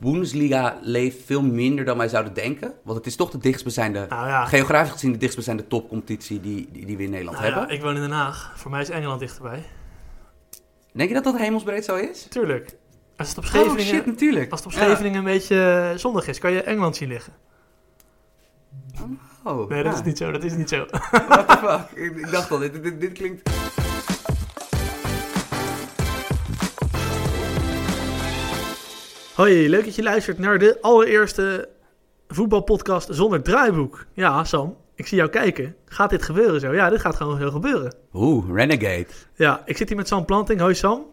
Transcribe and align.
Bundesliga 0.00 0.78
leeft 0.82 1.24
veel 1.24 1.42
minder 1.42 1.84
dan 1.84 1.98
wij 1.98 2.08
zouden 2.08 2.34
denken. 2.34 2.72
Want 2.84 2.98
het 2.98 3.06
is 3.06 3.16
toch 3.16 3.30
de 3.30 3.38
dichtstbijzijnde, 3.38 4.06
Nou 4.08 4.26
ja. 4.28 4.44
geografisch 4.44 4.92
gezien 4.92 5.12
de 5.12 5.18
dichtstbijzijnde 5.18 5.66
topcompetitie 5.66 6.40
die, 6.40 6.68
die, 6.72 6.86
die 6.86 6.96
we 6.96 7.02
in 7.02 7.10
Nederland 7.10 7.38
Nou 7.38 7.50
ja, 7.50 7.58
hebben. 7.58 7.76
ik 7.76 7.82
woon 7.82 7.94
in 7.94 8.00
Den 8.00 8.10
Haag. 8.10 8.52
Voor 8.56 8.70
mij 8.70 8.80
is 8.80 8.88
Engeland 8.90 9.20
dichterbij. 9.20 9.62
Denk 10.92 11.08
je 11.08 11.14
dat 11.14 11.24
dat 11.24 11.38
hemelsbreed 11.38 11.84
zo 11.84 11.96
is? 11.96 12.26
Tuurlijk. 12.30 12.76
Als 13.16 13.28
het 13.28 13.38
op 13.38 13.44
Oh 13.44 13.50
Scheveningen, 13.50 13.84
shit, 13.84 14.06
natuurlijk. 14.06 14.50
als 14.50 14.64
het 14.64 14.72
op 14.74 14.78
Ja. 14.80 14.84
Scheveningen 14.86 15.18
een 15.18 15.24
beetje 15.24 15.90
eh, 15.92 15.98
zonnig 15.98 16.28
is, 16.28 16.38
kan 16.38 16.52
je 16.52 16.62
Engeland 16.62 16.96
zien 16.96 17.08
liggen. 17.08 17.32
Oh, 19.44 19.68
Nee, 19.68 19.82
dat 19.82 19.92
ja. 19.92 19.98
is 19.98 20.04
niet 20.04 20.18
zo. 20.18 20.30
Dat 20.30 20.44
is 20.44 20.52
niet 20.54 20.68
zo. 20.68 20.86
What 21.10 21.48
the 21.48 21.56
fuck? 21.56 21.98
Ik, 22.04 22.16
ik 22.16 22.30
dacht 22.30 22.50
al, 22.50 22.58
dit, 22.58 22.82
dit, 22.82 23.00
dit 23.00 23.12
klinkt... 23.12 23.50
Hoi, 29.40 29.68
leuk 29.68 29.84
dat 29.84 29.94
je 29.94 30.02
luistert 30.02 30.38
naar 30.38 30.58
de 30.58 30.78
allereerste 30.80 31.68
voetbalpodcast 32.28 33.08
zonder 33.10 33.42
draaiboek. 33.42 34.06
Ja, 34.12 34.44
Sam, 34.44 34.76
ik 34.94 35.06
zie 35.06 35.16
jou 35.16 35.30
kijken. 35.30 35.76
Gaat 35.86 36.10
dit 36.10 36.22
gebeuren 36.22 36.60
zo? 36.60 36.72
Ja, 36.74 36.90
dit 36.90 37.00
gaat 37.00 37.16
gewoon 37.16 37.40
zo 37.40 37.50
gebeuren. 37.50 37.94
Oeh, 38.14 38.44
Renegade. 38.54 39.06
Ja, 39.34 39.62
ik 39.64 39.76
zit 39.76 39.88
hier 39.88 39.96
met 39.96 40.08
Sam 40.08 40.24
Planting. 40.24 40.60
Hoi 40.60 40.74
Sam. 40.74 41.06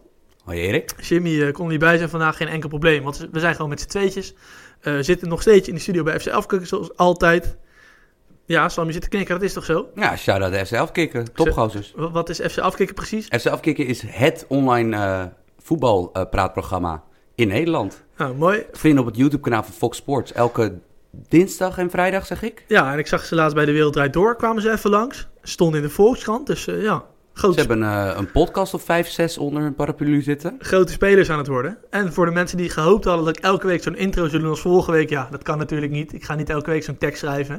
Hoi 0.44 0.58
Erik. 0.60 0.94
Jimmy 1.00 1.42
eh, 1.42 1.52
kon 1.52 1.68
niet 1.68 1.78
bij 1.78 1.96
zijn 1.96 2.08
vandaag, 2.08 2.36
geen 2.36 2.48
enkel 2.48 2.68
probleem. 2.68 3.02
Want 3.02 3.28
we 3.32 3.40
zijn 3.40 3.54
gewoon 3.54 3.70
met 3.70 3.80
z'n 3.80 3.88
tweetjes. 3.88 4.34
We 4.80 5.02
zitten 5.02 5.28
nog 5.28 5.40
steeds 5.40 5.68
in 5.68 5.74
de 5.74 5.80
studio 5.80 6.02
bij 6.02 6.20
FC 6.20 6.28
Afkikken, 6.28 6.68
zoals 6.68 6.96
altijd. 6.96 7.56
Ja, 8.46 8.68
Sam, 8.68 8.86
je 8.86 8.92
zit 8.92 9.02
te 9.02 9.08
knikken, 9.08 9.34
dat 9.34 9.44
is 9.44 9.52
toch 9.52 9.64
zo? 9.64 9.88
Ja, 9.94 10.16
shout-out 10.16 10.66
FC 10.68 10.74
Afkikken. 10.74 11.32
Topgozers. 11.34 11.92
Wa- 11.96 12.10
Wat 12.10 12.28
is 12.28 12.40
FC 12.40 12.58
Afkikken 12.58 12.94
precies? 12.94 13.26
FC 13.26 13.46
Afkikken 13.46 13.86
is 13.86 14.02
het 14.06 14.44
online 14.48 14.96
eh 14.96 15.22
voetbalpraatprogramma 15.62 17.02
in 17.38 17.48
Nederland. 17.48 18.04
Nou, 18.16 18.34
mooi. 18.34 18.58
Te 18.72 18.78
vinden 18.78 19.00
op 19.00 19.06
het 19.06 19.16
YouTube-kanaal 19.16 19.62
van 19.62 19.72
Fox 19.72 19.96
Sports. 19.96 20.32
Elke 20.32 20.78
dinsdag 21.28 21.78
en 21.78 21.90
vrijdag, 21.90 22.26
zeg 22.26 22.42
ik. 22.42 22.64
Ja, 22.68 22.92
en 22.92 22.98
ik 22.98 23.06
zag 23.06 23.24
ze 23.24 23.34
laatst 23.34 23.54
bij 23.54 23.64
de 23.64 23.72
Wereld 23.72 23.92
Draait 23.92 24.12
Door, 24.12 24.36
kwamen 24.36 24.62
ze 24.62 24.70
even 24.70 24.90
langs. 24.90 25.28
Stonden 25.42 25.80
in 25.80 25.86
de 25.86 25.92
Volkskrant, 25.92 26.46
dus 26.46 26.66
eh, 26.66 26.82
ja, 26.82 27.04
grote, 27.32 27.60
Ze 27.60 27.66
hebben 27.66 27.82
eh, 27.88 28.14
een 28.16 28.30
podcast 28.30 28.74
of 28.74 28.82
vijf, 28.82 29.08
zes 29.08 29.38
onder 29.38 29.62
hun 29.62 29.74
paraplu 29.74 30.22
zitten. 30.22 30.56
grote 30.58 30.92
spelers 30.92 31.30
aan 31.30 31.38
het 31.38 31.46
worden. 31.46 31.78
En 31.90 32.12
voor 32.12 32.26
de 32.26 32.32
mensen 32.32 32.56
die 32.56 32.68
gehoopt 32.70 33.04
hadden 33.04 33.24
dat 33.24 33.36
ik 33.36 33.42
elke 33.44 33.66
week 33.66 33.82
zo'n 33.82 33.96
intro 33.96 34.28
zou 34.28 34.42
doen 34.42 34.50
als 34.50 34.60
vorige 34.60 34.90
week, 34.90 35.10
ja, 35.10 35.28
dat 35.30 35.42
kan 35.42 35.58
natuurlijk 35.58 35.92
niet. 35.92 36.12
Ik 36.12 36.24
ga 36.24 36.34
niet 36.34 36.50
elke 36.50 36.70
week 36.70 36.84
zo'n 36.84 36.98
tekst 36.98 37.18
schrijven. 37.18 37.54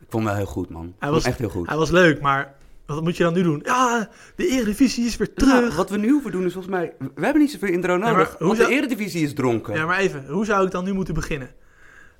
Ik 0.00 0.06
vond 0.08 0.22
hem 0.24 0.24
wel 0.24 0.34
heel 0.34 0.52
goed, 0.52 0.70
man. 0.70 0.94
Hij 0.98 1.10
was- 1.10 1.24
echt 1.24 1.38
heel 1.38 1.48
goed. 1.48 1.68
Hij 1.68 1.76
was 1.76 1.90
leuk, 1.90 2.20
maar 2.20 2.54
wat 2.86 3.02
moet 3.02 3.16
je 3.16 3.22
dan 3.22 3.34
nu 3.34 3.42
doen? 3.42 3.60
Ja, 3.64 4.08
de 4.36 4.46
Eredivisie 4.48 5.06
is 5.06 5.16
weer 5.16 5.34
terug. 5.34 5.60
Nou, 5.60 5.74
wat 5.74 5.90
we 5.90 5.96
nu 5.96 6.10
hoeven 6.10 6.30
doen 6.32 6.44
is 6.44 6.52
volgens 6.52 6.74
mij... 6.74 6.92
We 6.98 7.24
hebben 7.24 7.42
niet 7.42 7.50
zoveel 7.50 7.68
intro 7.68 7.96
nodig, 7.96 8.34
hoe 8.38 8.46
want 8.46 8.58
zou- 8.58 8.68
de 8.70 8.74
eredivisie 8.76 9.22
is 9.24 9.34
dronken. 9.34 9.74
Ja, 9.74 9.86
maar 9.86 9.98
even, 9.98 10.24
hoe 10.28 10.44
zou 10.44 10.64
ik 10.66 10.70
dan 10.70 10.84
nu 10.84 10.92
moeten 10.92 11.14
beginnen? 11.14 11.50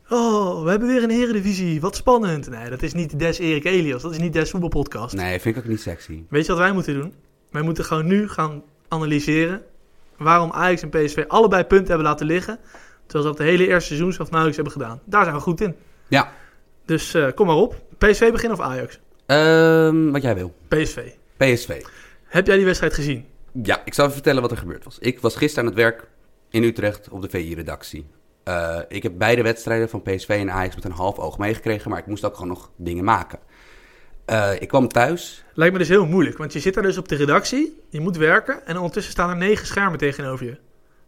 Oh, 0.09 0.63
we 0.63 0.71
hebben 0.71 0.89
weer 0.89 1.03
een 1.03 1.11
Eredivisie, 1.11 1.81
wat 1.81 1.97
spannend. 1.97 2.49
Nee, 2.51 2.71
dat 2.71 2.83
is 2.83 2.95
niet 2.95 3.19
Des 3.19 3.39
Erik 3.39 3.65
Elias, 3.65 4.03
dat 4.03 4.13
is 4.13 4.19
niet 4.19 4.33
Des 4.33 4.51
Voetbalpodcast. 4.51 5.15
Nee, 5.15 5.41
vind 5.41 5.57
ik 5.57 5.63
ook 5.63 5.69
niet 5.69 5.81
sexy. 5.81 6.23
Weet 6.29 6.47
je 6.47 6.53
wat 6.53 6.61
wij 6.61 6.73
moeten 6.73 6.95
doen? 6.95 7.13
Wij 7.51 7.63
moeten 7.63 7.85
gewoon 7.85 8.07
nu 8.07 8.29
gaan 8.29 8.63
analyseren 8.89 9.63
waarom 10.17 10.51
Ajax 10.53 10.83
en 10.83 10.89
PSV 10.89 11.25
allebei 11.29 11.65
punten 11.65 11.89
hebben 11.89 12.07
laten 12.07 12.27
liggen. 12.27 12.59
Terwijl 13.07 13.25
ze 13.25 13.37
dat 13.37 13.37
de 13.47 13.53
hele 13.53 13.67
eerste 13.67 13.87
seizoenshelft 13.87 14.31
nauwelijks 14.31 14.63
hebben 14.63 14.83
gedaan. 14.83 15.01
Daar 15.05 15.23
zijn 15.25 15.37
we 15.37 15.43
goed 15.43 15.61
in. 15.61 15.75
Ja. 16.09 16.33
Dus 16.85 17.15
eh, 17.15 17.27
kom 17.35 17.47
maar 17.47 17.57
op. 17.57 17.83
PSV 17.99 18.33
beginnen 18.33 18.59
of 18.59 18.65
Ajax? 18.65 19.01
Ehm, 19.27 20.11
wat 20.11 20.23
jij 20.23 20.35
wil. 20.35 20.55
PSV. 20.69 21.09
PSV. 21.37 21.83
Heb 22.25 22.47
jij 22.47 22.57
die 22.57 22.65
wedstrijd 22.65 22.95
gezien? 22.95 23.25
Ja, 23.63 23.83
ik 23.85 23.95
zal 23.95 24.05
even 24.05 24.17
vertellen 24.17 24.43
wat 24.43 24.51
er 24.51 24.57
gebeurd 24.57 24.85
was. 24.85 24.99
Ik 24.99 25.21
was 25.21 25.37
gisteren 25.37 25.65
aan 25.65 25.75
het 25.75 25.81
werk 25.81 26.09
in 26.51 26.63
Utrecht 26.63 27.09
op 27.09 27.23
de 27.23 27.29
VI-redactie. 27.29 28.07
Eh, 28.45 28.79
ik 28.89 29.03
heb 29.03 29.13
beide 29.19 29.43
wedstrijden 29.43 29.89
van 29.89 30.03
PSV 30.03 30.29
en 30.29 30.51
Ajax 30.51 30.75
met 30.75 30.85
een 30.85 30.91
half 30.91 31.19
oog 31.19 31.39
meegekregen, 31.39 31.91
maar 31.91 31.99
ik 31.99 32.07
moest 32.07 32.25
ook 32.25 32.35
gewoon 32.35 32.49
nog 32.49 32.71
dingen 32.77 33.05
maken. 33.05 33.39
Eh, 34.25 34.51
ik 34.61 34.69
kwam 34.69 34.89
thuis. 34.89 35.45
Lijkt 35.55 35.73
me 35.73 35.79
dus 35.79 35.89
heel 35.89 36.07
moeilijk, 36.07 36.39
want 36.39 36.53
je 36.53 36.61
zit 36.61 36.75
daar 36.75 36.83
dus 36.83 36.99
op 36.99 37.09
de 37.09 37.17
redactie, 37.17 37.81
je 37.89 38.01
moet 38.01 38.17
werken 38.17 38.67
en 38.67 38.77
ondertussen 38.77 39.13
staan 39.13 39.31
er 39.31 39.37
negen 39.37 39.67
schermen 39.67 39.99
tegenover 39.99 40.47
je. 40.47 40.59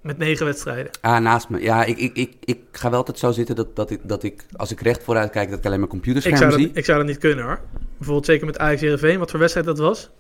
Met 0.00 0.19
negen 0.19 0.47
wedstrijden. 0.47 0.92
Ah, 1.00 1.19
naast 1.19 1.48
me. 1.48 1.60
Ja, 1.60 1.84
ik, 1.84 1.98
ik, 1.98 2.16
ik, 2.16 2.34
ik 2.44 2.60
ga 2.72 2.91
wel 2.91 2.98
altijd 2.98 3.19
zo 3.19 3.31
zitten 3.31 3.56
dat, 3.56 3.76
dat, 3.76 3.91
ik, 3.91 4.00
dat 4.03 4.22
ik, 4.22 4.44
als 4.56 4.70
ik 4.70 4.81
recht 4.81 5.03
vooruit 5.03 5.31
kijk, 5.31 5.50
dat 5.50 5.59
ik 5.59 5.64
alleen 5.64 5.81
mijn 5.81 5.92
Ik 5.92 5.97
computerscherm 5.97 6.36
zou, 6.36 6.50
dat, 6.50 6.60
zie. 6.60 6.70
ik 6.72 6.84
zou 6.84 6.98
dat 6.98 7.06
niet 7.06 7.19
kunnen 7.19 7.44
hoor. 7.44 7.60
Bijvoorbeeld 7.97 8.26
zeker 8.26 8.47
met 8.47 8.58
Ajax 8.58 8.81
Heerenveen, 8.81 9.19
wat 9.19 9.31
voor 9.31 9.38
wedstrijd 9.38 9.66
dat 9.66 9.78
was. 9.78 10.10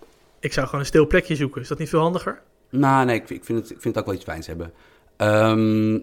Ik 0.40 0.52
zou 0.52 0.66
gewoon 0.66 0.80
een 0.80 0.86
stil 0.86 1.06
plekje 1.06 1.36
zoeken. 1.36 1.60
Is 1.60 1.68
dat 1.68 1.78
niet 1.78 1.88
veel 1.88 2.00
handiger? 2.00 2.42
Nou, 2.70 3.06
nee, 3.06 3.16
ik, 3.16 3.30
ik, 3.30 3.44
vind 3.44 3.58
het, 3.58 3.70
ik 3.70 3.80
vind 3.80 3.94
het 3.94 3.98
ook 3.98 4.10
wel 4.10 4.14
iets 4.14 4.24
fijns 4.24 4.46
hebben. 4.46 4.72
Ehm, 5.16 5.94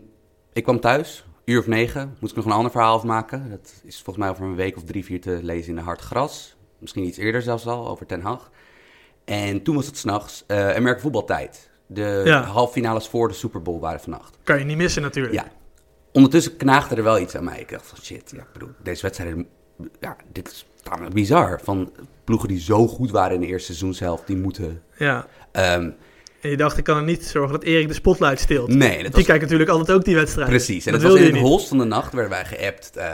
ik 0.54 0.64
kwam 0.64 0.80
thuis, 0.80 1.26
uur 1.46 1.60
of 1.60 1.68
negen, 1.68 2.16
moest 2.20 2.32
ik 2.32 2.38
nog 2.38 2.46
een 2.46 2.58
ander 2.58 2.72
verhaal 2.72 2.96
afmaken. 2.96 3.50
Dat 3.50 3.82
is 3.84 3.96
volgens 3.96 4.18
mij 4.18 4.30
over 4.30 4.44
een 4.44 4.56
week 4.56 4.76
of 4.76 4.84
drie, 4.84 5.06
vier 5.06 5.22
te 5.22 5.40
lezen 5.42 5.70
in 5.70 5.76
de 5.76 5.82
Hard 5.82 6.02
Gras. 6.02 6.56
Misschien 6.80 7.04
iets 7.04 7.18
eerder 7.18 7.42
zelfs 7.42 7.68
al, 7.68 7.88
over 7.88 8.06
Ten 8.06 8.22
Hag. 8.22 8.52
En 9.26 9.64
toen 9.64 9.76
was 9.76 9.86
het 9.86 9.98
s'nachts 9.98 10.44
uh, 10.48 10.76
Amerika 10.76 11.02
voetbaltijd. 11.02 11.70
De 11.88 12.22
Ja. 12.26 12.42
halffinales 12.44 13.08
voor 13.08 13.28
de 13.28 13.34
Super 13.34 13.62
Bowl 13.62 13.80
waren 13.80 14.00
vannacht. 14.00 14.38
Kan 14.44 14.60
je 14.60 14.66
niet 14.66 14.78
missen 14.78 15.02
natuurlijk. 15.02 15.34
Ja. 15.34 15.46
Ondertussen 16.12 16.58
knaagde 16.58 16.96
er 16.96 17.04
wel 17.04 17.20
iets 17.20 17.36
aan 17.36 17.44
mij. 17.44 17.60
Ik 17.60 17.70
dacht 17.70 17.88
van 17.88 17.98
shit, 18.02 18.32
ja, 18.36 18.46
bedoel, 18.54 18.70
deze 18.84 19.02
wedstrijden, 19.02 19.48
ja, 20.00 20.16
dit 20.32 20.52
is 20.52 20.66
tamelijk 20.84 21.14
bizar. 21.14 21.60
Van 21.64 21.92
ploegen 22.24 22.48
die 22.48 22.60
zo 22.60 22.88
goed 22.88 23.12
waren 23.12 23.34
in 23.36 23.42
de 23.42 23.48
eerste 23.48 23.66
seizoenshelft, 23.66 24.28
die 24.28 24.38
moeten... 24.38 24.82
Ja. 24.98 25.28
ehm, 25.52 25.90
En 26.42 26.50
je 26.50 26.58
dacht, 26.58 26.78
ik 26.78 26.84
kan 26.84 26.98
er 26.98 27.04
niet 27.04 27.26
zorgen 27.26 27.52
dat 27.52 27.64
Erik 27.64 27.88
de 27.88 27.94
spotlight 27.94 28.40
stilt. 28.40 28.68
nee, 28.68 28.90
dat 28.96 29.02
Die 29.04 29.12
was 29.12 29.24
kijkt 29.24 29.42
natuurlijk 29.42 29.70
altijd 29.70 29.98
ook 29.98 30.06
die 30.06 30.16
wedstrijd. 30.16 30.50
Precies, 30.50 30.86
en 30.86 30.92
dat 30.92 31.02
was 31.02 31.16
in 31.16 31.24
het 31.34 31.42
holst 31.42 31.68
van 31.68 31.78
de 31.78 31.84
nacht 31.84 32.14
werden 32.14 32.32
wij 32.32 32.46
geappt 32.46 32.96
eh, 32.96 33.12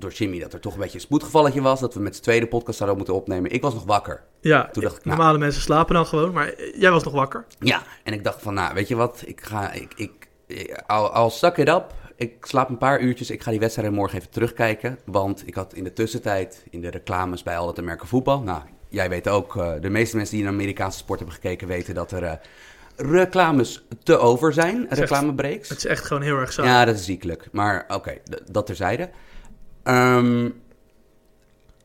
door 0.00 0.12
Jimmy 0.12 0.38
dat 0.38 0.52
er 0.52 0.60
toch 0.60 0.72
een 0.74 0.80
beetje 0.80 0.94
een 0.94 1.00
spoedgevalletje 1.00 1.60
was. 1.60 1.80
Dat 1.80 1.94
we 1.94 2.00
met 2.00 2.16
z'n 2.16 2.22
tweede 2.22 2.46
podcast 2.46 2.76
zouden 2.76 2.96
moeten 2.98 3.16
opnemen. 3.16 3.50
Ik 3.50 3.62
was 3.62 3.74
nog 3.74 3.84
wakker. 3.84 4.22
Ja, 4.40 4.68
Toen 4.72 4.82
dacht 4.82 4.96
ik, 4.96 5.04
nou. 5.04 5.16
normale 5.16 5.38
mensen 5.38 5.62
slapen 5.62 5.94
dan 5.94 6.06
gewoon, 6.06 6.32
maar 6.32 6.52
jij 6.78 6.90
was 6.90 7.04
nog 7.04 7.12
wakker. 7.12 7.44
Ja, 7.58 7.82
en 8.04 8.12
ik 8.12 8.24
dacht 8.24 8.42
van, 8.42 8.54
nou, 8.54 8.74
weet 8.74 8.88
je 8.88 8.94
wat? 8.96 9.22
Ik 9.26 9.40
ga, 9.40 9.72
ik, 9.72 9.92
ik, 9.96 10.12
al, 10.86 11.30
suck 11.30 11.56
it 11.56 11.68
up. 11.68 11.84
Ik 12.16 12.34
slaap 12.46 12.68
een 12.68 12.78
paar 12.78 13.00
uurtjes. 13.00 13.30
Ik 13.30 13.42
ga 13.42 13.50
die 13.50 13.60
wedstrijd 13.60 13.92
morgen 13.92 14.18
even 14.18 14.30
terugkijken. 14.30 14.98
Want 15.04 15.42
ik 15.46 15.54
had 15.54 15.74
in 15.74 15.84
de 15.84 15.92
tussentijd 15.92 16.64
in 16.70 16.80
de 16.80 16.90
reclames 16.90 17.42
bij 17.42 17.56
al 17.58 17.66
dat 17.74 17.84
merken 17.84 18.06
voetbal. 18.08 18.40
Nou, 18.42 18.62
jij 18.88 19.08
weet 19.08 19.28
ook, 19.28 19.56
eh, 19.56 19.72
de 19.80 19.90
meeste 19.90 20.16
mensen 20.16 20.34
die 20.34 20.44
naar 20.44 20.52
Amerikaanse 20.52 20.98
sport 20.98 21.18
hebben 21.18 21.36
gekeken 21.36 21.68
weten 21.68 21.94
dat 21.94 22.12
er 22.12 22.22
eh, 22.22 22.32
reclames 22.96 23.86
te 24.02 24.18
over 24.18 24.52
zijn. 24.52 24.86
Reclamebreaks. 24.88 25.68
Het 25.68 25.78
is 25.78 25.86
echt 25.86 26.04
gewoon 26.04 26.22
heel 26.22 26.36
erg 26.36 26.52
saai. 26.52 26.68
Ja, 26.68 26.84
dat 26.84 26.94
is 26.94 27.04
ziekelijk. 27.04 27.48
Maar 27.52 27.84
oké, 27.88 28.12
d- 28.30 28.42
dat 28.54 28.66
terzijde. 28.66 29.10
Ehm 29.82 30.48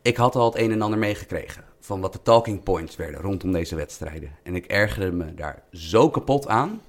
ik 0.05 0.17
had 0.17 0.35
al 0.35 0.45
het 0.45 0.57
een 0.61 0.71
en 0.71 0.81
ander 0.81 0.99
meegekregen 0.99 1.63
van 1.79 2.01
wat 2.01 2.13
de 2.13 2.21
talking 2.21 2.63
points 2.63 2.95
werden 2.95 3.21
rondom 3.21 3.51
deze 3.51 3.75
wedstrijden. 3.75 4.31
En 4.43 4.55
ik 4.55 4.65
ergerde 4.65 5.11
me 5.11 5.33
daar 5.33 5.63
zo 5.71 6.09
kapot 6.09 6.47
aan. 6.47 6.81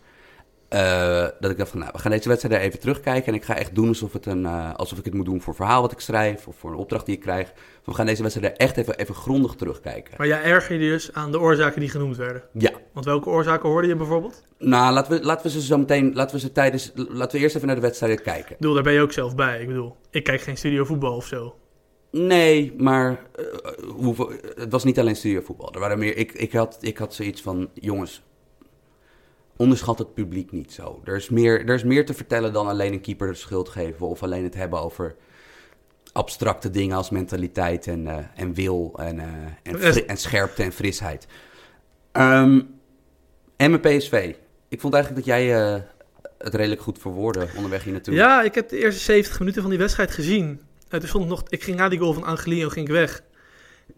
Eh, 0.69 1.27
dat 1.41 1.50
ik 1.50 1.59
dacht 1.59 1.71
van, 1.71 1.78
nou, 1.78 1.93
we 1.93 1.99
gaan 1.99 2.10
deze 2.10 2.28
wedstrijden 2.28 2.60
even 2.60 2.81
terugkijken. 2.81 3.27
En 3.27 3.34
ik 3.34 3.44
ga 3.44 3.56
echt 3.56 3.75
doen 3.75 3.88
alsof, 3.88 4.12
het 4.12 4.27
een, 4.27 4.47
eh, 4.47 4.75
alsof 4.75 4.99
ik 4.99 5.04
het 5.04 5.15
moet 5.15 5.25
doen 5.25 5.41
voor 5.41 5.49
een 5.49 5.59
verhaal 5.59 5.81
wat 5.81 5.93
ik 5.93 6.00
schrijf. 6.00 6.47
Of 6.47 6.56
voor 6.56 6.71
een 6.71 6.77
opdracht 6.77 7.06
die 7.06 7.15
ik 7.15 7.21
krijg. 7.21 7.53
We 7.84 7.94
gaan 7.94 8.06
deze 8.06 8.22
wedstrijden 8.22 8.59
echt 8.59 8.77
even, 8.77 8.99
even 8.99 9.15
grondig 9.15 9.54
terugkijken. 9.54 10.15
Maar 10.16 10.27
jij 10.27 10.43
erger 10.43 10.81
je 10.81 10.91
dus 10.91 11.12
aan 11.12 11.32
de 11.32 11.41
oorzaken 11.41 11.81
die 11.81 11.91
genoemd 11.91 12.16
werden. 12.16 12.43
Ja, 12.53 12.72
Want 12.93 13.06
welke 13.06 13.28
oorzaken 13.28 13.69
hoorde 13.69 13.88
je 13.88 13.97
bijvoorbeeld? 13.97 14.44
Ik 14.59 14.66
nou, 14.66 14.93
laten 14.93 15.19
we, 15.19 15.25
laten 15.25 15.47
we 15.47 15.53
ze 15.53 15.60
zo 15.60 15.78
meteen, 15.78 16.15
laten 16.15 16.34
we 16.34 16.41
ze 16.41 16.53
tijdens, 16.53 16.93
laten 16.94 17.37
we 17.37 17.43
eerst 17.43 17.56
even 17.56 17.66
naar 17.66 17.77
de 17.77 17.83
wedstrijden 17.83 18.22
kijken. 18.22 18.56
bedoel, 18.59 18.75
daar 18.75 18.83
ben 18.83 18.93
je 18.93 19.00
ook 19.00 19.12
zelf 19.12 19.34
bij. 19.34 19.60
Ik 19.60 19.66
bedoel, 19.66 19.97
ik 20.10 20.25
kijk 20.25 20.41
geen 20.41 20.56
studio 20.56 20.84
voetbal 20.84 21.16
of 21.16 21.27
zo. 21.27 21.54
Nee, 22.10 22.75
maar 22.78 23.27
eh, 23.34 23.44
hoeveel, 23.94 24.33
het 24.54 24.72
was 24.72 24.84
niet 24.84 24.98
alleen 24.98 25.16
studiovoetbal. 25.16 25.72
Er 25.75 25.81
waren 25.81 25.98
meer, 25.98 26.16
ik, 26.16 26.33
ik, 26.33 26.53
had, 26.53 26.78
ik 26.81 26.98
had 26.98 27.15
zoiets 27.15 27.43
van, 27.43 27.69
jongens, 27.75 28.22
onderschat 29.56 29.99
het 29.99 30.15
publiek 30.15 30.53
niet 30.53 30.72
zo. 30.72 31.00
Er 31.05 31.17
is, 31.17 31.28
meer, 31.28 31.69
er 31.69 31.75
is 31.75 31.84
meer 31.84 32.06
te 32.06 32.15
vertellen 32.15 32.53
dan 32.53 32.69
alleen 32.69 32.93
een 32.93 33.00
keeper 33.00 33.28
de 33.28 33.34
schuld 33.34 33.69
geven... 33.69 34.06
of 34.06 34.22
alleen 34.22 34.45
het 34.45 34.54
hebben 34.54 34.80
over 34.80 35.16
abstracte 36.13 36.71
dingen 36.71 36.97
als 36.97 37.10
mentaliteit 37.10 37.86
en, 37.86 38.07
eh, 38.07 38.16
en 38.34 38.54
wil 38.54 38.92
en, 38.97 39.19
eh, 39.21 39.27
en, 39.63 39.78
fri- 39.78 40.04
en 40.07 40.16
scherpte 40.16 40.63
en 40.63 40.72
frisheid. 40.72 41.27
Ehm 42.13 42.60
en 43.57 43.71
mijn 43.71 43.80
PSV. 43.80 44.34
Ik 44.69 44.80
vond 44.80 44.95
eigenlijk 44.95 45.27
dat 45.27 45.34
jij 45.34 45.54
eh, 45.54 45.80
het 46.39 46.54
redelijk 46.54 46.80
goed 46.80 46.98
verwoordde 46.98 47.48
onderweg 47.57 47.84
hier 47.84 47.92
naartoe. 47.92 48.15
Ja, 48.15 48.42
ik 48.42 48.54
heb 48.54 48.69
de 48.69 48.78
eerste 48.78 49.01
70 49.01 49.39
minuten 49.39 49.60
van 49.60 49.71
die 49.71 49.80
wedstrijd 49.80 50.10
gezien. 50.10 50.60
Toen 50.89 51.01
stond 51.03 51.25
het 51.25 51.33
nog, 51.33 51.42
ik 51.48 51.63
ging 51.63 51.77
na 51.77 51.89
die 51.89 51.98
goal 51.98 52.13
van 52.13 52.25
Angelino 52.25 52.69
ging 52.69 52.86
ik 52.86 52.92
weg. 52.92 53.22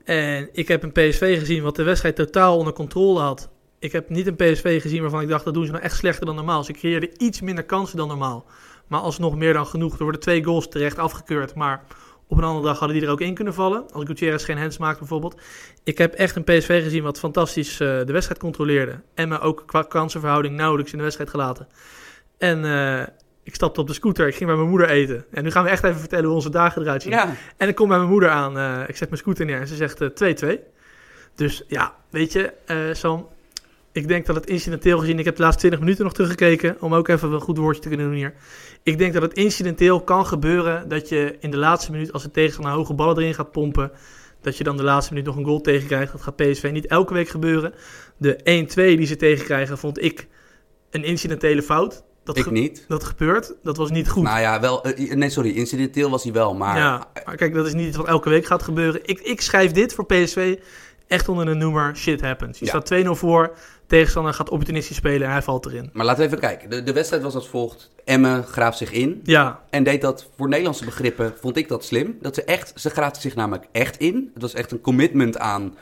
En 0.05 0.49
ik 0.53 0.69
heb 0.69 0.83
een 0.83 0.93
PSV 0.93 1.39
gezien 1.39 1.63
wat 1.63 1.77
de 1.77 1.83
wedstrijd 1.83 2.17
totaal 2.17 2.59
onder 2.59 2.73
controle 2.73 3.21
had. 3.21 3.51
Ik 3.79 3.93
heb 3.93 4.09
niet 4.09 4.27
een 4.27 4.37
PSV 4.37 4.83
gezien 4.83 5.01
waarvan 5.01 5.21
ik 5.21 5.29
dacht 5.29 5.45
dat 5.45 5.55
doen 5.55 5.65
ze 5.65 5.71
nou 5.73 5.85
echt 5.85 5.97
slechter 5.97 6.27
dan 6.27 6.35
normaal. 6.35 6.65
Ze 6.65 6.73
creëerden 6.73 7.11
iets 7.25 7.41
minder 7.41 7.65
kansen 7.65 7.97
dan 7.97 8.09
normaal. 8.09 8.47
Maar 8.87 9.01
alsnog 9.01 9.37
meer 9.37 9.53
dan 9.53 9.67
genoeg. 9.67 9.97
Er 9.97 10.03
worden 10.03 10.21
twee 10.21 10.45
goals 10.45 10.69
terecht 10.69 10.99
afgekeurd. 10.99 11.55
Maar 11.55 11.85
op 12.27 12.39
een 12.39 12.45
andere 12.45 12.67
dag 12.67 12.79
hadden 12.79 12.97
die 12.97 13.07
er 13.07 13.13
ook 13.13 13.21
in 13.21 13.35
kunnen 13.35 13.55
vallen. 13.55 13.85
Als 13.93 14.05
Gutierrez 14.05 14.45
geen 14.45 14.59
hands 14.59 14.79
maakt 14.79 14.99
bijvoorbeeld. 14.99 15.41
Ik 15.85 15.99
heb 15.99 16.15
echt 16.15 16.37
een 16.37 16.45
PSV 16.45 16.83
gezien 16.83 17.03
wat 17.03 17.19
fantastisch 17.19 17.73
uh, 17.73 17.79
de 17.79 18.13
wedstrijd 18.13 18.41
controleerde. 18.41 19.01
En 19.15 19.29
me 19.29 19.41
ook 19.41 19.63
qua 19.67 19.83
kansenverhouding 19.83 20.57
nauwelijks 20.57 20.91
in 20.91 20.97
de 20.97 21.05
wedstrijd 21.05 21.31
gelaten. 21.31 21.69
En 22.39 22.65
uh, 22.65 23.03
Ik 23.43 23.55
stapte 23.55 23.81
op 23.81 23.87
de 23.87 23.93
scooter, 23.93 24.27
ik 24.27 24.35
ging 24.35 24.47
bij 24.47 24.59
mijn 24.59 24.69
moeder 24.69 24.89
eten. 24.89 25.25
En 25.31 25.43
nu 25.45 25.51
gaan 25.51 25.65
we 25.65 25.71
echt 25.71 25.85
even 25.85 25.99
vertellen 26.01 26.25
hoe 26.25 26.35
onze 26.35 26.51
dagen 26.51 26.83
eruit 26.83 27.03
zien. 27.03 27.13
Ja, 27.13 27.35
En 27.57 27.69
ik 27.69 27.75
kom 27.75 27.89
bij 27.89 27.99
mijn 27.99 28.11
moeder 28.11 28.31
aan, 28.31 28.59
eh, 28.59 28.89
ik 28.89 28.97
zet 28.97 29.09
mijn 29.09 29.21
scooter 29.21 29.47
neer 29.47 29.61
en 29.61 29.67
ze 29.67 29.75
zegt 29.77 30.01
eh, 30.01 30.09
2-2. 30.09 30.59
Dus 31.35 31.65
ja, 31.67 31.95
weet 32.11 32.33
je, 32.33 32.53
eh, 32.67 32.77
Sam, 32.93 33.29
ik 33.99 34.09
denk 34.09 34.27
dat 34.27 34.35
het 34.37 34.47
incidenteel 34.47 34.99
gezien, 34.99 35.19
ik 35.19 35.25
heb 35.25 35.37
de 35.37 35.43
laatste 35.43 35.59
20 35.61 35.81
minuten 35.81 36.05
nog 36.05 36.15
teruggekeken, 36.15 36.77
om 36.81 36.95
ook 36.95 37.09
even 37.09 37.33
een 37.33 37.41
goed 37.41 37.59
woordje 37.59 37.83
te 37.83 37.89
kunnen 37.89 38.07
doen 38.07 38.15
hier. 38.17 38.35
Ik 38.83 38.99
denk 38.99 39.13
dat 39.13 39.23
het 39.23 39.33
incidenteel 39.33 40.01
kan 40.01 40.27
gebeuren 40.27 40.89
dat 40.89 41.09
je 41.09 41.37
in 41.41 41.51
de 41.51 41.57
laatste 41.57 41.91
minuut, 41.91 42.13
als 42.13 42.23
de 42.23 42.31
tegenstander 42.31 42.73
hoge 42.73 42.95
ballen 42.95 43.19
erin 43.19 43.35
gaat 43.35 43.53
pompen, 43.53 43.91
dat 44.41 44.57
je 44.57 44.65
dan 44.65 44.77
de 44.77 44.83
laatste 44.83 45.13
minuut 45.13 45.29
nog 45.29 45.37
een 45.37 45.45
goal 45.45 45.61
tegenkrijgt. 45.61 46.13
Dat 46.13 46.23
gaat 46.23 46.37
PSV 46.37 46.71
niet 46.73 46.87
elke 46.87 47.15
week 47.15 47.29
gebeuren. 47.29 47.75
De 48.17 48.39
1-2 48.39 48.75
die 48.97 49.07
ze 49.07 49.17
tegenkrijgen, 49.17 49.79
vond 49.79 50.03
ik 50.03 50.27
een 50.91 51.05
incidentele 51.05 51.63
fout. 51.63 52.03
Dat, 52.25 52.37
ik 52.37 52.43
ge- 52.43 52.53
niet. 52.53 52.85
dat 52.89 53.05
gebeurt, 53.05 53.55
dat 53.63 53.77
was 53.77 53.91
niet 53.91 54.09
goed. 54.09 54.23
Nou 54.23 54.41
ja, 54.41 54.61
wel, 54.61 54.85
eh, 54.85 55.15
nee, 55.15 55.31
sorry, 55.31 55.51
incidenteel 55.51 56.11
was 56.11 56.23
hij 56.23 56.33
wel, 56.33 56.55
maar 56.55 56.77
Ja, 56.77 57.09
maar 57.25 57.37
kijk, 57.37 57.55
dat 57.55 57.67
is 57.67 57.75
niet 57.75 57.87
iets 57.87 57.97
wat 57.97 58.07
elke 58.07 58.29
week 58.29 58.47
gaat 58.47 58.63
gebeuren. 58.63 59.01
Ik, 59.05 59.21
ik 59.21 59.41
schrijf 59.41 59.71
dit 59.73 59.95
voor 59.95 60.07
PSV 60.07 60.57
echt 61.09 61.29
onder 61.29 61.49
een 61.49 61.59
noemer 61.59 61.97
shit 61.97 62.21
happens. 62.21 62.59
Je 62.59 62.65
Ja. 62.65 62.71
staat 62.71 62.87
2-0 62.87 63.15
voor, 63.15 63.57
tegenstander 63.87 64.35
gaat 64.35 64.51
opportunistisch 64.51 64.97
spelen 64.97 65.27
en 65.27 65.33
hij 65.33 65.43
valt 65.43 65.67
erin. 65.67 65.91
Maar 65.93 66.05
laten 66.05 66.21
we 66.21 66.27
even 66.27 66.39
kijken. 66.41 66.71
De, 66.71 66.83
de 66.83 66.93
wedstrijd 66.93 67.23
was 67.23 67.35
als 67.35 67.49
volgt. 67.49 67.91
Emmen 68.05 68.45
graaft 68.45 68.79
zich 68.79 68.93
in. 68.93 69.21
Ja, 69.25 69.61
En 69.71 69.85
deed 69.85 70.01
dat 70.01 70.29
voor 70.37 70.49
Nederlandse 70.49 70.85
begrippen, 70.85 71.35
vond 71.41 71.57
ik 71.57 71.69
dat 71.69 71.85
slim. 71.85 72.19
Dat 72.21 72.35
ze 72.35 72.45
echt, 72.45 72.73
ze 72.81 72.91
graafden 72.91 73.23
zich 73.23 73.35
namelijk 73.35 73.65
echt 73.73 73.97
in. 73.97 74.31
Het 74.33 74.43
was 74.43 74.55
echt 74.55 74.73
een 74.73 74.81
commitment 74.81 75.39
aan, 75.39 75.77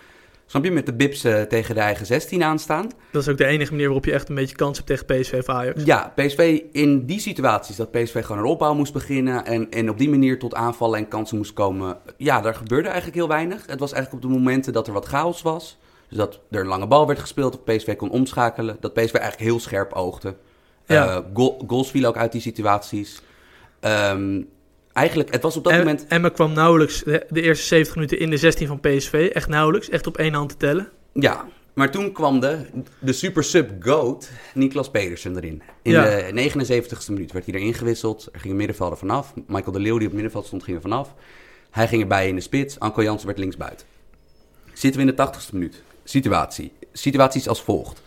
snap 0.47 0.65
je, 0.65 0.71
met 0.71 0.87
de 0.87 0.95
bips 0.95 1.25
eh, 1.25 1.43
tegen 1.43 1.75
de 1.75 1.81
eigen 1.81 2.07
16 2.07 2.43
aanstaan. 2.43 2.91
dat 3.13 3.23
is 3.23 3.29
ook 3.29 3.39
de 3.39 3.47
enige 3.47 3.71
manier 3.71 3.87
waarop 3.87 4.05
je 4.05 4.13
echt 4.13 4.29
een 4.29 4.35
beetje 4.35 4.57
kans 4.57 4.77
hebt 4.77 4.89
tegen 4.89 5.21
PSV 5.21 5.35
of 5.39 5.49
Ajax. 5.49 5.85
Ja, 5.85 6.13
PSV 6.17 6.61
in 6.73 7.07
die 7.07 7.21
situaties, 7.21 7.77
dat 7.77 7.91
PSV 7.91 8.25
gewoon 8.25 8.43
een 8.43 8.49
opbouw 8.49 8.75
moest 8.75 8.93
beginnen 8.93 9.45
en, 9.45 9.71
en 9.71 9.91
op 9.91 9.99
die 9.99 10.09
manier 10.11 10.39
tot 10.39 10.55
aanvallen 10.55 10.99
en 10.99 11.09
kansen 11.09 11.37
moest 11.37 11.53
komen. 11.53 11.99
Ja, 12.17 12.41
daar 12.41 12.55
gebeurde 12.55 12.87
eigenlijk 12.89 13.17
heel 13.17 13.29
weinig. 13.29 13.67
Het 13.67 13.81
was 13.81 13.93
eigenlijk 13.93 14.25
op 14.25 14.31
de 14.31 14.37
momenten 14.39 14.73
dat 14.73 14.87
er 14.87 14.93
wat 14.93 15.07
chaos 15.07 15.43
was. 15.43 15.79
Dus 16.09 16.19
dat 16.19 16.41
er 16.51 16.61
een 16.61 16.67
lange 16.67 16.87
bal 16.87 17.07
werd 17.07 17.19
gespeeld, 17.19 17.55
of 17.55 17.65
PSV 17.65 17.97
kon 17.97 18.11
omschakelen. 18.11 18.77
Dat 18.81 18.93
PSV 18.93 19.15
eigenlijk 19.15 19.51
heel 19.51 19.61
scherp 19.61 19.93
oogde. 19.93 20.35
Ja. 20.87 21.07
Eh, 21.07 21.19
goal- 21.35 21.65
goals 21.67 21.91
vielen 21.91 22.09
ook 22.09 22.17
uit 22.17 22.33
die 22.33 22.41
situaties. 22.41 23.21
Ehm, 23.81 24.43
eigenlijk, 24.97 25.33
het 25.33 25.43
was 25.43 25.57
op 25.57 25.65
dat 25.65 25.73
En, 25.73 25.79
moment... 25.79 26.07
Emma 26.09 26.29
kwam 26.29 26.53
nauwelijks 26.53 27.03
de, 27.05 27.27
de 27.29 27.43
eerste 27.43 27.67
70 27.67 27.95
minuten 27.95 28.19
in 28.19 28.31
de 28.31 28.37
16 28.37 28.67
van 28.67 28.81
PSV. 28.81 29.31
Echt 29.33 29.49
nauwelijks, 29.49 29.89
echt 29.89 30.07
op 30.07 30.19
één 30.19 30.35
hand 30.35 30.49
te 30.49 30.57
tellen. 30.57 30.89
Ja, 31.13 31.49
maar 31.75 31.91
toen 31.91 32.13
kwam 32.13 32.41
de, 32.41 32.59
de 32.99 33.13
super 33.13 33.45
sub 33.45 33.71
goat 33.81 34.31
Niklas 34.55 34.91
Pedersen 34.91 35.37
erin. 35.37 35.63
In 35.83 35.93
Ja. 35.93 36.05
de 36.05 36.51
79ste 36.51 37.13
minuut 37.13 37.33
werd 37.33 37.47
hij 37.47 37.55
erin 37.55 37.75
gewisseld. 37.75 38.29
Er 38.33 38.41
ging 38.41 38.51
een 38.51 38.59
middenvelder 38.59 38.99
vanaf. 38.99 39.33
Michael 39.47 39.73
de 39.73 39.81
Leeuw 39.81 39.93
die 39.99 40.07
op 40.07 40.13
het 40.13 40.13
middenveld 40.13 40.47
stond 40.47 40.63
ging 40.63 40.77
er 40.77 40.83
vanaf. 40.83 41.15
Hij 41.71 41.89
ging 41.89 42.03
erbij 42.03 42.29
in 42.29 42.35
de 42.35 42.41
spits. 42.41 42.79
Anko 42.79 43.03
Jansen 43.03 43.27
werd 43.27 43.39
linksbuiten. 43.39 43.87
Zitten 44.73 45.01
we 45.05 45.07
in 45.11 45.15
de 45.17 45.27
80ste 45.29 45.53
minuut. 45.53 45.83
Situatie. 46.05 46.73
Situatie 46.93 47.41
is 47.41 47.49
als 47.49 47.63
volgt. 47.63 48.03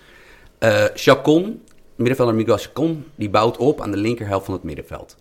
Eh 0.57 0.83
Chacon, 0.93 1.61
middenvelder 1.95 2.35
Miguel 2.35 2.57
Chacon, 2.57 3.05
die 3.15 3.29
bouwt 3.29 3.57
op 3.57 3.81
aan 3.81 3.91
de 3.91 3.97
linkerhelft 3.97 4.45
van 4.45 4.53
het 4.53 4.63
middenveld. 4.63 5.17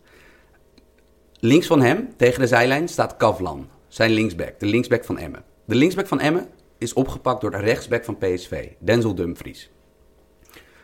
Links 1.40 1.66
van 1.66 1.80
hem, 1.80 2.08
tegen 2.16 2.40
de 2.40 2.46
zijlijn, 2.46 2.88
staat 2.88 3.16
Kavlan, 3.16 3.68
zijn 3.88 4.10
linksback, 4.10 4.58
de 4.58 4.66
linksback 4.66 5.04
van 5.04 5.18
Emmen. 5.18 5.44
De 5.64 5.74
linksback 5.74 6.06
van 6.06 6.20
Emmen 6.20 6.48
is 6.78 6.92
opgepakt 6.92 7.40
door 7.40 7.50
de 7.50 7.56
rechtsback 7.56 8.04
van 8.04 8.18
PSV, 8.18 8.68
Denzel 8.78 9.14
Dumfries. 9.14 9.70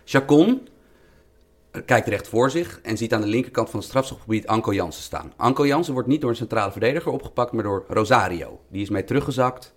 Chacon 0.04 0.68
eh, 1.70 1.82
kijkt 1.86 2.08
recht 2.08 2.28
voor 2.28 2.50
zich 2.50 2.80
en 2.82 2.96
ziet 2.96 3.12
aan 3.12 3.20
de 3.20 3.26
linkerkant 3.26 3.70
van 3.70 3.78
het 3.78 3.88
strafschopgebied 3.88 4.46
Anko 4.46 4.72
Jansen 4.72 5.02
staan. 5.02 5.32
Anko 5.36 5.66
Jansen 5.66 5.92
wordt 5.92 6.08
niet 6.08 6.20
door 6.20 6.30
een 6.30 6.36
centrale 6.36 6.70
verdediger 6.72 7.12
opgepakt, 7.12 7.52
maar 7.52 7.62
door 7.64 7.84
Rosario. 7.88 8.60
Die 8.68 8.82
is 8.82 8.90
mee 8.90 9.04
teruggezakt. 9.04 9.72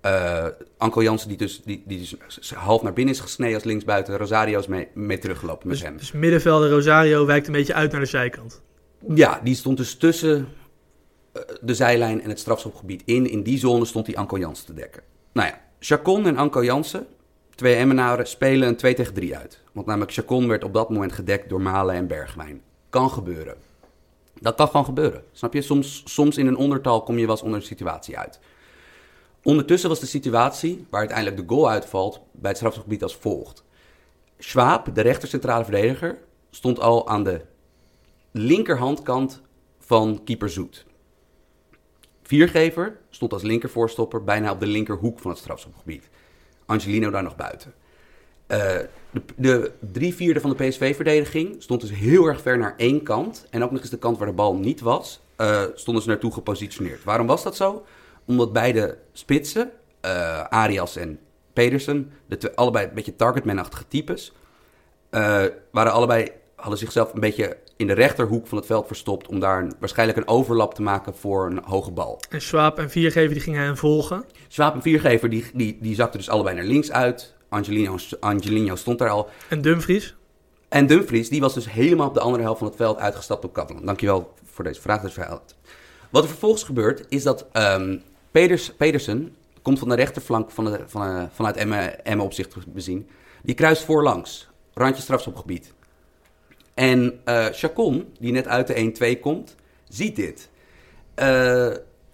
Eh 0.00 0.46
Anko 0.78 1.02
Jansen, 1.02 1.28
die 1.28 1.36
dus, 1.36 1.62
die, 1.64 1.82
die 1.86 1.98
dus 1.98 2.50
half 2.54 2.82
naar 2.82 2.92
binnen 2.92 3.14
is 3.14 3.20
gesneden 3.20 3.54
als 3.54 3.64
linksbuiten. 3.64 4.16
Rosario 4.16 4.58
is 4.58 4.66
mee, 4.66 4.88
mee 4.94 5.18
teruggelopen 5.18 5.68
met 5.68 5.76
Dus, 5.76 5.86
hem. 5.86 5.96
dus 5.96 6.12
middenvelder 6.12 6.70
Rosario 6.70 7.26
wijkt 7.26 7.46
een 7.46 7.52
beetje 7.52 7.74
uit 7.74 7.92
naar 7.92 8.00
de 8.00 8.06
zijkant. 8.06 8.62
Ja, 9.08 9.40
die 9.44 9.54
stond 9.54 9.76
dus 9.76 9.96
tussen 9.96 10.48
eh, 11.32 11.42
de 11.60 11.74
zijlijn 11.74 12.22
en 12.22 12.28
het 12.28 12.38
strafschopgebied 12.38 13.02
in. 13.04 13.30
In 13.30 13.42
die 13.42 13.58
zone 13.58 13.84
stond 13.84 14.06
die 14.06 14.18
Anko 14.18 14.38
Jansen 14.38 14.66
te 14.66 14.74
dekken. 14.74 15.02
Nou 15.32 15.48
ja, 15.48 15.60
Chacon 15.78 16.26
en 16.26 16.36
Anko 16.36 16.64
Jansen, 16.64 17.06
twee 17.54 17.74
Emmenaren, 17.74 18.26
spelen 18.26 18.68
een 18.68 18.76
2 18.76 18.94
tegen 18.94 19.14
3 19.14 19.36
uit. 19.36 19.60
Want 19.72 19.86
namelijk 19.86 20.12
Chacon 20.12 20.48
werd 20.48 20.64
op 20.64 20.74
dat 20.74 20.90
moment 20.90 21.12
gedekt 21.12 21.48
door 21.48 21.60
Malen 21.60 21.94
en 21.94 22.06
Bergwijn. 22.06 22.62
Kan 22.90 23.10
gebeuren. 23.10 23.54
Dat 24.40 24.54
kan 24.54 24.66
gewoon 24.66 24.84
gebeuren. 24.84 25.22
Snap 25.32 25.54
je? 25.54 25.62
Soms, 25.62 26.02
soms 26.04 26.38
in 26.38 26.46
een 26.46 26.56
ondertal 26.56 27.02
kom 27.02 27.18
je 27.18 27.26
wel 27.26 27.34
eens 27.34 27.44
onder 27.44 27.60
een 27.60 27.66
situatie 27.66 28.18
uit. 28.18 28.40
Ondertussen 29.42 29.88
was 29.88 30.00
de 30.00 30.06
situatie, 30.06 30.86
waar 30.90 31.00
uiteindelijk 31.00 31.36
de 31.36 31.54
goal 31.54 31.70
uitvalt, 31.70 32.20
bij 32.32 32.48
het 32.48 32.56
strafschopgebied 32.56 33.02
als 33.02 33.16
volgt. 33.16 33.64
Schwab, 34.38 34.94
de 34.94 35.00
rechter 35.00 35.28
centrale 35.28 35.64
verdediger, 35.64 36.18
stond 36.50 36.80
al 36.80 37.08
aan 37.08 37.24
de 37.24 37.40
linkerhandkant 38.30 39.40
van 39.78 40.20
keeper 40.24 40.50
Zoet. 40.50 40.86
Viergever 42.22 42.98
stond 43.10 43.32
als 43.32 43.42
linkervoorstopper 43.42 44.24
bijna 44.24 44.52
op 44.52 44.60
de 44.60 44.66
linkerhoek 44.66 45.18
van 45.20 45.30
het 45.30 45.40
strafschopgebied. 45.40 46.08
Angelino 46.66 47.10
daar 47.10 47.22
nog 47.22 47.36
buiten. 47.36 47.74
Eh, 48.46 48.78
de, 49.10 49.22
de 49.36 49.72
drie 49.92 50.14
vierde 50.14 50.40
van 50.40 50.50
de 50.50 50.68
PSV-verdediging 50.68 51.62
stond 51.62 51.80
dus 51.80 51.90
heel 51.90 52.26
erg 52.26 52.40
ver 52.40 52.58
naar 52.58 52.74
één 52.76 53.02
kant. 53.02 53.46
En 53.50 53.62
ook 53.64 53.70
nog 53.70 53.80
eens 53.80 53.90
de 53.90 53.98
kant 53.98 54.18
waar 54.18 54.26
de 54.26 54.32
bal 54.32 54.54
niet 54.56 54.80
was, 54.80 55.20
eh, 55.36 55.62
stonden 55.74 56.02
ze 56.02 56.08
naartoe 56.08 56.32
gepositioneerd. 56.32 57.04
Waarom 57.04 57.26
was 57.26 57.42
dat 57.42 57.56
zo? 57.56 57.84
Omdat 58.24 58.52
beide 58.52 58.98
spitsen, 59.12 59.70
eh, 60.00 60.44
Arias 60.44 60.96
en 60.96 61.18
Pedersen, 61.52 62.12
de 62.26 62.36
twee- 62.36 62.54
allebei 62.54 62.86
een 62.86 62.94
beetje 62.94 63.16
targetman-achtige 63.16 63.88
types, 63.88 64.32
waren 65.70 65.92
allebei, 65.92 66.30
hadden 66.60 66.78
zichzelf 66.78 67.14
een 67.14 67.20
beetje 67.20 67.56
in 67.76 67.86
de 67.86 67.92
rechterhoek 67.92 68.46
van 68.46 68.58
het 68.58 68.66
veld 68.66 68.86
verstopt 68.86 69.28
om 69.28 69.40
daar 69.40 69.62
een, 69.62 69.72
waarschijnlijk 69.78 70.18
een 70.18 70.28
overlap 70.28 70.74
te 70.74 70.82
maken 70.82 71.14
voor 71.14 71.46
een 71.46 71.60
hoge 71.64 71.90
bal. 71.90 72.20
En 72.30 72.40
Schwab 72.40 72.78
en 72.78 72.90
Viergever 72.90 73.34
die 73.34 73.42
gingen 73.42 73.62
hem 73.62 73.76
volgen. 73.76 74.24
Swaap 74.48 74.74
en 74.74 74.82
Viergever 74.82 75.30
die, 75.30 75.44
die, 75.54 75.78
die 75.80 75.94
zakten 75.94 76.18
dus 76.18 76.28
allebei 76.28 76.56
naar 76.56 76.64
links 76.64 76.92
uit. 76.92 77.34
Angelino, 77.48 77.96
Angelino 78.20 78.76
stond 78.76 78.98
daar 78.98 79.10
al. 79.10 79.28
En 79.48 79.60
Dumfries. 79.60 80.14
En 80.68 80.86
Dumfries 80.86 81.28
die 81.28 81.40
was 81.40 81.54
dus 81.54 81.70
helemaal 81.70 82.08
op 82.08 82.14
de 82.14 82.20
andere 82.20 82.42
helft 82.42 82.58
van 82.58 82.68
het 82.68 82.76
veld 82.76 82.98
uitgestapt 82.98 83.44
op 83.44 83.52
Catalan. 83.52 83.84
Dankjewel 83.84 84.34
voor 84.44 84.64
deze 84.64 84.80
vraag. 84.80 85.00
Dat 85.00 85.08
is 85.08 85.14
verhaal. 85.14 85.42
Wat 86.10 86.22
er 86.22 86.28
vervolgens 86.28 86.62
gebeurt 86.62 87.06
is 87.08 87.22
dat 87.22 87.46
Peders, 88.30 88.72
Pedersen 88.72 89.34
komt 89.62 89.78
van 89.78 89.88
de 89.88 89.94
rechterflank 89.94 90.50
van 90.50 90.64
de, 90.64 90.80
van, 90.86 91.02
eh, 91.02 91.22
vanuit 91.32 91.56
Emmen, 91.56 92.04
Emmen 92.04 92.26
op 92.26 92.32
zich 92.32 92.48
te 92.48 92.58
bezien. 92.66 93.08
Die 93.42 93.54
kruist 93.54 93.84
voorlangs, 93.84 94.48
randje 94.74 95.02
strafschopgebied. 95.02 95.72
En 96.80 97.20
eh 97.24 97.46
Chacon, 97.52 98.12
die 98.18 98.32
net 98.32 98.46
uit 98.48 98.66
de 98.66 99.14
1-2 99.16 99.20
komt, 99.20 99.54
ziet 99.88 100.16
dit. 100.16 100.48
Eh 101.14 101.68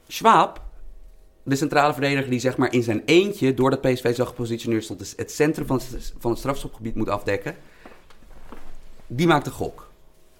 Schwab, 0.08 0.62
de 1.42 1.56
centrale 1.56 1.92
verdediger 1.92 2.30
die 2.30 2.38
zeg 2.40 2.56
maar 2.56 2.73
in 2.73 2.82
zijn 2.82 3.02
eentje, 3.04 3.54
doordat 3.54 3.80
PSV 3.80 4.14
zo 4.14 4.25
gepositioneerd 4.25 4.85
stond, 4.85 4.99
dus 4.99 5.12
het 5.16 5.32
centrum 5.32 5.66
van 5.66 5.76
het, 5.90 6.12
van 6.18 6.30
het 6.30 6.38
strafschopgebied 6.40 6.94
moet 6.94 7.08
afdekken, 7.08 7.54
die 9.06 9.26
maakt 9.26 9.46
een 9.46 9.52
gok. 9.52 9.90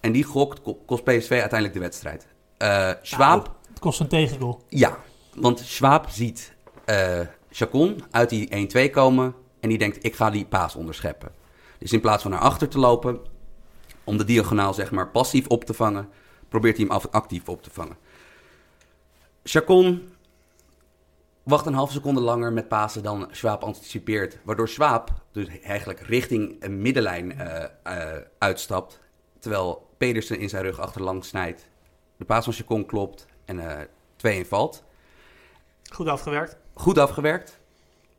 En 0.00 0.12
die 0.12 0.25
gok 0.25 0.56
ko- 0.62 0.78
kost 0.87 1.04
PSV 1.04 1.30
uiteindelijk 1.30 1.73
de 1.73 1.80
wedstrijd. 1.80 2.26
Eh 2.56 2.90
Schwab, 3.02 3.54
Het 3.68 3.78
kost 3.78 4.00
een 4.00 4.09
tegengoal. 4.09 4.62
ja, 4.68 4.99
want 5.35 5.59
Schwab 5.61 6.06
ziet 6.11 6.54
Chacon 7.50 8.02
uit 8.11 8.30
die 8.30 8.68
1-2 8.88 8.90
komen 8.90 9.35
en 9.61 9.68
die 9.68 9.78
denkt, 9.78 10.04
ik 10.04 10.14
ga 10.14 10.30
die 10.30 10.45
paas 10.47 10.75
onderscheppen. 10.75 11.33
Dus 11.78 11.92
in 11.92 12.00
plaats 12.00 12.23
van 12.23 12.30
naar 12.30 12.40
achter 12.40 12.68
te 12.68 12.78
lopen, 12.78 13.21
om 14.07 14.17
de 14.17 14.25
diagonaal 14.25 14.75
zeg 14.75 14.91
maar 14.91 15.11
passief 15.11 15.47
op 15.47 15.65
te 15.65 15.75
vangen, 15.75 16.09
probeert 16.49 16.77
hij 16.77 16.87
hem 16.89 17.01
actief 17.11 17.49
op 17.49 17.63
te 17.63 17.71
vangen. 17.71 17.97
Chacon 19.43 20.09
wacht 21.43 21.67
een 21.67 21.75
halve 21.75 21.93
seconde 21.93 22.21
langer 22.21 22.53
met 22.53 22.69
pasen 22.69 23.03
dan 23.03 23.29
Schwab 23.31 23.63
anticipeert, 23.63 24.39
waardoor 24.45 24.69
Schwab 24.69 25.11
dus 25.33 25.61
eigenlijk 25.61 26.01
richting 26.01 26.57
een 26.63 26.83
middenlijn 26.83 27.39
eh, 27.39 27.65
eh, 27.83 28.23
uitstapt, 28.39 29.01
terwijl 29.39 29.91
Pedersen 29.99 30.39
in 30.39 30.49
zijn 30.49 30.63
rug 30.63 30.79
achterlangs 30.79 31.29
snijdt. 31.29 31.69
De 32.17 32.25
paas 32.25 32.45
van 32.45 32.53
Chacon 32.53 32.87
klopt 32.87 33.27
en 33.45 33.59
eh 33.59 34.45
2-1 34.45 34.49
valt. 34.49 34.85
Goed 35.93 36.07
afgewerkt. 36.07 36.57
Goed 36.75 36.99
afgewerkt. 36.99 37.61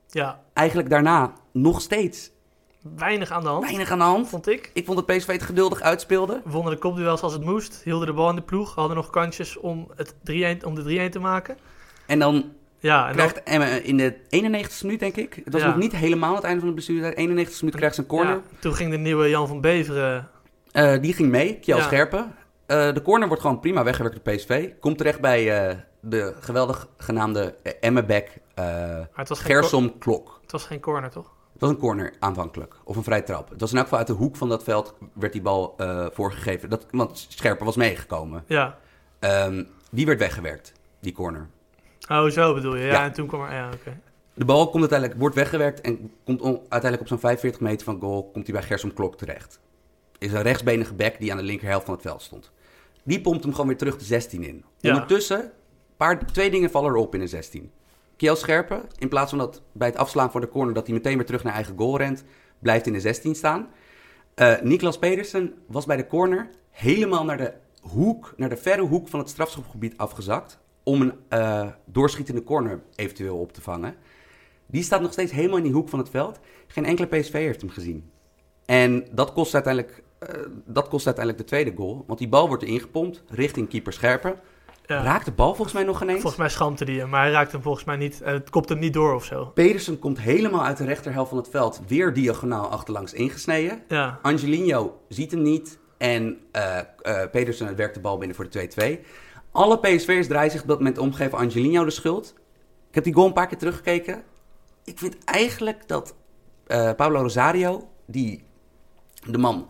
Ja, 0.07 0.43
Eigenlijk 0.53 0.89
daarna 0.89 1.33
nog 1.51 1.81
steeds 1.81 2.31
weinig 2.81 3.31
aan 3.31 3.43
de 3.43 3.49
hand, 3.49 3.63
weinig 3.63 3.91
aan 3.91 3.97
de 3.97 4.03
hand. 4.03 4.29
vond 4.29 4.47
ik. 4.47 4.69
Ik 4.73 4.85
vond 4.85 4.97
dat 5.07 5.17
PSV 5.17 5.27
het 5.31 5.43
geduldig 5.43 5.81
uitspeelde. 5.81 6.41
We 6.43 6.51
wonnen 6.51 6.73
de 6.73 6.79
kopduels 6.79 7.21
als 7.21 7.33
het 7.33 7.43
moest. 7.43 7.81
Hielden 7.83 8.07
de 8.07 8.13
bal 8.13 8.29
in 8.29 8.35
de 8.35 8.41
ploeg. 8.41 8.75
Hadden 8.75 8.95
nog 8.95 9.09
kansjes 9.09 9.57
om, 9.57 9.87
het 9.95 10.13
3-1, 10.59 10.65
om 10.65 10.75
de 10.75 11.07
3-1 11.07 11.11
te 11.11 11.19
maken. 11.19 11.57
En 12.05 12.19
dan 12.19 12.51
Ja, 12.79 13.09
en 13.09 13.17
dan, 13.17 13.27
krijgt 13.27 13.43
Emmen 13.47 13.83
in 13.83 13.97
de 13.97 14.15
91ste 14.29 14.81
minuut, 14.85 14.99
denk 14.99 15.15
ik. 15.15 15.41
Het 15.43 15.53
was 15.53 15.61
Ja. 15.61 15.67
nog 15.67 15.77
niet 15.77 15.95
helemaal 15.95 16.35
het 16.35 16.43
einde 16.43 16.59
van 16.59 16.67
de 16.67 16.73
blessure. 16.73 17.11
91ste 17.15 17.59
minuut 17.59 17.75
krijgt 17.75 17.95
ze 17.95 18.01
een 18.01 18.07
corner. 18.07 18.33
ja, 18.33 18.41
toen 18.59 18.73
ging 18.73 18.91
de 18.91 18.97
nieuwe 18.97 19.29
Jan 19.29 19.47
van 19.47 19.61
Beveren. 19.61 20.29
Eh, 20.71 21.01
die 21.01 21.13
ging 21.13 21.29
mee, 21.29 21.59
Kjell 21.59 21.77
Ja. 21.77 21.83
Scherpen. 21.83 22.35
Eh, 22.65 22.93
de 22.93 23.01
corner 23.01 23.27
wordt 23.27 23.41
gewoon 23.43 23.59
prima 23.59 23.83
weggewerkt 23.83 24.25
door 24.25 24.33
PSV. 24.35 24.69
Komt 24.79 24.97
terecht 24.97 25.21
bij 25.21 25.67
eh, 25.69 25.75
de 26.01 26.35
geweldig 26.39 26.87
genaamde 26.97 27.55
geen, 29.39 29.55
Gersom 29.55 29.97
Klok. 29.97 30.39
het 30.41 30.51
was 30.51 30.65
geen 30.65 30.79
corner, 30.79 31.09
toch? 31.09 31.35
Het 31.57 31.65
was 31.65 31.69
een 31.75 31.77
corner 31.81 32.13
aanvankelijk, 32.19 32.75
of 32.83 32.95
een 32.95 33.03
vrij 33.03 33.21
trap. 33.21 33.49
Het 33.49 33.59
was 33.59 33.69
in 33.71 33.75
elk 33.77 33.83
geval 33.85 33.99
uit 33.99 34.07
de 34.07 34.13
hoek 34.13 34.35
van 34.35 34.49
dat 34.49 34.63
veld 34.63 34.95
werd 35.13 35.33
die 35.33 35.41
bal 35.41 35.73
eh, 35.77 36.05
voorgegeven. 36.11 36.69
Dat, 36.69 36.85
want 36.91 37.25
Scherper 37.29 37.65
was 37.65 37.75
meegekomen. 37.75 38.43
Ja. 38.47 38.77
Ehm, 39.19 39.63
die 39.91 40.05
werd 40.05 40.19
weggewerkt, 40.19 40.73
die 40.99 41.13
corner. 41.13 41.47
Oh, 42.09 42.25
zo 42.29 42.53
bedoel 42.53 42.75
je. 42.75 42.85
Ja, 42.85 42.91
Ja. 42.91 43.03
en 43.03 43.13
toen 43.13 43.27
kwam 43.27 43.41
er... 43.41 43.51
Ja, 43.53 43.69
oké. 43.73 43.99
De 44.33 44.45
bal 44.45 44.63
komt 44.69 44.79
uiteindelijk, 44.79 45.19
wordt 45.19 45.35
weggewerkt 45.35 45.81
en 45.81 46.11
komt 46.25 46.41
on- 46.41 46.59
uiteindelijk 46.59 47.01
op 47.01 47.07
zo'n 47.07 47.19
45 47.19 47.61
meter 47.61 47.85
van 47.85 47.99
goal 47.99 48.29
komt 48.31 48.47
hij 48.47 48.55
bij 48.55 48.63
Gersom 48.67 48.93
Klok 48.93 49.17
terecht. 49.17 49.59
Is 50.17 50.31
een 50.31 50.41
rechtsbenige 50.41 50.93
back 50.93 51.19
die 51.19 51.31
aan 51.31 51.37
de 51.37 51.43
linkerhelft 51.43 51.85
van 51.85 51.93
het 51.93 52.03
veld 52.03 52.21
stond. 52.21 52.51
Die 53.03 53.21
pompt 53.21 53.43
hem 53.43 53.51
gewoon 53.51 53.67
weer 53.67 53.77
terug 53.77 53.97
de 53.97 54.05
16 54.05 54.43
in. 54.43 54.63
Ja. 54.77 54.93
Ondertussen, 54.93 55.51
paar, 55.97 56.25
twee 56.25 56.49
dingen 56.49 56.69
vallen 56.71 56.89
erop 56.91 57.13
in 57.13 57.19
de 57.19 57.27
16. 57.27 57.71
Kiel 58.17 58.35
Scherpen, 58.35 58.81
in 58.97 59.07
plaats 59.07 59.29
van 59.29 59.39
dat 59.39 59.61
bij 59.71 59.87
het 59.87 59.97
afslaan 59.97 60.31
voor 60.31 60.41
de 60.41 60.49
corner 60.49 60.73
dat 60.73 60.85
hij 60.85 60.95
meteen 60.95 61.15
weer 61.15 61.25
terug 61.25 61.43
naar 61.43 61.53
eigen 61.53 61.77
goal 61.77 61.97
rent, 61.97 62.23
blijft 62.59 62.87
in 62.87 62.93
de 62.93 62.99
16 62.99 63.35
staan. 63.35 63.67
Eh 64.33 64.61
Niklas 64.61 64.97
Pedersen 64.97 65.53
was 65.67 65.85
bij 65.85 65.97
de 65.97 66.07
corner 66.07 66.49
helemaal 66.69 67.25
naar 67.25 67.37
de 67.37 67.53
hoek, 67.81 68.33
naar 68.37 68.49
de 68.49 68.57
verre 68.57 68.81
hoek 68.81 69.07
van 69.07 69.19
het 69.19 69.29
strafschopgebied 69.29 69.97
afgezakt. 69.97 70.59
Om 70.83 71.01
een 71.01 71.13
eh, 71.27 71.67
doorschietende 71.85 72.43
corner 72.43 72.81
eventueel 72.95 73.37
op 73.37 73.53
te 73.53 73.61
vangen. 73.61 73.95
Die 74.65 74.83
staat 74.83 75.01
nog 75.01 75.11
steeds 75.11 75.31
helemaal 75.31 75.57
in 75.57 75.63
die 75.63 75.73
hoek 75.73 75.89
van 75.89 75.99
het 75.99 76.09
veld. 76.09 76.39
Geen 76.67 76.85
enkele 76.85 77.07
PSV 77.07 77.33
heeft 77.33 77.61
hem 77.61 77.69
gezien. 77.69 78.11
En 78.65 79.07
dat 79.11 79.33
kost 79.33 79.53
uiteindelijk, 79.53 80.03
eh, 80.19 80.29
dat 80.65 80.87
kost 80.87 81.05
uiteindelijk 81.05 81.43
de 81.43 81.49
tweede 81.49 81.73
goal. 81.75 82.03
Want 82.07 82.19
die 82.19 82.27
bal 82.27 82.47
wordt 82.47 82.63
erin 82.63 82.79
gepompt 82.79 83.23
richting 83.27 83.69
keeper 83.69 83.93
Scherpen. 83.93 84.39
Ja. 84.87 85.01
Raakt 85.01 85.25
de 85.25 85.31
bal 85.31 85.53
volgens 85.53 85.73
mij 85.73 85.83
nog 85.83 86.01
ineens. 86.01 86.21
Volgens 86.21 86.41
mij 86.41 86.49
schampte 86.49 86.85
die 86.85 86.99
hem, 86.99 87.09
maar 87.09 87.21
hij 87.21 87.31
raakte 87.31 87.51
hem 87.51 87.61
volgens 87.61 87.85
mij 87.85 87.95
niet... 87.95 88.21
Het 88.23 88.49
kopt 88.49 88.69
hem 88.69 88.79
niet 88.79 88.93
door 88.93 89.13
of 89.13 89.25
zo. 89.25 89.45
Pedersen 89.45 89.99
komt 89.99 90.19
helemaal 90.19 90.63
uit 90.63 90.77
de 90.77 90.85
rechterhelft 90.85 91.29
van 91.29 91.37
het 91.37 91.49
veld. 91.49 91.81
Weer 91.87 92.13
diagonaal 92.13 92.67
achterlangs 92.67 93.13
ingesneden. 93.13 93.83
Ja. 93.87 94.19
Angelino 94.21 95.01
ziet 95.07 95.31
hem 95.31 95.41
niet. 95.41 95.79
En 95.97 96.37
eh 96.51 96.79
eh, 97.01 97.29
Pedersen 97.31 97.75
werkt 97.75 97.93
de 97.93 97.99
bal 97.99 98.17
binnen 98.17 98.35
voor 98.35 98.49
de 98.49 98.99
2-2. 99.01 99.05
Alle 99.51 99.79
PSV'ers 99.79 100.27
draaien 100.27 100.51
zich 100.51 100.61
op 100.61 100.67
dat 100.67 100.77
moment 100.77 100.97
om, 100.97 101.13
geven 101.13 101.37
Angelino 101.37 101.83
de 101.83 101.91
schuld. 101.91 102.33
Ik 102.89 102.95
heb 102.95 103.03
die 103.03 103.13
goal 103.13 103.27
een 103.27 103.33
paar 103.33 103.47
keer 103.47 103.57
teruggekeken. 103.57 104.23
Ik 104.83 104.99
vind 104.99 105.23
eigenlijk 105.23 105.87
dat 105.87 106.15
Pablo 106.95 107.21
Rosario, 107.21 107.87
die 108.05 108.43
de 109.25 109.37
man 109.37 109.67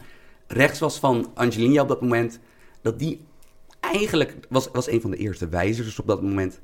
rechts 0.47 0.79
was 0.79 0.99
van 0.99 1.31
Angelino 1.33 1.81
op 1.81 1.87
dat 1.87 2.01
moment, 2.01 2.39
dat 2.81 2.99
die 2.99 3.25
eigenlijk 3.93 4.35
was, 4.49 4.69
was 4.71 4.89
een 4.89 5.01
van 5.01 5.11
de 5.11 5.17
eerste 5.17 5.47
wijzers 5.49 5.99
op 5.99 6.07
dat 6.07 6.21
moment. 6.21 6.59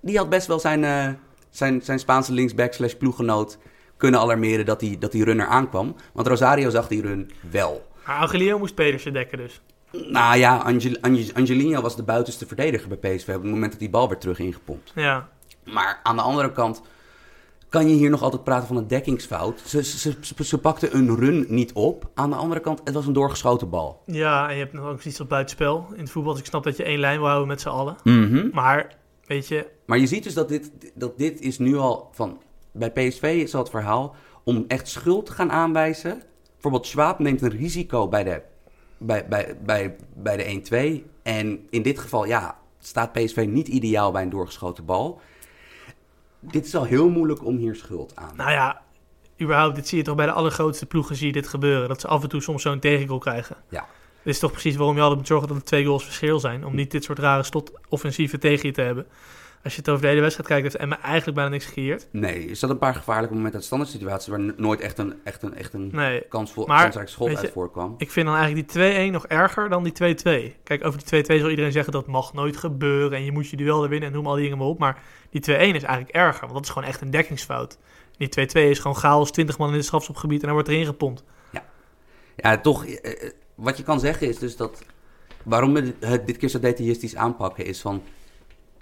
Die 0.00 0.16
had 0.16 0.28
best 0.28 0.46
wel 0.46 0.58
zijn, 0.58 0.84
eh, 0.84 1.08
zijn, 1.50 1.82
zijn 1.82 1.98
Spaanse 1.98 2.32
linksback 2.32 2.72
slash 2.72 2.92
ploeggenoot 2.92 3.58
kunnen 3.96 4.20
alarmeren 4.20 4.66
dat 4.66 4.80
die, 4.80 4.98
dat 4.98 5.12
die 5.12 5.24
runner 5.24 5.46
aankwam. 5.46 5.96
Want 6.12 6.26
Rosario 6.26 6.70
zag 6.70 6.88
die 6.88 7.02
run 7.02 7.30
wel. 7.50 7.86
Maar 8.06 8.18
Angelino 8.18 8.58
moest 8.58 8.74
Pedersen 8.74 9.12
dekken 9.12 9.38
dus. 9.38 9.60
Nou 9.92 10.38
ja, 10.38 10.56
Angel, 10.56 10.96
Ange- 11.00 11.34
Angelino 11.34 11.80
was 11.80 11.96
de 11.96 12.02
buitenste 12.02 12.46
verdediger 12.46 12.88
bij 12.88 13.16
PSV 13.16 13.28
op 13.28 13.42
het 13.42 13.50
moment 13.50 13.70
dat 13.70 13.80
die 13.80 13.90
bal 13.90 14.08
werd 14.08 14.20
terug 14.20 14.38
ingepompt. 14.38 14.92
Ja. 14.94 15.28
Maar 15.64 16.00
aan 16.02 16.16
de 16.16 16.22
andere 16.22 16.52
kant 16.52 16.82
kan 17.68 17.88
je 17.88 17.94
hier 17.94 18.10
nog 18.10 18.22
altijd 18.22 18.44
praten 18.44 18.66
van 18.66 18.76
een 18.76 18.88
dekkingsfout. 18.88 19.62
Ze, 19.66 19.84
ze, 19.84 20.14
ze, 20.20 20.44
ze 20.44 20.58
pakten 20.58 20.96
een 20.96 21.16
run 21.16 21.46
niet 21.48 21.72
op. 21.72 22.10
Aan 22.14 22.30
de 22.30 22.36
andere 22.36 22.60
kant, 22.60 22.80
het 22.84 22.94
was 22.94 23.06
een 23.06 23.12
doorgeschoten 23.12 23.70
bal. 23.70 24.02
Ja, 24.04 24.48
en 24.48 24.54
je 24.54 24.60
hebt 24.60 24.72
nog 24.72 24.86
ook 24.86 25.02
iets 25.02 25.20
op 25.20 25.28
buitenspel 25.28 25.86
in 25.94 26.00
het 26.00 26.10
voetbal. 26.10 26.32
Dus 26.32 26.40
ik 26.40 26.48
snap 26.48 26.64
dat 26.64 26.76
je 26.76 26.84
één 26.84 26.98
lijn 26.98 27.18
wil 27.18 27.26
houden 27.26 27.48
met 27.48 27.60
z'n 27.60 27.68
allen. 27.68 27.96
Mhm. 28.04 28.48
Maar, 28.52 28.96
weet 29.26 29.48
je... 29.48 29.66
Maar 29.86 29.98
je 29.98 30.06
ziet 30.06 30.24
dus 30.24 30.34
dat 30.34 30.48
dit, 30.48 30.70
dat 30.94 31.18
dit 31.18 31.40
is 31.40 31.58
nu 31.58 31.76
al 31.76 32.08
van... 32.12 32.40
Bij 32.72 32.90
PSV 32.90 33.22
is 33.22 33.54
al 33.54 33.60
het 33.60 33.70
verhaal 33.70 34.14
om 34.44 34.64
echt 34.68 34.88
schuld 34.88 35.26
te 35.26 35.32
gaan 35.32 35.50
aanwijzen. 35.50 36.22
Bijvoorbeeld 36.52 36.86
Schwab 36.86 37.18
neemt 37.18 37.42
een 37.42 37.50
risico 37.50 38.08
bij 38.08 38.24
de, 38.24 38.42
bij, 38.98 39.26
bij, 39.28 39.56
bij, 39.64 39.96
bij 40.14 40.36
de 40.36 41.02
1-2. 41.02 41.06
En 41.22 41.66
in 41.70 41.82
dit 41.82 41.98
geval, 41.98 42.26
ja, 42.26 42.58
staat 42.78 43.12
PSV 43.12 43.46
niet 43.48 43.68
ideaal 43.68 44.12
bij 44.12 44.22
een 44.22 44.30
doorgeschoten 44.30 44.84
bal. 44.84 45.20
Dit 46.50 46.66
is 46.66 46.74
al 46.74 46.84
heel 46.84 47.08
moeilijk 47.08 47.44
om 47.44 47.56
hier 47.56 47.74
schuld 47.74 48.16
aan. 48.16 48.36
Nou 48.36 48.50
ja, 48.50 48.82
überhaupt, 49.40 49.74
dit 49.74 49.88
zie 49.88 49.98
je 49.98 50.04
toch 50.04 50.16
bij 50.16 50.26
de 50.26 50.32
allergrootste 50.32 50.86
ploegen 50.86 51.16
zie 51.16 51.26
je 51.26 51.32
dit 51.32 51.48
gebeuren. 51.48 51.88
Dat 51.88 52.00
ze 52.00 52.08
af 52.08 52.22
en 52.22 52.28
toe 52.28 52.40
soms 52.40 52.62
zo'n 52.62 52.78
tegengoal 52.78 53.18
krijgen. 53.18 53.56
Ja. 53.68 53.86
Dit 54.22 54.34
is 54.34 54.40
toch 54.40 54.50
precies 54.50 54.76
waarom 54.76 54.94
je 54.94 55.00
altijd 55.00 55.18
moet 55.18 55.28
zorgen 55.28 55.48
dat 55.48 55.56
er 55.56 55.64
twee 55.64 55.84
goals 55.84 56.04
verschil 56.04 56.40
zijn. 56.40 56.66
Om 56.66 56.74
niet 56.74 56.90
dit 56.90 57.04
soort 57.04 57.18
rare 57.18 57.42
slotoffensieven 57.42 58.40
tegen 58.40 58.68
je 58.68 58.74
te 58.74 58.80
hebben. 58.80 59.06
Als 59.66 59.74
je 59.74 59.80
het 59.80 59.90
over 59.90 60.02
de 60.02 60.08
hele 60.08 60.20
wedstrijd 60.20 60.48
kijkt, 60.48 60.62
heeft 60.62 60.76
Emma 60.76 61.00
eigenlijk 61.00 61.36
bijna 61.36 61.50
niks 61.50 61.64
gecreëerd. 61.64 62.06
Nee, 62.10 62.48
er 62.48 62.56
zat 62.56 62.70
een 62.70 62.78
paar 62.78 62.94
gevaarlijke 62.94 63.34
momenten 63.34 63.54
uit 63.54 63.64
standaard 63.64 63.90
situaties... 63.90 64.28
waar 64.28 64.54
nooit 64.56 64.80
echt 64.80 64.98
een, 64.98 65.14
echt 65.24 65.42
een, 65.42 65.54
echt 65.54 65.72
een 65.72 65.88
Nee, 65.92 66.20
kansvol, 66.28 66.66
Maar, 66.66 66.82
kansrijk 66.82 67.08
schot 67.08 67.28
weet 67.28 67.36
je, 67.36 67.42
uit 67.42 67.52
voorkwam. 67.52 67.94
ik 67.98 68.10
vind 68.10 68.26
dan 68.26 68.36
eigenlijk 68.36 68.72
die 68.72 69.08
2-1 69.08 69.12
nog 69.12 69.26
erger 69.26 69.68
dan 69.68 69.82
die 69.82 69.92
2-2. 69.92 70.62
Kijk, 70.62 70.84
over 70.84 71.00
die 71.04 71.24
2-2 71.24 71.26
zal 71.26 71.50
iedereen 71.50 71.72
zeggen 71.72 71.92
dat 71.92 72.06
mag 72.06 72.32
nooit 72.32 72.56
gebeuren. 72.56 73.18
En 73.18 73.24
je 73.24 73.32
moet 73.32 73.48
je 73.48 73.56
duel 73.56 73.82
er 73.82 73.88
winnen 73.88 74.08
en 74.08 74.14
noem 74.14 74.26
al 74.26 74.34
die 74.34 74.42
dingen 74.42 74.58
maar 74.58 74.66
op. 74.66 74.78
Maar 74.78 75.02
die 75.30 75.40
2-1 75.40 75.44
is 75.44 75.58
eigenlijk 75.58 76.10
erger, 76.10 76.40
want 76.40 76.52
dat 76.52 76.62
is 76.62 76.70
gewoon 76.70 76.88
echt 76.88 77.00
een 77.00 77.10
dekkingsfout. 77.10 77.78
Die 78.16 78.28
2-2 78.28 78.52
is 78.52 78.78
gewoon 78.78 78.96
chaos, 78.96 79.30
20 79.30 79.58
man 79.58 79.68
in 79.68 79.74
het 79.74 79.84
strafschopgebied 79.84 80.40
en 80.40 80.46
dan 80.46 80.54
wordt 80.54 80.68
erin 80.68 80.86
gepompt. 80.86 81.24
Ja, 82.36 82.58
toch, 82.58 82.86
eh, 82.86 83.12
eh, 83.12 83.30
wat 83.54 83.76
je 83.76 83.82
kan 83.82 84.00
zeggen 84.00 84.28
is 84.28 84.38
dus 84.38 84.56
dat... 84.56 84.84
Waarom 85.42 85.74
we 85.74 85.94
het 86.00 86.26
dit 86.26 86.36
keer 86.36 86.48
zo 86.48 86.58
detailistisch 86.58 87.16
aanpakken 87.16 87.64
is 87.64 87.80
van... 87.80 88.02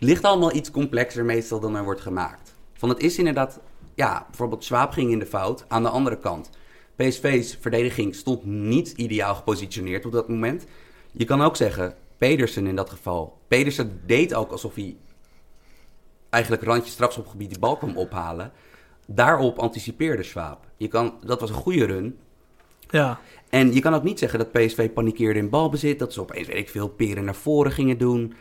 Ligt 0.04 0.24
allemaal 0.24 0.54
iets 0.54 0.70
complexer 0.70 1.24
meestal 1.24 1.60
dan 1.60 1.76
er 1.76 1.84
wordt 1.84 2.00
gemaakt. 2.00 2.54
Van 2.72 2.88
het 2.88 3.00
is 3.00 3.18
inderdaad... 3.18 3.60
Ja, 3.94 4.24
bijvoorbeeld 4.26 4.64
Schwab 4.64 4.92
ging 4.92 5.10
in 5.10 5.18
de 5.18 5.26
fout. 5.26 5.64
Aan 5.68 5.82
de 5.82 5.88
andere 5.88 6.18
kant, 6.18 6.50
PSV's 6.96 7.58
verdediging 7.60 8.14
stond 8.14 8.44
niet 8.44 8.90
ideaal 8.90 9.34
gepositioneerd 9.34 10.06
op 10.06 10.12
dat 10.12 10.28
moment. 10.28 10.64
Je 11.12 11.24
kan 11.24 11.42
ook 11.42 11.56
zeggen, 11.56 11.94
Pedersen 12.18 12.66
in 12.66 12.76
dat 12.76 12.90
geval... 12.90 13.38
Pedersen 13.48 14.00
deed 14.06 14.34
ook 14.34 14.50
alsof 14.50 14.74
hij 14.74 14.96
eigenlijk 16.30 16.62
randje 16.62 16.90
strafschopgebied 16.90 17.50
die 17.50 17.58
bal 17.58 17.76
kwam 17.76 17.96
ophalen. 17.96 18.52
Daarop 19.06 19.58
anticipeerde 19.58 20.22
Schwab. 20.22 20.66
Je 20.76 20.88
kan, 20.88 21.14
dat 21.24 21.40
was 21.40 21.50
een 21.50 21.56
goede 21.56 21.84
run. 21.84 22.18
Ja, 22.90 23.20
En 23.50 23.74
je 23.74 23.80
kan 23.80 23.94
ook 23.94 24.02
niet 24.02 24.18
zeggen 24.18 24.38
dat 24.38 24.52
PSV 24.52 24.90
panikeerde 24.90 25.38
in 25.38 25.50
balbezit. 25.50 25.98
Dat 25.98 26.12
ze 26.12 26.20
opeens, 26.20 26.46
weet 26.46 26.56
ik 26.56 26.68
veel, 26.68 26.88
peren 26.88 27.24
naar 27.24 27.34
voren 27.34 27.72
gingen 27.72 27.98
doen. 27.98 28.34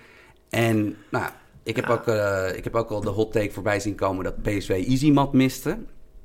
En 0.49 0.97
nou, 1.11 1.31
ik 1.63 1.75
heb, 1.75 1.85
Ja. 1.87 1.93
ook, 1.93 2.07
eh, 2.07 2.57
ik 2.57 2.63
heb 2.63 2.75
ook 2.75 2.89
al 2.89 3.01
de 3.01 3.09
hot 3.09 3.31
take 3.31 3.51
voorbij 3.51 3.79
zien 3.79 3.95
komen 3.95 4.23
dat 4.23 4.41
PSV 4.41 4.69
Easymat 4.87 5.33
miste. 5.33 5.77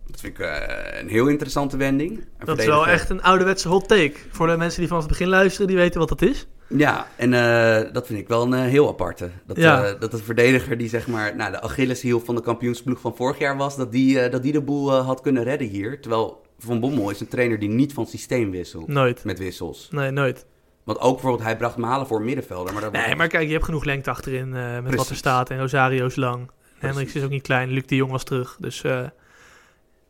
Dat 0.07 0.21
vind 0.21 0.39
ik 0.39 0.45
eh, 0.45 1.01
een 1.01 1.09
heel 1.09 1.27
interessante 1.27 1.77
wending. 1.77 2.11
Een 2.39 2.47
dat 2.47 2.59
is 2.59 2.67
wel 2.67 2.87
echt 2.87 3.11
een 3.11 3.23
ouderwetse 3.23 3.69
hot 3.69 3.89
take. 3.89 4.13
Voor 4.31 4.47
de 4.47 4.57
mensen 4.57 4.79
die 4.79 4.89
vanaf 4.89 5.03
het 5.03 5.13
begin 5.13 5.29
luisteren, 5.29 5.67
die 5.67 5.77
weten 5.77 6.01
wat 6.01 6.09
dat 6.09 6.23
is. 6.23 6.47
Ja, 6.69 7.07
en 7.17 7.33
eh, 7.35 7.93
dat 7.93 8.07
vind 8.07 8.19
ik 8.19 8.29
wel 8.29 8.43
een 8.43 8.53
heel 8.53 8.89
aparte. 8.89 9.31
Dat, 9.47 9.57
Ja. 9.57 9.93
dat 9.93 10.13
een 10.13 10.19
verdediger 10.19 10.79
die 10.79 10.89
zeg 10.89 11.07
maar 11.07 11.37
nou, 11.37 11.51
de 11.51 11.61
Achilleshiel 11.61 12.21
van 12.21 12.35
de 12.35 12.41
kampioensploeg 12.41 13.01
van 13.01 13.17
vorig 13.17 13.39
jaar 13.39 13.57
was... 13.57 13.77
dat 13.77 13.93
die, 13.93 14.29
dat 14.29 14.43
die 14.43 14.53
de 14.53 14.61
boel 14.63 14.93
had 14.93 15.21
kunnen 15.21 15.43
redden 15.43 15.69
hier. 15.69 16.01
Terwijl 16.01 16.43
Van 16.59 16.81
Bommel 16.81 17.11
is 17.11 17.21
een 17.21 17.29
trainer 17.29 17.59
die 17.59 17.69
niet 17.69 17.93
van 17.93 18.07
systeem 18.07 18.51
wisselt 18.51 18.89
Nooit. 18.89 19.25
met 19.25 19.39
wissels. 19.39 19.89
Nee, 19.91 20.11
nooit. 20.11 20.47
Want 20.89 21.01
ook 21.01 21.13
bijvoorbeeld, 21.13 21.43
hij 21.43 21.57
bracht 21.57 21.77
Malen 21.77 22.07
voor 22.07 22.23
middenvelder. 22.23 22.73
Maar 22.73 22.83
dat 22.83 22.93
Nee, 22.93 23.17
maar 23.17 23.29
kijk, 23.29 23.47
je 23.47 23.53
hebt 23.53 23.65
genoeg 23.65 23.85
lengte 23.85 24.11
achterin 24.11 24.55
eh, 24.57 24.81
met 24.81 24.95
wat 24.95 25.09
er 25.09 25.17
staat. 25.17 25.51
En 25.51 25.59
Rosario 25.59 26.07
is 26.07 26.17
lang. 26.17 26.51
Hendricks 26.79 27.15
is 27.15 27.23
ook 27.25 27.31
niet 27.31 27.43
klein. 27.43 27.71
Luc 27.71 27.83
de 27.87 27.97
Jong 27.97 28.11
was 28.11 28.25
terug. 28.25 28.57
Dus 28.61 28.83
eh, 28.85 29.01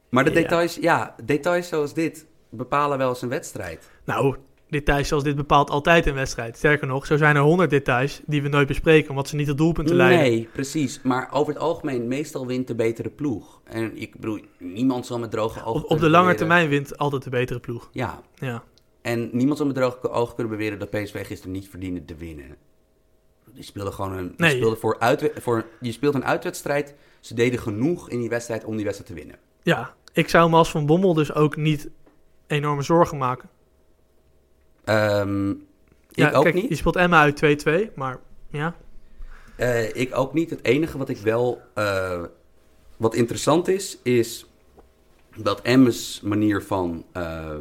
Maar 0.08 0.24
de 0.24 0.30
Ja. 0.30 0.36
details, 0.40 0.76
ja, 0.80 1.14
details 1.24 1.68
zoals 1.68 1.94
dit 1.94 2.26
bepalen 2.50 2.98
wel 2.98 3.08
eens 3.08 3.22
een 3.22 3.28
wedstrijd. 3.28 3.90
nou, 4.04 4.36
details 4.68 5.08
zoals 5.08 5.24
dit 5.24 5.36
bepaalt 5.36 5.70
altijd 5.70 6.06
een 6.06 6.14
wedstrijd. 6.14 6.56
Sterker 6.56 6.86
nog, 6.86 7.06
zo 7.06 7.16
zijn 7.16 7.36
er 7.36 7.42
honderd 7.42 7.70
details 7.70 8.20
die 8.26 8.42
we 8.42 8.48
nooit 8.48 8.66
bespreken. 8.66 9.10
Omdat 9.10 9.28
ze 9.28 9.36
niet 9.36 9.46
tot 9.46 9.58
doelpunten 9.58 9.96
leiden. 9.96 10.18
Nee, 10.30 10.48
precies. 10.52 11.00
Maar 11.02 11.28
over 11.32 11.52
het 11.52 11.62
algemeen, 11.62 12.08
meestal 12.08 12.46
wint 12.46 12.66
de 12.66 12.74
betere 12.74 13.10
ploeg. 13.10 13.60
En 13.64 13.96
ik 14.00 14.12
bedoel, 14.20 14.40
niemand 14.58 15.06
zal 15.06 15.18
met 15.18 15.30
droge 15.30 15.64
ogen 15.64 15.84
Op, 15.84 15.90
op 15.90 16.00
de 16.00 16.08
lange 16.10 16.34
termijn 16.34 16.68
wint 16.68 16.98
altijd 16.98 17.22
de 17.22 17.30
betere 17.30 17.60
ploeg. 17.60 17.88
Ja, 17.92 18.20
Ja. 18.34 18.62
En 19.08 19.28
niemand 19.32 19.56
zal 19.58 19.66
met 19.66 19.74
droge 19.76 20.10
ogen 20.10 20.34
kunnen 20.34 20.56
beweren 20.56 20.78
dat 20.78 20.90
PSV 20.90 21.26
gisteren 21.26 21.52
niet 21.52 21.68
verdiende 21.68 22.04
te 22.04 22.14
winnen. 22.14 22.56
Die 23.52 23.62
speelden 23.64 23.92
gewoon 23.92 24.12
een, 24.12 24.34
Nee. 24.36 24.50
speelden 24.56 24.78
voor 24.78 24.98
uitwe- 24.98 25.32
voor, 25.40 25.64
je 25.80 25.92
speelt 25.92 26.14
een 26.14 26.24
uitwedstrijd. 26.24 26.94
Ze 27.20 27.34
deden 27.34 27.58
genoeg 27.58 28.10
in 28.10 28.20
die 28.20 28.28
wedstrijd 28.28 28.64
om 28.64 28.76
die 28.76 28.84
wedstrijd 28.84 29.10
te 29.10 29.16
winnen. 29.16 29.36
ja, 29.62 29.94
ik 30.12 30.28
zou 30.28 30.50
me 30.50 30.56
als 30.56 30.70
Van 30.70 30.86
Bommel 30.86 31.14
dus 31.14 31.34
ook 31.34 31.56
niet 31.56 31.88
enorme 32.46 32.82
zorgen 32.82 33.18
maken. 33.18 33.48
Ehm, 34.84 35.50
ik 35.50 35.56
Ja, 36.10 36.30
ook 36.32 36.42
kijk, 36.42 36.54
niet. 36.54 36.68
je 36.68 36.74
speelt 36.74 36.96
Emma 36.96 37.20
uit 37.20 37.36
2-2, 37.36 37.90
maar 37.94 38.18
ja. 38.50 38.76
Eh, 39.56 39.94
ik 39.94 40.16
ook 40.16 40.32
niet. 40.34 40.50
Het 40.50 40.64
enige 40.64 40.98
wat 40.98 41.08
ik 41.08 41.16
wel. 41.16 41.60
eh, 41.74 42.22
wat 42.96 43.14
interessant 43.14 43.68
is, 43.68 43.98
is 44.02 44.46
dat 45.36 45.60
Emmes 45.62 46.20
manier 46.24 46.62
van 46.62 47.04
eh, 47.12 47.54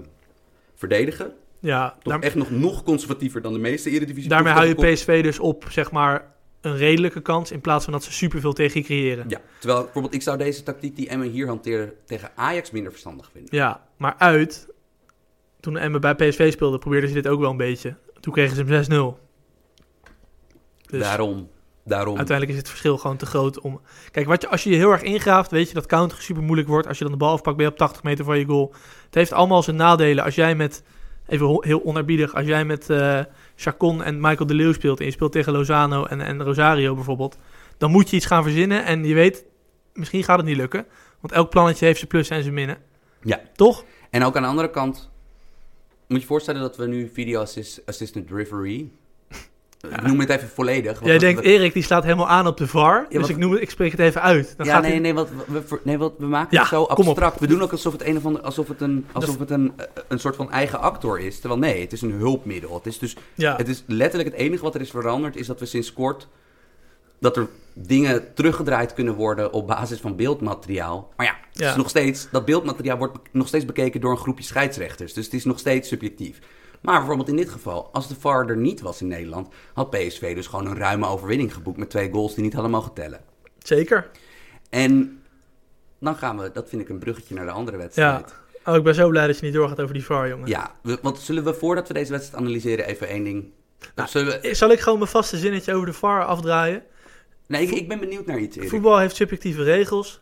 verdedigen 0.77 1.33
Ja, 1.59 1.89
Toch 2.01 2.13
daar- 2.13 2.21
echt 2.21 2.35
nog, 2.35 2.49
nog 2.51 2.83
conservatiever 2.83 3.41
dan 3.41 3.53
de 3.53 3.59
meeste 3.59 3.89
Eredivisie. 3.89 4.29
daarmee 4.29 4.53
hou 4.53 4.65
je. 4.67 4.75
PSV 4.93 5.23
dus 5.23 5.39
op, 5.39 5.65
zeg 5.69 5.91
maar, 5.91 6.35
een 6.61 6.77
redelijke 6.77 7.21
kans... 7.21 7.51
in 7.51 7.61
plaats 7.61 7.83
van 7.83 7.93
dat 7.93 8.03
ze 8.03 8.11
superveel 8.13 8.53
tegen 8.53 8.79
je 8.79 8.85
creëren. 8.85 9.25
Ja, 9.29 9.41
terwijl 9.59 9.83
bijvoorbeeld 9.83 10.13
ik 10.13 10.21
zou 10.21 10.37
deze 10.37 10.63
tactiek 10.63 10.95
die 10.95 11.07
Emmen 11.09 11.29
hier 11.29 11.47
hanteerde 11.47 11.93
tegen 12.05 12.31
Ajax 12.35 12.71
minder 12.71 12.91
verstandig 12.91 13.29
vinden. 13.31 13.55
Ja, 13.55 13.85
maar 13.97 14.15
uit, 14.17 14.67
toen 15.59 15.77
Emmen 15.77 16.01
bij 16.01 16.15
PSV 16.15 16.51
speelde, 16.51 16.77
probeerden 16.77 17.09
ze 17.09 17.15
dit 17.15 17.27
ook 17.27 17.39
wel 17.39 17.51
een 17.51 17.57
beetje. 17.57 17.95
Toen 18.19 18.33
kregen 18.33 18.55
ze 18.55 18.63
hem 18.63 19.15
6-0. 19.15 19.19
Dus 20.89 21.01
daarom, 21.01 21.49
daarom. 21.87 22.17
uiteindelijk 22.17 22.57
is 22.57 22.61
het 22.61 22.69
verschil 22.69 22.97
gewoon 22.97 23.17
te 23.17 23.25
groot 23.25 23.59
om... 23.59 23.81
Kijk, 24.11 24.27
wat 24.27 24.41
je, 24.41 24.47
als 24.47 24.63
je 24.63 24.69
je 24.69 24.75
heel 24.75 24.91
erg 24.91 25.01
ingraaft, 25.01 25.51
weet 25.51 25.67
je 25.67 25.73
dat 25.73 25.85
counter 25.85 26.21
super 26.21 26.43
moeilijk 26.43 26.67
wordt. 26.67 26.87
Als 26.87 26.97
je 26.97 27.03
dan 27.03 27.13
de 27.13 27.19
bal 27.19 27.31
afpakt, 27.31 27.57
ben 27.57 27.65
je 27.65 27.71
op 27.71 27.77
80 27.77 28.03
meter 28.03 28.25
van 28.25 28.39
je 28.39 28.45
goal. 28.45 28.73
Het 29.05 29.15
heeft 29.15 29.31
allemaal 29.31 29.63
zijn 29.63 29.75
nadelen. 29.75 30.23
Als 30.23 30.35
jij 30.35 30.55
met, 30.55 30.83
even 31.27 31.57
heel 31.59 31.85
onerbiedig, 31.85 32.35
als 32.35 32.45
jij 32.45 32.65
met 32.65 32.89
eh 32.89 33.19
Chacon 33.55 34.03
en 34.03 34.19
Michael 34.19 34.47
de 34.47 34.53
Leeuw 34.53 34.73
speelt... 34.73 34.99
en 34.99 35.05
je 35.05 35.11
speelt 35.11 35.31
tegen 35.31 35.53
Lozano 35.53 36.05
en, 36.05 36.21
en 36.21 36.43
Rosario 36.43 36.95
bijvoorbeeld... 36.95 37.37
dan 37.77 37.91
moet 37.91 38.09
je 38.09 38.15
iets 38.15 38.25
gaan 38.25 38.43
verzinnen 38.43 38.85
en 38.85 39.05
je 39.05 39.13
weet, 39.13 39.45
misschien 39.93 40.23
gaat 40.23 40.37
het 40.37 40.45
niet 40.45 40.57
lukken. 40.57 40.85
Want 41.19 41.33
elk 41.33 41.49
plannetje 41.49 41.85
heeft 41.85 41.97
zijn 41.97 42.09
plussen 42.09 42.35
en 42.35 42.41
zijn 42.41 42.53
minnen. 42.53 42.77
Ja. 43.21 43.41
Toch? 43.55 43.85
En 44.09 44.23
ook 44.23 44.35
aan 44.35 44.41
de 44.41 44.47
andere 44.47 44.69
kant, 44.69 45.09
moet 46.07 46.17
je 46.17 46.19
je 46.19 46.25
voorstellen 46.25 46.61
dat 46.61 46.77
we 46.77 46.87
nu 46.87 47.09
video 47.13 47.41
assist, 47.41 47.81
assistant 47.85 48.31
referee. 48.31 48.91
Ik 49.89 50.01
noem 50.01 50.19
het 50.19 50.29
even 50.29 50.49
volledig. 50.49 50.99
Jij 51.03 51.17
denkt, 51.17 51.41
we- 51.41 51.47
Erik 51.47 51.73
die 51.73 51.83
slaat 51.83 52.03
helemaal 52.03 52.27
aan 52.27 52.47
op 52.47 52.57
de 52.57 52.67
VAR. 52.67 53.05
dus 53.09 53.17
want- 53.17 53.29
ik, 53.29 53.37
noem 53.37 53.51
het, 53.51 53.61
ik 53.61 53.69
spreek 53.69 53.91
het 53.91 53.99
even 53.99 54.21
uit. 54.21 54.53
Dan 54.57 54.65
ja, 54.65 54.73
gaat 54.73 54.81
nee, 54.81 54.99
nee, 54.99 55.13
wat, 55.13 55.29
we, 55.47 55.79
nee, 55.83 55.97
wat, 55.97 56.13
we 56.17 56.25
maken 56.25 56.47
Ja, 56.51 56.59
het 56.59 56.69
zo 56.69 56.83
abstract. 56.83 57.39
We 57.39 57.47
doen 57.47 57.61
ook 57.61 57.71
alsof 57.71 57.91
het 57.93 58.05
een 58.05 58.17
of 58.17 58.25
ander, 58.25 58.41
alsof 58.41 58.67
het 58.67 58.81
een, 58.81 59.05
alsof 59.11 59.39
het 59.39 59.49
een, 59.49 59.73
eh, 59.77 59.85
een 60.07 60.19
soort 60.19 60.35
van 60.35 60.51
eigen 60.51 60.79
actor 60.79 61.19
is. 61.19 61.39
Terwijl 61.39 61.61
nee, 61.61 61.81
het 61.81 61.93
is 61.93 62.01
een 62.01 62.11
hulpmiddel. 62.11 62.73
Het 62.75 62.85
is 62.85 62.99
dus 62.99 63.15
ja. 63.35 63.55
Het 63.55 63.67
is 63.67 63.83
letterlijk 63.87 64.29
het 64.31 64.39
enige 64.39 64.63
wat 64.63 64.75
er 64.75 64.81
is 64.81 64.89
veranderd, 64.89 65.35
is 65.35 65.47
dat 65.47 65.59
we 65.59 65.65
sinds 65.65 65.93
kort 65.93 66.27
dat 67.19 67.37
er 67.37 67.47
dingen 67.73 68.33
teruggedraaid 68.33 68.93
kunnen 68.93 69.13
worden 69.15 69.51
op 69.53 69.67
basis 69.67 69.99
van 69.99 70.15
beeldmateriaal. 70.15 71.13
Maar 71.17 71.25
ja, 71.25 71.35
het 71.51 71.59
Ja. 71.59 71.69
is 71.69 71.75
nog 71.75 71.89
steeds, 71.89 72.27
dat 72.31 72.45
beeldmateriaal 72.45 72.97
wordt 72.97 73.17
nog 73.31 73.47
steeds 73.47 73.65
bekeken 73.65 74.01
door 74.01 74.11
een 74.11 74.17
groepje 74.17 74.43
scheidsrechters. 74.43 75.13
Dus 75.13 75.25
het 75.25 75.33
is 75.33 75.45
nog 75.45 75.59
steeds 75.59 75.87
subjectief. 75.87 76.39
Maar 76.81 76.97
bijvoorbeeld 76.97 77.29
in 77.29 77.35
dit 77.35 77.49
geval, 77.49 77.89
als 77.93 78.07
de 78.07 78.15
VAR 78.19 78.47
er 78.49 78.57
niet 78.57 78.81
was 78.81 79.01
in 79.01 79.07
Nederland, 79.07 79.53
had 79.73 79.89
PSV 79.89 80.35
dus 80.35 80.47
gewoon 80.47 80.65
een 80.67 80.77
ruime 80.77 81.07
overwinning 81.07 81.53
geboekt 81.53 81.77
met 81.77 81.89
twee 81.89 82.11
goals 82.11 82.33
die 82.35 82.43
niet 82.43 82.53
hadden 82.53 82.71
mogen 82.71 82.93
tellen. 82.93 83.19
Zeker. 83.59 84.09
En 84.69 85.21
dan 85.99 86.15
gaan 86.15 86.37
we, 86.37 86.51
dat 86.53 86.69
vind 86.69 86.81
ik 86.81 86.89
een 86.89 86.99
bruggetje 86.99 87.35
naar 87.35 87.45
de 87.45 87.51
andere 87.51 87.77
wedstrijd. 87.77 88.35
Oh, 88.65 88.75
ik 88.75 88.83
ben 88.83 88.95
zo 88.95 89.09
blij 89.09 89.27
dat 89.27 89.39
je 89.39 89.45
niet 89.45 89.53
doorgaat 89.55 89.81
over 89.81 89.93
die 89.93 90.05
VAR, 90.05 90.27
jongen. 90.29 90.47
Ja, 90.47 90.71
we- 90.81 90.99
want 91.01 91.19
zullen 91.19 91.43
we 91.43 91.53
voordat 91.53 91.87
we 91.87 91.93
deze 91.93 92.11
wedstrijd 92.11 92.43
analyseren 92.43 92.85
even 92.85 93.07
één 93.07 93.23
ding... 93.23 93.51
Nou, 93.95 94.09
zullen 94.09 94.41
we, 94.41 94.53
Zal 94.55 94.69
ik 94.71 94.79
gewoon 94.79 94.97
mijn 94.99 95.09
vaste 95.11 95.37
zinnetje 95.37 95.73
over 95.73 95.85
de 95.87 95.93
VAR 95.93 96.25
afdraaien? 96.25 96.83
nee, 97.47 97.61
ik, 97.67 97.71
ik 97.71 97.87
ben 97.87 97.99
benieuwd 97.99 98.25
naar 98.25 98.39
iets, 98.39 98.57
Erik. 98.57 98.69
Voetbal 98.69 98.97
heeft 98.97 99.15
subjectieve 99.15 99.63
regels. 99.63 100.21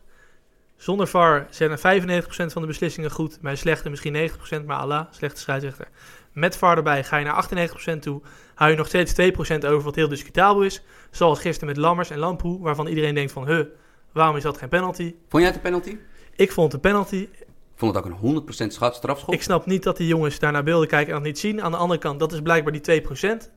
Zonder 0.77 1.07
VAR 1.07 1.47
zijn 1.49 1.71
er 1.71 1.77
95% 2.23 2.25
van 2.27 2.61
de 2.61 2.67
beslissingen 2.67 3.11
goed. 3.11 3.37
Bij 3.41 3.55
slechte 3.55 3.89
misschien 3.89 4.29
90%, 4.61 4.65
maar 4.65 4.77
Allah, 4.77 5.05
slechte 5.11 5.41
scheidsrechter. 5.41 5.87
Met 6.35 6.57
VAR 6.57 6.77
erbij 6.77 7.03
ga 7.03 7.17
je 7.17 7.25
naar 7.25 7.69
98% 7.95 7.99
toe. 7.99 8.21
Hou 8.55 8.71
je 8.71 8.77
nog 8.77 8.87
steeds 8.87 9.13
2% 9.13 9.65
over 9.65 9.81
wat 9.81 9.95
heel 9.95 10.07
discutabel 10.07 10.63
is. 10.63 10.81
Zoals 11.11 11.39
gisteren 11.39 11.67
met 11.67 11.77
Lammers 11.77 12.09
en 12.09 12.17
Lamproe, 12.17 12.59
waarvan 12.61 12.87
iedereen 12.87 13.15
denkt 13.15 13.31
van... 13.31 13.47
Huh, 13.47 13.65
waarom 14.11 14.35
is 14.35 14.43
dat 14.43 14.57
geen 14.57 14.69
penalty? 14.69 15.15
Vond 15.29 15.43
jij 15.43 15.45
het 15.45 15.55
een 15.55 15.61
penalty? 15.61 15.97
Ik 16.35 16.51
vond 16.51 16.71
het 16.71 16.83
een 16.83 16.91
penalty. 16.91 17.15
Ik 17.15 17.47
vond 17.75 17.95
het 17.95 18.05
ook 18.05 18.11
een 18.11 18.43
100% 18.67 18.67
schat 18.67 18.95
strafschop. 18.95 19.33
Ik 19.33 19.41
snap 19.41 19.65
niet 19.65 19.83
dat 19.83 19.97
die 19.97 20.07
jongens 20.07 20.39
daar 20.39 20.51
naar 20.51 20.63
beelden 20.63 20.87
kijken 20.87 21.07
en 21.07 21.13
dat 21.13 21.27
niet 21.27 21.39
zien. 21.39 21.61
Aan 21.61 21.71
de 21.71 21.77
andere 21.77 21.99
kant, 21.99 22.19
dat 22.19 22.33
is 22.33 22.41
blijkbaar 22.41 22.73
die 22.81 23.01
2% 23.01 23.51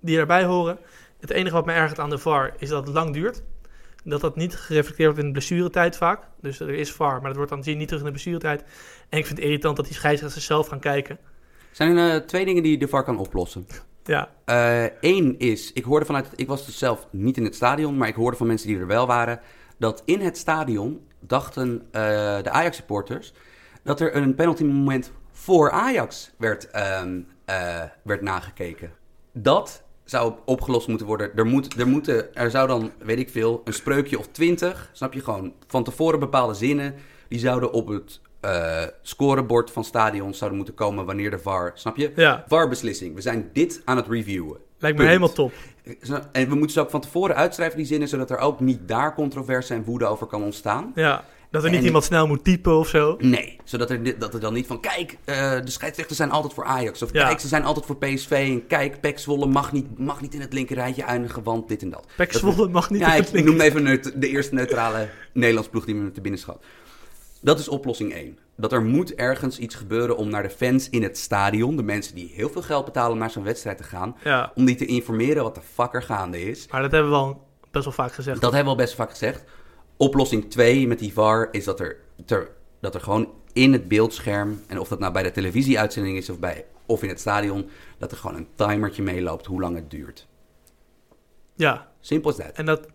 die 0.00 0.18
erbij 0.18 0.44
horen. 0.44 0.78
Het 1.20 1.30
enige 1.30 1.54
wat 1.54 1.66
me 1.66 1.72
ergert 1.72 1.98
aan 1.98 2.10
de 2.10 2.18
VAR 2.18 2.54
is 2.58 2.68
dat 2.68 2.86
het 2.86 2.94
lang 2.94 3.12
duurt. 3.12 3.42
Dat 4.04 4.20
dat 4.20 4.36
niet 4.36 4.54
gereflecteerd 4.54 5.08
wordt 5.08 5.18
in 5.18 5.26
de 5.26 5.38
blessuretijd 5.38 5.96
vaak. 5.96 6.28
Dus 6.40 6.60
er 6.60 6.70
is 6.74 6.92
VAR, 6.92 7.20
maar 7.20 7.34
dat 7.34 7.36
wordt 7.36 7.50
dan 7.50 7.76
niet 7.76 7.88
terug 7.88 8.00
in 8.00 8.06
de 8.06 8.12
blessuretijd. 8.12 8.62
En 9.08 9.18
ik 9.18 9.26
vind 9.26 9.38
het 9.38 9.46
irritant 9.46 9.76
dat 9.76 9.84
die 9.84 9.94
scheidsrechters 9.94 10.46
zelf 10.46 10.66
gaan 10.66 10.80
kijken. 10.80 11.18
Zijn 11.72 11.96
er 11.96 12.14
eh, 12.14 12.26
twee 12.26 12.44
dingen 12.44 12.62
die 12.62 12.78
de 12.78 12.88
VAR 12.88 13.04
kan 13.04 13.18
oplossen. 13.18 13.66
Ja, 14.04 14.30
Eén 15.00 15.38
is, 15.38 15.72
ik 15.72 15.84
hoorde 15.84 16.06
vanuit, 16.06 16.28
ik 16.36 16.48
was 16.48 16.66
dus 16.66 16.78
zelf 16.78 17.06
niet 17.10 17.36
in 17.36 17.44
het 17.44 17.54
stadion, 17.54 17.96
maar 17.96 18.08
ik 18.08 18.14
hoorde 18.14 18.36
van 18.36 18.46
mensen 18.46 18.68
die 18.68 18.78
er 18.78 18.86
wel 18.86 19.06
waren, 19.06 19.40
dat 19.78 20.02
in 20.04 20.20
het 20.20 20.38
stadion 20.38 21.00
dachten 21.20 21.82
eh, 21.90 22.02
de 22.42 22.50
Ajax-supporters 22.50 23.32
dat 23.82 24.00
er 24.00 24.16
een 24.16 24.34
penalty 24.34 24.64
moment 24.64 25.12
voor 25.30 25.70
Ajax 25.70 26.30
werd, 26.38 26.70
ehm, 26.70 27.20
eh, 27.44 27.82
werd 28.02 28.20
nagekeken. 28.22 28.92
Dat 29.32 29.82
zou 30.04 30.34
opgelost 30.44 30.88
moeten 30.88 31.06
worden. 31.06 31.36
Er, 31.36 31.46
moet, 31.46 31.78
er, 31.78 31.88
moeten, 31.88 32.34
er 32.34 32.50
zou 32.50 32.68
dan, 32.68 32.92
weet 32.98 33.18
ik 33.18 33.30
veel, 33.30 33.60
een 33.64 33.72
spreukje 33.72 34.18
of 34.18 34.26
twintig, 34.26 34.90
snap 34.92 35.12
je 35.12 35.20
gewoon, 35.20 35.52
van 35.66 35.84
tevoren 35.84 36.18
bepaalde 36.18 36.54
zinnen, 36.54 36.94
die 37.28 37.38
zouden 37.38 37.72
op 37.72 37.88
het 37.88 38.20
eh, 38.42 38.82
scorebord 39.02 39.70
van 39.70 39.84
stadions 39.84 40.38
zouden 40.38 40.58
moeten 40.58 40.76
komen 40.76 41.04
wanneer 41.06 41.30
de 41.30 41.38
VAR, 41.38 41.70
snap 41.74 41.96
je? 41.96 42.12
ja 42.16 42.44
VAR-beslissing. 42.48 43.14
We 43.14 43.20
zijn 43.20 43.50
dit 43.52 43.82
aan 43.84 43.96
het 43.96 44.06
reviewen. 44.08 44.58
lijkt 44.78 44.98
me 44.98 45.04
Punt. 45.04 45.08
helemaal 45.08 45.32
top. 45.32 45.52
En 46.32 46.48
we 46.48 46.54
moeten 46.54 46.70
ze 46.70 46.80
ook 46.80 46.90
van 46.90 47.00
tevoren 47.00 47.36
uitschrijven, 47.36 47.76
die 47.76 47.86
zinnen, 47.86 48.08
zodat 48.08 48.30
er 48.30 48.38
ook 48.38 48.60
niet 48.60 48.78
daar 48.88 49.14
controverse 49.14 49.74
en 49.74 49.84
woede 49.84 50.06
over 50.06 50.26
kan 50.26 50.42
ontstaan. 50.42 50.92
Ja, 50.94 51.24
dat 51.50 51.64
er 51.64 51.70
niet 51.70 51.78
En- 51.78 51.84
iemand 51.84 52.04
snel 52.04 52.26
moet 52.26 52.44
typen 52.44 52.76
of 52.78 52.88
zo. 52.88 53.16
Nee, 53.20 53.56
zodat 53.64 53.90
er, 53.90 54.18
dat 54.18 54.34
er 54.34 54.40
dan 54.40 54.52
niet 54.54 54.66
van, 54.66 54.80
kijk, 54.80 55.16
eh, 55.24 55.50
de 55.64 55.70
scheidsrechters 55.70 56.18
zijn 56.18 56.30
altijd 56.30 56.52
voor 56.54 56.64
Ajax. 56.64 57.02
Of 57.02 57.12
Ja. 57.12 57.26
kijk, 57.26 57.40
ze 57.40 57.48
zijn 57.48 57.64
altijd 57.64 57.86
voor 57.86 57.96
PSV. 57.96 58.30
En 58.30 58.66
kijk, 58.66 59.00
Pek 59.00 59.18
Zwolle 59.18 59.46
mag 59.46 59.72
niet, 59.72 59.98
mag 59.98 60.20
niet 60.20 60.34
in 60.34 60.40
het 60.40 60.52
linkerrijtje 60.52 61.02
eindigen, 61.02 61.42
want 61.42 61.68
dit 61.68 61.82
en 61.82 61.90
dat. 61.90 62.06
Pek 62.16 62.32
Zwolle 62.32 62.68
mag 62.68 62.90
niet 62.90 63.00
ja, 63.00 63.06
in 63.14 63.18
ik 63.18 63.24
het 63.24 63.32
linker- 63.32 63.52
noem 63.52 63.60
even 63.60 64.20
de 64.20 64.28
eerste 64.28 64.54
neutrale 64.54 65.08
Nederlands 65.32 65.68
ploeg 65.68 65.84
die 65.84 65.94
me 65.94 66.10
te 66.10 66.20
binnen 66.20 66.40
schat. 66.40 66.64
Dat 67.42 67.58
is 67.58 67.68
oplossing 67.68 68.12
1. 68.12 68.38
Dat 68.56 68.72
er 68.72 68.82
moet 68.82 69.14
ergens 69.14 69.58
iets 69.58 69.74
gebeuren 69.74 70.16
om 70.16 70.28
naar 70.28 70.42
de 70.42 70.50
fans 70.50 70.90
in 70.90 71.02
het 71.02 71.18
stadion, 71.18 71.76
de 71.76 71.82
mensen 71.82 72.14
die 72.14 72.30
heel 72.34 72.48
veel 72.48 72.62
geld 72.62 72.84
betalen 72.84 73.12
om 73.12 73.18
naar 73.18 73.30
zo'n 73.30 73.42
wedstrijd 73.44 73.76
te 73.76 73.84
gaan, 73.84 74.16
Ja, 74.24 74.52
om 74.54 74.64
die 74.64 74.74
te 74.76 74.86
informeren 74.86 75.42
wat 75.42 75.54
de 75.54 75.60
fuck 75.72 75.94
er 75.94 76.02
gaande 76.02 76.40
is. 76.42 76.68
maar 76.68 76.82
dat 76.82 76.90
hebben 76.92 77.10
we 77.10 77.16
al 77.16 77.46
best 77.70 77.84
wel 77.84 77.94
vaak 77.94 78.12
gezegd. 78.12 78.40
Dat 78.40 78.52
hebben 78.52 78.72
we 78.72 78.78
al 78.78 78.84
best 78.84 78.94
vaak 78.94 79.10
gezegd. 79.10 79.44
Oplossing 79.96 80.50
2 80.50 80.86
met 80.86 80.98
die 80.98 81.12
VAR 81.12 81.48
is 81.50 81.64
dat 81.64 81.80
er, 81.80 81.96
ter- 82.24 82.50
dat 82.80 82.94
er 82.94 83.00
gewoon 83.00 83.28
in 83.52 83.72
het 83.72 83.88
beeldscherm, 83.88 84.62
en 84.66 84.78
of 84.80 84.88
dat 84.88 84.98
nou 84.98 85.12
bij 85.12 85.22
de 85.22 85.30
televisieuitzending 85.30 86.16
is 86.16 86.30
of, 86.30 86.38
bij, 86.38 86.64
of 86.86 87.02
in 87.02 87.08
het 87.08 87.20
stadion, 87.20 87.68
dat 87.98 88.10
er 88.10 88.16
gewoon 88.16 88.36
een 88.36 88.48
timertje 88.54 89.02
meeloopt 89.02 89.46
hoe 89.46 89.60
lang 89.60 89.76
het 89.76 89.90
duurt. 89.90 90.26
Ja, 91.54 91.90
Simpel 92.00 92.30
is 92.30 92.36
dat. 92.36 92.46
en 92.52 92.66
dat... 92.66 92.86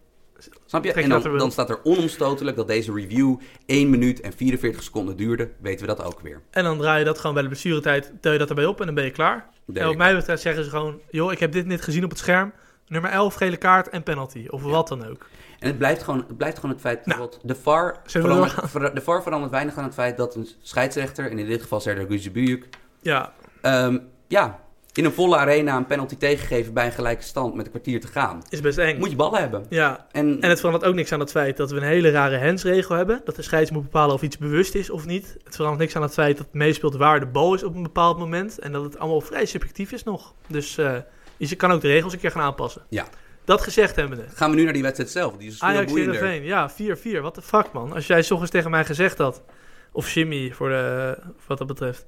Snap 0.66 0.84
je? 0.84 0.94
En 0.94 1.10
dan, 1.38 1.52
staat 1.52 1.70
er 1.70 1.80
onomstotelijk 1.84 2.58
dat 2.58 2.68
deze 2.68 2.94
review 2.94 3.36
1 3.66 3.90
minuut 3.90 4.22
en 4.22 4.34
44 4.34 4.84
seconden 4.84 5.18
duurde. 5.18 5.50
Weten 5.62 5.88
we 5.88 5.96
dat 5.96 6.06
ook 6.06 6.20
weer. 6.22 6.42
En 6.50 6.64
dan 6.64 6.78
draai 6.78 7.00
je 7.00 7.06
dat 7.06 7.18
gewoon 7.18 7.34
bij 7.34 7.42
de 7.44 7.50
blessuretijd, 7.50 8.12
tel 8.22 8.32
je 8.32 8.38
dat 8.38 8.50
erbij 8.50 8.66
op 8.66 8.80
en 8.80 8.86
dan 8.86 8.96
ben 8.96 9.04
je 9.04 9.12
klaar. 9.12 9.50
En 9.74 9.86
wat 9.86 9.96
mij 9.98 10.16
betreft 10.16 10.42
zeggen 10.42 10.64
ze 10.64 10.70
gewoon, 10.70 11.00
joh, 11.10 11.32
ik 11.32 11.40
heb 11.40 11.52
dit 11.52 11.66
net 11.66 11.82
gezien 11.82 12.04
op 12.04 12.10
het 12.10 12.20
scherm. 12.20 12.54
Nummer 12.88 13.12
11, 13.12 13.34
gele 13.34 13.58
kaart 13.58 13.90
en 13.90 14.04
penalty. 14.04 14.46
Of 14.50 14.62
wat 14.62 14.88
dan 14.88 15.08
ook. 15.08 15.26
En 15.60 15.68
het 15.68 15.78
blijft 15.78 16.04
gewoon 16.04 16.20
het, 16.28 16.38
blijft 16.38 16.56
gewoon 16.56 16.72
het 16.72 16.82
feit 16.82 17.06
Nou, 17.06 17.20
dat 17.20 17.40
de 17.44 17.56
VAR, 17.56 18.00
verandert, 18.06 18.54
ver- 18.70 18.96
de 18.96 19.02
VAR 19.02 19.24
verandert 19.24 19.52
weinig 19.52 19.78
aan 19.78 19.84
het 19.84 19.94
feit 19.94 20.18
dat 20.18 20.36
een 20.36 20.48
scheidsrechter, 20.62 21.32
en 21.32 21.40
in 21.40 21.46
dit 21.46 21.62
geval 21.62 21.80
Serdar 21.80 22.06
Guzebuyuk, 22.06 22.68
Ja, 23.02 23.34
Ehm, 23.62 23.98
ja, 24.28 24.60
in 24.98 25.06
een 25.06 25.14
volle 25.14 25.38
arena 25.38 25.78
een 25.78 25.86
penalty 25.86 26.18
tegengeven 26.18 26.74
bij 26.74 26.86
een 26.86 26.92
gelijke 26.92 27.24
stand 27.24 27.56
met 27.56 27.66
een 27.66 27.72
kwartier 27.72 28.02
te 28.02 28.08
gaan. 28.08 28.44
is 28.50 28.62
best 28.62 28.78
eng. 28.78 28.98
Moet 29.00 29.10
je 29.10 29.16
ballen 29.16 29.40
hebben. 29.40 29.66
Ja, 29.70 30.08
En, 30.12 30.42
en 30.42 30.50
het 30.50 30.60
verandert 30.60 30.86
ook 30.86 30.96
niks 30.96 31.12
aan 31.12 31.20
het 31.20 31.32
feit 31.32 31.58
dat 31.58 31.72
we 31.72 31.78
een 31.78 31.84
hele 31.84 32.10
rare 32.10 32.40
handsregel 32.46 32.96
hebben. 32.96 33.22
Dat 33.26 33.36
de 33.36 33.42
scheids 33.42 33.72
moet 33.72 33.84
bepalen 33.84 34.16
of 34.16 34.22
iets 34.22 34.38
bewust 34.38 34.76
is 34.76 34.90
of 34.90 35.06
niet. 35.06 35.38
Het 35.44 35.56
verandert 35.56 35.82
niks 35.82 35.96
aan 35.96 36.02
het 36.02 36.14
feit 36.14 36.38
dat 36.38 36.46
het 36.46 36.56
meespeelt 36.56 36.96
waar 36.96 37.20
de 37.20 37.26
bal 37.26 37.54
is 37.54 37.64
op 37.64 37.76
een 37.76 37.84
bepaald 37.84 38.18
moment. 38.18 38.60
En 38.60 38.72
dat 38.72 38.84
het 38.84 39.00
allemaal 39.00 39.22
vrij 39.22 39.46
subjectief 39.46 39.92
is 39.92 40.04
nog. 40.04 40.34
Dus 40.48 40.78
eh, 40.78 40.96
je 41.38 41.56
kan 41.56 41.72
ook 41.72 41.82
de 41.82 41.88
regels 41.88 42.14
een 42.14 42.20
keer 42.20 42.32
gaan 42.32 42.44
aanpassen. 42.44 42.82
Ja. 42.90 43.08
Dat 43.46 43.62
gezegd 43.62 43.96
hebbende. 43.96 44.26
gaan 44.34 44.50
we 44.50 44.56
nu 44.56 44.64
naar 44.64 44.74
die 44.74 44.82
wedstrijd 44.82 45.10
zelf. 45.10 45.38
Die 45.38 45.48
is 45.48 45.58
veel 45.58 45.68
Ajax. 45.68 45.94
Heerenveen, 45.94 46.44
ja, 46.44 46.72
4-4. 46.72 47.22
Wat 47.22 47.36
de 47.36 47.42
fuck, 47.42 47.72
man. 47.74 47.94
Als 47.94 48.08
jij 48.08 48.22
s 48.22 48.32
ochtends 48.32 48.52
tegen 48.52 48.72
mij 48.72 48.86
gezegd 48.86 49.18
had, 49.18 49.44
of 49.92 50.12
Jimmy 50.12 50.52
voor 50.52 50.70
de, 50.70 51.18
wat 51.48 51.58
dat 51.58 51.68
betreft. 51.68 52.06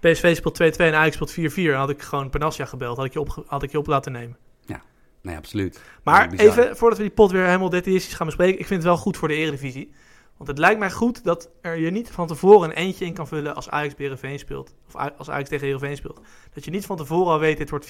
PSV 0.00 0.36
speelt 0.36 0.62
2-2 0.62 0.76
en 0.76 0.94
Ajax 0.94 1.14
speelt 1.14 1.52
4-4. 1.52 1.54
Dan 1.54 1.74
had 1.74 1.90
ik 1.90 2.02
gewoon 2.02 2.30
Panassia 2.30 2.64
gebeld. 2.64 2.96
Had 2.96 3.06
ik 3.06 3.12
je 3.12 3.20
op, 3.20 3.44
had 3.46 3.62
ik 3.62 3.70
je 3.70 3.78
op 3.78 3.86
laten 3.86 4.12
nemen. 4.12 4.36
Nee, 5.22 5.36
absoluut. 5.36 5.80
Maar 6.02 6.32
even, 6.32 6.76
voordat 6.76 6.98
we 6.98 7.04
die 7.04 7.12
pot 7.12 7.30
weer 7.30 7.44
helemaal 7.44 7.68
detailistisch 7.68 8.14
gaan 8.14 8.26
bespreken. 8.26 8.60
Ik 8.60 8.66
vind 8.66 8.82
het 8.82 8.88
wel 8.88 8.96
goed 8.96 9.16
voor 9.16 9.28
de 9.28 9.34
eredivisie. 9.34 9.92
Want 10.36 10.48
het 10.48 10.58
lijkt 10.58 10.78
mij 10.78 10.90
goed 10.90 11.24
dat 11.24 11.50
er 11.60 11.78
je 11.78 11.90
niet 11.90 12.10
van 12.10 12.26
tevoren 12.26 12.70
een 12.70 12.76
eentje 12.76 13.04
in 13.04 13.14
kan 13.14 13.28
vullen 13.28 13.54
als 13.54 13.70
Ajax 13.70 13.94
Heerenveen 13.96 14.38
speelt. 14.38 14.74
Of 14.86 14.94
als 15.18 15.30
Ajax 15.30 15.48
tegen 15.48 15.64
Heerenveen 15.64 15.96
speelt. 15.96 16.20
Dat 16.52 16.64
je 16.64 16.70
niet 16.70 16.86
van 16.86 16.96
tevoren 16.96 17.32
al 17.32 17.38
weet, 17.38 17.58
dit 17.58 17.70
wordt 17.70 17.84
4-5-0. 17.84 17.88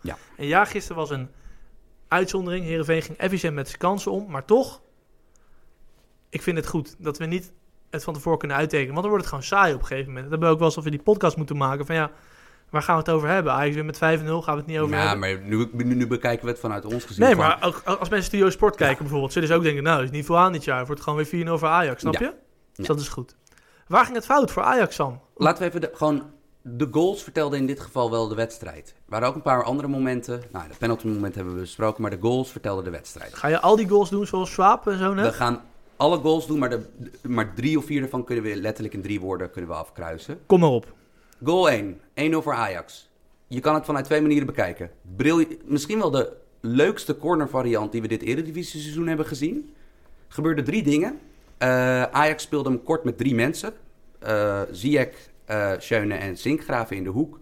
Ja. 0.00 0.16
En 0.36 0.46
ja, 0.46 0.64
gisteren 0.64 0.96
was 0.96 1.10
een 1.10 1.28
uitzondering. 2.08 2.64
Heerenveen 2.64 3.02
ging 3.02 3.18
efficiënt 3.18 3.54
met 3.54 3.66
zijn 3.66 3.80
kansen 3.80 4.12
om. 4.12 4.30
Maar 4.30 4.44
toch, 4.44 4.82
ik 6.28 6.42
vind 6.42 6.56
het 6.56 6.66
goed 6.66 6.96
dat 6.98 7.18
we 7.18 7.26
niet 7.26 7.52
het 7.94 8.04
van 8.04 8.14
tevoren 8.14 8.38
kunnen 8.38 8.56
uittekenen. 8.56 8.92
Want 8.92 9.02
dan 9.02 9.10
wordt 9.10 9.30
het 9.30 9.34
gewoon 9.34 9.48
saai 9.60 9.74
op 9.74 9.80
een 9.80 9.86
gegeven 9.86 10.08
moment. 10.12 10.22
Dat 10.22 10.30
hebben 10.30 10.48
we 10.48 10.54
ook 10.54 10.60
wel 10.60 10.68
eens 10.68 10.78
of 10.78 10.84
we 10.84 10.90
die 10.90 11.02
podcast 11.02 11.36
moeten 11.36 11.56
maken 11.56 11.86
van 11.86 11.94
ja... 11.94 12.10
waar 12.70 12.82
gaan 12.82 12.94
we 12.94 13.00
het 13.00 13.10
over 13.10 13.28
hebben? 13.28 13.52
Ajax 13.52 13.74
weer 13.74 13.84
met 13.84 13.96
5-0, 13.96 14.00
gaan 14.00 14.20
we 14.24 14.50
het 14.50 14.66
niet 14.66 14.78
over 14.78 14.96
ja, 14.96 15.00
hebben? 15.00 15.18
maar 15.18 15.48
nu, 15.48 15.68
nu, 15.72 15.94
nu 15.94 16.06
bekijken 16.06 16.44
we 16.44 16.50
het 16.50 16.60
vanuit 16.60 16.84
ons 16.84 17.04
gezien. 17.04 17.24
Nee, 17.24 17.34
van- 17.34 17.44
maar 17.44 17.58
ook 17.62 17.82
als 17.84 18.08
mensen 18.08 18.28
Studio 18.28 18.50
Sport 18.50 18.76
kijken 18.76 18.98
bijvoorbeeld, 18.98 19.32
zullen 19.32 19.48
ze 19.48 19.54
ook 19.54 19.62
denken, 19.62 19.82
nou, 19.82 20.02
is 20.02 20.10
niet 20.10 20.26
veel 20.26 20.38
aan 20.38 20.52
dit 20.52 20.64
jaar. 20.64 20.78
Het 20.78 20.86
wordt 20.86 21.02
gewoon 21.02 21.24
weer 21.24 21.46
4-0 21.46 21.50
voor 21.50 21.68
Ajax, 21.68 22.00
snap 22.00 22.16
je? 22.16 22.32
Dus 22.74 22.86
dat 22.86 23.00
is 23.00 23.08
goed. 23.08 23.36
Waar 23.86 24.04
ging 24.04 24.16
het 24.16 24.24
fout 24.24 24.50
voor 24.50 24.62
Ajax, 24.62 24.94
Sam? 24.94 25.20
Laten 25.36 25.62
we 25.62 25.68
even 25.68 25.80
de, 25.80 25.90
gewoon... 25.94 26.22
De 26.66 26.88
goals 26.90 27.22
vertelden 27.22 27.58
in 27.58 27.66
dit 27.66 27.80
geval 27.80 28.10
wel 28.10 28.28
de 28.28 28.34
wedstrijd. 28.34 28.88
Er 28.88 29.02
waren 29.06 29.28
ook 29.28 29.34
een 29.34 29.42
paar 29.42 29.64
andere 29.64 29.88
momenten. 29.88 30.42
Nou, 30.52 30.68
de 30.68 30.74
penalty 30.78 31.06
moment 31.06 31.34
hebben 31.34 31.54
we 31.54 31.60
besproken, 31.60 32.02
maar 32.02 32.10
de 32.10 32.18
goals 32.20 32.50
vertelden 32.50 32.84
de 32.84 32.90
wedstrijd. 32.90 33.34
Ga 33.34 33.48
je 33.48 33.60
al 33.60 33.76
die 33.76 33.88
goals 33.88 34.10
doen 34.10 34.26
zoals 34.26 34.50
Schwab 34.50 34.86
en 34.86 34.98
zo 34.98 35.14
net? 35.14 35.26
We 35.26 35.32
gaan 35.32 35.62
alle 35.96 36.18
goals 36.18 36.46
doen, 36.46 36.58
maar, 36.58 36.70
de, 36.70 36.82
maar 37.28 37.54
drie 37.54 37.78
of 37.78 37.84
vier 37.84 38.00
daarvan 38.00 38.24
kunnen 38.24 38.44
we 38.44 38.56
letterlijk 38.56 38.94
in 38.94 39.02
drie 39.02 39.20
woorden 39.20 39.50
kunnen 39.50 39.70
we 39.70 39.76
afkruisen. 39.76 40.38
Kom 40.46 40.60
maar 40.60 40.70
op. 40.70 40.94
Goal 41.44 41.70
1. 41.70 42.00
1-0 42.32 42.36
voor 42.36 42.52
Ajax. 42.52 43.10
Je 43.46 43.60
kan 43.60 43.74
het 43.74 43.84
vanuit 43.84 44.04
twee 44.04 44.20
manieren 44.20 44.46
bekijken. 44.46 44.90
Briljant, 45.16 45.68
misschien 45.68 45.98
wel 45.98 46.10
de 46.10 46.32
leukste 46.60 47.16
corner 47.16 47.48
variant 47.48 47.92
die 47.92 48.02
we 48.02 48.08
dit 48.08 48.22
Eredivisie 48.22 48.80
seizoen 48.80 49.06
hebben 49.06 49.26
gezien. 49.26 49.74
Gebeurde 50.28 50.62
drie 50.62 50.82
dingen. 50.82 51.18
Eh, 51.58 52.02
Ajax 52.02 52.42
speelde 52.42 52.68
hem 52.68 52.82
kort 52.82 53.04
met 53.04 53.18
drie 53.18 53.34
mensen. 53.34 53.72
Eh 54.18 54.60
Ziyech, 54.70 55.30
eh 55.44 55.72
Schöne 55.78 56.14
en 56.14 56.38
Zinkgraven 56.38 56.96
in 56.96 57.04
de 57.04 57.10
hoek. 57.10 57.38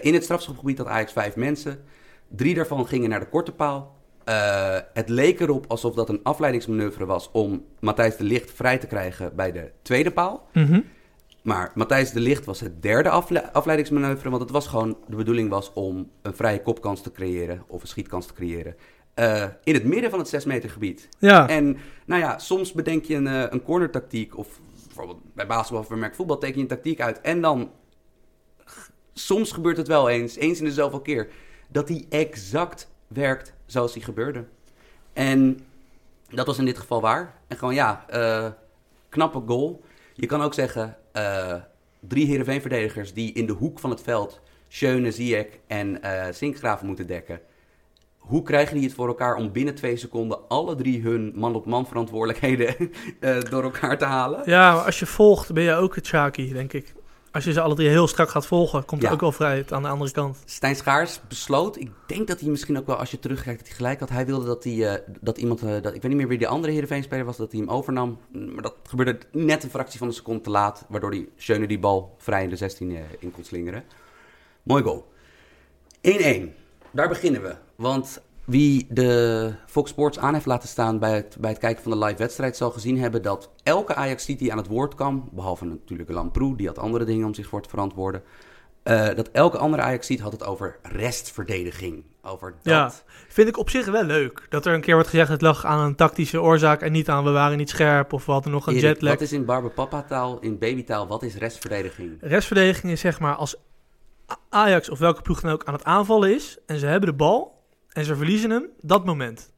In 0.00 0.14
het 0.14 0.22
strafschopgebied 0.22 0.78
had 0.78 0.86
Ajax 0.86 1.12
vijf 1.12 1.36
mensen. 1.36 1.84
Drie 2.28 2.54
daarvan 2.54 2.86
gingen 2.86 3.10
naar 3.10 3.20
de 3.20 3.28
korte 3.28 3.52
paal. 3.52 3.96
Eh, 4.24 4.78
het 4.92 5.08
leek 5.08 5.40
erop 5.40 5.64
alsof 5.68 5.94
dat 5.94 6.08
een 6.08 6.20
afleidingsmanoeuvre 6.22 7.04
was 7.06 7.30
om 7.32 7.64
Matthijs 7.80 8.16
de 8.16 8.24
Licht 8.24 8.50
vrij 8.50 8.78
te 8.78 8.86
krijgen 8.86 9.36
bij 9.36 9.52
de 9.52 9.70
tweede 9.82 10.10
paal. 10.10 10.48
Mhm. 10.52 10.80
Maar 11.42 11.72
Matthijs 11.74 12.10
de 12.10 12.20
Licht 12.20 12.44
was 12.44 12.60
het 12.60 12.82
derde 12.82 13.08
afle- 13.08 13.52
afleidingsmanoeuvre. 13.52 14.30
Want 14.30 14.42
het 14.42 14.50
was 14.50 14.66
gewoon, 14.66 14.96
de 15.08 15.16
bedoeling 15.16 15.48
was 15.50 15.72
om 15.72 16.10
een 16.22 16.34
vrije 16.34 16.62
kopkans 16.62 17.00
te 17.02 17.12
creëren. 17.12 17.62
Of 17.66 17.82
een 17.82 17.88
schietkans 17.88 18.26
te 18.26 18.32
creëren. 18.32 18.76
eh, 19.14 19.44
in 19.64 19.74
het 19.74 19.84
midden 19.84 20.10
van 20.10 20.18
het 20.18 20.28
6 20.28 20.44
meter 20.44 20.70
gebied. 20.70 21.08
Ja, 21.18 21.48
En 21.48 21.76
nou 22.06 22.20
ja, 22.20 22.38
soms 22.38 22.72
bedenk 22.72 23.04
je 23.04 23.14
een, 23.14 23.26
eh, 23.26 23.44
een 23.50 23.62
cornertactiek. 23.62 24.38
Of 24.38 24.60
bijvoorbeeld 24.86 25.20
bij 25.34 25.46
basketbal 25.46 25.80
of 25.80 25.88
bij 25.88 25.96
merk 25.98 26.14
voetbal 26.14 26.38
teken 26.38 26.56
je 26.56 26.62
een 26.62 26.66
tactiek 26.68 27.00
uit. 27.00 27.20
En 27.20 27.40
dan, 27.40 27.70
soms 29.12 29.52
gebeurt 29.52 29.76
het 29.76 29.88
wel 29.88 30.08
eens, 30.08 30.36
eens 30.36 30.58
in 30.58 30.64
de 30.64 30.72
zoveel 30.72 31.00
keer. 31.00 31.28
Dat 31.68 31.86
die 31.86 32.06
exact 32.08 32.90
werkt 33.12 33.54
zoals 33.66 33.92
die 33.92 34.02
gebeurde. 34.02 34.44
En 35.12 35.60
dat 36.30 36.46
was 36.46 36.58
in 36.58 36.64
dit 36.64 36.78
geval 36.78 37.00
waar. 37.00 37.34
En 37.48 37.56
gewoon 37.56 37.74
ja, 37.74 38.04
eh, 38.08 38.46
knappe 39.08 39.42
goal. 39.46 39.82
Je 40.14 40.26
kan 40.26 40.42
ook 40.42 40.54
zeggen, 40.54 40.96
eh, 41.12 41.54
drie 42.00 42.26
Heerenveen-verdedigers 42.26 43.12
die 43.12 43.32
in 43.32 43.46
de 43.46 43.52
hoek 43.52 43.78
van 43.78 43.90
het 43.90 44.02
veld 44.02 44.40
Schöne, 44.68 45.10
Ziyech 45.10 45.46
en 45.66 46.02
eh 46.02 46.32
Zinkgraven 46.32 46.86
moeten 46.86 47.06
dekken. 47.06 47.40
Hoe 48.16 48.42
krijgen 48.42 48.74
die 48.74 48.84
het 48.84 48.94
voor 48.94 49.08
elkaar 49.08 49.34
om 49.34 49.52
binnen 49.52 49.74
twee 49.74 49.96
seconden 49.96 50.48
alle 50.48 50.74
drie 50.74 51.02
hun 51.02 51.32
man-op-man 51.34 51.86
verantwoordelijkheden 51.86 52.74
door 53.50 53.62
elkaar 53.62 53.98
te 53.98 54.04
halen? 54.04 54.42
ja, 54.44 54.72
als 54.72 54.98
je 54.98 55.06
volgt 55.06 55.52
ben 55.52 55.62
je 55.62 55.74
ook 55.74 55.94
het 55.94 56.06
Shaki, 56.06 56.52
denk 56.52 56.72
ik. 56.72 56.94
Als 57.32 57.44
je 57.44 57.52
ze 57.52 57.60
alle 57.60 57.74
drie 57.74 57.88
heel 57.88 58.06
strak 58.08 58.28
gaat 58.28 58.46
volgen, 58.46 58.84
komt 58.84 59.02
er 59.02 59.08
Ja. 59.08 59.14
ook 59.14 59.20
wel 59.20 59.32
vrijheid 59.32 59.72
aan 59.72 59.82
de 59.82 59.88
andere 59.88 60.10
kant. 60.10 60.36
Stijn 60.44 60.76
Schaars 60.76 61.20
besloot, 61.28 61.76
ik 61.80 61.90
denk 62.06 62.28
dat 62.28 62.40
hij 62.40 62.48
misschien 62.48 62.78
ook 62.78 62.86
wel, 62.86 62.96
als 62.96 63.10
je 63.10 63.18
terugkijkt, 63.18 63.58
dat 63.58 63.68
hij 63.68 63.76
gelijk 63.76 64.00
had. 64.00 64.08
Hij 64.08 64.26
wilde 64.26 64.46
dat, 64.46 64.64
hij, 64.64 64.88
eh, 64.94 65.00
dat 65.20 65.38
iemand, 65.38 65.62
eh, 65.62 65.68
dat, 65.82 65.94
ik 65.94 66.02
weet 66.02 66.10
niet 66.10 66.16
meer 66.16 66.28
wie 66.28 66.38
die 66.38 66.48
andere 66.48 66.72
Heerenveen-speler 66.72 67.24
was, 67.24 67.36
dat 67.36 67.52
hij 67.52 67.60
hem 67.60 67.70
overnam. 67.70 68.18
Maar 68.30 68.62
dat 68.62 68.74
gebeurde 68.88 69.18
net 69.32 69.62
een 69.64 69.70
fractie 69.70 69.98
van 69.98 70.08
een 70.08 70.14
seconde 70.14 70.40
te 70.40 70.50
laat, 70.50 70.84
waardoor 70.88 71.10
die 71.10 71.28
Schöne 71.36 71.66
die 71.66 71.78
bal 71.78 72.14
vrij 72.18 72.42
in 72.42 72.48
de 72.48 72.56
16 72.56 72.96
eh, 72.96 73.02
in 73.18 73.30
kon 73.30 73.44
slingeren. 73.44 73.84
Mooi 74.62 74.82
goal. 74.82 75.12
1-1. 76.00 76.54
Daar 76.90 77.08
beginnen 77.08 77.42
we. 77.42 77.54
Want 77.76 78.20
wie 78.52 78.86
de 78.88 79.52
Fox 79.66 79.90
Sports 79.90 80.18
aan 80.18 80.34
heeft 80.34 80.46
laten 80.46 80.68
staan 80.68 80.98
bij 80.98 81.14
het, 81.14 81.36
bij 81.40 81.50
het 81.50 81.58
kijken 81.58 81.82
van 81.82 81.92
de 81.92 82.04
live 82.04 82.16
wedstrijd... 82.16 82.56
zal 82.56 82.70
gezien 82.70 82.98
hebben 82.98 83.22
dat 83.22 83.50
elke 83.62 83.94
ajax 83.94 84.26
die 84.26 84.52
aan 84.52 84.58
het 84.58 84.66
woord 84.66 84.94
kwam... 84.94 85.28
behalve 85.32 85.64
natuurlijk 85.64 86.10
Lamproe, 86.10 86.56
die 86.56 86.66
had 86.66 86.78
andere 86.78 87.04
dingen 87.04 87.26
om 87.26 87.34
zich 87.34 87.46
voor 87.46 87.62
te 87.62 87.68
verantwoorden... 87.68 88.22
eh, 88.82 89.06
dat 89.14 89.28
elke 89.28 89.58
andere 89.58 89.82
ajax 89.82 90.18
had 90.18 90.32
het 90.32 90.44
over 90.44 90.78
restverdediging. 90.82 92.04
Over 92.22 92.50
dat. 92.50 92.72
Ja. 92.72 92.92
Vind 93.28 93.48
ik 93.48 93.58
op 93.58 93.70
zich 93.70 93.86
wel 93.86 94.04
leuk. 94.04 94.46
Dat 94.48 94.66
er 94.66 94.74
een 94.74 94.80
keer 94.80 94.94
wordt 94.94 95.08
gezegd, 95.08 95.28
het 95.28 95.40
lag 95.40 95.64
aan 95.64 95.86
een 95.86 95.94
tactische 95.94 96.40
oorzaak 96.42 96.82
en 96.82 96.92
niet 96.92 97.08
aan 97.08 97.24
we 97.24 97.30
waren 97.30 97.58
niet 97.58 97.70
scherp 97.70 98.12
of 98.12 98.26
we 98.26 98.32
hadden 98.32 98.52
nog 98.52 98.66
een 98.66 98.74
Erik, 98.74 98.84
jetlag. 98.84 99.12
wat 99.12 99.20
is 99.20 99.32
in 99.32 99.44
Barber 99.44 99.70
Papa 99.70 100.02
taal, 100.02 100.38
in 100.40 100.58
babytaal, 100.58 101.06
wat 101.06 101.22
is 101.22 101.36
restverdediging? 101.36 102.16
Restverdediging 102.20 102.92
is 102.92 103.00
zeg 103.00 103.20
maar 103.20 103.34
als 103.34 103.56
Ajax 104.48 104.88
of 104.88 104.98
welke 104.98 105.22
ploeg 105.22 105.40
dan 105.40 105.52
ook 105.52 105.64
aan 105.64 105.74
het 105.74 105.84
aanvallen 105.84 106.34
is 106.34 106.58
en 106.66 106.78
ze 106.78 106.86
hebben 106.86 107.08
de 107.08 107.16
bal 107.16 107.61
en 107.92 108.04
ze 108.04 108.16
verliezen 108.16 108.50
hem, 108.50 108.66
dat 108.80 109.04
moment. 109.04 109.50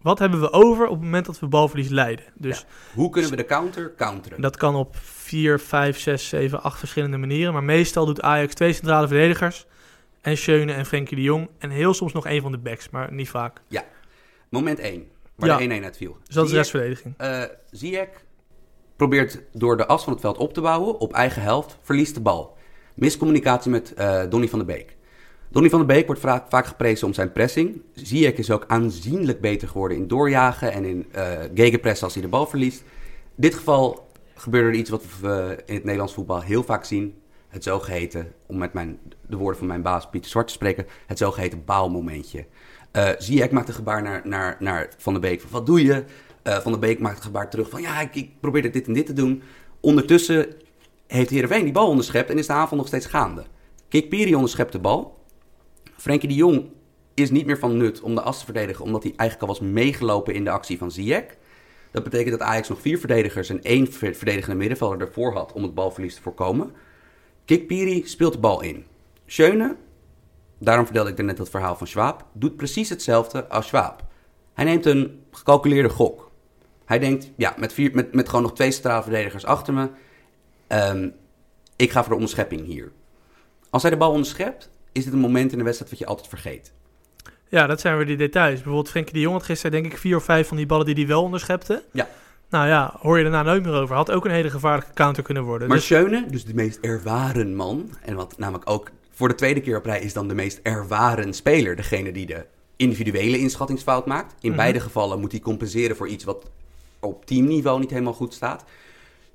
Wat 0.00 0.18
hebben 0.18 0.40
we 0.40 0.52
over 0.52 0.84
op 0.86 0.92
het 0.94 1.02
moment 1.02 1.26
dat 1.26 1.38
we 1.38 1.46
balverlies 1.46 1.88
leiden? 1.88 2.24
Dus 2.34 2.64
Hoe 2.94 3.10
kunnen 3.10 3.30
we 3.30 3.36
de 3.36 3.44
counter 3.44 3.94
counteren? 3.96 4.40
dat 4.40 4.56
kan 4.56 4.74
op 4.74 4.96
4, 4.96 5.60
5, 5.60 5.98
6, 5.98 6.28
7, 6.28 6.62
8 6.62 6.78
verschillende 6.78 7.16
manieren. 7.16 7.52
Maar 7.52 7.62
meestal 7.64 8.06
doet 8.06 8.22
Ajax 8.22 8.54
twee 8.54 8.72
centrale 8.72 9.08
verdedigers. 9.08 9.66
En 10.20 10.36
Schöne 10.36 10.72
en 10.72 10.86
Frenkie 10.86 11.16
de 11.16 11.22
Jong. 11.22 11.48
En 11.58 11.70
heel 11.70 11.94
soms 11.94 12.12
nog 12.12 12.26
één 12.26 12.42
van 12.42 12.52
de 12.52 12.58
backs, 12.58 12.90
maar 12.90 13.12
niet 13.12 13.28
vaak. 13.28 13.60
Moment 14.48 14.78
1, 14.78 15.06
waar 15.36 15.48
Ja. 15.48 15.56
de 15.56 15.62
1-1 15.62 15.84
uit 15.84 15.96
viel. 15.96 16.16
Dus 16.24 16.34
dat 16.34 16.44
is 16.44 16.50
Ziyech- 16.50 16.62
restverdediging. 16.64 17.14
Eh 17.18 17.42
Ziyech 17.70 18.08
probeert 18.96 19.42
door 19.52 19.76
de 19.76 19.86
as 19.86 20.04
van 20.04 20.12
het 20.12 20.22
veld 20.22 20.36
op 20.38 20.54
te 20.54 20.60
bouwen 20.60 20.98
op 20.98 21.12
eigen 21.12 21.42
helft, 21.42 21.78
verliest 21.82 22.14
de 22.14 22.20
bal. 22.20 22.56
Miscommunicatie 22.94 23.70
met 23.70 23.94
eh 23.94 24.22
Donny 24.28 24.48
van 24.48 24.58
der 24.58 24.68
Beek. 24.68 24.96
Donny 25.52 25.70
van 25.70 25.78
der 25.78 25.88
Beek 25.96 26.06
wordt 26.06 26.20
vaak, 26.20 26.44
vaak 26.48 26.66
geprezen 26.66 27.06
om 27.06 27.12
zijn 27.12 27.32
pressing. 27.32 27.82
Ziyech 27.94 28.34
is 28.34 28.50
ook 28.50 28.64
aanzienlijk 28.66 29.40
beter 29.40 29.68
geworden 29.68 29.96
in 29.96 30.08
doorjagen 30.08 30.72
en 30.72 30.84
in 30.84 31.06
eh 31.12 31.38
gegenpress 31.54 32.02
als 32.02 32.12
hij 32.12 32.22
de 32.22 32.28
bal 32.28 32.46
verliest. 32.46 32.80
In 32.80 33.42
dit 33.42 33.54
geval 33.54 34.06
gebeurde 34.34 34.68
er 34.68 34.74
iets 34.74 34.90
wat 34.90 35.04
we 35.20 35.62
in 35.66 35.74
het 35.74 35.82
Nederlands 35.84 36.14
voetbal 36.14 36.40
heel 36.40 36.62
vaak 36.62 36.84
zien. 36.84 37.14
Het 37.48 37.62
zogeheten, 37.64 38.32
om 38.46 38.58
met 38.58 38.72
mijn, 38.72 38.98
de 39.26 39.36
woorden 39.36 39.58
van 39.58 39.66
mijn 39.66 39.82
baas 39.82 40.08
Pieter 40.08 40.30
Zwart 40.30 40.46
te 40.46 40.52
spreken, 40.52 40.86
het 41.06 41.18
zogeheten 41.18 41.64
baalmomentje. 41.64 42.46
Eh 42.90 43.10
Ziyech 43.18 43.50
maakt 43.50 43.68
een 43.68 43.74
gebaar 43.74 44.02
naar, 44.02 44.20
naar, 44.24 44.56
naar 44.58 44.88
Van 44.98 45.12
der 45.12 45.22
Beek. 45.22 45.40
Van, 45.40 45.50
wat 45.50 45.66
doe 45.66 45.84
je? 45.84 46.04
Eh, 46.42 46.58
van 46.58 46.72
der 46.72 46.80
Beek 46.80 46.98
maakt 46.98 47.14
het 47.14 47.24
gebaar 47.24 47.50
terug 47.50 47.70
van 47.70 47.82
ja, 47.82 48.00
ik, 48.00 48.14
ik 48.14 48.30
probeer 48.40 48.72
dit 48.72 48.86
en 48.86 48.92
dit 48.92 49.06
te 49.06 49.12
doen. 49.12 49.42
Ondertussen 49.80 50.46
heeft 51.06 51.30
Heerenveen 51.30 51.64
die 51.64 51.72
bal 51.72 51.88
onderschept 51.88 52.30
en 52.30 52.38
is 52.38 52.46
de 52.46 52.52
aanval 52.52 52.78
nog 52.78 52.86
steeds 52.86 53.06
gaande. 53.06 53.44
Kikpiri 53.88 54.34
onderschept 54.34 54.72
de 54.72 54.78
bal. 54.78 55.20
Frenkie 56.02 56.28
de 56.28 56.34
Jong 56.34 56.70
is 57.14 57.30
niet 57.30 57.46
meer 57.46 57.58
van 57.58 57.76
nut 57.76 58.00
om 58.00 58.14
de 58.14 58.20
as 58.20 58.38
te 58.38 58.44
verdedigen, 58.44 58.84
omdat 58.84 59.02
hij 59.02 59.12
eigenlijk 59.16 59.50
al 59.50 59.58
was 59.58 59.70
meegelopen 59.72 60.34
in 60.34 60.44
de 60.44 60.50
actie 60.50 60.78
van 60.78 60.90
Ziyech. 60.90 61.36
Dat 61.90 62.02
betekent 62.02 62.38
dat 62.38 62.48
Ajax 62.48 62.68
nog 62.68 62.80
vier 62.80 62.98
verdedigers 62.98 63.48
en 63.48 63.62
één 63.62 63.92
ver- 63.92 64.14
verdedigende 64.14 64.56
middenvelder 64.56 65.00
ervoor 65.00 65.32
had 65.32 65.52
om 65.52 65.62
het 65.62 65.74
balverlies 65.74 66.14
te 66.14 66.22
voorkomen. 66.22 66.72
Kikpiri 67.44 68.06
speelt 68.06 68.32
de 68.32 68.38
bal 68.38 68.62
in. 68.62 68.86
Schöne, 69.26 69.76
daarom 70.58 70.84
vertelde 70.84 71.10
ik 71.10 71.22
net 71.22 71.36
dat 71.36 71.50
verhaal 71.50 71.76
van 71.76 71.86
Schwab, 71.86 72.26
doet 72.32 72.56
precies 72.56 72.88
hetzelfde 72.88 73.48
als 73.48 73.66
Schwab. 73.66 74.04
Hij 74.52 74.64
neemt 74.64 74.86
een 74.86 75.24
gecalculeerde 75.30 75.88
gok. 75.88 76.30
Hij 76.84 76.98
denkt, 76.98 77.30
ja, 77.36 77.54
met, 77.58 77.72
vier, 77.72 77.90
met, 77.94 78.14
met 78.14 78.28
gewoon 78.28 78.42
nog 78.44 78.54
twee 78.54 78.70
centrale 78.70 79.32
achter 79.42 79.74
me, 79.74 79.90
ehm, 80.66 81.08
ik 81.76 81.90
ga 81.90 82.00
voor 82.00 82.08
de 82.08 82.14
onderschepping 82.14 82.64
hier. 82.66 82.92
Als 83.70 83.82
hij 83.82 83.90
de 83.90 83.96
bal 83.96 84.10
onderschept, 84.10 84.70
is 84.92 85.04
dit 85.04 85.12
een 85.12 85.18
moment 85.18 85.52
in 85.52 85.58
de 85.58 85.64
wedstrijd 85.64 85.90
wat 85.90 86.00
je 86.00 86.06
altijd 86.06 86.28
vergeet. 86.28 86.72
Ja, 87.48 87.66
dat 87.66 87.80
zijn 87.80 87.96
weer 87.96 88.06
die 88.06 88.16
details. 88.16 88.54
Bijvoorbeeld 88.54 88.88
Frenkie 88.90 89.12
de 89.14 89.20
Jong 89.20 89.34
had 89.34 89.44
gisteren 89.44 89.82
denk 89.82 89.92
ik 89.92 89.98
vier 89.98 90.16
of 90.16 90.24
vijf 90.24 90.48
van 90.48 90.56
die 90.56 90.66
ballen 90.66 90.86
die 90.86 90.94
hij 90.94 91.06
wel 91.06 91.22
onderschepte. 91.22 91.82
Ja. 91.92 92.08
Nou 92.48 92.66
ja, 92.68 92.96
hoor 93.00 93.16
je 93.16 93.22
daarna 93.22 93.42
nooit 93.42 93.62
meer 93.64 93.72
over. 93.74 93.94
Had 93.96 94.10
ook 94.10 94.24
een 94.24 94.30
hele 94.30 94.50
gevaarlijke 94.50 94.92
counter 94.94 95.22
kunnen 95.22 95.42
worden. 95.42 95.68
Maar 95.68 95.76
Dus, 95.76 95.86
Schöne, 95.86 96.26
dus 96.30 96.44
de 96.44 96.54
meest 96.54 96.78
ervaren 96.80 97.54
man, 97.56 97.90
en 98.02 98.14
wat 98.14 98.38
namelijk 98.38 98.70
ook 98.70 98.90
voor 99.10 99.28
de 99.28 99.34
tweede 99.34 99.60
keer 99.60 99.76
op 99.76 99.84
rij 99.84 100.00
is 100.00 100.12
dan 100.12 100.28
de 100.28 100.34
meest 100.34 100.60
ervaren 100.62 101.34
speler, 101.34 101.76
degene 101.76 102.12
die 102.12 102.26
de 102.26 102.44
individuele 102.76 103.38
inschattingsfout 103.38 104.06
maakt. 104.06 104.34
In 104.40 104.48
Mhm. 104.48 104.56
beide 104.58 104.80
gevallen 104.80 105.20
moet 105.20 105.32
hij 105.32 105.40
compenseren 105.40 105.96
voor 105.96 106.08
iets 106.08 106.24
wat 106.24 106.50
op 107.00 107.26
teamniveau 107.26 107.80
niet 107.80 107.90
helemaal 107.90 108.12
goed 108.12 108.34
staat. 108.34 108.64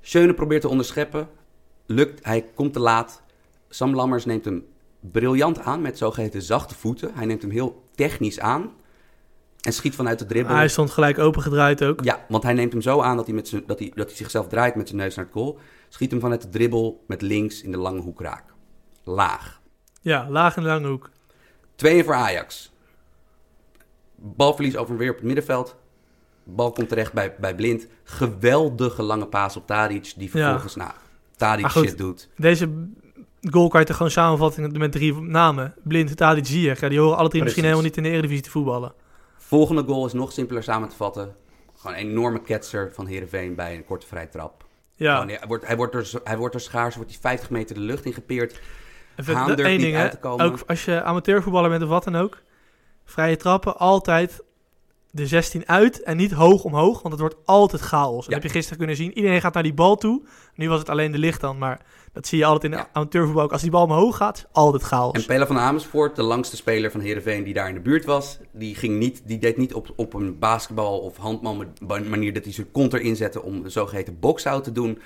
Schöne 0.00 0.34
probeert 0.34 0.60
te 0.60 0.68
onderscheppen, 0.68 1.28
lukt, 1.86 2.24
hij 2.24 2.44
komt 2.54 2.72
te 2.72 2.80
laat. 2.80 3.22
Sam 3.68 3.94
Lammers 3.94 4.24
neemt 4.24 4.44
hem 4.44 4.64
briljant 5.00 5.58
aan 5.58 5.80
met 5.80 5.98
zogeheten 5.98 6.42
zachte 6.42 6.74
voeten. 6.74 7.10
Hij 7.14 7.26
neemt 7.26 7.42
hem 7.42 7.50
heel 7.50 7.82
technisch 7.94 8.40
aan 8.40 8.72
en 9.60 9.72
schiet 9.72 9.94
vanuit 9.94 10.18
de 10.18 10.26
dribbel. 10.26 10.54
hij 10.54 10.68
stond 10.68 10.90
gelijk 10.90 11.18
opengedraaid 11.18 11.84
ook. 11.84 12.04
Ja, 12.04 12.24
want 12.28 12.42
hij 12.42 12.52
neemt 12.52 12.72
hem 12.72 12.82
zo 12.82 13.00
aan 13.00 13.16
dat 13.16 13.26
hij, 13.26 13.34
met 13.34 13.62
dat 13.66 13.78
hij, 13.78 13.92
dat 13.94 14.06
hij 14.06 14.16
zichzelf 14.16 14.48
draait 14.48 14.74
met 14.74 14.88
zijn 14.88 15.00
neus 15.00 15.14
naar 15.14 15.24
het 15.24 15.34
goal. 15.34 15.58
Schiet 15.88 16.10
hem 16.10 16.20
vanuit 16.20 16.42
de 16.42 16.48
dribbel 16.48 17.04
met 17.06 17.22
links 17.22 17.62
in 17.62 17.72
de 17.72 17.78
lange 17.78 18.00
hoek 18.00 18.20
raak. 18.20 18.44
Laag. 19.04 19.60
Ja, 20.00 20.26
laag 20.30 20.56
in 20.56 20.62
de 20.62 20.68
lange 20.68 20.88
hoek. 20.88 21.10
Tweeën 21.74 22.04
voor 22.04 22.14
Ajax. 22.14 22.72
Balverlies 24.14 24.76
over 24.76 24.92
en 24.92 24.98
weer 24.98 25.10
op 25.10 25.16
het 25.16 25.24
middenveld. 25.24 25.76
Bal 26.44 26.72
komt 26.72 26.88
terecht 26.88 27.12
bij, 27.12 27.34
bij 27.40 27.54
Blind. 27.54 27.86
Geweldige 28.04 29.02
lange 29.02 29.26
paas 29.26 29.56
op 29.56 29.66
Tadic. 29.66 30.12
Die 30.16 30.30
vervolgens, 30.30 30.74
nou, 30.74 30.90
Tadic 31.36 31.62
Maar 31.62 31.70
goed. 31.70 31.88
shit 31.88 31.98
doet. 31.98 32.28
Deze 32.36 32.66
De 32.66 33.07
goal 33.40 33.68
kan 33.68 33.80
je 33.80 33.86
toch 33.86 33.96
gewoon 33.96 34.12
samenvatten 34.12 34.78
met 34.78 34.92
drie 34.92 35.20
namen. 35.20 35.74
Blind, 35.82 36.16
Tadic, 36.16 36.46
Ziyech. 36.46 36.80
Ja, 36.80 36.88
die 36.88 37.00
horen 37.00 37.16
alle 37.16 37.28
drie 37.28 37.42
misschien 37.42 37.62
helemaal 37.64 37.84
niet 37.84 37.96
in 37.96 38.02
de 38.02 38.08
Eredivisie 38.08 38.42
te 38.42 38.50
voetballen. 38.50 38.92
Volgende 39.36 39.82
goal 39.82 40.06
is 40.06 40.12
nog 40.12 40.32
simpeler 40.32 40.62
samen 40.62 40.88
te 40.88 40.96
vatten. 40.96 41.34
Gewoon 41.76 41.96
een 41.96 42.02
enorme 42.02 42.42
ketser 42.42 42.90
van 42.94 43.06
Heerenveen 43.06 43.54
bij 43.54 43.74
een 43.74 43.84
korte 43.84 44.06
vrije 44.06 44.28
trap. 44.28 44.64
Ja, 44.94 45.12
Gewoon, 45.12 45.28
hij, 45.28 45.46
wordt, 45.48 45.66
hij, 45.66 45.76
wordt 45.76 45.94
er, 45.94 46.10
hij 46.24 46.36
wordt 46.36 46.54
er 46.54 46.60
schaars, 46.60 46.96
wordt 46.96 47.10
hij 47.10 47.20
50 47.20 47.50
meter 47.50 47.74
de 47.74 47.80
lucht 47.80 48.04
ingepeerd. 48.04 48.60
even 49.16 49.56
één 49.56 49.78
ding, 49.78 49.94
hè. 49.94 50.10
te 50.10 50.18
komen. 50.18 50.46
Ook 50.46 50.58
als 50.66 50.84
je 50.84 51.02
amateurvoetballer 51.02 51.70
bent 51.70 51.82
of 51.82 51.88
wat 51.88 52.04
dan 52.04 52.16
ook. 52.16 52.42
Vrije 53.04 53.36
trappen, 53.36 53.76
altijd 53.76 54.42
de 55.10 55.26
16 55.26 55.68
uit 55.68 56.02
en 56.02 56.16
niet 56.16 56.32
hoog 56.32 56.64
omhoog, 56.64 57.02
want 57.02 57.10
het 57.10 57.20
wordt 57.20 57.36
altijd 57.44 57.82
chaos. 57.82 58.24
Dat 58.24 58.34
heb 58.34 58.42
je 58.42 58.48
gisteren 58.48 58.78
kunnen 58.78 58.96
zien. 58.96 59.16
Iedereen 59.16 59.40
gaat 59.40 59.54
naar 59.54 59.62
die 59.62 59.74
bal 59.74 59.96
toe. 59.96 60.22
Nu 60.54 60.68
was 60.68 60.78
het 60.78 60.88
alleen 60.88 61.12
de 61.12 61.18
licht 61.18 61.40
dan, 61.40 61.58
maar 61.58 61.80
dat 62.18 62.26
zie 62.26 62.38
je 62.38 62.44
altijd 62.44 62.64
in 62.64 62.70
de 62.70 62.76
Ja. 62.76 62.88
amateurvoetbal 62.92 63.42
ook. 63.44 63.52
Als 63.52 63.62
die 63.62 63.70
bal 63.70 63.82
omhoog 63.84 64.16
gaat, 64.16 64.46
altijd 64.52 64.82
chaos. 64.82 65.12
En 65.12 65.26
Pelle 65.26 65.46
van 65.46 65.58
Amersfoort, 65.58 66.16
de 66.16 66.22
langste 66.22 66.56
speler 66.56 66.90
van 66.90 67.00
Heerenveen 67.00 67.44
die 67.44 67.54
daar 67.54 67.68
in 67.68 67.74
de 67.74 67.80
buurt 67.80 68.04
was, 68.04 68.38
die, 68.52 68.74
ging 68.74 68.98
niet, 68.98 69.22
die 69.24 69.38
deed 69.38 69.56
niet 69.56 69.74
op, 69.74 69.92
op 69.96 70.14
een 70.14 70.38
basketbal 70.38 70.98
of 70.98 71.16
handbal 71.16 71.64
manier 72.08 72.32
dat 72.34 72.44
hij 72.44 72.52
zijn 72.52 72.70
kont 72.70 72.92
erin 72.92 73.16
zette 73.16 73.42
om 73.42 73.64
een 73.64 73.70
zogeheten 73.70 74.18
box-out 74.18 74.64
te 74.64 74.72
doen. 74.72 74.98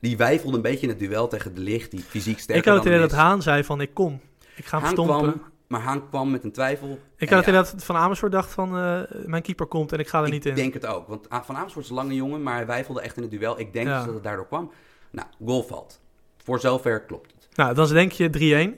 Die 0.00 0.16
wijfelde 0.16 0.56
een 0.56 0.62
beetje 0.62 0.82
in 0.82 0.88
het 0.88 0.98
duel 0.98 1.28
tegen 1.28 1.54
de 1.54 1.60
licht, 1.60 1.90
die 1.90 2.00
fysiek 2.00 2.38
sterker 2.38 2.56
ik 2.64 2.68
had 2.68 2.76
het 2.76 2.86
idee 2.86 2.98
dat. 2.98 3.12
Haan 3.12 3.42
zei 3.42 3.64
van 3.64 3.80
ik 3.80 3.94
kom. 3.94 4.20
Ik 4.56 4.64
ga 4.64 4.76
hem 4.76 4.84
Haan 4.86 4.92
stompen. 4.94 5.18
kwam, 5.32 5.42
maar 5.66 5.80
Haan 5.80 6.08
kwam 6.08 6.30
met 6.30 6.44
een 6.44 6.52
twijfel. 6.52 6.98
Ik 7.16 7.28
had 7.28 7.44
het 7.44 7.54
ja, 7.54 7.60
idee 7.60 7.72
dat 7.72 7.84
Van 7.84 7.96
Amersfoort 7.96 8.32
dacht 8.32 8.50
van 8.52 8.78
eh, 8.78 9.00
mijn 9.26 9.42
keeper 9.42 9.66
komt 9.66 9.92
en 9.92 9.98
ik 9.98 10.08
ga 10.08 10.18
er 10.20 10.26
ik 10.26 10.32
niet 10.32 10.46
in. 10.46 10.54
denk 10.54 10.74
het 10.74 10.86
ook, 10.86 11.08
want 11.08 11.26
Van 11.30 11.56
Amersfoort 11.56 11.84
is 11.84 11.90
een 11.90 11.96
lange 11.96 12.14
jongen, 12.14 12.42
maar 12.42 12.54
hij 12.54 12.66
wijfelde 12.66 13.00
echt 13.00 13.16
in 13.16 13.22
het 13.22 13.30
duel. 13.30 13.58
Ik 13.60 13.72
denk 13.72 13.86
Ja. 13.86 13.96
dus 13.96 14.04
dat 14.04 14.14
het 14.14 14.24
daardoor 14.24 14.46
kwam. 14.46 14.70
Nou, 15.10 15.28
goal 15.44 15.62
valt. 15.62 16.00
Voor 16.44 16.60
zover 16.60 17.04
klopt 17.04 17.32
het. 17.32 17.48
Nou, 17.56 17.74
dan 17.74 17.88
denk 17.88 18.12
je 18.12 18.74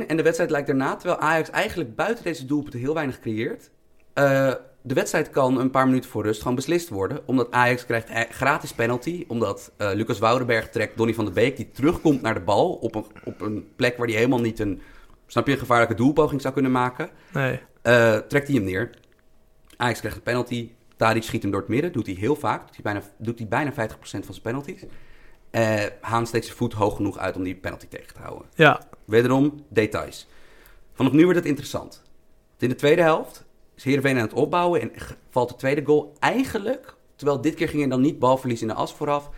3-1. 0.00 0.02
3-1 0.02 0.06
en 0.06 0.16
de 0.16 0.22
wedstrijd 0.22 0.50
lijkt 0.50 0.66
daarna, 0.66 0.96
terwijl 0.96 1.20
Ajax 1.20 1.50
eigenlijk 1.50 1.96
buiten 1.96 2.24
deze 2.24 2.44
doelpunten 2.46 2.80
heel 2.80 2.94
weinig 2.94 3.20
creëert. 3.20 3.70
Eh, 4.12 4.52
de 4.82 4.94
wedstrijd 4.94 5.30
kan 5.30 5.60
een 5.60 5.70
paar 5.70 5.86
minuten 5.86 6.10
voor 6.10 6.22
rust 6.22 6.40
gewoon 6.40 6.56
beslist 6.56 6.88
worden, 6.88 7.20
omdat 7.26 7.50
Ajax 7.50 7.86
krijgt 7.86 8.08
e- 8.08 8.26
gratis 8.30 8.72
penalty, 8.72 9.24
omdat 9.28 9.72
eh, 9.76 9.90
Lucas 9.94 10.18
Woudenberg 10.18 10.68
trekt 10.68 10.96
Donny 10.96 11.14
van 11.14 11.24
der 11.24 11.34
Beek, 11.34 11.56
die 11.56 11.70
terugkomt 11.70 12.22
naar 12.22 12.34
de 12.34 12.40
bal 12.40 12.72
op 12.72 12.94
een, 12.94 13.04
op 13.24 13.40
een 13.40 13.66
plek 13.76 13.96
waar 13.96 14.06
hij 14.06 14.16
helemaal 14.16 14.40
niet 14.40 14.58
een, 14.58 14.82
snap 15.26 15.46
je, 15.46 15.52
een 15.52 15.58
gevaarlijke 15.58 15.94
doelpoging 15.94 16.40
zou 16.40 16.54
kunnen 16.54 16.72
maken. 16.72 17.10
Nee. 17.32 17.60
Eh, 17.82 18.16
trekt 18.16 18.46
hij 18.46 18.56
hem 18.56 18.64
neer. 18.64 18.90
Ajax 19.76 19.98
krijgt 19.98 20.16
een 20.16 20.22
penalty. 20.22 20.70
Tadic 20.96 21.22
schiet 21.22 21.42
hem 21.42 21.50
door 21.50 21.60
het 21.60 21.68
midden. 21.68 21.92
Doet 21.92 22.06
hij 22.06 22.14
heel 22.14 22.36
vaak. 22.36 22.60
Doet 22.60 22.74
hij 22.74 22.82
bijna, 22.82 23.02
doet 23.18 23.38
hij 23.38 23.48
bijna 23.48 23.72
50% 23.72 23.74
van 24.00 24.34
zijn 24.34 24.42
penalties. 24.42 24.84
Eh 25.54 25.84
Haan 26.00 26.26
steekt 26.26 26.44
zijn 26.44 26.56
voet 26.56 26.72
hoog 26.72 26.96
genoeg 26.96 27.18
uit 27.18 27.36
om 27.36 27.42
die 27.42 27.54
penalty 27.54 27.86
tegen 27.86 28.14
te 28.14 28.20
houden. 28.20 28.46
Ja, 28.54 28.80
Wederom 29.04 29.64
details. 29.68 30.26
Vanaf 30.92 31.12
nu 31.12 31.22
wordt 31.22 31.38
het 31.38 31.46
interessant. 31.46 32.02
Want 32.48 32.62
in 32.62 32.68
de 32.68 32.74
tweede 32.74 33.02
helft 33.02 33.44
is 33.74 33.84
Heerenveen 33.84 34.16
aan 34.16 34.22
het 34.22 34.32
opbouwen 34.32 34.80
en 34.80 34.90
valt 35.30 35.48
de 35.48 35.56
tweede 35.56 35.84
goal 35.84 36.12
eigenlijk, 36.18 36.94
terwijl 37.16 37.40
dit 37.40 37.54
keer 37.54 37.68
ging 37.68 37.82
er 37.82 37.88
dan 37.88 38.00
niet 38.00 38.18
balverlies 38.18 38.62
in 38.62 38.66
de 38.66 38.74
as 38.74 38.94
vooraf, 38.94 39.30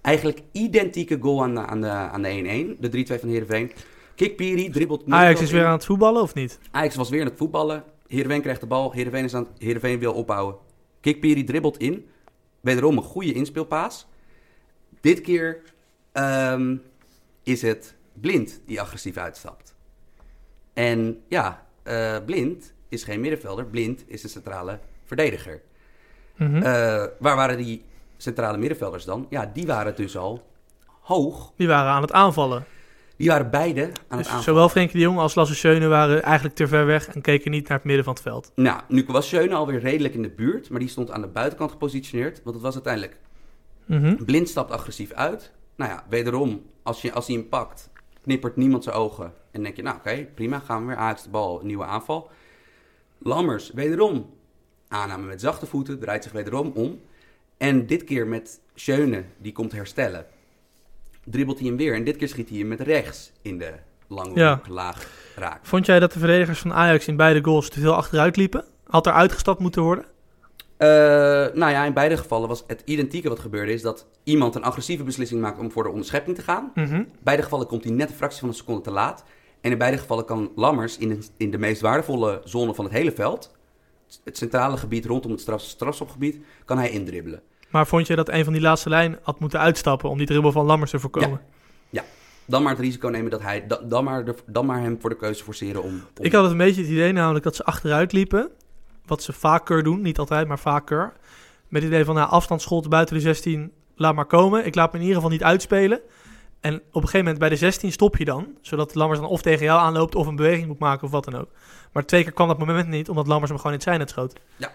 eigenlijk 0.00 0.42
identieke 0.52 1.18
goal 1.20 1.42
aan 1.42 1.54
de, 1.54 1.60
aan 1.60 1.80
de, 1.80 1.88
aan 1.88 2.22
de 2.22 2.74
1-1, 2.76 2.80
de 2.80 3.04
3-2 3.16 3.20
van 3.20 3.28
Heerenveen. 3.28 3.72
Kikpiri 4.14 4.70
dribbelt... 4.70 5.02
Ajax 5.08 5.40
is 5.40 5.48
in. 5.48 5.56
weer 5.56 5.66
aan 5.66 5.72
het 5.72 5.84
voetballen 5.84 6.22
of 6.22 6.34
niet? 6.34 6.58
Ajax 6.70 6.94
was 6.94 7.08
weer 7.08 7.20
aan 7.20 7.26
het 7.26 7.38
voetballen. 7.38 7.84
Heerenveen 8.06 8.42
krijgt 8.42 8.60
de 8.60 8.66
bal. 8.66 8.92
Heerenveen, 8.92 9.24
is 9.24 9.34
aan, 9.34 9.46
Heerenveen 9.58 9.98
wil 9.98 10.12
opbouwen. 10.12 10.56
Kikpiri 11.00 11.44
dribbelt 11.44 11.78
in. 11.78 12.08
Wederom 12.60 12.96
een 12.96 13.02
goede 13.02 13.32
inspeelpaas. 13.32 14.06
Dit 15.06 15.20
keer 15.20 15.62
ehm, 16.12 16.76
is 17.42 17.62
het 17.62 17.94
Blind 18.12 18.60
die 18.66 18.80
agressief 18.80 19.16
uitstapt. 19.16 19.74
En 20.74 21.20
ja, 21.28 21.66
eh, 21.82 22.16
Blind 22.24 22.74
is 22.88 23.04
geen 23.04 23.20
middenvelder. 23.20 23.66
Blind 23.66 24.04
is 24.06 24.22
een 24.22 24.28
centrale 24.28 24.78
verdediger. 25.04 25.62
Mhm. 26.36 26.56
Eh, 26.56 26.62
waar 27.18 27.36
waren 27.36 27.56
die 27.56 27.84
centrale 28.16 28.58
middenvelders 28.58 29.04
dan? 29.04 29.26
Ja, 29.30 29.50
die 29.54 29.66
waren 29.66 29.96
dus 29.96 30.16
al 30.16 30.46
hoog. 31.00 31.52
Die 31.56 31.68
waren 31.68 31.92
aan 31.92 32.02
het 32.02 32.12
aanvallen. 32.12 32.64
Die 33.16 33.28
waren 33.28 33.50
beide 33.50 33.82
aan 33.82 33.88
het 33.88 34.08
Dus 34.08 34.18
aanvallen. 34.18 34.44
zowel 34.44 34.68
Frenkie 34.68 34.96
de 34.96 35.02
Jong 35.02 35.18
als 35.18 35.34
Lasse 35.34 35.54
Schöne 35.54 35.86
waren 35.86 36.22
eigenlijk 36.22 36.54
te 36.54 36.68
ver 36.68 36.86
weg 36.86 37.08
en 37.08 37.20
keken 37.20 37.50
niet 37.50 37.68
naar 37.68 37.76
het 37.76 37.86
midden 37.86 38.04
van 38.04 38.14
het 38.14 38.22
veld. 38.22 38.52
Nou, 38.54 38.80
nu 38.88 39.04
was 39.06 39.28
Schöne 39.28 39.54
alweer 39.54 39.80
redelijk 39.80 40.14
in 40.14 40.22
de 40.22 40.30
buurt, 40.30 40.70
maar 40.70 40.80
die 40.80 40.88
stond 40.88 41.10
aan 41.10 41.20
de 41.20 41.28
buitenkant 41.28 41.70
gepositioneerd. 41.70 42.40
Want 42.42 42.54
het 42.54 42.64
was 42.64 42.74
uiteindelijk 42.74 43.18
Mhm. 43.86 44.24
blind 44.24 44.48
stapt 44.48 44.70
agressief 44.70 45.12
uit. 45.12 45.52
Nou 45.76 45.90
ja, 45.90 46.04
wederom, 46.08 46.62
als, 46.82 47.02
je, 47.02 47.12
als 47.12 47.26
hij 47.26 47.36
hem 47.36 47.48
pakt, 47.48 47.90
knippert 48.22 48.56
niemand 48.56 48.84
zijn 48.84 48.96
ogen. 48.96 49.32
En 49.50 49.62
denk 49.62 49.76
je, 49.76 49.82
nou 49.82 49.96
oké, 49.96 50.26
prima, 50.34 50.58
gaan 50.58 50.80
we 50.80 50.86
weer. 50.86 50.96
Ajax 50.96 51.22
de 51.22 51.28
bal, 51.30 51.60
nieuwe 51.62 51.84
aanval. 51.84 52.30
Lammers, 53.18 53.70
wederom, 53.74 54.30
aanname 54.88 55.26
met 55.26 55.40
zachte 55.40 55.66
voeten, 55.66 55.98
draait 55.98 56.22
zich 56.22 56.32
wederom 56.32 56.70
om. 56.74 57.00
En 57.56 57.86
dit 57.86 58.04
keer 58.04 58.26
met 58.26 58.60
Schöne, 58.74 59.24
die 59.38 59.52
komt 59.52 59.72
herstellen. 59.72 60.26
Dribbelt 61.24 61.58
hij 61.58 61.66
hem 61.68 61.76
weer 61.76 61.94
en 61.94 62.04
dit 62.04 62.16
keer 62.16 62.28
schiet 62.28 62.48
hij 62.48 62.58
hem 62.58 62.68
met 62.68 62.80
rechts 62.80 63.32
in 63.42 63.58
de 63.58 63.72
lange 64.08 64.38
Ja. 64.38 64.60
laag 64.68 65.10
raak. 65.36 65.66
Vond 65.66 65.86
jij 65.86 65.98
dat 66.00 66.12
de 66.12 66.18
verdedigers 66.18 66.58
van 66.58 66.72
Ajax 66.72 67.06
in 67.08 67.16
beide 67.16 67.44
goals 67.44 67.68
te 67.68 67.80
veel 67.80 67.94
achteruit 67.94 68.36
liepen? 68.36 68.64
Had 68.86 69.06
er 69.06 69.12
uitgestapt 69.12 69.60
moeten 69.60 69.82
worden? 69.82 70.04
Eh, 70.76 70.88
nou 71.54 71.70
ja, 71.72 71.84
in 71.84 71.92
beide 71.92 72.16
gevallen 72.16 72.48
was 72.48 72.64
het 72.66 72.82
identieke 72.84 73.28
wat 73.28 73.38
gebeurde. 73.38 73.72
Is 73.72 73.82
dat 73.82 74.06
iemand 74.24 74.54
een 74.54 74.62
agressieve 74.64 75.02
beslissing 75.02 75.40
maakt 75.40 75.58
om 75.58 75.70
voor 75.72 75.82
de 75.82 75.88
onderschepping 75.88 76.36
te 76.36 76.42
gaan. 76.42 76.70
Mhm. 76.74 76.94
In 76.94 77.08
beide 77.22 77.42
gevallen 77.42 77.66
komt 77.66 77.84
hij 77.84 77.92
net 77.92 78.10
een 78.10 78.16
fractie 78.16 78.40
van 78.40 78.48
een 78.48 78.54
seconde 78.54 78.80
te 78.80 78.90
laat. 78.90 79.24
En 79.60 79.70
in 79.70 79.78
beide 79.78 79.98
gevallen 79.98 80.24
kan 80.24 80.50
Lammers 80.56 80.98
in 80.98 81.08
de, 81.08 81.18
in 81.36 81.50
de 81.50 81.58
meest 81.58 81.80
waardevolle 81.80 82.40
zone 82.44 82.74
van 82.74 82.84
het 82.84 82.94
hele 82.94 83.12
veld... 83.12 83.54
het 84.24 84.36
centrale 84.36 84.76
gebied 84.76 85.04
rondom 85.06 85.30
het 85.30 85.40
straf, 85.40 85.60
strafschopgebied, 85.60 86.38
kan 86.64 86.78
hij 86.78 86.90
indribbelen. 86.90 87.42
Maar 87.70 87.86
vond 87.86 88.06
je 88.06 88.16
dat 88.16 88.28
een 88.28 88.44
van 88.44 88.52
die 88.52 88.62
laatste 88.62 88.88
lijn 88.88 89.18
had 89.22 89.40
moeten 89.40 89.60
uitstappen 89.60 90.10
om 90.10 90.18
die 90.18 90.26
dribbel 90.26 90.52
van 90.52 90.66
Lammers 90.66 90.90
te 90.90 90.98
voorkomen? 90.98 91.40
Dan 92.48 92.62
maar 92.62 92.72
het 92.72 92.80
risico 92.80 93.08
nemen 93.08 93.30
dat 93.30 93.42
hij... 93.42 93.66
da- 93.66 93.80
Dan 93.84 94.04
maar, 94.04 94.24
de, 94.24 94.34
dan 94.46 94.66
maar 94.66 94.80
hem 94.80 95.00
voor 95.00 95.10
de 95.10 95.16
keuze 95.16 95.44
forceren 95.44 95.82
om... 95.82 95.90
om 96.18 96.24
Ik 96.24 96.32
had 96.32 96.42
het 96.42 96.50
een 96.52 96.58
beetje 96.58 96.82
het 96.82 96.90
idee 96.90 97.12
namelijk 97.12 97.44
dat 97.44 97.56
ze 97.56 97.64
achteruit 97.64 98.12
liepen. 98.12 98.50
Wat 99.06 99.22
ze 99.22 99.32
vaker 99.32 99.82
doen, 99.82 100.02
niet 100.02 100.18
altijd, 100.18 100.48
maar 100.48 100.58
vaker. 100.58 101.12
Met 101.68 101.82
het 101.82 101.90
idee 101.92 102.04
van 102.04 102.14
nou, 102.14 102.28
afstandsschot 102.30 102.88
buiten 102.88 103.14
de 103.14 103.20
16, 103.20 103.72
laat 103.94 104.14
maar 104.14 104.24
komen. 104.24 104.66
Ik 104.66 104.74
laat 104.74 104.88
me 104.92 104.94
in 104.98 105.00
ieder 105.04 105.16
geval 105.16 105.32
niet 105.32 105.42
uitspelen. 105.44 106.00
En 106.60 106.74
op 106.74 106.82
een 106.94 107.00
gegeven 107.00 107.18
moment 107.18 107.38
bij 107.38 107.48
de 107.48 107.56
16 107.56 107.92
stop 107.92 108.16
je 108.16 108.24
dan. 108.24 108.46
Zodat 108.60 108.94
Lammers 108.94 109.20
dan 109.20 109.28
of 109.28 109.42
tegen 109.42 109.64
jou 109.64 109.80
aanloopt 109.80 110.14
of 110.14 110.26
een 110.26 110.36
beweging 110.36 110.66
moet 110.66 110.78
maken 110.78 111.04
of 111.04 111.10
wat 111.10 111.24
dan 111.24 111.34
ook. 111.34 111.48
Maar 111.92 112.04
twee 112.06 112.22
keer 112.22 112.32
kwam 112.32 112.48
dat 112.48 112.58
moment 112.58 112.88
niet, 112.88 113.08
omdat 113.08 113.26
Lammers 113.26 113.48
hem 113.50 113.56
gewoon 113.58 113.72
in 113.72 113.78
het 113.78 113.88
zijn 113.88 113.98
net 113.98 114.10
schoot. 114.10 114.40
Ja. 114.56 114.72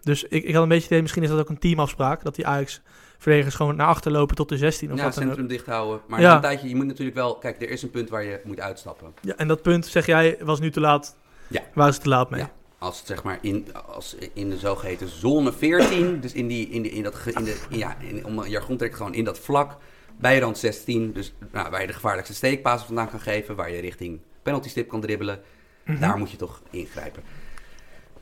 Dus 0.00 0.24
ik, 0.24 0.44
ik 0.44 0.52
had 0.54 0.62
een 0.62 0.68
beetje 0.68 0.74
het 0.82 0.90
idee, 0.90 1.02
misschien 1.02 1.22
is 1.22 1.28
dat 1.28 1.38
ook 1.38 1.48
een 1.48 1.58
teamafspraak. 1.58 2.22
Dat 2.22 2.34
die 2.34 2.46
Ajax-verdedigers 2.46 3.54
gewoon 3.54 3.76
naar 3.76 3.86
achter 3.86 4.12
lopen 4.12 4.36
tot 4.36 4.48
de 4.48 4.56
16 4.56 4.92
of 4.92 4.98
ja, 4.98 5.04
wat 5.04 5.14
dan 5.14 5.22
ook. 5.22 5.28
centrum 5.28 5.48
dicht 5.48 5.66
houden. 5.66 6.00
Maar 6.08 6.20
Ja. 6.20 6.34
een 6.34 6.40
tijdje, 6.40 6.68
je 6.68 6.76
moet 6.76 6.86
natuurlijk 6.86 7.16
wel... 7.16 7.36
Kijk, 7.38 7.62
er 7.62 7.70
is 7.70 7.82
een 7.82 7.90
punt 7.90 8.08
waar 8.10 8.22
je 8.24 8.40
moet 8.44 8.60
uitstappen. 8.60 9.14
Ja, 9.20 9.34
en 9.36 9.48
dat 9.48 9.62
punt, 9.62 9.86
zeg 9.86 10.06
jij, 10.06 10.36
was 10.40 10.60
nu 10.60 10.70
te 10.70 10.80
laat. 10.80 11.16
Ja. 11.48 11.60
Waren 11.74 11.94
ze 11.94 12.00
te 12.00 12.08
laat 12.08 12.30
mee? 12.30 12.40
Ja. 12.40 12.50
Als 12.86 13.02
zeg 13.04 13.22
maar 13.22 13.38
in, 13.40 13.66
als 13.86 14.16
in 14.32 14.50
de 14.50 14.58
zogeheten 14.58 15.08
zone 15.08 15.52
14, 15.52 16.20
dus 16.20 16.32
in, 16.32 16.46
die, 16.46 16.68
in, 16.68 16.82
die, 16.82 16.92
in 16.92 17.02
dat, 17.02 17.14
in 17.26 17.44
de, 17.44 17.60
in, 17.68 17.78
ja, 17.78 17.96
in, 18.00 18.24
om 18.26 18.38
een 18.38 18.50
jargon 18.50 18.76
trekt 18.76 18.96
gewoon 18.96 19.14
in 19.14 19.24
dat 19.24 19.38
vlak, 19.38 19.76
bij 20.18 20.38
rand 20.38 20.58
16, 20.58 21.12
dus 21.12 21.32
nou, 21.52 21.70
waar 21.70 21.80
je 21.80 21.86
de 21.86 21.92
gevaarlijkste 21.92 22.34
steekpasen 22.34 22.86
vandaan 22.86 23.10
kan 23.10 23.20
geven, 23.20 23.56
waar 23.56 23.70
je 23.70 23.80
richting 23.80 24.20
penalty 24.42 24.68
stip 24.68 24.88
kan 24.88 25.00
dribbelen, 25.00 25.40
Mhm. 25.86 26.00
daar 26.00 26.18
moet 26.18 26.30
je 26.30 26.36
toch 26.36 26.62
ingrijpen. 26.70 27.22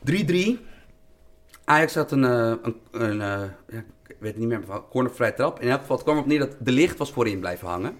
3-3. 0.03 0.59
Ajax 1.63 1.95
had 1.95 2.11
een, 2.11 2.23
eh, 2.23 2.53
een, 2.61 2.75
een 2.91 3.21
eh, 3.21 3.49
ja, 3.69 3.83
ik 4.07 4.15
weet 4.19 4.31
het 4.31 4.37
niet 4.37 4.47
meer, 4.47 4.61
cornervrij 4.89 5.31
trap. 5.31 5.61
In 5.61 5.69
elk 5.69 5.79
geval, 5.79 5.95
het 5.95 6.05
kwam 6.05 6.17
op 6.17 6.25
neer 6.25 6.39
dat 6.39 6.55
de 6.59 6.71
licht 6.71 6.97
was 6.97 7.11
voorin 7.11 7.39
blijven 7.39 7.67
hangen. 7.67 7.97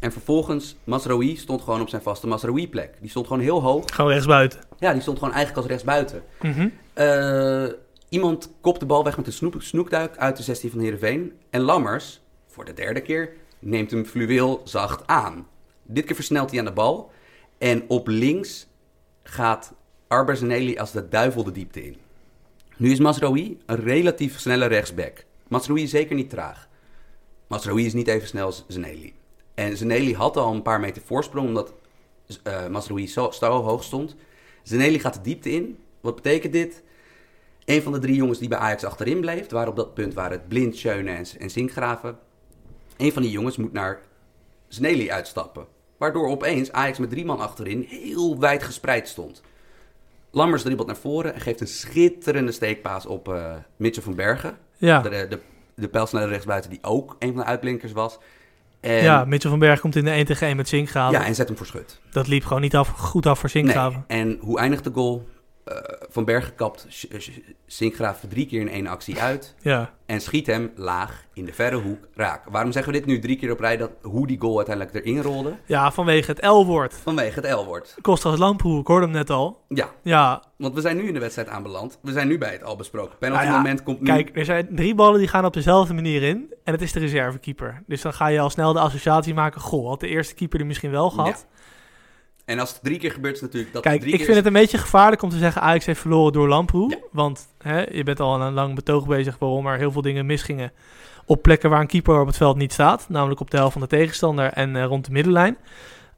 En 0.00 0.12
vervolgens, 0.12 0.76
Masraoui 0.84 1.36
stond 1.36 1.62
gewoon 1.62 1.80
op 1.80 1.88
zijn 1.88 2.02
vaste 2.02 2.26
Masraoui-plek. 2.26 2.94
Die 3.00 3.10
stond 3.10 3.26
gewoon 3.26 3.42
heel 3.42 3.62
hoog. 3.62 3.84
Gewoon 3.94 4.10
rechtsbuiten. 4.10 4.60
Ja, 4.78 4.92
die 4.92 5.02
stond 5.02 5.18
gewoon 5.18 5.34
eigenlijk 5.34 5.62
als 5.62 5.70
rechtsbuiten. 5.70 6.22
Mhm. 6.40 6.68
Eh, 6.92 7.66
iemand 8.08 8.52
kopt 8.60 8.80
de 8.80 8.86
bal 8.86 9.04
weg 9.04 9.16
met 9.16 9.26
een 9.26 9.32
snoep, 9.32 9.54
snoekduik 9.58 10.16
uit 10.16 10.36
de 10.36 10.42
16 10.42 10.70
van 10.70 10.80
Heerenveen. 10.80 11.32
En 11.50 11.60
Lammers, 11.60 12.20
voor 12.46 12.64
de 12.64 12.72
derde 12.72 13.00
keer, 13.00 13.32
neemt 13.58 13.90
hem 13.90 14.04
fluweel 14.04 14.60
zacht 14.64 15.06
aan. 15.06 15.46
Dit 15.82 16.04
keer 16.04 16.14
versnelt 16.14 16.50
hij 16.50 16.58
aan 16.58 16.64
de 16.64 16.72
bal. 16.72 17.10
En 17.58 17.84
op 17.88 18.08
links 18.08 18.66
gaat 19.22 19.72
Arber 20.08 20.36
Zeneli 20.36 20.78
als 20.78 20.92
de 20.92 21.08
duivel 21.08 21.44
de 21.44 21.52
diepte 21.52 21.84
in. 21.84 21.96
Nu 22.76 22.90
is 22.90 22.98
Masraoui 22.98 23.58
een 23.66 23.76
relatief 23.76 24.38
snelle 24.38 24.66
rechtsback. 24.66 25.24
Masraoui 25.48 25.82
is 25.82 25.90
zeker 25.90 26.14
niet 26.14 26.30
traag. 26.30 26.68
Masraoui 27.46 27.86
is 27.86 27.92
niet 27.92 28.08
even 28.08 28.28
snel 28.28 28.46
als 28.46 28.64
Zeneli. 28.68 29.18
En 29.54 29.76
Zeneli 29.76 30.14
had 30.14 30.36
al 30.36 30.54
een 30.54 30.62
paar 30.62 30.80
meter 30.80 31.02
voorsprong, 31.02 31.46
omdat 31.46 31.74
eh 32.42 32.66
Masraoui 32.66 33.08
zo, 33.08 33.30
zo 33.30 33.62
hoog 33.62 33.84
stond. 33.84 34.16
Zeneli 34.62 34.98
gaat 34.98 35.14
de 35.14 35.20
diepte 35.20 35.50
in. 35.50 35.78
Wat 36.00 36.14
betekent 36.14 36.52
dit? 36.52 36.82
Een 37.64 37.82
van 37.82 37.92
de 37.92 37.98
drie 37.98 38.14
jongens 38.14 38.38
die 38.38 38.48
bij 38.48 38.58
Ajax 38.58 38.84
achterin 38.84 39.20
bleef, 39.20 39.50
waren 39.50 39.68
op 39.68 39.76
dat 39.76 39.94
punt 39.94 40.14
waren 40.14 40.38
het 40.38 40.48
Blind, 40.48 40.76
Schöne 40.76 41.10
en, 41.10 41.24
en 41.38 41.50
Sinkgraven. 41.50 42.18
Een 42.96 43.12
van 43.12 43.22
die 43.22 43.30
jongens 43.30 43.56
moet 43.56 43.72
naar 43.72 44.00
Zeneli 44.68 45.10
uitstappen. 45.10 45.66
Waardoor 45.96 46.28
opeens 46.28 46.72
Ajax 46.72 46.98
met 46.98 47.10
drie 47.10 47.24
man 47.24 47.38
achterin 47.38 47.86
heel 47.88 48.38
wijd 48.38 48.62
gespreid 48.62 49.08
stond. 49.08 49.42
Lammers 50.30 50.62
dribbelt 50.62 50.86
naar 50.86 50.96
voren 50.96 51.34
en 51.34 51.40
geeft 51.40 51.60
een 51.60 51.66
schitterende 51.66 52.52
steekpaas 52.52 53.06
op 53.06 53.28
uh, 53.28 53.54
Mitchell 53.76 54.02
van 54.02 54.14
Bergen. 54.14 54.58
Ja. 54.76 55.00
De, 55.00 55.26
de, 55.28 55.38
de 55.74 55.88
pijlsnelle 55.88 56.26
rechtsbuiten 56.26 56.70
die 56.70 56.78
ook 56.82 57.16
een 57.18 57.28
van 57.28 57.36
de 57.36 57.44
uitblinkers 57.44 57.92
was. 57.92 58.18
En, 58.80 59.02
ja, 59.02 59.24
Mitchell 59.24 59.50
van 59.50 59.58
Berg 59.58 59.80
komt 59.80 59.96
in 59.96 60.04
de 60.04 60.10
1 60.10 60.24
tegen 60.24 60.46
1 60.46 60.56
met 60.56 60.68
Zinkgraven. 60.68 61.18
Ja, 61.20 61.26
en 61.26 61.34
zet 61.34 61.48
hem 61.48 61.56
voor 61.56 61.66
schut. 61.66 62.00
Dat 62.10 62.26
liep 62.26 62.44
gewoon 62.44 62.62
niet 62.62 62.76
af, 62.76 62.88
goed 62.88 63.26
af 63.26 63.38
voor 63.38 63.48
Zinkgraven. 63.48 64.04
Nee. 64.08 64.20
En 64.20 64.38
hoe 64.40 64.58
eindigt 64.58 64.84
de 64.84 64.90
goal? 64.94 65.28
Uh, 65.68 65.76
van 66.08 66.24
Bergen 66.24 66.54
kapt 66.54 66.86
Zinkgraven 67.66 68.28
drie 68.28 68.46
keer 68.46 68.60
in 68.60 68.68
één 68.68 68.86
actie 68.86 69.20
uit. 69.20 69.54
Ja. 69.60 69.90
En 70.06 70.20
schiet 70.20 70.46
hem 70.46 70.72
laag 70.74 71.24
in 71.34 71.44
de 71.44 71.52
verre 71.52 71.76
hoek 71.76 72.08
raak. 72.14 72.44
Waarom 72.50 72.72
zeggen 72.72 72.92
we 72.92 72.98
dit 72.98 73.06
nu 73.06 73.18
drie 73.18 73.36
keer 73.36 73.52
op 73.52 73.60
rij, 73.60 73.76
dat, 73.76 73.90
hoe 74.02 74.26
die 74.26 74.40
goal 74.40 74.56
uiteindelijk 74.56 74.96
erin 74.96 75.22
rolde? 75.22 75.56
Ja, 75.66 75.92
vanwege 75.92 76.30
het 76.30 76.44
L-woord. 76.44 76.94
Vanwege 77.02 77.40
het 77.40 77.50
L-woord. 77.52 77.96
Kostas 78.00 78.38
Lamproe, 78.38 78.80
ik 78.80 78.86
hoorde 78.86 79.04
hem 79.04 79.14
net 79.14 79.30
al. 79.30 79.64
Ja. 79.68 79.88
Ja. 80.02 80.42
Want 80.56 80.74
we 80.74 80.80
zijn 80.80 80.96
nu 80.96 81.06
in 81.06 81.14
de 81.14 81.20
wedstrijd 81.20 81.48
aanbeland. 81.48 81.98
We 82.02 82.12
zijn 82.12 82.28
nu 82.28 82.38
bij 82.38 82.52
het 82.52 82.64
al 82.64 82.76
besproken. 82.76 83.18
Penalty 83.18 83.42
nou 83.42 83.54
ja, 83.54 83.62
moment 83.62 83.82
komt 83.82 84.00
nu. 84.00 84.06
Kijk, 84.06 84.30
er 84.36 84.44
zijn 84.44 84.68
drie 84.70 84.94
ballen 84.94 85.18
die 85.18 85.28
gaan 85.28 85.44
op 85.44 85.52
dezelfde 85.52 85.94
manier 85.94 86.22
in. 86.22 86.54
En 86.64 86.72
het 86.72 86.82
is 86.82 86.92
de 86.92 87.00
reservekeeper. 87.00 87.82
Dus 87.86 88.02
dan 88.02 88.12
ga 88.12 88.26
je 88.26 88.40
al 88.40 88.50
snel 88.50 88.72
de 88.72 88.80
associatie 88.80 89.34
maken. 89.34 89.60
Goh, 89.60 89.88
had 89.88 90.00
de 90.00 90.08
eerste 90.08 90.34
keeper 90.34 90.60
er 90.60 90.66
misschien 90.66 90.90
wel 90.90 91.10
gehad. 91.10 91.46
Ja. 91.50 91.58
En 92.50 92.58
als 92.58 92.70
het 92.70 92.82
drie 92.82 92.98
keer 92.98 93.10
gebeurt, 93.10 93.34
is 93.34 93.40
natuurlijk 93.40 93.72
dat. 93.72 93.82
Kijk, 93.82 94.00
drie 94.00 94.12
ik 94.12 94.16
keer 94.16 94.26
vind 94.26 94.38
het 94.38 94.46
een 94.46 94.60
beetje 94.60 94.78
gevaarlijk 94.78 95.22
om 95.22 95.30
te 95.30 95.38
zeggen: 95.38 95.62
Ajax 95.62 95.86
heeft 95.86 96.00
verloren 96.00 96.32
door 96.32 96.48
Lamproe. 96.48 96.90
Ja. 96.90 96.96
Want 97.12 97.48
hè, 97.62 97.80
je 97.80 98.02
bent 98.02 98.20
al 98.20 98.40
een 98.40 98.52
lang 98.52 98.74
betoog 98.74 99.06
bezig 99.06 99.38
waarom 99.38 99.66
er 99.66 99.78
heel 99.78 99.92
veel 99.92 100.02
dingen 100.02 100.26
misgingen. 100.26 100.72
Op 101.24 101.42
plekken 101.42 101.70
waar 101.70 101.80
een 101.80 101.86
keeper 101.86 102.20
op 102.20 102.26
het 102.26 102.36
veld 102.36 102.56
niet 102.56 102.72
staat. 102.72 103.06
Namelijk 103.08 103.40
op 103.40 103.50
de 103.50 103.56
helft 103.56 103.72
van 103.72 103.80
de 103.80 103.86
tegenstander 103.86 104.52
en 104.52 104.74
uh, 104.74 104.84
rond 104.84 105.04
de 105.04 105.12
middenlijn. 105.12 105.58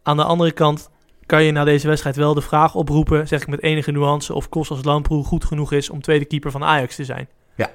Aan 0.02 0.16
de 0.16 0.24
andere 0.24 0.52
kant 0.52 0.90
kan 1.26 1.44
je 1.44 1.52
na 1.52 1.64
deze 1.64 1.88
wedstrijd 1.88 2.16
wel 2.16 2.34
de 2.34 2.40
vraag 2.40 2.74
oproepen, 2.74 3.28
zeg 3.28 3.40
ik 3.40 3.48
met 3.48 3.62
enige 3.62 3.90
nuance, 3.90 4.34
of 4.34 4.48
Kostas 4.48 4.84
Lamproe 4.84 5.24
goed 5.24 5.44
genoeg 5.44 5.72
is 5.72 5.90
om 5.90 6.00
tweede 6.00 6.24
keeper 6.24 6.50
van 6.50 6.64
Ajax 6.64 6.96
te 6.96 7.04
zijn. 7.04 7.28
Ja. 7.54 7.70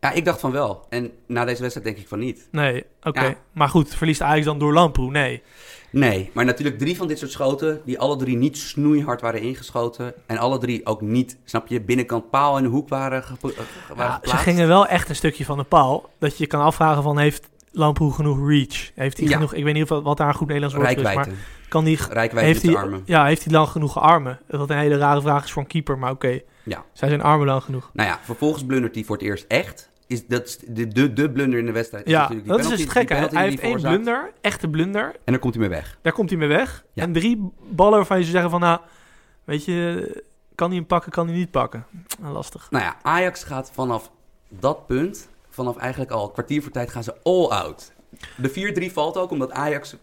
Ja, 0.00 0.12
ik 0.12 0.24
dacht 0.24 0.40
van 0.40 0.52
wel. 0.52 0.86
En 0.88 1.10
na 1.26 1.44
deze 1.44 1.60
wedstrijd 1.60 1.86
denk 1.86 1.98
ik 1.98 2.08
van 2.08 2.18
niet. 2.18 2.48
Nee, 2.50 2.84
oké. 3.02 3.24
Ja. 3.24 3.34
Maar 3.52 3.68
goed, 3.68 3.94
verliest 3.94 4.20
Ajax 4.20 4.44
dan 4.44 4.58
door 4.58 4.72
Lamproe? 4.72 5.10
Nee. 5.10 5.42
Nee, 5.90 6.30
maar 6.34 6.44
natuurlijk 6.44 6.78
drie 6.78 6.96
van 6.96 7.08
dit 7.08 7.18
soort 7.18 7.30
schoten, 7.30 7.80
die 7.84 7.98
alle 7.98 8.16
drie 8.16 8.36
niet 8.36 8.58
snoeihard 8.58 9.20
waren 9.20 9.40
ingeschoten. 9.40 10.14
En 10.26 10.38
alle 10.38 10.58
drie 10.58 10.86
ook 10.86 11.00
niet, 11.00 11.36
snap 11.44 11.66
je, 11.66 11.80
binnenkant 11.80 12.30
paal 12.30 12.56
in 12.56 12.62
de 12.62 12.68
hoek 12.68 12.88
waren, 12.88 13.22
eh, 13.22 13.50
waren 13.96 14.20
Ja, 14.22 14.28
ze 14.30 14.36
gingen 14.36 14.68
wel 14.68 14.86
echt 14.86 15.08
een 15.08 15.16
stukje 15.16 15.44
van 15.44 15.58
de 15.58 15.64
paal. 15.64 16.10
Dat 16.18 16.30
je 16.36 16.42
je 16.42 16.46
kan 16.48 16.60
afvragen 16.60 17.02
van, 17.02 17.18
heeft 17.18 17.48
Lamproe 17.72 18.12
genoeg 18.12 18.48
reach? 18.48 18.90
Heeft 18.94 19.18
hij 19.18 19.28
Ja. 19.28 19.34
genoeg, 19.34 19.54
ik 19.54 19.64
weet 19.64 19.74
niet 19.74 19.90
of, 19.90 20.02
wat 20.02 20.16
daar 20.16 20.28
een 20.28 20.34
goed 20.34 20.46
Nederlands 20.46 20.76
woord 20.76 20.96
is, 20.96 21.14
maar 21.14 21.28
kan 21.68 21.84
die, 21.84 21.98
Rijkwijde 22.10 22.48
heeft 22.48 22.62
hij, 22.62 22.76
armen. 22.76 23.02
ja, 23.04 23.24
heeft 23.24 23.44
hij 23.44 23.52
lang 23.52 23.68
genoeg 23.68 23.98
armen? 24.00 24.38
Dat 24.48 24.70
een 24.70 24.76
hele 24.78 24.96
rare 24.96 25.20
vraag 25.20 25.44
is 25.44 25.52
voor 25.52 25.62
een 25.62 25.68
keeper, 25.68 25.98
maar 25.98 26.10
oké. 26.10 26.40
Ja. 26.62 26.84
Zijn 26.92 27.10
zijn 27.10 27.22
armen 27.22 27.46
lang 27.46 27.62
genoeg? 27.62 27.90
Nou 27.92 28.08
ja, 28.08 28.18
vervolgens 28.22 28.64
blundert 28.64 28.94
hij 28.94 29.04
voor 29.04 29.16
het 29.16 29.24
eerst 29.24 29.44
echt. 29.48 29.90
Is, 30.10 30.26
dat 30.26 30.46
is 30.46 30.58
de, 30.66 30.88
de, 30.88 31.12
de 31.12 31.30
blunder 31.30 31.58
in 31.58 31.66
de 31.66 31.72
wedstrijd. 31.72 32.06
is 32.06 32.12
Ja, 32.12 32.18
natuurlijk 32.20 32.46
die 32.46 32.56
dat 32.56 32.64
is 32.64 32.70
dus 32.70 32.80
het 32.80 32.90
gekke. 32.90 33.14
Hij 33.14 33.22
heeft 33.22 33.34
één 33.34 33.58
veroorzaakt. 33.58 33.94
blunder, 33.94 34.32
echte 34.40 34.68
blunder. 34.68 35.04
En 35.04 35.32
dan 35.32 35.38
komt 35.38 35.54
hij 35.54 35.62
mee 35.68 35.72
weg. 35.72 35.98
Daar 36.02 36.12
komt 36.12 36.30
hij 36.30 36.38
mee 36.38 36.48
weg. 36.48 36.84
Ja. 36.92 37.02
En 37.02 37.12
drie 37.12 37.52
ballen 37.68 37.96
waarvan 37.96 38.16
je 38.16 38.22
zou 38.22 38.34
zeggen 38.34 38.50
van, 38.50 38.60
nou, 38.60 38.80
weet 39.44 39.64
je, 39.64 40.22
kan 40.54 40.68
hij 40.68 40.76
hem 40.76 40.86
pakken, 40.86 41.12
kan 41.12 41.26
hij 41.28 41.36
niet 41.36 41.50
pakken? 41.50 41.86
Nou, 42.20 42.32
lastig. 42.32 42.70
Nou 42.70 42.84
ja, 42.84 42.96
Ajax 43.02 43.44
gaat 43.44 43.70
vanaf 43.74 44.10
dat 44.48 44.86
punt, 44.86 45.28
vanaf 45.50 45.76
eigenlijk 45.76 46.10
al 46.10 46.24
een 46.24 46.32
kwartier 46.32 46.62
voor 46.62 46.72
tijd, 46.72 46.90
gaan 46.90 47.04
ze 47.04 47.14
all 47.22 47.46
out. 47.46 47.92
De 48.36 48.88
4-3 48.90 48.92
valt 48.92 49.16
ook 49.16 49.30
omdat 49.30 49.50
Ajax 49.50 49.96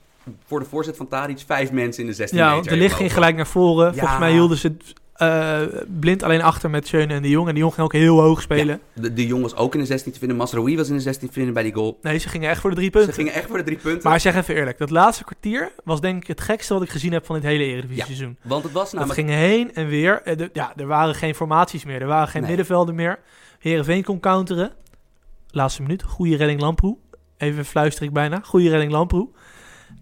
voor 0.45 0.59
de 0.59 0.65
voorzet 0.65 0.97
van 0.97 1.07
Tadic 1.07 1.39
vijf 1.45 1.71
mensen 1.71 2.03
in 2.03 2.09
de 2.09 2.15
16 2.15 2.37
Ja, 2.37 2.43
meter 2.43 2.59
want 2.59 2.69
de 2.69 2.77
licht 2.77 2.95
ging 2.95 3.13
gelijk 3.13 3.35
naar 3.35 3.47
voren. 3.47 3.85
Ja. 3.85 3.99
Volgens 3.99 4.19
mij 4.19 4.31
hielden 4.31 4.57
ze 4.57 4.67
het 4.67 4.93
eh, 5.17 5.61
blind 5.99 6.23
alleen 6.23 6.41
achter 6.41 6.69
met 6.69 6.87
Schöne 6.87 7.13
en 7.13 7.21
de 7.21 7.29
Jong. 7.29 7.47
En 7.47 7.53
de 7.53 7.59
Jong 7.59 7.73
ging 7.73 7.85
ook 7.85 7.93
heel 7.93 8.19
hoog 8.21 8.41
spelen. 8.41 8.79
De, 8.93 9.13
de 9.13 9.27
jongens 9.27 9.55
ook 9.55 9.73
in 9.73 9.79
de 9.79 9.85
16 9.85 10.11
te 10.11 10.19
vinden. 10.19 10.37
Masraoui 10.37 10.75
was 10.77 10.89
in 10.89 10.95
de 10.95 11.01
16 11.01 11.27
te 11.27 11.33
vinden 11.33 11.53
bij 11.53 11.63
die 11.63 11.73
goal. 11.73 11.97
Nee, 12.01 12.17
ze 12.17 12.29
gingen 12.29 12.49
echt 12.49 12.61
voor 12.61 12.69
de 12.69 12.75
drie 12.75 12.89
punten. 12.89 13.13
Ze 13.13 13.19
gingen 13.19 13.33
echt 13.35 13.47
voor 13.47 13.57
de 13.57 13.63
drie 13.63 13.77
punten. 13.77 14.09
Maar 14.09 14.19
zeg 14.19 14.35
even 14.35 14.55
eerlijk, 14.55 14.77
dat 14.77 14.89
laatste 14.89 15.23
kwartier 15.23 15.71
was 15.83 16.01
denk 16.01 16.21
ik 16.21 16.27
het 16.27 16.41
gekste 16.41 16.73
wat 16.73 16.83
ik 16.83 16.89
gezien 16.89 17.11
heb 17.11 17.25
van 17.25 17.35
dit 17.35 17.43
hele 17.43 17.63
Eredivisie-seizoen. 17.63 18.37
Want 18.41 18.63
het 18.63 18.71
was 18.71 18.83
Dat 18.91 18.93
namelijk... 18.99 19.19
ging 19.19 19.29
heen 19.29 19.73
en 19.75 19.87
weer. 19.87 20.21
Eh, 20.21 20.37
de- 20.37 20.49
ja, 20.53 20.73
er 20.75 20.87
waren 20.87 21.15
geen 21.15 21.35
formaties 21.35 21.85
meer, 21.85 22.01
er 22.01 22.07
waren 22.07 22.27
geen 22.27 22.41
Nee. 22.41 22.49
middenvelden 22.49 22.95
meer. 22.95 23.19
Herenveen 23.59 24.03
kon 24.03 24.19
counteren. 24.19 24.71
Laatste 25.51 25.81
minuut, 25.81 26.03
goede 26.03 26.35
redding 26.35 26.61
Lamproe. 26.61 26.97
Even 27.37 27.65
fluister 27.65 28.03
ik 28.05 28.13
bijna, 28.13 28.39
goede 28.43 28.69
redding 28.69 28.91
Lamproe. 28.91 29.27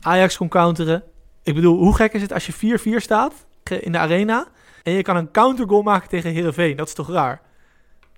Ajax 0.01 0.37
kon 0.37 0.47
counteren. 0.47 1.03
Ik 1.43 1.55
bedoel, 1.55 1.77
hoe 1.77 1.95
gek 1.95 2.13
is 2.13 2.21
het 2.21 2.33
als 2.33 2.45
je 2.45 2.53
4-4 2.53 3.01
staat 3.01 3.33
in 3.79 3.91
de 3.91 3.97
arena... 3.97 4.47
en 4.85 4.93
je 4.93 5.01
kan 5.01 5.15
een 5.15 5.31
countergoal 5.31 5.81
maken 5.81 6.09
tegen 6.09 6.31
Herenveen? 6.31 6.75
Dat 6.75 6.87
is 6.87 6.93
toch 6.93 7.09
raar? 7.09 7.41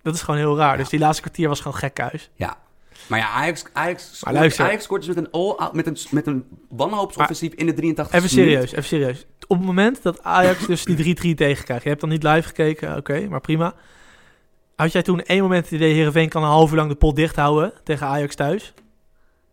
Dat 0.01 0.15
is 0.15 0.21
gewoon 0.21 0.39
heel 0.39 0.57
raar. 0.57 0.71
Ja. 0.71 0.77
Dus 0.77 0.89
die 0.89 0.99
laatste 0.99 1.21
kwartier 1.21 1.47
was 1.47 1.59
gewoon 1.59 1.77
gekhuis. 1.77 2.29
Ja. 2.35 2.57
Maar 3.07 3.19
ja, 3.19 3.29
Ajax, 3.29 3.63
Ajax, 3.73 4.17
scoort. 4.17 4.59
Ajax 4.59 4.83
scoort 4.83 5.05
dus 5.05 5.15
met 5.15 5.25
een, 5.25 5.31
all, 5.31 5.69
met 5.73 5.87
een, 5.87 5.97
met 6.09 6.27
een 6.27 6.45
wanhoopsoffensief 6.69 7.53
in 7.53 7.65
de 7.65 7.73
83 7.73 8.15
Even 8.15 8.29
serieus, 8.29 8.71
even 8.71 8.83
serieus. 8.83 9.25
Op 9.47 9.57
het 9.57 9.65
moment 9.65 10.03
dat 10.03 10.23
Ajax 10.23 10.65
dus 10.65 10.85
die 10.85 11.15
3-3 11.15 11.19
tegenkrijgt... 11.35 11.83
je 11.83 11.89
hebt 11.89 12.01
dan 12.01 12.09
niet 12.09 12.23
live 12.23 12.47
gekeken, 12.47 12.97
oké, 12.97 13.27
maar 13.29 13.41
prima. 13.41 13.73
Had 14.75 14.91
jij 14.91 15.01
toen 15.01 15.21
één 15.21 15.41
moment 15.41 15.63
het 15.63 15.73
idee... 15.73 15.93
Heerenveen 15.93 16.29
kan 16.29 16.43
een 16.43 16.49
half 16.49 16.69
uur 16.69 16.77
lang 16.77 16.89
de 16.89 16.95
pot 16.95 17.15
dicht 17.15 17.35
houden 17.35 17.73
tegen 17.83 18.07
Ajax 18.07 18.35
thuis? 18.35 18.73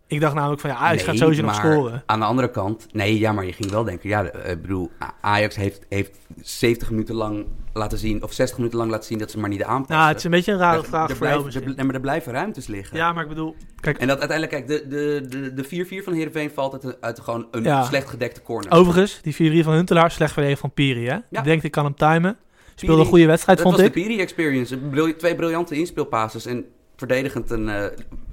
Ik 0.06 0.20
dacht 0.20 0.34
namelijk 0.34 0.60
van 0.60 0.70
ja, 0.70 0.76
Ajax 0.76 1.02
gaat 1.02 1.16
sowieso 1.16 1.42
nog 1.42 1.54
scoren. 1.54 2.02
Aan 2.06 2.18
de 2.20 2.24
andere 2.26 2.50
kant, 2.50 2.86
nee, 2.92 3.18
ja, 3.18 3.32
maar 3.32 3.44
je 3.44 3.52
ging 3.52 3.70
wel 3.70 3.84
denken, 3.84 4.08
ja, 4.08 4.24
eh, 4.24 4.50
ik 4.50 4.62
bedoel, 4.62 4.90
Ajax 5.20 5.56
heeft, 5.56 5.86
heeft 5.88 6.18
70 6.42 6.90
minuten 6.90 7.14
lang 7.14 7.46
laten 7.72 7.98
zien, 7.98 8.22
of 8.22 8.32
60 8.32 8.56
minuten 8.58 8.78
lang 8.78 8.90
laten 8.90 9.06
zien 9.06 9.18
dat 9.18 9.30
ze 9.30 9.38
maar 9.38 9.48
niet 9.48 9.62
aanpassen. 9.62 9.96
Nou, 9.96 10.08
het 10.08 10.16
is 10.18 10.24
een 10.24 10.30
beetje 10.30 10.52
een 10.52 10.58
rare 10.58 10.78
Er- 10.78 10.84
vraag 10.84 11.10
er 11.10 11.16
voor 11.16 11.26
jou 11.26 11.40
blijven, 11.40 11.62
er, 11.62 11.74
nee, 11.76 11.84
maar 11.84 11.94
er 11.94 12.00
blijven 12.00 12.32
ruimtes 12.32 12.66
liggen. 12.66 12.96
Ja, 12.96 13.12
maar 13.12 13.22
ik 13.22 13.28
bedoel... 13.28 13.56
Kijk, 13.80 13.98
En 13.98 14.06
dat 14.06 14.18
uiteindelijk, 14.18 14.66
kijk, 14.66 14.80
de, 14.82 14.88
de, 14.88 15.26
de, 15.28 15.54
de 15.54 16.00
4-4 16.00 16.04
van 16.04 16.12
Heerenveen 16.12 16.50
valt 16.54 16.84
uit, 16.84 16.96
uit 17.00 17.20
gewoon 17.20 17.46
een 17.50 17.62
Ja. 17.62 17.82
slecht 17.84 18.08
gedekte 18.08 18.42
corner. 18.42 18.72
overigens, 18.72 19.20
die 19.22 19.62
4-3 19.62 19.64
van 19.64 19.74
Huntelaar... 19.74 20.10
slecht 20.10 20.32
verdedigd 20.32 20.60
van 20.60 20.72
Piri, 20.72 21.06
hè? 21.06 21.14
Ja. 21.14 21.38
Ik 21.38 21.44
denk, 21.44 21.62
ik 21.62 21.70
kan 21.70 21.84
hem 21.84 21.94
timen. 21.94 22.36
Speelde 22.74 23.00
een 23.00 23.06
goede 23.08 23.26
wedstrijd, 23.26 23.58
dat 23.58 23.66
vond 23.66 23.78
was 23.80 23.86
ik. 23.88 23.94
de 23.94 24.00
Piri 24.00 24.20
experience. 24.20 24.74
Een 24.74 24.90
bril- 24.90 25.16
twee 25.16 25.34
briljante 25.34 25.74
inspeelpasses 25.74 26.46
en 26.46 26.64
verdedigend 26.96 27.50
en, 27.50 27.68
eh, 27.68 27.84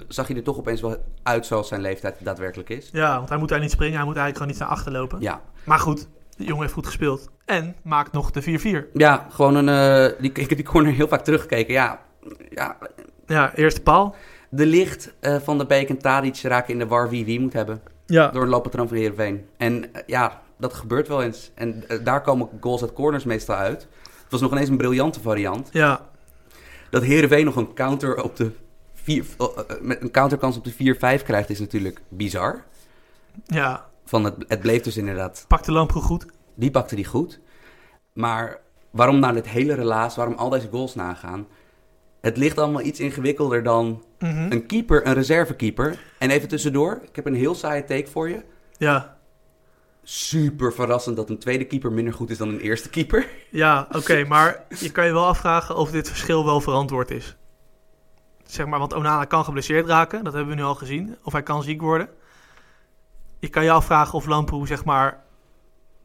zag 0.08 0.28
je 0.28 0.36
er 0.36 0.43
toch 0.43 0.58
opeens 0.58 0.82
wel 0.82 0.97
uit 1.24 1.45
zoals 1.45 1.67
zijn 1.67 1.82
leeftijd 1.82 2.15
daadwerkelijk 2.19 2.69
is. 2.69 2.89
Ja, 2.91 3.15
want 3.17 3.30
hij 3.30 3.38
moet 3.38 3.50
daar 3.50 3.60
niet 3.60 3.71
springen. 3.71 3.95
Hij 3.97 4.06
moet 4.06 4.15
eigenlijk 4.15 4.38
gewoon 4.38 4.52
niet 4.52 4.60
naar 4.60 4.78
achter 4.78 4.91
lopen. 4.91 5.21
Ja, 5.21 5.41
Maar 5.65 5.80
goed, 5.80 6.08
de 6.38 6.43
jongen 6.43 6.62
heeft 6.62 6.74
goed 6.74 6.86
gespeeld. 6.86 7.30
En 7.45 7.76
maakt 7.84 8.12
nog 8.12 8.32
de 8.32 8.41
4-4. 8.41 8.88
ja 8.93 9.28
gewoon 9.30 9.56
een, 9.56 9.69
eh, 9.69 10.19
die, 10.21 10.30
ik 10.32 10.38
heb 10.50 10.58
die 10.58 10.63
corner 10.65 10.93
heel 10.93 11.08
vaak 11.08 11.24
teruggekeken. 11.24 11.74
Ja, 11.74 12.00
ja 12.50 12.78
Ja, 13.26 13.54
eerste 13.56 13.82
paal. 13.82 14.15
de 14.50 14.65
licht 14.65 15.13
eh, 15.19 15.36
van 15.39 15.58
de 15.58 15.65
Beek 15.65 15.89
en 15.89 15.97
Tadic 15.97 16.41
raken 16.41 16.74
in 16.74 16.80
de 16.80 16.88
war 16.88 17.10
wie 17.10 17.26
wie 17.26 17.39
moet 17.39 17.54
hebben. 17.54 17.82
Ja, 18.06 18.28
Door 18.28 18.41
een 18.43 18.50
looppatroon 18.50 18.88
van 18.88 18.97
Heerenveen. 18.97 19.45
En 19.58 19.91
ja, 20.06 20.41
dat 20.58 20.74
gebeurt 20.74 21.08
wel 21.08 21.24
eens. 21.24 21.52
En 21.56 21.84
daar 22.04 22.21
komen 22.21 22.50
goals 22.60 22.82
uit 22.82 22.93
corners 22.93 23.24
meestal 23.24 23.56
uit. 23.56 23.82
Het 24.24 24.32
was 24.32 24.41
nog 24.41 24.52
ineens 24.52 24.69
een 24.69 24.78
briljante 24.78 25.21
variant. 25.21 25.69
ja. 25.71 26.10
Dat 26.91 27.04
Heerenveen 27.04 27.45
nog 27.45 27.56
een 27.56 27.73
counter 27.73 28.23
op 28.23 28.36
de... 28.36 28.51
Vier, 28.93 29.25
eh, 29.38 29.45
eh, 29.67 29.82
met 29.82 30.01
een 30.01 30.12
counterkans 30.12 30.58
op 30.58 30.63
de 30.63 30.73
4-5 31.19 31.23
krijgt 31.23 31.49
is 31.49 31.60
natuurlijk 31.60 32.01
bizar. 32.10 32.63
ja. 33.45 33.89
Van 34.06 34.23
het, 34.23 34.36
het 34.47 34.60
bleef 34.60 34.82
dus 34.82 34.97
inderdaad... 34.97 35.45
Pakt 35.47 35.65
de 35.65 35.71
Lamproe 35.71 36.01
goed. 36.01 36.25
Die 36.56 36.71
pakte 36.71 36.95
die 36.95 37.06
goed. 37.06 37.39
Maar 38.13 38.60
waarom 38.91 39.19
nou 39.19 39.34
dit 39.34 39.47
hele 39.47 39.73
relaas, 39.73 40.15
waarom 40.15 40.36
al 40.36 40.49
deze 40.49 40.67
goals 40.71 40.95
nagaan? 40.95 41.47
Het 42.21 42.38
ligt 42.38 42.58
allemaal 42.58 42.82
iets 42.82 42.99
ingewikkelder 42.99 43.63
dan 43.63 44.04
Mhm. 44.19 44.51
een 44.51 44.65
keeper, 44.65 45.08
een 45.08 45.13
reservekeeper. 45.13 45.99
En 46.19 46.30
even 46.30 46.47
tussendoor, 46.47 46.99
ik 47.04 47.15
heb 47.15 47.25
een 47.25 47.36
heel 47.36 47.56
saaie 47.56 47.84
take 47.84 48.08
voor 48.08 48.30
je. 48.30 48.44
Ja, 48.77 49.17
Super 50.04 50.73
verrassend 50.73 51.15
dat 51.15 51.29
een 51.29 51.37
tweede 51.39 51.65
keeper 51.65 51.91
minder 51.91 52.13
goed 52.13 52.29
is 52.29 52.37
dan 52.37 52.49
een 52.49 52.60
eerste 52.60 52.89
keeper. 52.89 53.27
ja 53.49 53.87
oké. 53.91 54.25
maar 54.27 54.65
je 54.79 54.91
kan 54.91 55.06
je 55.06 55.12
wel 55.12 55.25
afvragen 55.25 55.75
of 55.75 55.91
dit 55.91 56.08
verschil 56.08 56.45
wel 56.45 56.62
verantwoord 56.62 57.12
is. 57.12 57.35
Zeg 58.43 58.65
maar, 58.65 58.79
want 58.79 58.93
Onana 58.93 59.25
kan 59.25 59.43
geblesseerd 59.43 59.87
raken. 59.87 60.23
Dat 60.23 60.33
hebben 60.33 60.56
we 60.56 60.62
nu 60.62 60.67
al 60.67 60.75
gezien. 60.75 61.17
Of 61.23 61.33
hij 61.33 61.43
kan 61.43 61.63
ziek 61.63 61.81
worden. 61.81 62.10
Je 63.39 63.49
kan 63.49 63.63
je 63.63 63.71
afvragen 63.71 64.13
of 64.13 64.25
Lamproe, 64.25 64.67
zeg 64.67 64.85
maar... 64.85 65.23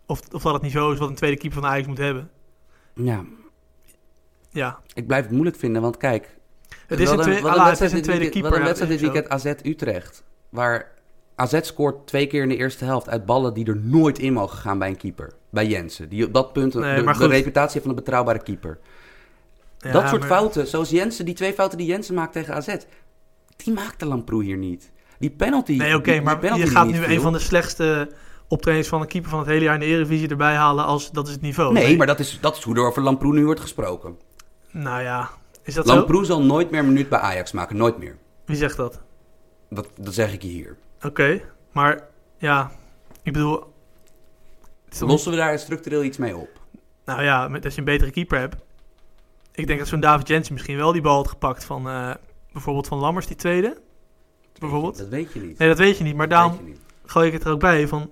Of, 0.06 0.20
of 0.32 0.42
dat 0.42 0.52
het 0.52 0.62
niveau 0.62 0.92
is 0.92 0.98
wat 0.98 1.08
een 1.08 1.14
tweede 1.14 1.36
keeper 1.36 1.60
van 1.60 1.70
Ajax 1.70 1.86
moet 1.86 1.98
hebben. 1.98 2.30
Ja, 2.94 3.24
Ja, 4.50 4.80
ik 4.94 5.06
blijf 5.06 5.22
het 5.22 5.32
moeilijk 5.32 5.56
vinden, 5.56 5.82
want 5.82 5.96
kijk... 5.96 6.36
het 6.86 7.00
is 7.00 7.10
een, 7.10 7.20
twee, 7.20 7.34
het 7.34 7.80
is 7.80 7.90
een 7.90 7.96
dit 7.96 8.04
tweede 8.04 8.28
keeper. 8.28 8.50
Wat 8.50 8.58
een 8.58 8.64
wedstrijd 8.64 8.92
dit 8.92 9.00
weekend 9.00 9.28
AZ 9.28 9.44
Utrecht. 9.44 10.24
Waar 10.48 10.95
AZ 11.36 11.60
scoort 11.60 12.06
twee 12.06 12.26
keer 12.26 12.42
in 12.42 12.48
de 12.48 12.56
eerste 12.56 12.84
helft 12.84 13.08
uit 13.08 13.26
ballen 13.26 13.54
die 13.54 13.66
er 13.66 13.76
nooit 13.76 14.18
in 14.18 14.32
mogen 14.32 14.58
gaan 14.58 14.78
bij 14.78 14.88
een 14.88 14.96
keeper. 14.96 15.32
Bij 15.50 15.66
Jensen. 15.66 16.08
Die 16.08 16.26
op 16.26 16.34
dat 16.34 16.52
punt 16.52 16.74
Nee, 16.74 17.04
de, 17.04 17.12
de 17.18 17.26
reputatie 17.26 17.72
heeft 17.72 17.86
van 17.86 17.90
een 17.90 18.04
betrouwbare 18.04 18.42
keeper. 18.42 18.78
Ja, 19.78 19.92
dat 19.92 20.08
soort 20.08 20.20
maar- 20.20 20.30
fouten, 20.30 20.66
zoals 20.66 20.90
Jensen, 20.90 21.24
die 21.24 21.34
twee 21.34 21.52
fouten 21.52 21.78
die 21.78 21.86
Jensen 21.86 22.14
maakt 22.14 22.32
tegen 22.32 22.54
AZ, 22.54 22.76
die 23.56 23.74
maakte 23.74 24.06
Lamproe 24.06 24.44
hier 24.44 24.56
niet. 24.56 24.90
Die 25.18 25.30
penalty. 25.30 25.76
Nee, 25.76 25.96
oké, 25.96 26.20
maar 26.20 26.38
penalty 26.38 26.62
je 26.62 26.70
gaat 26.70 26.86
nu 26.86 26.94
viel. 26.94 27.14
een 27.14 27.20
van 27.20 27.32
de 27.32 27.38
slechtste 27.38 28.10
optredens 28.48 28.88
van 28.88 29.00
een 29.00 29.06
keeper 29.06 29.30
van 29.30 29.38
het 29.38 29.48
hele 29.48 29.64
jaar 29.64 29.74
in 29.74 29.80
de 29.80 29.86
Eredivisie 29.86 30.28
erbij 30.28 30.54
halen 30.54 30.84
als 30.84 31.10
dat 31.10 31.26
is 31.26 31.32
het 31.32 31.42
niveau. 31.42 31.72
Nee, 31.72 31.96
maar 31.96 32.06
dat 32.06 32.18
is, 32.18 32.38
dat 32.40 32.56
is 32.56 32.62
hoe 32.62 32.74
er 32.74 32.86
over 32.86 33.02
Lamproe 33.02 33.32
nu 33.32 33.44
wordt 33.44 33.60
gesproken. 33.60 34.18
Nou 34.70 35.02
ja, 35.02 35.30
is 35.62 35.74
dat 35.74 35.86
zo? 35.86 35.94
Lamproe 35.94 36.24
zal 36.24 36.42
nooit 36.42 36.70
meer 36.70 36.80
een 36.80 36.86
minuut 36.86 37.08
bij 37.08 37.18
Ajax 37.18 37.52
maken. 37.52 37.76
Nooit 37.76 37.98
meer. 37.98 38.16
Wie 38.44 38.56
zegt 38.56 38.76
dat? 38.76 39.00
Dat, 39.70 39.88
dat 40.00 40.14
zeg 40.14 40.32
ik 40.32 40.42
je 40.42 40.48
hier. 40.48 40.76
Oké, 41.06 41.40
maar 41.72 42.00
ja, 42.38 42.70
ik 43.22 43.32
bedoel... 43.32 43.74
Lossen 45.00 45.30
we 45.30 45.36
daar 45.36 45.58
structureel 45.58 46.02
iets 46.04 46.16
mee 46.18 46.36
op? 46.36 46.48
Nou 47.04 47.22
ja, 47.22 47.48
met, 47.48 47.64
als 47.64 47.72
je 47.74 47.78
een 47.78 47.84
betere 47.86 48.10
keeper 48.10 48.38
hebt. 48.38 48.56
Ik 49.52 49.66
denk 49.66 49.78
dat 49.78 49.88
zo'n 49.88 50.00
David 50.00 50.28
Jensen 50.28 50.52
misschien 50.52 50.76
wel 50.76 50.92
die 50.92 51.00
bal 51.02 51.16
had 51.16 51.28
gepakt 51.28 51.64
van 51.64 51.88
eh, 51.88 52.10
bijvoorbeeld 52.52 52.86
van 52.86 52.98
Lammers, 52.98 53.26
die 53.26 53.36
tweede. 53.36 53.76
Bijvoorbeeld. 54.58 54.98
Dat 54.98 55.08
weet 55.08 55.32
je 55.32 55.40
niet. 55.40 55.58
Nee, 55.58 55.68
dat 55.68 55.78
weet 55.78 55.98
je 55.98 56.04
niet. 56.04 56.16
Maar 56.16 56.28
Dat 56.28 56.38
daarom 56.38 56.74
gooi 57.04 57.26
ik 57.26 57.32
het 57.32 57.44
er 57.44 57.50
ook 57.50 57.60
bij 57.60 57.88
van... 57.88 58.10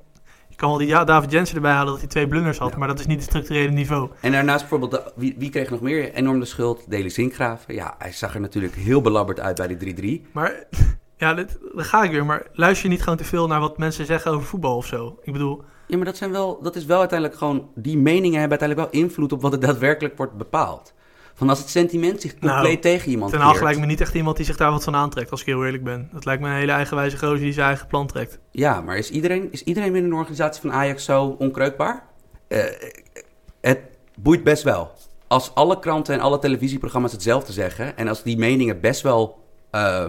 Je 0.48 0.56
kan 0.56 0.68
wel 0.68 0.78
die 0.78 0.88
ja, 0.88 1.04
David 1.04 1.30
Jensen 1.30 1.56
erbij 1.56 1.72
halen 1.72 1.90
dat 1.92 1.98
hij 2.00 2.08
twee 2.08 2.28
blunders 2.28 2.58
had, 2.58 2.70
Ja. 2.72 2.78
maar 2.78 2.88
dat 2.88 2.98
is 2.98 3.06
niet 3.06 3.16
het 3.20 3.28
structurele 3.28 3.70
niveau. 3.72 4.10
En 4.20 4.32
daarnaast 4.32 4.60
bijvoorbeeld, 4.60 4.90
de- 4.90 5.12
wie, 5.16 5.34
wie 5.38 5.50
kreeg 5.50 5.70
nog 5.70 5.80
meer 5.80 6.12
enorm 6.12 6.40
de 6.40 6.44
schuld? 6.46 6.90
Deli 6.90 7.10
Zinkgraven. 7.10 7.74
Ja, 7.74 7.94
hij 7.98 8.12
zag 8.12 8.34
er 8.34 8.40
natuurlijk 8.40 8.74
heel 8.74 9.00
belabberd 9.00 9.40
uit 9.40 9.56
bij 9.56 9.76
die 9.76 10.20
3-3. 10.26 10.30
Maar 10.32 10.64
ja, 11.16 11.34
dit, 11.34 11.58
daar 11.74 11.84
ga 11.84 12.02
ik 12.02 12.10
weer. 12.10 12.24
Maar 12.26 12.46
luister 12.52 12.86
je 12.86 12.92
niet 12.92 13.02
gewoon 13.02 13.18
te 13.18 13.24
veel 13.24 13.46
naar 13.46 13.60
wat 13.60 13.78
mensen 13.78 14.06
zeggen 14.06 14.30
over 14.32 14.46
voetbal 14.46 14.76
of 14.76 14.86
zo? 14.86 15.18
Ik 15.22 15.32
bedoel, 15.32 15.62
Ja, 15.86 15.96
maar 15.96 16.06
dat, 16.06 16.16
zijn 16.16 16.30
wel, 16.30 16.62
dat 16.62 16.76
is 16.76 16.84
wel 16.84 16.98
uiteindelijk 16.98 17.38
gewoon... 17.38 17.68
Die 17.74 17.98
meningen 17.98 18.40
hebben 18.40 18.58
uiteindelijk 18.58 18.92
wel 18.92 19.02
invloed 19.02 19.32
op 19.32 19.42
wat 19.42 19.52
er 19.52 19.60
daadwerkelijk 19.60 20.16
wordt 20.16 20.36
bepaald. 20.36 20.92
Van 21.34 21.48
als 21.48 21.58
het 21.58 21.68
sentiment 21.68 22.20
zich 22.20 22.32
compleet 22.38 22.62
Nou, 22.62 22.78
tegen 22.78 23.10
iemand 23.10 23.32
Ten 23.32 23.40
keert. 23.40 23.60
lijkt 23.62 23.80
me 23.80 23.86
niet 23.86 24.00
echt 24.00 24.14
iemand 24.14 24.36
die 24.36 24.46
zich 24.46 24.56
daar 24.56 24.70
wat 24.70 24.84
van 24.84 24.94
aantrekt, 24.94 25.30
als 25.30 25.40
ik 25.40 25.46
heel 25.46 25.64
eerlijk 25.64 25.84
ben. 25.84 26.08
Dat 26.12 26.24
lijkt 26.24 26.42
me 26.42 26.48
een 26.48 26.54
hele 26.54 26.72
eigenwijze 26.72 27.18
gozer 27.18 27.38
die 27.38 27.52
zijn 27.52 27.66
eigen 27.66 27.86
plan 27.86 28.06
trekt. 28.06 28.38
Ja, 28.50 28.80
maar 28.80 28.96
is 28.96 29.10
iedereen, 29.10 29.48
is 29.52 29.62
iedereen 29.62 29.92
binnen 29.92 30.10
een 30.10 30.16
organisatie 30.16 30.60
van 30.60 30.72
Ajax 30.72 31.04
zo 31.04 31.36
onkreukbaar? 31.38 32.06
Eh, 32.48 32.64
het 33.60 33.80
boeit 34.16 34.44
best 34.44 34.62
wel. 34.62 34.90
Als 35.26 35.54
alle 35.54 35.78
kranten 35.78 36.14
en 36.14 36.20
alle 36.20 36.38
televisieprogramma's 36.38 37.12
hetzelfde 37.12 37.52
zeggen... 37.52 37.96
en 37.96 38.08
als 38.08 38.22
die 38.22 38.38
meningen 38.38 38.80
best 38.80 39.02
wel 39.02 39.42
eh 39.70 40.04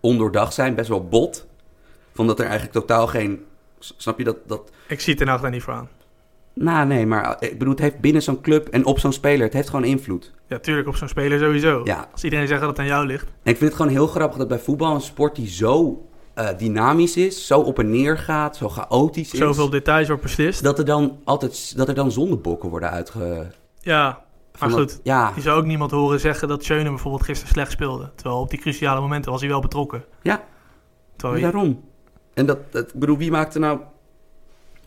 ondoordacht 0.00 0.54
zijn, 0.54 0.74
best 0.74 0.88
wel 0.88 1.08
bot... 1.08 1.46
van 2.12 2.26
dat 2.26 2.38
er 2.38 2.44
eigenlijk 2.44 2.72
totaal 2.72 3.06
geen... 3.06 3.44
Snap 3.78 4.18
je 4.18 4.24
dat... 4.24 4.36
dat 4.46 4.70
Ik 4.88 5.00
zie 5.00 5.14
Ten 5.14 5.28
Hag 5.28 5.40
daar 5.40 5.50
niet 5.50 5.62
voor 5.62 5.74
aan. 5.74 5.88
nou, 6.54 6.86
nee, 6.86 7.06
maar 7.06 7.36
eh, 7.38 7.50
ik 7.50 7.58
bedoel, 7.58 7.74
het 7.74 7.82
heeft 7.82 8.00
binnen 8.00 8.22
zo'n 8.22 8.40
club 8.40 8.68
en 8.68 8.84
op 8.84 8.98
zo'n 8.98 9.12
speler... 9.12 9.44
het 9.44 9.52
heeft 9.52 9.68
gewoon 9.68 9.84
invloed. 9.84 10.32
Ja, 10.46 10.58
tuurlijk 10.58 10.88
op 10.88 10.96
zo'n 10.96 11.08
speler 11.08 11.38
sowieso. 11.38 11.80
Ja. 11.84 12.08
Als 12.12 12.24
iedereen 12.24 12.46
zegt 12.46 12.60
dat 12.60 12.70
het 12.70 12.78
aan 12.78 12.86
jou 12.86 13.06
ligt. 13.06 13.24
En 13.24 13.50
ik 13.52 13.56
vind 13.56 13.60
het 13.60 13.74
gewoon 13.74 13.92
heel 13.92 14.06
grappig 14.06 14.38
dat 14.38 14.48
bij 14.48 14.58
voetbal... 14.58 14.94
een 14.94 15.00
sport 15.00 15.36
die 15.36 15.48
zo 15.48 16.04
eh, 16.34 16.48
dynamisch 16.58 17.16
is, 17.16 17.46
zo 17.46 17.60
op 17.60 17.78
en 17.78 17.90
neer 17.90 18.18
gaat, 18.18 18.56
zo 18.56 18.68
chaotisch 18.68 19.32
is... 19.32 19.38
Zoveel 19.38 19.70
details 19.70 20.06
wordt 20.06 20.22
beslist. 20.22 20.62
dat 20.62 20.78
er 20.78 20.84
dan 20.84 21.18
altijd 21.24 21.76
dat 21.76 21.88
er 21.88 21.94
dan 21.94 22.12
zondebokken 22.12 22.68
worden 22.68 22.90
uitge... 22.90 23.46
Ja, 23.80 24.24
maar 24.60 24.68
dat- 24.78 24.78
goed. 24.78 25.00
Ja, 25.02 25.32
Je 25.34 25.40
zou 25.40 25.58
ook 25.58 25.64
niemand 25.66 25.90
horen 25.90 26.20
zeggen 26.20 26.48
dat 26.48 26.64
Schöne 26.64 26.88
bijvoorbeeld 26.88 27.24
gisteren 27.24 27.52
slecht 27.52 27.70
speelde. 27.72 28.10
Terwijl 28.14 28.40
op 28.40 28.50
die 28.50 28.58
cruciale 28.60 29.00
momenten 29.00 29.30
was 29.30 29.40
hij 29.40 29.50
wel 29.50 29.60
betrokken. 29.60 30.04
ja, 30.22 30.42
Terwijl 31.16 31.40
je- 31.40 31.50
daarom. 31.50 31.84
En 32.34 32.46
dat, 32.46 32.58
dat, 32.72 32.88
ik 32.88 32.94
bedoel, 33.00 33.16
wie 33.16 33.30
maakte 33.30 33.58
nou... 33.58 33.80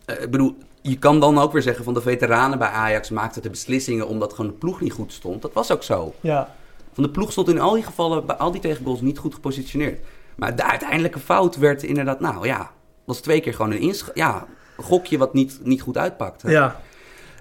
eh, 0.06 0.22
ik 0.22 0.32
bedoel, 0.32 0.56
je 0.82 0.98
kan 1.00 1.20
dan 1.20 1.38
ook 1.38 1.52
weer 1.52 1.62
zeggen 1.62 1.84
van 1.84 1.94
de 1.94 2.02
veteranen 2.02 2.60
bij 2.60 2.68
Ajax 2.68 3.10
maakten 3.10 3.42
de 3.42 3.50
beslissingen 3.50 4.08
omdat 4.08 4.34
gewoon 4.34 4.52
de 4.52 4.58
ploeg 4.58 4.82
niet 4.82 4.94
goed 4.94 5.14
stond. 5.14 5.42
Dat 5.42 5.54
was 5.54 5.72
ook 5.72 5.84
zo. 5.84 6.14
ja. 6.22 6.56
Van 6.94 7.04
de 7.04 7.10
ploeg 7.10 7.32
stond 7.32 7.50
in 7.50 7.60
al 7.60 7.74
die 7.74 7.84
gevallen, 7.84 8.26
bij 8.26 8.36
al 8.36 8.52
die 8.52 8.62
tegengoals 8.62 9.02
niet 9.02 9.18
goed 9.18 9.34
gepositioneerd. 9.34 10.00
Maar 10.36 10.56
de 10.56 10.64
uiteindelijke 10.64 11.20
fout 11.20 11.56
werd 11.58 11.84
inderdaad, 11.84 12.20
nou 12.20 12.48
ja, 12.48 12.72
was 13.06 13.20
twee 13.20 13.40
keer 13.40 13.54
gewoon 13.54 13.72
een 13.72 13.80
insch 13.80 14.10
ja, 14.14 14.46
gokje 14.78 15.18
wat 15.18 15.34
niet, 15.34 15.60
niet 15.64 15.82
goed 15.82 15.98
uitpakte. 15.98 16.50
ja. 16.50 16.82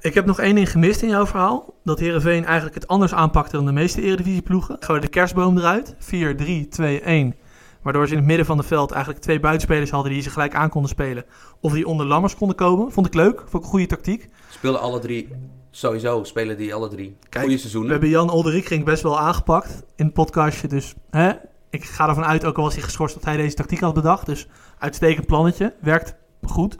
Ik 0.03 0.15
heb 0.15 0.27
nog 0.27 0.41
één 0.41 0.55
ding 0.55 0.71
gemist 0.71 1.03
in 1.03 1.09
jouw 1.09 1.27
verhaal. 1.27 1.75
Dat 1.85 1.99
Herenveen 1.99 2.45
eigenlijk 2.45 2.75
het 2.75 2.87
anders 2.87 3.15
aanpakte 3.15 3.57
dan 3.57 3.67
de 3.67 3.73
meeste 3.73 4.03
Eredivisieploegen. 4.03 4.77
Gewoon 4.81 5.01
de 5.01 5.09
kerstboom 5.09 5.59
eruit. 5.59 5.95
4, 5.99 6.37
3, 6.37 6.69
2, 6.69 7.01
1. 7.01 7.35
Waardoor 7.83 8.07
ze 8.07 8.13
in 8.13 8.19
het 8.19 8.27
midden 8.27 8.47
van 8.47 8.59
het 8.59 8.67
veld 8.67 8.91
eigenlijk 8.91 9.23
twee 9.23 9.41
buitenspelers 9.41 9.91
hadden 9.91 10.13
die 10.13 10.23
ze 10.23 10.31
gelijk 10.31 10.55
aan 10.55 10.69
konden 10.69 10.91
spelen. 10.91 11.25
Of 11.61 11.73
die 11.73 11.87
onder 11.87 12.07
Lammers 12.07 12.37
konden 12.37 12.57
komen. 12.57 12.93
Vond 12.93 13.07
ik 13.07 13.15
leuk. 13.15 13.39
Vond 13.39 13.55
ik 13.55 13.63
een 13.63 13.69
goede 13.69 13.87
tactiek. 13.87 14.29
Speelden 14.51 14.81
alle 14.81 14.99
drie, 14.99 15.29
sowieso 15.71 16.25
spelen 16.25 16.57
die 16.57 16.75
alle 16.75 16.89
drie 16.89 17.17
Kijk, 17.21 17.35
goede 17.35 17.53
We 17.53 17.59
seizoenen. 17.59 17.91
hebben 17.91 18.09
Jan 18.09 18.31
Olderikring 18.31 18.85
best 18.85 19.03
wel 19.03 19.19
aangepakt 19.21 19.83
in 19.97 20.05
het 20.05 20.15
podcastje. 20.15 20.69
Dus 20.69 20.95
hè, 21.11 21.33
ik 21.71 21.85
ga 21.85 22.09
ervan 22.09 22.25
uit, 22.25 22.45
ook 22.45 22.57
al 22.57 22.63
was 22.65 22.75
hij 22.75 22.83
geschorst, 22.83 23.15
dat 23.15 23.25
hij 23.25 23.37
deze 23.37 23.57
tactiek 23.57 23.81
had 23.81 23.95
bedacht. 23.95 24.27
Dus 24.27 24.47
uitstekend 24.79 25.27
plannetje. 25.27 25.75
Werkt 25.81 26.15
goed. 26.43 26.79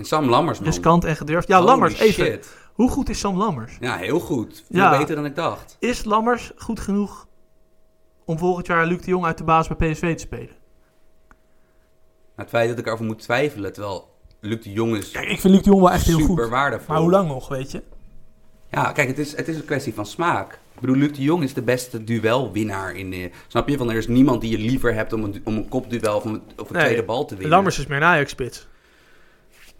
En 0.00 0.06
Sam 0.06 0.28
Lammers, 0.28 0.58
man. 0.58 0.66
Riskant 0.68 1.04
en 1.04 1.16
gedurfd. 1.16 1.48
Ja, 1.48 1.56
Holy 1.56 1.68
Lammers, 1.68 1.98
even. 1.98 2.24
shit. 2.24 2.56
Hoe 2.72 2.90
goed 2.90 3.08
is 3.08 3.18
Sam 3.18 3.36
Lammers? 3.36 3.76
Ja, 3.80 3.96
heel 3.96 4.20
goed. 4.20 4.64
Veel 4.70 4.80
Ja. 4.80 4.98
beter 4.98 5.14
dan 5.14 5.24
ik 5.24 5.36
dacht. 5.36 5.76
Is 5.78 6.04
Lammers 6.04 6.52
goed 6.56 6.80
genoeg 6.80 7.26
om 8.24 8.38
volgend 8.38 8.66
jaar 8.66 8.86
Luc 8.86 9.00
de 9.00 9.10
Jong 9.10 9.24
uit 9.24 9.38
de 9.38 9.44
baas 9.44 9.68
bij 9.68 9.90
PSV 9.92 10.12
te 10.14 10.20
spelen? 10.22 10.56
Maar 12.34 12.44
het 12.44 12.48
feit 12.48 12.68
dat 12.68 12.78
ik 12.78 12.86
erover 12.86 13.04
moet 13.04 13.18
twijfelen, 13.18 13.72
terwijl 13.72 14.08
Luc 14.40 14.62
de 14.62 14.72
Jong 14.72 14.96
is 14.96 15.10
Kijk, 15.10 15.28
ik 15.28 15.40
vind 15.40 15.54
Luc 15.54 15.62
de 15.62 15.70
Jong 15.70 15.82
wel 15.82 15.90
echt 15.92 16.06
heel 16.06 16.18
super 16.18 16.42
goed. 16.42 16.48
waardevol. 16.52 16.86
Maar 16.94 17.02
hoe 17.02 17.10
lang 17.10 17.28
nog, 17.28 17.48
weet 17.48 17.70
je? 17.70 17.82
Ja, 18.70 18.92
kijk, 18.92 19.08
het 19.08 19.18
is, 19.18 19.36
het 19.36 19.48
is 19.48 19.56
een 19.56 19.64
kwestie 19.64 19.94
van 19.94 20.06
smaak. 20.06 20.52
Ik 20.74 20.80
bedoel, 20.80 20.96
Luc 20.96 21.12
de 21.16 21.22
Jong 21.22 21.42
is 21.42 21.54
de 21.54 21.62
beste 21.62 22.04
duelwinnaar 22.04 22.94
in 22.94 23.10
de... 23.10 23.30
Snap 23.48 23.68
je? 23.68 23.76
Van 23.76 23.90
er 23.90 23.96
is 23.96 24.08
niemand 24.08 24.40
die 24.40 24.50
je 24.50 24.58
liever 24.58 24.94
hebt 24.94 25.12
om 25.12 25.24
een, 25.24 25.40
om 25.44 25.56
een 25.56 25.68
kopduel 25.68 26.16
of 26.16 26.24
een, 26.24 26.42
of 26.58 26.68
een 26.70 26.76
Nee, 26.76 26.84
tweede 26.84 27.02
bal 27.04 27.24
te 27.24 27.34
winnen. 27.34 27.50
Lammers 27.52 27.78
is 27.78 27.86
meer 27.86 27.96
een 27.96 28.02
Ajax-spits. 28.04 28.68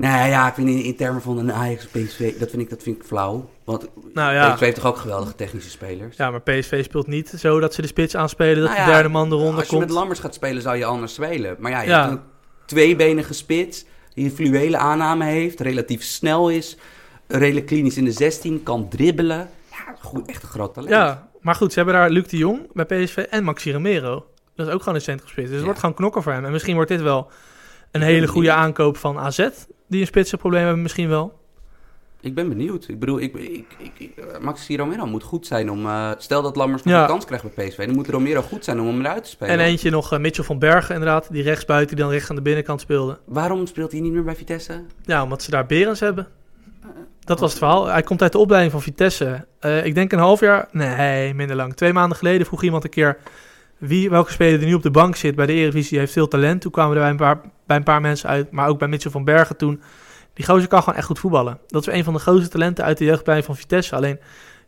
Nee, 0.01 0.29
ja, 0.31 0.49
ik 0.49 0.55
vind 0.55 0.69
in, 0.69 0.83
in 0.83 0.97
termen 0.97 1.23
van 1.23 1.39
een 1.39 1.53
Ajax 1.53 1.87
PSV, 1.87 2.39
dat 2.39 2.51
vind 2.51 2.63
ik, 2.63 2.71
dat 2.71 2.83
vind 2.83 2.97
ik 2.97 3.03
flauw. 3.05 3.51
Want 3.65 3.89
Nou 4.15 4.33
ja. 4.35 4.53
PSV 4.53 4.61
heeft 4.61 4.75
toch 4.77 4.87
ook 4.87 4.97
geweldige 4.97 5.35
technische 5.35 5.71
spelers? 5.71 6.17
Ja, 6.17 6.31
maar 6.31 6.41
PSV 6.41 6.85
speelt 6.85 7.07
niet 7.07 7.29
zo 7.29 7.61
dat 7.61 7.75
ze 7.75 7.81
de 7.81 7.87
spits 7.87 8.17
aanspelen, 8.17 8.63
dat 8.63 8.71
Nou 8.77 8.85
de 8.85 8.91
derde 8.93 9.09
man 9.09 9.33
eronder 9.33 9.55
Als 9.55 9.65
je 9.65 9.69
komt. 9.71 9.81
met 9.87 9.91
Lammers 9.91 10.19
gaat 10.19 10.35
spelen, 10.35 10.63
zou 10.63 10.77
je 10.77 10.85
anders 10.85 11.15
spelen. 11.15 11.57
Maar 11.59 11.71
ja, 11.71 11.81
je 11.83 11.89
Ja. 11.89 12.01
hebt 12.01 12.13
een 12.13 12.21
tweebenige 12.67 13.33
spits 13.35 13.85
die 14.15 14.25
een 14.25 14.31
fluwele 14.31 14.77
aanname 14.77 15.25
heeft, 15.25 15.61
relatief 15.61 16.03
snel 16.03 16.49
is, 16.51 16.77
redelijk 17.29 17.67
klinisch 17.67 17.97
in 17.97 18.05
de 18.05 18.13
16, 18.13 18.63
kan 18.63 18.89
dribbelen. 18.89 19.49
Ja, 19.71 19.95
goed, 20.01 20.29
echt 20.29 20.43
een 20.43 20.49
groot 20.49 20.75
talent. 20.75 20.93
Ja, 20.93 21.29
maar 21.41 21.55
goed, 21.55 21.73
ze 21.73 21.77
hebben 21.79 21.95
daar 21.99 22.11
Luc 22.11 22.27
de 22.27 22.37
Jong 22.37 22.61
bij 22.73 22.85
PSV 22.85 23.17
en 23.31 23.45
Maxi 23.45 23.73
Romero. 23.73 24.27
Dat 24.55 24.67
is 24.69 24.73
ook 24.73 24.81
gewoon 24.81 24.95
een 24.95 25.01
centrumspits. 25.01 25.47
Dus 25.47 25.57
het 25.57 25.65
wordt 25.65 25.81
gewoon 25.81 25.95
knokken 25.95 26.23
voor 26.23 26.33
hem. 26.33 26.45
En 26.45 26.53
misschien 26.53 26.75
wordt 26.75 26.91
dit 26.91 27.01
wel 27.03 27.31
een 27.91 28.01
hele 28.03 28.27
goede 28.27 28.47
benieuwd. 28.49 28.65
aankoop 28.67 28.97
van 28.97 29.19
AZ. 29.19 29.49
Die 29.89 30.01
een 30.01 30.07
spitsenprobleem 30.07 30.65
hebben 30.65 30.83
misschien 30.83 31.09
wel. 31.09 31.39
Ik 32.23 32.35
ben 32.35 32.49
benieuwd. 32.49 32.89
Ik 32.89 32.99
bedoel, 32.99 33.21
ik, 33.21 33.35
ik, 33.35 33.67
ik, 33.99 34.11
eh, 34.17 34.39
Maxi 34.41 34.77
Romero 34.77 35.07
moet 35.07 35.23
goed 35.23 35.47
zijn 35.47 35.71
om... 35.71 35.87
eh, 35.87 36.11
stel 36.19 36.43
dat 36.43 36.57
Lammers 36.57 36.83
nog 36.83 36.95
Ja. 36.95 37.01
een 37.03 37.07
kans 37.09 37.25
krijgt 37.25 37.55
bij 37.55 37.69
PSV, 37.69 37.87
dan 37.87 37.95
moet 37.95 38.09
Romero 38.09 38.43
goed 38.43 38.65
zijn 38.65 38.81
om 38.81 38.87
hem 38.87 39.01
eruit 39.01 39.25
te 39.25 39.31
spelen. 39.31 39.55
En 39.59 39.61
eentje 39.61 39.91
nog 39.91 40.13
eh, 40.13 40.19
Mitchell 40.19 40.45
van 40.45 40.59
Bergen 40.59 40.95
inderdaad. 40.95 41.33
Die 41.33 41.43
rechtsbuiten 41.43 41.97
die 41.97 42.05
dan 42.05 42.15
recht 42.15 42.31
aan 42.31 42.37
de 42.37 42.43
binnenkant 42.43 42.81
speelde. 42.81 43.19
Waarom 43.25 43.67
speelt 43.67 43.93
hij 43.93 44.01
niet 44.01 44.13
meer 44.13 44.25
bij 44.25 44.37
Vitesse? 44.37 44.83
Ja, 45.05 45.23
omdat 45.23 45.43
ze 45.43 45.51
daar 45.51 45.67
Berens 45.67 46.01
hebben. 46.01 46.27
Dat 47.25 47.41
was 47.41 47.51
het 47.51 47.59
verhaal. 47.59 47.87
Hij 47.87 48.03
komt 48.03 48.23
uit 48.23 48.33
de 48.33 48.39
opleiding 48.39 48.73
van 48.73 48.83
Vitesse. 48.83 49.47
Ik 49.85 49.95
denk 49.95 50.13
een 50.13 50.19
half 50.19 50.41
jaar... 50.41 50.69
Nee, 50.73 51.35
minder 51.35 51.57
lang. 51.57 51.75
Twee 51.75 51.93
maanden 51.93 52.17
geleden 52.19 52.47
vroeg 52.47 52.63
iemand 52.63 52.85
een 52.85 52.91
keer... 52.91 53.17
Wie, 53.81 54.11
welke 54.11 54.33
speler 54.33 54.61
er 54.61 54.67
nu 54.67 54.75
op 54.75 54.83
de 54.83 54.91
bank 54.91 55.17
zit 55.17 55.35
bij 55.35 55.47
de 55.47 55.53
Eredivisie 55.53 55.99
heeft 55.99 56.13
veel 56.13 56.29
talent. 56.29 56.61
Toen 56.61 56.71
kwamen 56.71 56.97
er 56.97 57.03
bij 57.03 57.11
een, 57.11 57.17
paar, 57.17 57.41
bij 57.67 57.77
een 57.77 57.83
paar 57.83 58.01
mensen 58.01 58.29
uit. 58.29 58.51
Maar 58.51 58.69
ook 58.69 58.79
bij 58.79 58.89
Mitchell 58.89 59.11
van 59.11 59.25
Bergen 59.25 59.57
toen. 59.57 59.83
Die 60.35 60.45
gozer 60.45 60.69
kan 60.69 60.83
gewoon 60.83 60.99
echt 60.99 61.07
goed 61.07 61.19
voetballen. 61.19 61.59
Dat 61.67 61.87
is 61.87 61.95
een 61.95 62.05
van 62.05 62.13
de 62.13 62.19
grootste 62.19 62.49
talenten 62.49 62.85
uit 62.85 62.99
de 62.99 63.05
jeugdplein 63.05 63.43
van 63.43 63.57
Vitesse. 63.57 63.97
Alleen, 63.97 64.19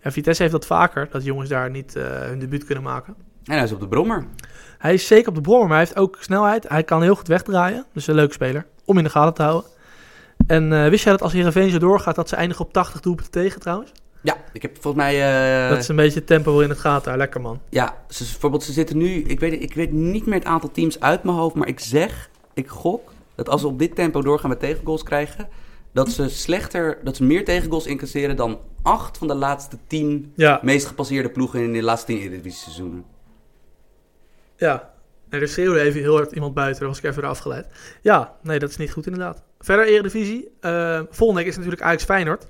ja, 0.02 0.10
Vitesse 0.10 0.42
heeft 0.42 0.54
dat 0.54 0.66
vaker. 0.66 1.08
Dat 1.10 1.24
jongens 1.24 1.48
daar 1.48 1.70
niet 1.70 1.96
eh, 1.96 2.04
hun 2.04 2.38
debuut 2.38 2.64
kunnen 2.64 2.84
maken. 2.84 3.14
En 3.44 3.54
hij 3.54 3.64
is 3.64 3.72
op 3.72 3.80
de 3.80 3.88
brommer. 3.88 4.26
Hij 4.78 4.94
is 4.94 5.06
zeker 5.06 5.28
op 5.28 5.34
de 5.34 5.40
brommer, 5.40 5.68
maar 5.68 5.76
hij 5.76 5.86
heeft 5.86 5.98
ook 5.98 6.16
snelheid. 6.20 6.68
Hij 6.68 6.84
kan 6.84 7.02
heel 7.02 7.14
goed 7.14 7.28
wegdraaien. 7.28 7.84
Dus 7.92 8.06
een 8.06 8.14
leuke 8.14 8.32
speler. 8.32 8.66
Om 8.84 8.98
in 8.98 9.04
de 9.04 9.10
gaten 9.10 9.34
te 9.34 9.42
houden. 9.42 9.70
En 10.46 10.72
eh, 10.72 10.88
wist 10.88 11.02
jij 11.02 11.12
dat 11.12 11.22
als 11.22 11.32
Heerenveen 11.32 11.70
zo 11.70 11.78
doorgaat, 11.78 12.14
dat 12.14 12.28
ze 12.28 12.36
eindigen 12.36 12.64
op 12.64 12.72
80 12.72 13.00
doelpunten 13.00 13.32
tegen 13.32 13.60
trouwens? 13.60 13.92
Ja, 14.22 14.36
ik 14.52 14.62
heb 14.62 14.72
volgens 14.80 15.04
mij... 15.04 15.14
eh, 15.64 15.68
dat 15.70 15.78
is 15.78 15.88
een 15.88 15.96
beetje 15.96 16.24
tempo 16.24 16.50
waarin 16.52 16.70
het 16.70 16.78
gaat 16.78 17.04
daar. 17.04 17.16
Lekker 17.16 17.40
man. 17.40 17.60
Ja, 17.68 17.96
ze, 18.08 18.24
bijvoorbeeld, 18.24 18.62
ze 18.62 18.72
zitten 18.72 18.96
nu... 18.98 19.08
Ik 19.22 19.40
weet, 19.40 19.62
ik 19.62 19.74
weet 19.74 19.92
niet 19.92 20.26
meer 20.26 20.34
het 20.38 20.44
aantal 20.44 20.70
teams 20.70 21.00
uit 21.00 21.22
mijn 21.22 21.36
hoofd, 21.36 21.54
maar 21.54 21.68
ik 21.68 21.80
zeg, 21.80 22.30
ik 22.54 22.68
gok... 22.68 23.12
dat 23.34 23.48
als 23.48 23.60
ze 23.60 23.66
op 23.66 23.78
dit 23.78 23.94
tempo 23.94 24.22
doorgaan 24.22 24.48
met 24.50 24.60
tegengoals 24.60 25.02
krijgen... 25.02 25.48
dat 25.92 26.10
ze 26.10 26.28
slechter, 26.28 26.98
dat 27.04 27.16
ze 27.16 27.24
meer 27.24 27.44
tegengoals 27.44 27.86
incasseren 27.86 28.36
dan 28.36 28.58
acht 28.82 29.18
van 29.18 29.26
de 29.28 29.34
laatste 29.34 29.76
tien 29.86 30.32
Ja, 30.36 30.60
meest 30.62 30.86
gepasseerde 30.86 31.28
ploegen 31.30 31.60
in 31.60 31.72
de 31.72 31.82
laatste 31.82 32.06
tien 32.06 32.18
Eredivisie 32.20 32.62
seizoenen. 32.62 33.04
ja. 34.56 34.90
Nee, 35.30 35.40
er 35.40 35.48
schreeuwde 35.48 35.80
even 35.80 36.00
heel 36.00 36.16
hard 36.16 36.32
iemand 36.32 36.54
buiten. 36.54 36.80
Daar 36.80 36.88
was 36.88 36.98
ik 36.98 37.04
even 37.04 37.22
eraf 37.22 37.38
geleid. 37.38 37.66
Ja, 38.02 38.36
nee, 38.42 38.58
dat 38.58 38.70
is 38.70 38.76
niet 38.76 38.92
goed 38.92 39.06
inderdaad. 39.06 39.42
Verder 39.60 39.86
Eredivisie. 39.86 40.48
eh 40.60 41.00
volgende 41.10 41.40
week 41.42 41.50
is 41.50 41.56
natuurlijk 41.56 41.82
Ajax 41.82 42.04
Feyenoord. 42.04 42.46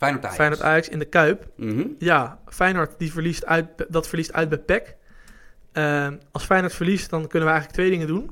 Feyenoord 0.00 0.24
Ajax. 0.24 0.36
Feyenoord 0.36 0.62
Ajax 0.62 0.88
in 0.88 0.98
de 0.98 1.04
Kuip. 1.04 1.46
Mhm. 1.56 1.86
Ja, 1.98 2.38
Feyenoord 2.46 2.94
die 2.98 3.12
verliest 3.12 3.46
uit, 3.46 3.66
dat 3.88 4.08
verliest 4.08 4.32
uit 4.32 4.48
bij 4.48 4.58
PEC. 4.58 4.96
Eh, 5.72 6.08
als 6.32 6.44
Feyenoord 6.44 6.74
verliest, 6.74 7.10
dan 7.10 7.20
kunnen 7.26 7.48
we 7.48 7.54
eigenlijk 7.54 7.72
twee 7.72 7.90
dingen 7.90 8.06
doen. 8.06 8.30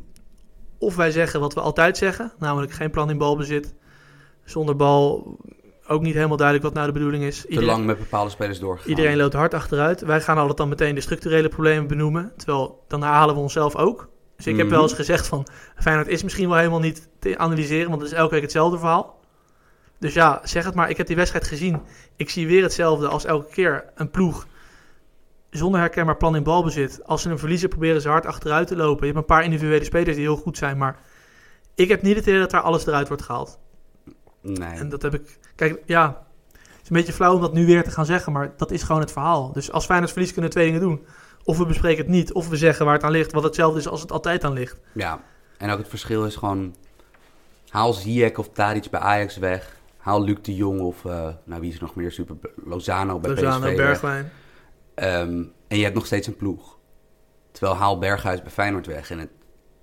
of 0.81 0.97
wij 0.97 1.11
zeggen 1.11 1.41
wat 1.41 1.55
we 1.55 1.61
altijd 1.61 1.97
zeggen, 1.97 2.33
namelijk 2.39 2.73
geen 2.73 2.91
plan 2.91 3.11
in 3.11 3.19
balbezit. 3.19 3.75
Zonder 4.45 4.77
bal 4.77 5.37
ook 5.87 6.03
niet 6.03 6.15
helemaal 6.15 6.37
duidelijk 6.37 6.67
wat 6.67 6.75
nou 6.77 6.87
de 6.87 6.93
bedoeling 6.99 7.25
is. 7.25 7.45
Te 7.49 7.63
lang 7.63 7.85
met 7.87 7.99
bepaalde 7.99 8.31
spelers 8.31 8.59
doorgegaan. 8.59 8.91
Iedereen 8.91 9.17
loopt 9.17 9.33
hard 9.35 9.55
achteruit. 9.55 10.01
Wij 10.01 10.21
gaan 10.21 10.39
altijd 10.39 10.57
dan 10.57 10.69
meteen 10.69 10.95
de 10.95 11.01
structurele 11.01 11.49
problemen 11.49 11.87
benoemen. 11.87 12.33
Terwijl 12.37 12.85
dan 12.89 13.03
halen 13.03 13.35
we 13.35 13.41
onszelf 13.41 13.77
ook. 13.77 14.09
Dus 14.37 14.47
ik 14.47 14.57
heb 14.57 14.67
Mhm. 14.67 14.75
wel 14.75 14.83
eens 14.83 14.93
gezegd 14.93 15.27
van 15.27 15.47
Feyenoord 15.77 16.09
is 16.09 16.23
misschien 16.23 16.49
wel 16.49 16.59
helemaal 16.59 16.79
niet 16.81 17.09
te 17.19 17.39
analyseren, 17.39 17.89
want 17.91 18.03
het 18.03 18.11
is 18.13 18.17
elke 18.17 18.33
week 18.35 18.43
hetzelfde 18.43 18.79
verhaal. 18.79 19.18
Dus 19.99 20.15
ja, 20.15 20.41
zeg 20.43 20.65
het 20.65 20.75
maar. 20.75 20.91
Ik 20.91 20.97
heb 20.97 21.07
die 21.07 21.17
wedstrijd 21.17 21.47
gezien. 21.47 21.81
Ik 22.17 22.31
zie 22.31 22.47
weer 22.47 22.63
hetzelfde 22.63 23.09
als 23.09 23.25
elke 23.25 23.51
keer. 23.51 23.85
Een 23.95 24.11
ploeg 24.11 24.47
zonder 25.51 25.81
herkenbaar 25.81 26.17
plan 26.17 26.37
in 26.37 26.43
balbezit. 26.43 27.01
Als 27.05 27.23
ze 27.23 27.31
een 27.31 27.39
verliezen, 27.39 27.69
proberen 27.69 28.01
ze 28.01 28.09
hard 28.09 28.27
achteruit 28.27 28.67
te 28.67 28.77
lopen. 28.77 29.07
Je 29.07 29.13
hebt 29.13 29.19
een 29.19 29.37
paar 29.37 29.45
individuele 29.45 29.85
spelers 29.85 30.17
die 30.17 30.25
heel 30.25 30.37
goed 30.37 30.57
zijn, 30.57 30.79
maar 30.79 30.99
ik 31.75 31.89
heb 31.89 32.03
niet 32.03 32.17
het 32.17 32.27
idee 32.27 32.41
dat 32.41 32.51
daar 32.51 32.61
alles 32.61 32.87
eruit 32.87 33.09
wordt 33.09 33.23
gehaald. 33.23 33.59
Nee. 34.43 34.79
En 34.79 34.89
dat 34.89 35.03
heb 35.03 35.15
ik. 35.15 35.39
Kijk, 35.55 35.83
ja. 35.87 36.27
Het 36.53 36.83
is 36.83 36.89
een 36.89 36.97
beetje 36.97 37.13
flauw 37.13 37.35
om 37.35 37.41
dat 37.41 37.53
nu 37.53 37.67
weer 37.67 37.85
te 37.85 37.91
gaan 37.91 38.07
zeggen, 38.07 38.33
maar 38.33 38.53
dat 38.57 38.71
is 38.71 38.83
gewoon 38.83 39.01
het 39.01 39.13
verhaal. 39.13 39.53
Dus 39.53 39.73
als 39.73 39.85
Feyenoord 39.85 40.11
verliest, 40.11 40.33
kunnen 40.33 40.51
we 40.51 40.57
twee 40.57 40.67
dingen 40.67 40.81
doen. 40.81 41.07
Of 41.45 41.59
we 41.59 41.67
bespreken 41.67 42.05
het 42.05 42.13
niet, 42.13 42.33
of 42.33 42.49
we 42.49 42.57
zeggen 42.57 42.85
waar 42.85 42.95
het 42.95 43.03
aan 43.03 43.11
ligt, 43.11 43.33
wat 43.33 43.43
hetzelfde 43.43 43.79
is 43.79 43.89
als 43.89 44.01
het 44.01 44.13
altijd 44.13 44.45
aan 44.45 44.53
ligt. 44.53 44.81
Ja, 44.93 45.21
en 45.59 45.71
ook 45.71 45.79
het 45.79 45.89
verschil 45.89 46.25
is 46.25 46.37
gewoon... 46.37 46.75
Haal 47.69 47.93
Ziyech 47.93 48.37
of 48.37 48.49
Tadic 48.49 48.91
bij 48.91 49.01
Ajax 49.01 49.37
weg. 49.37 49.77
Haal 50.09 50.25
Luc 50.25 50.37
de 50.43 50.55
Jong 50.55 50.81
of... 50.81 51.05
eh, 51.05 51.29
nou, 51.45 51.61
wie 51.61 51.71
is 51.71 51.77
er 51.77 51.83
nog 51.83 51.95
meer? 51.95 52.13
Super... 52.13 52.37
Lozano 52.65 53.19
bij 53.19 53.31
Lozano, 53.31 53.67
PSV. 53.67 53.77
Bergwijn. 53.77 54.31
Ehm, 54.95 55.45
en 55.69 55.77
je 55.77 55.83
hebt 55.83 55.95
nog 55.95 56.07
steeds 56.07 56.27
een 56.27 56.37
ploeg. 56.37 56.79
Terwijl 57.53 57.77
haal 57.77 57.99
Berghuis 57.99 58.43
bij 58.43 58.51
Feyenoord 58.51 58.87
weg. 58.87 59.11
En 59.11 59.19
het, 59.19 59.31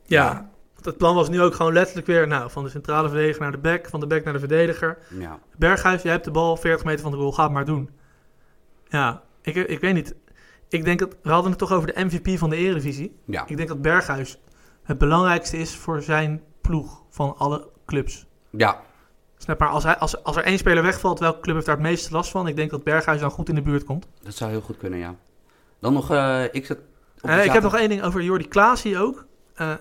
Ja. 0.06 0.24
Ja. 0.24 0.50
Het 0.82 0.98
plan 0.98 1.16
was 1.16 1.30
nu 1.30 1.42
ook 1.42 1.56
gewoon 1.56 1.74
letterlijk 1.74 2.08
weer 2.08 2.28
nou, 2.28 2.52
van 2.52 2.64
de 2.64 2.70
centrale 2.70 3.10
verdediger 3.10 3.42
naar 3.42 3.52
de 3.52 3.58
back, 3.58 3.90
van 3.90 4.00
de 4.00 4.08
back 4.08 4.24
naar 4.24 4.34
de 4.34 4.40
verdediger. 4.40 4.98
ja, 5.10 5.40
Berghuis, 5.58 6.02
jij 6.02 6.12
hebt 6.12 6.26
de 6.26 6.32
bal 6.32 6.58
40 6.58 6.86
meter 6.86 7.02
van 7.02 7.12
de 7.12 7.18
goal, 7.18 7.32
ga 7.32 7.44
het 7.44 7.52
maar 7.52 7.66
doen. 7.66 7.90
Ja, 8.88 9.24
ik, 9.42 9.56
ik 9.56 9.80
weet 9.80 9.94
niet. 9.94 10.16
Ik 10.70 10.84
denk 10.86 11.00
dat, 11.00 11.16
we 11.22 11.30
hadden 11.30 11.50
het 11.50 11.60
toch 11.60 11.72
over 11.72 11.94
de 11.94 12.06
MVP 12.06 12.38
van 12.38 12.50
de 12.50 12.56
Eredivisie. 12.56 13.20
ja, 13.26 13.48
Ik 13.48 13.58
denk 13.58 13.70
dat 13.70 13.82
Berghuis 13.82 14.40
het 14.84 14.98
belangrijkste 14.98 15.58
is 15.58 15.76
voor 15.76 16.02
zijn 16.02 16.44
ploeg 16.62 17.04
van 17.10 17.38
alle 17.38 17.70
clubs. 17.86 18.28
ja, 18.50 18.82
Snap 19.46 19.60
maar, 19.60 19.70
als, 19.70 19.84
hij, 19.84 19.98
als, 19.98 20.24
als 20.24 20.36
er 20.36 20.44
één 20.44 20.58
speler 20.58 20.84
wegvalt, 20.84 21.20
welke 21.20 21.40
club 21.40 21.56
heeft 21.56 21.68
daar 21.68 21.76
het 21.76 21.86
meeste 21.86 22.14
last 22.14 22.32
van? 22.32 22.48
Ik 22.48 22.56
denk 22.56 22.72
dat 22.72 22.84
Berghuis 22.84 23.20
dan 23.20 23.32
goed 23.32 23.50
in 23.50 23.56
de 23.56 23.62
buurt 23.62 23.84
komt. 23.84 24.08
dat 24.24 24.34
zou 24.36 24.52
heel 24.52 24.62
goed 24.62 24.78
kunnen, 24.78 25.00
ja. 25.00 25.16
Dan 25.80 25.94
nog, 25.94 26.12
eh, 26.12 26.44
ik 26.52 26.66
zat... 26.66 26.78
ik 27.22 27.52
heb 27.52 27.64
nog 27.64 27.76
één 27.76 27.90
ding 27.90 28.04
over 28.04 28.22
Jordi 28.22 28.48
Klaasie 28.48 29.00
ook. 29.00 29.26
Eh, 29.54 29.72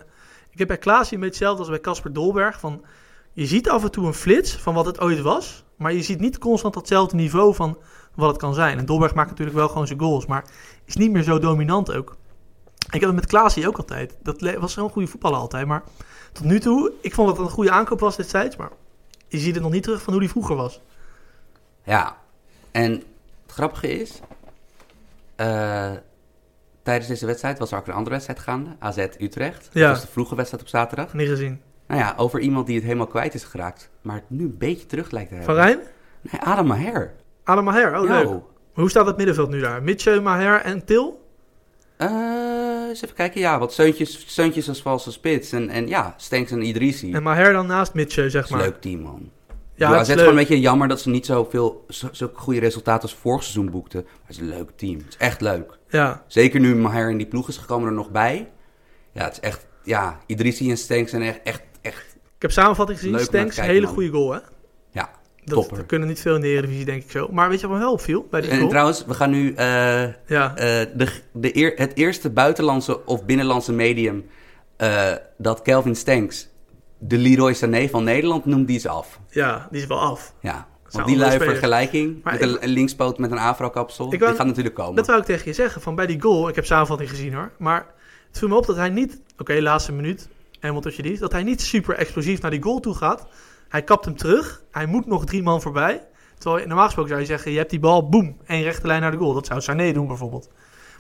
ik 0.51 0.59
heb 0.59 0.69
bij 0.69 0.79
Klaasie 0.79 1.15
een 1.15 1.21
beetje 1.21 1.35
hetzelfde 1.35 1.59
als 1.59 1.69
bij 1.69 1.81
Casper 1.81 2.13
Dolberg. 2.13 2.61
Van, 2.61 2.85
je 3.33 3.47
ziet 3.47 3.69
af 3.69 3.83
en 3.83 3.91
toe 3.91 4.07
een 4.07 4.15
flits 4.15 4.57
van 4.57 4.75
wat 4.75 4.87
het 4.87 5.01
ooit 5.01 5.21
was, 5.21 5.65
maar 5.77 5.93
je 5.93 6.03
ziet 6.03 6.21
niet 6.21 6.39
constant 6.39 6.75
datzelfde 6.75 7.17
niveau 7.17 7.55
van 7.55 7.79
wat 8.15 8.29
het 8.29 8.39
kan 8.39 8.55
zijn. 8.55 8.79
En 8.79 8.87
Dolberg 8.87 9.15
maakt 9.15 9.31
natuurlijk 9.31 9.57
wel 9.57 9.69
gewoon 9.69 9.87
zijn 9.87 10.01
goals, 10.01 10.27
maar 10.27 10.45
is 10.85 10.97
niet 10.97 11.11
meer 11.11 11.23
zo 11.23 11.39
dominant 11.39 11.95
ook. 11.95 12.17
Ik 12.91 13.01
heb 13.01 13.03
het 13.03 13.15
met 13.15 13.27
Klaasie 13.27 13.69
ook 13.69 13.77
altijd. 13.77 14.17
Dat 14.23 14.41
was 14.59 14.73
zo'n 14.73 14.91
goede 14.91 15.09
voetballer 15.09 15.39
altijd, 15.39 15.67
maar 15.67 15.83
tot 16.33 16.45
nu 16.45 16.61
toe, 16.61 16.93
ik 17.01 17.15
vond 17.15 17.29
dat 17.29 17.37
het 17.37 17.47
een 17.47 17.53
goede 17.53 17.71
aankoop 17.71 18.01
was 18.01 18.17
destijds, 18.17 18.57
maar 18.57 18.71
je 19.29 19.39
ziet 19.39 19.55
het 19.55 19.63
nog 19.63 19.73
niet 19.73 19.83
terug 19.83 20.03
van 20.03 20.13
hoe 20.13 20.23
die 20.23 20.31
vroeger 20.31 20.57
was. 20.57 20.81
Ja, 21.83 22.17
en 22.71 22.93
het 22.93 23.53
grappige 23.53 23.89
is... 24.01 24.21
eh, 25.37 25.91
tijdens 26.83 27.09
deze 27.09 27.27
wedstrijd 27.27 27.59
was 27.59 27.73
er 27.73 27.79
ook 27.79 27.87
een 27.87 27.93
andere 27.93 28.11
wedstrijd 28.15 28.39
gaande. 28.41 28.71
AZ 28.79 28.99
Utrecht. 29.19 29.69
Ja. 29.73 29.81
Dat 29.81 29.91
was 29.91 30.01
de 30.01 30.13
vroege 30.13 30.35
wedstrijd 30.35 30.63
op 30.63 30.69
zaterdag. 30.69 31.15
Niet 31.15 31.29
gezien. 31.29 31.61
Nou 31.87 32.01
ja, 32.01 32.15
over 32.17 32.41
iemand 32.41 32.67
die 32.67 32.75
het 32.75 32.85
helemaal 32.85 33.07
kwijt 33.07 33.35
is 33.35 33.45
geraakt. 33.45 33.91
Maar 34.03 34.15
het 34.17 34.25
nu 34.31 34.45
een 34.45 34.59
beetje 34.59 34.87
terug 34.87 35.11
lijkt 35.11 35.29
te 35.31 35.43
Van 35.43 35.57
hebben. 35.57 35.65
Rijn? 35.65 35.79
Nee, 36.21 36.41
Adam 36.41 36.67
Maher. 36.67 37.13
Adam 37.45 37.65
Maher, 37.65 37.99
oh 37.99 38.09
Yo. 38.09 38.13
leuk. 38.15 38.43
Hoe 38.73 38.91
staat 38.91 39.07
het 39.07 39.17
middenveld 39.17 39.51
nu 39.51 39.61
daar? 39.61 39.83
Mitchell, 39.83 40.21
Maher 40.21 40.61
en 40.61 40.85
Til? 40.85 41.27
Eh, 41.97 42.09
eens 42.95 43.05
even 43.05 43.17
kijken. 43.17 43.41
Ja, 43.41 43.59
wat 43.59 43.75
zeuntjes 44.27 44.69
als 44.69 44.83
valse 44.83 45.13
spits. 45.13 45.53
En, 45.53 45.69
en 45.71 45.89
ja, 45.89 46.15
Stenks 46.17 46.51
en 46.51 46.63
Idrissi. 46.63 47.13
En 47.13 47.23
Maher 47.23 47.53
dan 47.53 47.67
naast 47.67 47.95
Mitchell, 47.95 48.31
zeg 48.31 48.51
maar. 48.51 48.61
leuk 48.61 48.81
team, 48.81 49.01
man. 49.01 49.31
Ja, 49.77 49.91
Ja, 49.91 49.93
het 49.99 50.01
is 50.03 50.09
is 50.09 50.15
gewoon 50.15 50.19
leuk. 50.35 50.43
een 50.43 50.49
beetje 50.49 50.63
jammer 50.63 50.89
dat 50.89 51.01
ze 51.01 51.09
niet 51.09 51.27
zoveel, 51.27 51.85
zo, 51.89 52.09
zulke 52.13 52.39
goede 52.41 52.61
resultaten 52.61 53.03
als 53.03 53.15
vorig 53.15 53.43
seizoen 53.43 53.71
boekten. 53.71 54.03
Maar 54.05 54.13
het 54.27 54.37
is 54.37 54.43
een 54.43 54.49
leuk 54.49 54.71
team. 54.77 54.97
Het 54.99 55.07
is 55.09 55.17
echt 55.17 55.41
leuk. 55.41 55.79
Ja, 55.89 56.25
Zeker 56.27 56.61
nu 56.61 56.75
Maher 56.77 57.11
in 57.11 57.17
die 57.17 57.27
ploeg 57.27 57.49
is 57.49 57.57
gekomen 57.57 57.89
er 57.89 57.95
nog 57.95 58.11
bij. 58.11 58.51
Ja, 59.13 59.25
het 59.25 59.33
is 59.33 59.41
echt... 59.41 59.67
Ja, 59.83 60.19
Idrissi 60.27 60.71
en 60.71 60.77
Stenks 60.77 61.11
zijn 61.11 61.23
echt, 61.23 61.41
echt, 61.45 61.63
echt... 61.83 62.17
ik 62.37 62.43
heb 62.43 62.51
samenvatting 62.51 62.99
gezien. 62.99 63.15
Leuk 63.15 63.25
Stenks, 63.25 63.61
hele 63.61 63.87
goede 63.87 64.09
goal, 64.11 64.33
hè? 64.33 64.39
Dat, 65.45 65.69
dat 65.71 65.87
kunnen 65.87 66.09
niet 66.09 66.21
veel 66.21 66.35
in 66.35 66.41
de 66.41 66.49
Eredivisie, 66.49 66.85
denk 66.85 67.03
ik 67.03 67.11
zo. 67.11 67.29
Maar 67.31 67.49
weet 67.49 67.61
je 67.61 67.67
wat 67.67 67.77
me 67.77 67.83
wel 67.83 67.93
opviel 67.93 68.27
bij 68.31 68.41
die 68.41 68.51
En 68.51 68.59
goal? 68.59 68.69
trouwens, 68.69 69.05
we 69.05 69.15
gaan 69.15 69.31
nu 69.31 69.55
eh, 69.55 69.67
Ja, 70.27 70.57
eh, 70.57 70.87
de, 70.95 71.09
de 71.33 71.57
eer, 71.57 71.73
het 71.77 71.97
eerste 71.97 72.31
buitenlandse 72.31 73.05
of 73.07 73.25
binnenlandse 73.25 73.73
medium 73.73 74.27
eh, 74.77 75.13
dat 75.39 75.63
Kelvin 75.63 75.97
Stenks 75.97 76.49
de 76.99 77.19
Leroy 77.19 77.53
Sané 77.53 77.89
van 77.89 78.05
Nederland 78.05 78.45
noemt, 78.45 78.67
die 78.67 78.77
is 78.77 78.87
af. 78.87 79.21
ja, 79.31 79.69
die 79.71 79.81
is 79.81 79.87
wel 79.87 80.01
af. 80.01 80.35
Ja, 80.41 80.67
want 80.91 81.07
die 81.07 81.17
lui 81.17 81.39
vergelijking 81.39 82.25
met 82.25 82.41
een, 82.41 82.59
linkspoot 82.69 83.19
met 83.19 83.31
een 83.31 83.39
afro-kapsel, 83.39 84.09
die 84.11 84.21
gaat 84.21 84.47
natuurlijk 84.47 84.75
komen. 84.75 84.95
Dat 84.95 85.07
wou 85.07 85.19
ik 85.19 85.25
tegen 85.25 85.45
je 85.45 85.53
zeggen, 85.53 85.83
van 85.83 85.95
bij 85.95 86.07
die 86.07 86.21
goal, 86.21 86.49
ik 86.49 86.55
heb 86.55 86.65
samenvatting 86.65 87.11
gezien 87.11 87.35
hoor. 87.35 87.51
Maar 87.59 87.87
het 88.29 88.39
viel 88.39 88.49
me 88.49 88.55
op 88.55 88.67
dat 88.67 88.77
hij 88.77 88.89
niet, 88.89 89.21
oké, 89.39 89.61
laatste 89.61 89.93
minuut, 89.93 90.29
helemaal 90.61 90.83
tussen 90.83 91.03
die, 91.03 91.19
dat 91.19 91.33
hij 91.33 91.43
niet 91.43 91.61
super 91.61 91.95
explosief 91.95 92.41
naar 92.41 92.51
die 92.51 92.63
goal 92.63 92.81
toe 92.81 92.95
gaat. 92.95 93.27
Hij 93.75 93.83
kapt 93.83 94.05
hem 94.05 94.17
terug, 94.17 94.63
hij 94.71 94.87
moet 94.87 95.07
nog 95.07 95.25
drie 95.25 95.43
man 95.43 95.63
voorbij. 95.63 96.07
Terwijl 96.39 96.67
normaal 96.67 96.85
gesproken 96.85 97.11
zou 97.11 97.23
je 97.23 97.29
zeggen, 97.29 97.51
je 97.53 97.59
hebt 97.59 97.71
die 97.71 97.79
bal, 97.81 98.09
boem, 98.09 98.37
één 98.47 98.63
rechte 98.63 98.87
lijn 98.87 99.01
naar 99.01 99.11
de 99.11 99.17
goal. 99.17 99.33
Dat 99.35 99.47
zou 99.47 99.61
Sané 99.61 99.93
doen 99.93 100.07
bijvoorbeeld. 100.07 100.51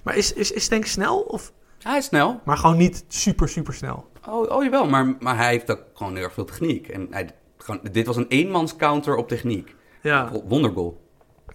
Maar 0.02 0.16
is, 0.16 0.32
is, 0.32 0.52
is 0.52 0.64
Stenks 0.64 0.90
snel? 0.90 1.20
Of, 1.20 1.52
Hij 1.82 1.98
is 1.98 2.04
snel. 2.04 2.40
maar 2.44 2.56
gewoon 2.56 2.76
niet 2.76 3.04
super, 3.08 3.48
super 3.48 3.74
snel. 3.74 4.06
Oh, 4.28 4.50
oh 4.50 4.62
jawel, 4.64 4.88
maar, 4.88 5.16
maar 5.20 5.36
hij 5.36 5.50
heeft 5.50 5.70
ook 5.70 5.82
gewoon 5.94 6.14
heel 6.14 6.24
erg 6.24 6.32
veel 6.32 6.44
techniek. 6.44 6.88
En 6.88 7.06
hij, 7.10 7.30
gewoon, 7.58 7.80
dit 7.92 8.06
was 8.06 8.16
een 8.16 8.28
eenmans 8.28 8.76
counter 8.76 9.16
op 9.16 9.28
techniek. 9.28 9.74
Ja, 10.02 10.30
Wondergoal. 10.44 11.00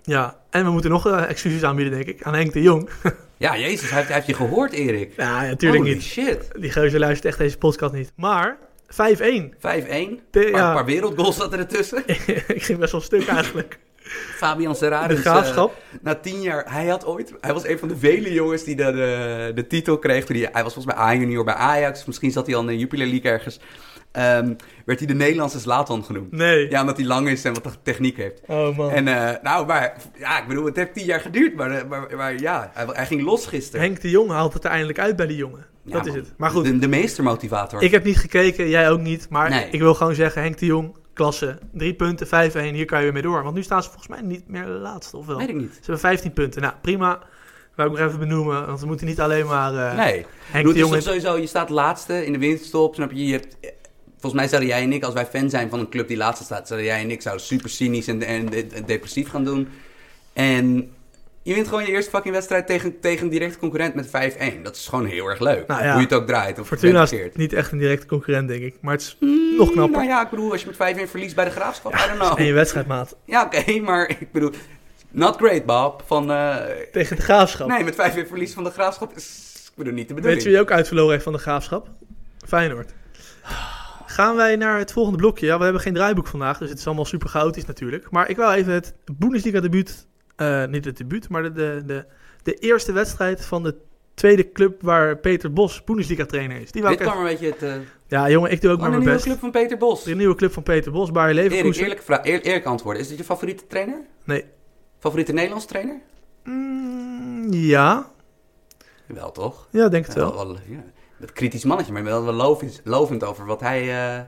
ja. 0.03 0.39
En 0.49 0.65
we 0.65 0.71
moeten 0.71 0.89
nog 0.91 1.07
eh, 1.07 1.29
excuses 1.29 1.63
aanbieden, 1.63 1.93
denk 1.93 2.05
ik, 2.07 2.23
aan 2.23 2.33
Henk 2.33 2.53
de 2.53 2.61
Jong. 2.61 2.89
Ja, 3.37 3.57
jezus, 3.57 3.89
hij 3.89 3.95
heeft, 3.97 4.07
hij 4.07 4.15
heeft 4.15 4.27
je 4.27 4.33
gehoord, 4.33 4.71
Erik. 4.71 5.13
ja, 5.15 5.41
natuurlijk 5.41 5.83
Holy 5.83 5.93
niet. 5.93 6.03
shit. 6.03 6.45
5-1. 6.55 6.59
Die 6.59 6.71
geuze 6.71 6.99
luistert 6.99 7.25
echt 7.25 7.37
deze 7.37 7.57
podcast 7.57 7.93
niet. 7.93 8.11
Maar 8.15 8.57
5-1. 8.89 8.95
Een 8.95 9.53
De- 10.31 10.39
paar, 10.39 10.49
ja. 10.49 10.73
paar 10.73 10.85
wereldgoals 10.85 11.35
zat 11.35 11.53
er 11.53 11.59
ertussen. 11.59 12.03
ik 12.47 12.63
ging 12.63 12.79
best 12.79 12.91
wel 12.91 13.01
stuk 13.01 13.27
eigenlijk. 13.27 13.79
Fabian 14.37 14.71
De 14.71 14.77
Serrarius. 14.77 15.19
graafschap. 15.19 15.71
eh, 15.91 15.97
na 16.01 16.15
tien 16.15 16.41
jaar, 16.41 16.63
hij 16.73 16.87
had 16.87 17.05
ooit, 17.05 17.33
hij 17.41 17.53
was 17.53 17.67
een 17.67 17.79
van 17.79 17.87
de 17.87 17.97
vele 17.97 18.33
jongens 18.33 18.63
die 18.63 18.75
de, 18.75 18.83
de, 18.91 19.51
de 19.55 19.67
titel 19.67 19.97
kreeg. 19.99 20.25
Toen 20.25 20.35
hij, 20.35 20.49
hij 20.51 20.63
was 20.63 20.73
volgens 20.73 20.95
mij 20.95 21.03
A-junior 21.05 21.43
bij 21.43 21.53
Ajax. 21.53 22.05
Misschien 22.05 22.31
zat 22.31 22.45
hij 22.45 22.55
al 22.55 22.61
in 22.61 22.67
de 22.67 22.77
Jupiler 22.77 23.07
League 23.07 23.31
ergens. 23.31 23.59
Ehm, 24.11 24.53
werd 24.85 24.99
hij 24.99 25.07
de 25.07 25.13
Nederlandse 25.13 25.59
Zlatan 25.59 26.03
genoemd. 26.03 26.31
Nee. 26.31 26.69
Ja, 26.69 26.81
omdat 26.81 26.97
hij 26.97 27.05
lang 27.05 27.29
is 27.29 27.43
en 27.43 27.53
wat 27.53 27.77
techniek 27.83 28.17
heeft. 28.17 28.41
Oh 28.47 28.77
man. 28.77 28.91
En 28.91 29.07
eh, 29.07 29.43
nou, 29.43 29.65
maar 29.65 29.95
ja, 30.17 30.41
ik 30.41 30.47
bedoel, 30.47 30.65
het 30.65 30.75
heeft 30.75 30.93
tien 30.93 31.05
jaar 31.05 31.19
geduurd. 31.19 31.55
Maar, 31.55 31.71
eh, 31.71 31.85
maar, 31.87 32.07
maar 32.15 32.39
ja, 32.39 32.71
hij, 32.73 32.85
hij 32.91 33.05
ging 33.05 33.21
los 33.21 33.45
gisteren. 33.45 33.81
Henk 33.81 34.01
de 34.01 34.09
Jong 34.09 34.29
haalt 34.29 34.53
het 34.53 34.63
er 34.63 34.69
eindelijk 34.69 34.99
uit 34.99 35.15
bij 35.15 35.27
die 35.27 35.37
jongen. 35.37 35.65
Ja, 35.89 35.97
dat 35.97 36.05
is 36.05 36.13
het. 36.13 36.33
Maar 36.37 36.49
goed, 36.49 36.63
De, 36.65 36.79
de 36.79 36.87
meestermotivator. 36.87 37.81
ik 37.81 37.91
heb 37.91 38.03
niet 38.03 38.17
gekeken, 38.17 38.69
jij 38.69 38.89
ook 38.89 38.99
niet. 39.01 39.27
Maar 39.29 39.49
Nee. 39.49 39.67
ik 39.71 39.79
wil 39.79 39.93
gewoon 39.93 40.15
zeggen, 40.15 40.41
Henk 40.41 40.57
de 40.57 40.65
Jong, 40.65 40.95
klasse. 41.13 41.57
Drie 41.73 41.93
punten, 41.93 42.27
5-1, 42.27 42.29
hier 42.73 42.85
kan 42.85 42.97
je 42.97 43.03
weer 43.03 43.13
mee 43.13 43.21
door. 43.21 43.43
Want 43.43 43.55
nu 43.55 43.63
staan 43.63 43.83
ze 43.83 43.89
volgens 43.89 44.07
mij 44.07 44.21
niet 44.21 44.47
meer 44.47 44.65
laatste, 44.65 45.17
of 45.17 45.25
wel? 45.25 45.37
Weet 45.37 45.49
ik 45.49 45.55
niet. 45.55 45.71
Ze 45.73 45.79
hebben 45.79 45.99
15 45.99 46.33
punten. 46.33 46.61
Nou, 46.61 46.73
prima. 46.81 47.19
Wou 47.75 47.91
ik 47.91 47.97
nog 47.97 48.07
even 48.07 48.19
benoemen, 48.19 48.65
want 48.67 48.79
we 48.79 48.85
moeten 48.85 49.05
niet 49.07 49.19
alleen 49.19 49.45
maar 49.45 49.73
eh, 49.75 49.97
Nee. 49.97 50.25
Henk 50.51 50.63
Doe, 50.65 50.73
de 50.73 50.79
het 50.79 50.87
is 50.87 50.93
Jong... 50.93 51.01
sowieso, 51.03 51.37
je 51.37 51.47
staat 51.47 51.69
laatste 51.69 52.25
in 52.25 52.31
de 52.33 52.39
winterstop, 52.39 52.95
snap 52.95 53.11
je? 53.11 53.25
je 53.25 53.31
hebt, 53.31 53.57
volgens 54.11 54.33
mij 54.41 54.47
zouden 54.47 54.69
jij 54.69 54.81
en 54.83 54.93
ik, 54.93 55.03
als 55.03 55.13
wij 55.13 55.25
fan 55.25 55.49
zijn 55.49 55.69
van 55.69 55.79
een 55.79 55.89
club 55.89 56.07
die 56.07 56.17
laatste 56.17 56.43
staat, 56.45 56.67
zouden 56.67 56.89
jij 56.89 57.01
en 57.01 57.11
ik 57.11 57.21
zouden 57.21 57.45
super 57.45 57.69
cynisch 57.69 58.07
en, 58.07 58.23
en, 58.23 58.53
en 58.53 58.85
depressief 58.85 59.29
gaan 59.29 59.43
doen. 59.43 59.67
En 60.33 60.91
je 61.49 61.55
wint 61.55 61.67
gewoon 61.67 61.85
je 61.85 61.91
eerste 61.91 62.09
fucking 62.09 62.33
wedstrijd 62.33 62.67
tegen, 62.67 62.99
tegen 62.99 63.23
een 63.23 63.29
directe 63.29 63.59
concurrent 63.59 63.93
met 63.95 64.07
5-1. 64.07 64.61
Dat 64.63 64.75
is 64.75 64.87
gewoon 64.87 65.05
heel 65.05 65.27
erg 65.27 65.39
leuk. 65.39 65.67
Nou 65.67 65.83
ja. 65.83 65.91
Hoe 65.91 66.01
je 66.01 66.07
het 66.07 66.13
ook 66.13 66.27
draait. 66.27 66.59
Of 66.59 66.67
Fortuna 66.67 67.01
is 67.01 67.13
niet 67.33 67.53
echt 67.53 67.71
een 67.71 67.77
directe 67.77 68.05
concurrent, 68.05 68.47
denk 68.47 68.63
ik. 68.63 68.75
Maar 68.81 68.93
het 68.93 69.01
is 69.01 69.17
nog 69.57 69.71
knapper. 69.71 69.97
Nou 69.97 70.09
ja, 70.09 70.23
ik 70.23 70.29
bedoel, 70.29 70.51
als 70.51 70.63
je 70.63 70.67
met 70.77 71.07
5-1 71.07 71.09
verliest 71.09 71.35
bij 71.35 71.45
de 71.45 71.51
graafschap, 71.51 71.93
I 71.93 71.97
don't 72.07 72.19
know. 72.19 72.39
En 72.39 72.45
je 72.45 72.53
wedstrijdmaat. 72.53 73.15
Ja, 73.25 73.43
oké, 73.43 73.79
maar 73.79 74.09
ik 74.19 74.31
bedoel, 74.31 74.51
not 75.11 75.35
great, 75.35 75.65
Bob. 75.65 76.03
Van, 76.05 76.31
eh, 76.31 76.55
Tegen 76.91 77.15
de 77.15 77.21
Graafschap. 77.21 77.67
nee, 77.67 77.83
met 77.83 77.95
5-1 77.95 78.27
verlies 78.27 78.53
van 78.53 78.63
de 78.63 78.71
graafschap 78.71 79.15
is, 79.15 79.53
ik 79.69 79.75
bedoel, 79.75 79.93
niet 79.93 80.07
de 80.07 80.13
Weet 80.13 80.23
bedoeling. 80.23 80.43
je 80.47 80.49
wie 80.49 80.59
ook 80.59 80.71
uitverloren 80.71 81.11
heeft 81.11 81.23
van 81.23 81.33
de 81.33 81.39
Graafschap? 81.39 81.89
Feyenoord. 82.47 82.93
Gaan 84.05 84.35
wij 84.35 84.55
naar 84.55 84.77
het 84.77 84.91
volgende 84.91 85.17
blokje. 85.17 85.45
Ja, 85.45 85.57
we 85.57 85.63
hebben 85.63 85.81
geen 85.81 85.93
draaiboek 85.93 86.27
vandaag, 86.27 86.57
dus 86.57 86.69
het 86.69 86.79
is 86.79 86.85
allemaal 86.85 87.05
super 87.05 87.29
chaotisch 87.29 87.65
natuurlijk. 87.65 88.11
Maar 88.11 88.29
ik 88.29 88.35
wil 88.35 88.51
even 88.51 88.73
het 88.73 88.93
Bundesliga 89.17 89.59
debuut, 89.59 90.07
eh, 90.39 90.65
niet 90.65 90.85
het 90.85 90.97
debuut, 90.97 91.29
maar 91.29 91.43
de, 91.43 91.51
de, 91.53 91.83
de, 91.85 92.05
de 92.43 92.53
eerste 92.53 92.91
wedstrijd 92.91 93.45
van 93.45 93.63
de 93.63 93.75
tweede 94.13 94.51
club 94.51 94.81
waar 94.81 95.17
Peter 95.17 95.53
Bos 95.53 95.83
Bundesliga-trainer 95.83 96.61
is. 96.61 96.71
Die 96.71 96.87
Dit 96.87 96.97
kwam 96.97 97.17
een 97.17 97.23
beetje 97.23 97.45
het... 97.45 97.63
eh 97.63 97.73
Ja, 98.07 98.29
jongen, 98.29 98.51
ik 98.51 98.61
doe 98.61 98.71
ook 98.71 98.75
oh, 98.77 98.81
maar 98.83 98.91
een 98.91 99.03
mijn 99.03 99.09
nieuwe 99.09 99.13
best. 99.25 99.25
club 99.25 99.39
van 99.39 99.51
Peter 99.61 99.77
Bos. 99.77 100.03
De 100.03 100.15
nieuwe 100.15 100.35
club 100.35 100.53
van 100.53 100.63
Peter 100.63 100.91
Bos, 100.91 101.11
Bayer 101.11 101.37
Erik, 101.37 101.49
Leverkusen. 101.51 101.83
eerlijk, 101.83 102.01
vra- 102.01 102.25
eer- 102.25 102.41
eerlijk 102.41 102.65
antwoorden. 102.65 103.01
Is 103.01 103.07
dit 103.07 103.17
je 103.17 103.23
favoriete 103.23 103.67
trainer? 103.67 104.01
Nee. 104.23 104.45
Favoriete 104.99 105.33
Nederlands 105.33 105.65
trainer? 105.65 105.99
Mm, 106.43 107.53
ja. 107.53 108.11
Wel, 109.05 109.31
toch? 109.31 109.67
ja, 109.71 109.87
denk 109.89 110.05
het 110.05 110.15
wel. 110.15 110.33
Wel, 110.33 110.47
wel, 110.47 110.57
ja. 110.67 110.83
Met 111.17 111.31
kritisch 111.31 111.63
mannetje, 111.63 111.93
maar 111.93 112.03
wel 112.03 112.23
wel 112.23 112.33
lovend, 112.33 112.81
lovend 112.83 113.23
over 113.23 113.45
wat 113.45 113.59
hij... 113.59 113.81
eh, 113.81 114.21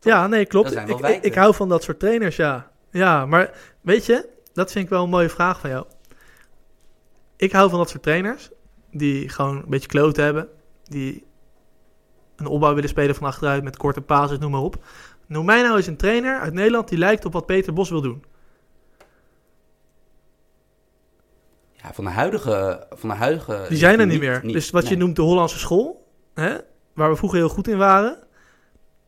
Ja, 0.00 0.26
nee, 0.26 0.46
klopt. 0.46 0.74
Dat 0.74 0.88
Ik, 0.88 1.06
ik, 1.06 1.22
ik 1.22 1.34
hou 1.34 1.54
van 1.54 1.68
dat 1.68 1.82
soort 1.82 1.98
trainers, 2.00 2.36
ja. 2.36 2.70
Ja, 2.90 3.26
maar 3.26 3.50
weet 3.80 4.06
je, 4.06 4.28
dat 4.52 4.72
vind 4.72 4.84
ik 4.84 4.90
wel 4.90 5.04
een 5.04 5.10
mooie 5.10 5.28
vraag 5.28 5.60
van 5.60 5.70
jou. 5.70 5.86
Ik 7.36 7.52
hou 7.52 7.70
van 7.70 7.78
dat 7.78 7.90
soort 7.90 8.02
trainers 8.02 8.50
die 8.90 9.28
gewoon 9.28 9.56
een 9.56 9.68
beetje 9.68 9.88
kloot 9.88 10.16
hebben. 10.16 10.48
Die 10.84 11.24
een 12.36 12.46
opbouw 12.46 12.74
willen 12.74 12.88
spelen 12.88 13.14
van 13.14 13.26
achteruit 13.26 13.64
met 13.64 13.76
korte 13.76 14.00
pases, 14.00 14.38
noem 14.38 14.50
maar 14.50 14.60
op. 14.60 14.84
Noem 15.26 15.44
mij 15.44 15.62
nou 15.62 15.76
eens 15.76 15.86
een 15.86 15.96
trainer 15.96 16.40
uit 16.40 16.52
Nederland 16.52 16.88
die 16.88 16.98
lijkt 16.98 17.24
op 17.24 17.32
wat 17.32 17.46
Peter 17.46 17.72
Bos 17.72 17.90
wil 17.90 18.02
doen. 18.02 18.24
ja, 21.82 21.92
van 21.92 22.04
de 22.04 22.10
huidige... 22.10 22.86
Van 22.90 23.08
de 23.08 23.14
huidige 23.14 23.64
Die 23.68 23.78
zijn 23.78 24.00
er 24.00 24.06
niet, 24.06 24.20
meer. 24.20 24.42
dus 24.42 24.70
wat 24.70 24.88
je 24.88 24.96
noemt 24.96 25.16
de 25.16 25.22
Hollandse 25.22 25.58
school, 25.58 26.08
hè, 26.34 26.56
waar 26.94 27.10
we 27.10 27.16
vroeger 27.16 27.38
heel 27.38 27.48
goed 27.48 27.68
in 27.68 27.78
waren, 27.78 28.18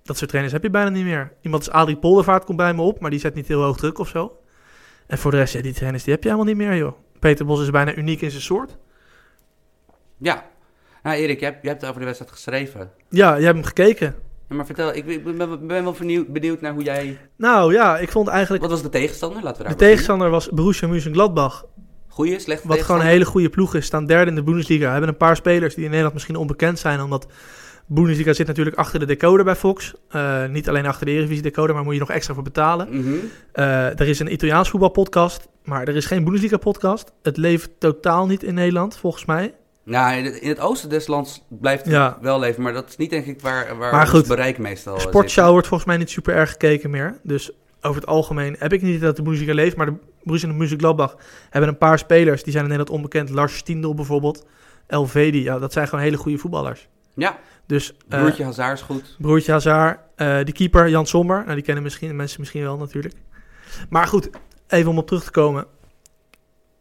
dat 0.03 0.17
soort 0.17 0.29
trainers 0.29 0.55
heb 0.55 0.63
je 0.63 0.71
bijna 0.71 0.89
niet 0.89 1.05
meer. 1.05 1.33
Iemand 1.41 1.67
als 1.67 1.75
Adrie 1.75 1.97
Poldervaart 1.97 2.45
komt 2.45 2.57
bij 2.57 2.75
me 2.75 2.83
op, 2.83 3.01
maar 3.01 3.11
die 3.11 3.21
zet 3.21 3.35
niet 3.35 3.49
heel 3.49 3.63
hoog 3.63 3.77
druk 3.77 3.99
of 3.99 4.09
zo. 4.09 4.39
En 5.07 5.19
voor 5.19 5.31
de 5.31 5.37
rest, 5.37 5.55
ja, 5.55 5.63
die 5.63 5.73
trainers 5.73 6.05
die 6.05 6.13
heb 6.13 6.23
je 6.23 6.29
helemaal 6.29 6.55
niet 6.55 6.63
meer, 6.67 6.77
joh. 6.77 6.93
Peter 7.19 7.47
Bos 7.47 7.61
is 7.63 7.71
bijna 7.71 7.95
uniek 7.95 8.21
in 8.21 8.31
zijn 8.31 8.43
soort. 8.43 8.77
Ja. 10.19 10.45
Nou, 11.03 11.17
Erik, 11.17 11.41
jij, 11.41 11.49
hebt- 11.51 11.67
hebt 11.67 11.85
over 11.87 11.99
de 11.99 12.05
wedstrijd 12.05 12.33
geschreven. 12.33 12.91
Ja, 13.09 13.35
jij 13.35 13.45
hebt 13.45 13.55
hem 13.57 13.65
gekeken. 13.65 14.15
Ja, 14.49 14.55
maar 14.57 14.67
vertel, 14.67 14.95
ik 14.95 15.25
ben, 15.25 15.67
wel 15.67 15.93
benieuwd, 15.93 16.29
benieuwd 16.29 16.61
naar 16.61 16.73
hoe 16.73 16.83
jij... 16.83 17.19
Nou 17.37 17.73
ja, 17.73 17.99
ik 17.99 18.11
vond 18.11 18.29
eigenlijk... 18.29 18.63
Wat 18.63 18.71
was 18.73 18.83
de 18.83 18.89
tegenstander? 18.89 19.43
Laten 19.43 19.57
we 19.57 19.63
De 19.63 19.69
daar 19.69 19.73
beginnen. 19.77 19.95
tegenstander 19.97 20.31
was 20.31 20.49
Borussia 20.49 20.89
Mönchengladbach. 20.89 21.65
Goeie, 22.09 22.39
slechte 22.39 22.69
Wat 22.69 22.83
gewoon 22.83 23.01
een 23.01 23.07
hele 23.07 23.25
goede 23.25 23.49
ploeg 23.49 23.75
is. 23.75 23.87
Staan 23.87 24.07
derde 24.07 24.31
in 24.31 24.37
de 24.37 24.43
Bundesliga. 24.43 24.91
Hebben 24.91 25.09
een 25.09 25.17
paar 25.17 25.37
spelers 25.37 25.75
die 25.75 25.83
in 25.83 25.89
Nederland 25.89 26.15
misschien 26.15 26.37
onbekend 26.37 26.79
zijn. 26.79 27.01
Omdat 27.01 27.27
Bundesliga 27.87 28.33
zit 28.33 28.47
natuurlijk 28.47 28.77
achter 28.77 28.99
de 29.01 29.07
decoder 29.07 29.45
bij 29.45 29.57
Fox. 29.57 29.95
Eh, 30.09 30.47
niet 30.47 30.69
alleen 30.69 30.87
achter 30.87 31.07
de 31.07 31.13
Eredivisie 31.13 31.43
decoder, 31.43 31.75
maar 31.75 31.85
moet 31.85 31.95
je 31.95 32.01
nog 32.01 32.11
extra 32.11 32.35
voor 32.35 32.43
betalen. 32.43 32.89
Mhm. 32.91 33.15
Eh, 33.53 34.01
er 34.01 34.09
is 34.09 34.19
een 34.19 34.33
Italiaans 34.33 34.69
voetbalpodcast, 34.71 35.49
maar 35.65 35.89
er 35.89 35.97
is 35.97 36.07
geen 36.07 36.25
Bundesliga 36.25 36.57
podcast. 36.57 37.13
Het 37.23 37.37
leeft 37.37 37.71
totaal 37.79 38.27
niet 38.27 38.43
in 38.43 38.55
Nederland, 38.55 38.97
volgens 38.97 39.25
mij. 39.25 39.55
Nou, 39.85 40.17
in 40.17 40.49
het- 40.49 40.61
oosten 40.61 40.89
des 40.89 41.07
lands 41.07 41.45
blijft 41.49 41.85
het 41.85 41.93
Ja. 41.93 42.19
wel 42.21 42.39
leven, 42.39 42.63
maar 42.63 42.73
dat 42.73 42.89
is 42.89 42.97
niet 42.97 43.11
denk 43.11 43.27
ik 43.27 43.41
waar, 43.41 43.77
waar 43.77 43.93
Maar 43.93 44.01
ons 44.01 44.11
goed, 44.11 44.27
bereik 44.29 44.59
meestal 44.59 44.95
eh, 44.95 45.01
Sportschau 45.01 45.53
wordt 45.53 45.67
volgens 45.67 45.89
mij 45.89 45.99
niet 45.99 46.11
super 46.11 46.35
erg 46.35 46.51
gekeken 46.51 46.91
meer. 46.91 47.19
Dus 47.23 47.51
over 47.81 48.01
het 48.01 48.11
algemeen 48.11 48.57
heb 48.59 48.73
ik 48.73 48.83
niet 48.83 49.01
dat 49.01 49.17
de 49.17 49.23
Bundesliga 49.23 49.55
leeft. 49.55 49.77
Maar 49.77 49.87
de 49.87 49.95
Borussia 50.23 50.49
en 50.49 50.57
Mönchengladbach 50.57 51.17
hebben 51.51 51.71
een 51.71 51.79
paar 51.79 51.99
spelers. 51.99 52.43
Die 52.43 52.53
zijn 52.53 52.65
in 52.65 52.71
Nederland 52.71 52.97
onbekend. 52.97 53.31
Lars 53.31 53.57
Stindl 53.57 53.95
bijvoorbeeld. 53.95 54.47
Elvedi, 54.87 55.43
ja, 55.43 55.59
dat 55.59 55.73
zijn 55.73 55.89
gewoon 55.89 56.05
hele 56.05 56.17
goede 56.17 56.39
voetballers. 56.39 56.89
Ja, 57.15 57.39
Dus 57.67 57.97
eh, 58.09 58.19
broertje 58.19 58.45
Hazard 58.45 58.79
is 58.79 58.85
goed. 58.85 59.17
broertje 59.19 59.53
Hazard, 59.53 59.99
eh 60.17 60.45
de 60.45 60.53
keeper 60.53 60.89
Jan 60.89 61.07
Sommer. 61.07 61.43
Nou, 61.43 61.55
die 61.55 61.65
kennen 61.65 61.83
misschien, 61.83 62.17
mensen 62.17 62.41
misschien 62.41 62.63
wel 62.63 62.77
natuurlijk. 62.77 63.15
Maar 63.89 64.07
goed, 64.07 64.31
even 64.69 64.91
om 64.91 64.99
op 64.99 65.07
terug 65.07 65.25
te 65.25 65.31
komen. 65.31 65.67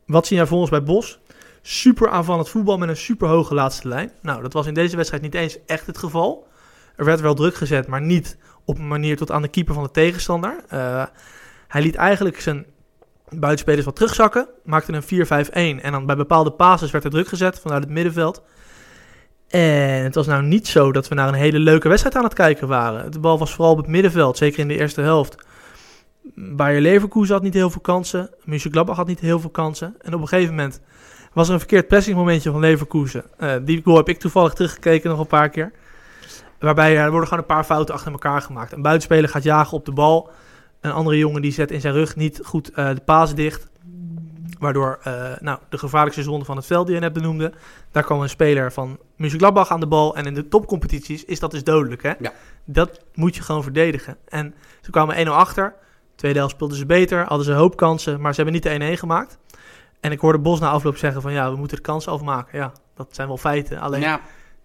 Wat 0.06 0.28
zien 0.28 0.38
jij 0.38 0.48
voor 0.48 0.60
ons 0.60 0.70
bij 0.70 0.84
Bos? 0.84 1.20
Super 1.62 2.10
aanvallend 2.10 2.50
voetbal 2.50 2.78
met 2.78 2.90
een 2.90 2.98
super 2.98 3.28
hoge 3.28 3.54
laatste 3.54 3.88
lijn. 3.88 4.12
Nou, 4.22 4.42
dat 4.42 4.54
was 4.54 4.68
in 4.68 4.74
deze 4.74 4.96
wedstrijd 4.96 5.24
niet 5.24 5.36
eens 5.36 5.58
echt 5.66 5.88
het 5.88 5.98
geval. 5.98 6.48
Er 6.96 7.06
werd 7.06 7.22
wel 7.22 7.34
druk 7.34 7.56
gezet, 7.56 7.88
maar 7.88 8.02
niet 8.02 8.38
op 8.66 8.78
een 8.78 8.88
manier 8.88 9.18
tot 9.18 9.32
aan 9.32 9.42
de 9.42 9.48
keeper 9.48 9.74
van 9.74 9.84
de 9.84 9.92
tegenstander. 9.92 10.64
Eh, 10.68 11.06
hij 11.68 11.82
liet 11.82 11.96
eigenlijk 11.96 12.42
zijn 12.42 12.66
buitenspelers 13.30 13.86
wat 13.86 13.96
terugzakken. 13.96 14.48
Maakte 14.64 14.94
een 14.94 15.04
4-5-1. 15.04 15.84
En 15.84 15.92
dan 15.92 16.06
bij 16.06 16.16
bepaalde 16.16 16.52
passes 16.52 16.92
werd 16.92 17.04
er 17.04 17.10
druk 17.10 17.28
gezet 17.28 17.60
vanuit 17.60 17.84
het 17.84 17.92
middenveld. 17.92 18.44
En 19.54 20.04
het 20.04 20.16
was 20.16 20.28
nou 20.28 20.44
niet 20.44 20.68
zo 20.68 20.92
dat 20.92 21.08
we 21.08 21.16
naar 21.16 21.28
een 21.28 21.34
hele 21.34 21.60
leuke 21.60 21.88
wedstrijd 21.88 22.16
aan 22.16 22.24
het 22.24 22.34
kijken 22.34 22.68
waren. 22.68 23.12
De 23.12 23.20
bal 23.20 23.40
was 23.40 23.54
vooral 23.54 23.72
op 23.72 23.78
het 23.78 23.88
middenveld, 23.88 24.38
zeker 24.38 24.60
in 24.60 24.68
de 24.68 24.78
eerste 24.78 25.02
helft. 25.02 25.36
Bayer 26.36 26.82
Leverkusen 26.82 27.34
had 27.34 27.44
niet 27.44 27.54
heel 27.54 27.70
veel 27.70 27.82
kansen. 27.82 28.30
Mönchengladbach 28.44 28.96
had 28.96 29.08
niet 29.08 29.20
heel 29.20 29.40
veel 29.40 29.50
kansen. 29.50 29.96
En 30.02 30.14
op 30.14 30.22
een 30.22 30.28
gegeven 30.28 30.56
moment 30.56 30.82
was 31.34 31.48
er 31.48 31.54
een 31.54 31.60
verkeerd 31.60 31.88
pressingmomentje 31.88 32.52
van 32.52 32.60
Leverkusen. 32.60 33.24
Eh, 33.38 33.56
die 33.62 33.82
goal 33.84 33.98
heb 33.98 34.10
ik 34.10 34.20
toevallig 34.20 34.54
teruggekeken 34.54 35.10
nog 35.10 35.20
een 35.20 35.28
paar 35.28 35.50
keer. 35.50 35.72
Waarbij 36.60 36.98
er 36.98 37.10
worden 37.10 37.28
gewoon 37.28 37.44
een 37.44 37.56
paar 37.56 37.64
fouten 37.64 37.96
achter 37.96 38.12
elkaar 38.12 38.42
gemaakt. 38.42 38.72
Een 38.72 38.82
buitenspeler 38.82 39.30
gaat 39.30 39.44
jagen 39.44 39.78
op 39.78 39.86
de 39.86 39.92
bal. 39.92 40.30
Een 40.82 40.92
andere 40.92 41.18
jongen 41.18 41.42
die 41.42 41.52
zet 41.52 41.72
in 41.72 41.82
zijn 41.82 41.94
rug 41.94 42.16
niet 42.16 42.40
goed 42.44 42.72
eh, 42.72 42.90
de 42.90 43.02
paas 43.06 43.36
dicht. 43.36 43.70
Waardoor 44.64 45.00
eh, 45.04 45.32
nou, 45.40 45.60
de 45.70 45.78
gevaarlijkste 45.78 46.24
zonde 46.24 46.46
van 46.46 46.56
het 46.56 46.66
veld 46.66 46.86
die 46.86 46.96
je 46.96 47.02
net 47.02 47.14
benoemde. 47.14 47.54
Daar 47.92 48.04
kwam 48.04 48.22
een 48.22 48.30
speler 48.30 48.72
van 48.72 49.00
Mönchengladbach 49.16 49.72
aan 49.72 49.80
de 49.80 49.88
bal. 49.88 50.16
En 50.16 50.26
in 50.26 50.34
de 50.34 50.48
topcompetities 50.48 51.26
is 51.26 51.40
dat 51.40 51.52
dus 51.52 51.64
dodelijk. 51.64 52.04
Hè? 52.04 52.14
Ja. 52.20 52.34
Dat 52.66 53.00
moet 53.14 53.36
je 53.36 53.42
gewoon 53.42 53.64
verdedigen. 53.64 54.18
En 54.28 54.54
ze 54.82 54.92
kwamen 54.92 55.28
1-0 55.28 55.30
achter. 55.30 55.74
Tweede 56.16 56.38
helft 56.38 56.54
speelden 56.54 56.78
ze 56.78 56.86
beter. 56.86 57.26
Hadden 57.26 57.46
ze 57.46 57.52
een 57.52 57.58
hoop 57.58 57.76
kansen. 57.76 58.22
Maar 58.22 58.34
ze 58.34 58.42
hebben 58.42 58.62
niet 58.62 58.82
de 58.82 58.96
1-1 58.96 59.00
gemaakt. 59.00 59.38
En 60.00 60.12
ik 60.12 60.20
hoorde 60.20 60.40
Bos 60.40 60.60
na 60.60 60.70
afloop 60.70 60.98
zeggen 60.98 61.22
van 61.22 61.34
ja, 61.34 61.52
we 61.52 61.58
moeten 61.58 61.78
de 61.78 61.84
kansen 61.84 62.12
afmaken. 62.12 62.60
Ja, 62.60 62.72
dat 62.96 63.08
zijn 63.12 63.28
wel 63.28 63.38
feiten. 63.38 63.80
Alleen 63.80 64.02
Ja, 64.02 64.22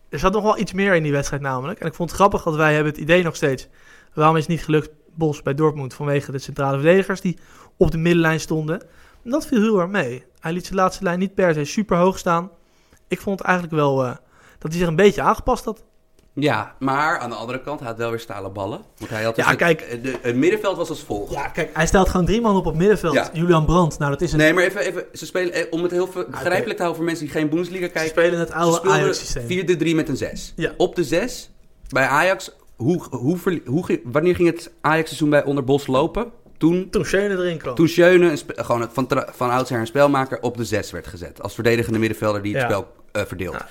er 0.09 0.19
zat 0.19 0.33
nog 0.33 0.43
wel 0.43 0.59
iets 0.59 0.73
meer 0.73 0.95
in 0.95 1.03
die 1.03 1.13
wedstrijd 1.13 1.43
namelijk. 1.43 1.81
En 1.81 1.87
ik 1.87 1.95
vond 1.95 2.11
het 2.11 2.19
grappig, 2.19 2.45
want 2.45 2.57
wij 2.57 2.75
hebben 2.75 2.93
het 2.93 3.01
idee 3.01 3.23
nog 3.23 3.37
steeds. 3.37 3.69
Waarom 4.15 4.37
is 4.37 4.43
het 4.43 4.51
niet 4.51 4.65
gelukt 4.65 4.91
Bos 5.15 5.43
bij 5.43 5.55
Dortmund 5.55 5.95
vanwege 5.95 6.33
de 6.33 6.39
centrale 6.39 6.77
verdedigers 6.77 7.21
die 7.21 7.39
op 7.77 7.91
de 7.91 7.99
middenlijn 7.99 8.41
stonden? 8.41 8.83
En 9.29 9.35
dat 9.35 9.47
viel 9.47 9.61
heel 9.61 9.81
erg 9.81 9.91
mee. 9.91 10.24
Hij 10.41 10.53
liet 10.53 10.64
zijn 10.66 10.79
laatste 10.79 11.05
lijn 11.05 11.18
niet 11.18 11.35
per 11.35 11.55
se 11.55 11.64
super 11.64 11.97
hoog 11.97 12.18
staan. 12.18 12.51
Ik 13.09 13.20
vond 13.20 13.39
het 13.39 13.49
eigenlijk 13.49 13.76
wel 13.76 14.05
eh, 14.05 14.11
dat 14.59 14.70
hij 14.70 14.79
zich 14.81 14.87
een 14.89 14.97
beetje 14.97 15.22
aangepast 15.22 15.64
had. 15.64 15.85
ja, 16.35 16.74
maar 16.79 17.18
aan 17.18 17.31
de 17.31 17.37
andere 17.37 17.61
kant, 17.61 17.79
hij 17.81 17.89
had 17.89 17.99
wel 17.99 18.11
weer 18.11 18.18
stalen 18.20 18.53
ballen. 18.53 18.81
Want 18.99 19.11
hij 19.11 19.22
had 19.24 19.35
dus 19.35 19.45
Ja, 19.45 19.51
het, 19.51 19.59
kijk. 19.59 20.03
de, 20.03 20.18
het 20.22 20.37
middenveld 20.37 20.76
was 20.76 20.89
als 20.89 21.03
volgt. 21.03 21.33
Ja, 21.33 21.49
kijk, 21.49 21.70
hij 21.72 21.87
stelt 21.87 22.09
gewoon 22.09 22.26
drie 22.26 22.41
man 22.41 22.57
op 22.57 22.66
op 22.66 22.76
middenveld. 22.76 23.14
Ja. 23.14 23.31
Julian 23.33 23.64
Brandt, 23.64 23.99
nou 23.99 24.11
dat 24.11 24.20
is 24.20 24.33
een... 24.33 24.39
Nee, 24.39 24.53
maar 24.53 24.64
even, 24.64 24.81
even 24.81 25.05
ze 25.12 25.26
spelen, 25.26 25.53
eh, 25.53 25.66
om 25.70 25.83
het 25.83 25.91
heel 25.91 26.07
ver- 26.07 26.26
begrijpelijk 26.31 26.70
te 26.76 26.83
houden 26.83 26.95
voor 26.97 27.05
mensen 27.05 27.24
die 27.24 27.35
geen 27.35 27.49
Bundesliga 27.49 27.87
Ze 27.87 27.93
kijken. 27.93 28.11
spelen 28.11 28.39
het 28.39 28.49
Ze 28.49 28.55
oude 28.55 28.89
Ajax-systeem. 28.91 29.79
4-3 29.93 29.95
met 29.95 30.09
een 30.09 30.16
6. 30.16 30.53
Ja. 30.57 30.72
Op 30.76 30.95
de 30.95 31.05
6, 31.05 31.51
bij 31.89 32.07
Ajax, 32.07 32.57
hoe, 32.76 33.03
hoe, 33.11 33.61
hoe, 33.66 34.01
wanneer 34.05 34.35
ging 34.35 34.49
het 34.49 34.70
Ajax-seizoen 34.81 35.31
bij 35.31 35.45
Onder 35.45 35.64
Bos 35.64 35.87
lopen? 35.87 36.31
Toen, 36.59 36.91
Toen 36.91 37.05
Schöne 37.05 37.35
erin 37.35 37.59
kwam. 37.59 37.75
toen 37.75 37.89
Schöne, 37.89 38.37
gewoon 38.47 38.89
van, 38.93 39.09
van 39.33 39.51
oudsher 39.51 39.79
een 39.81 39.87
spelmaker, 39.87 40.41
op 40.41 40.57
de 40.57 40.65
6 40.65 40.91
werd 40.91 41.07
gezet. 41.07 41.43
Als 41.43 41.55
verdedigende 41.55 41.99
middenvelder 41.99 42.43
die 42.43 42.53
het 42.53 42.63
Ja. 42.63 42.69
spel 42.69 42.93
eh, 43.13 43.23
verdeelt. 43.27 43.55
Ja. 43.55 43.69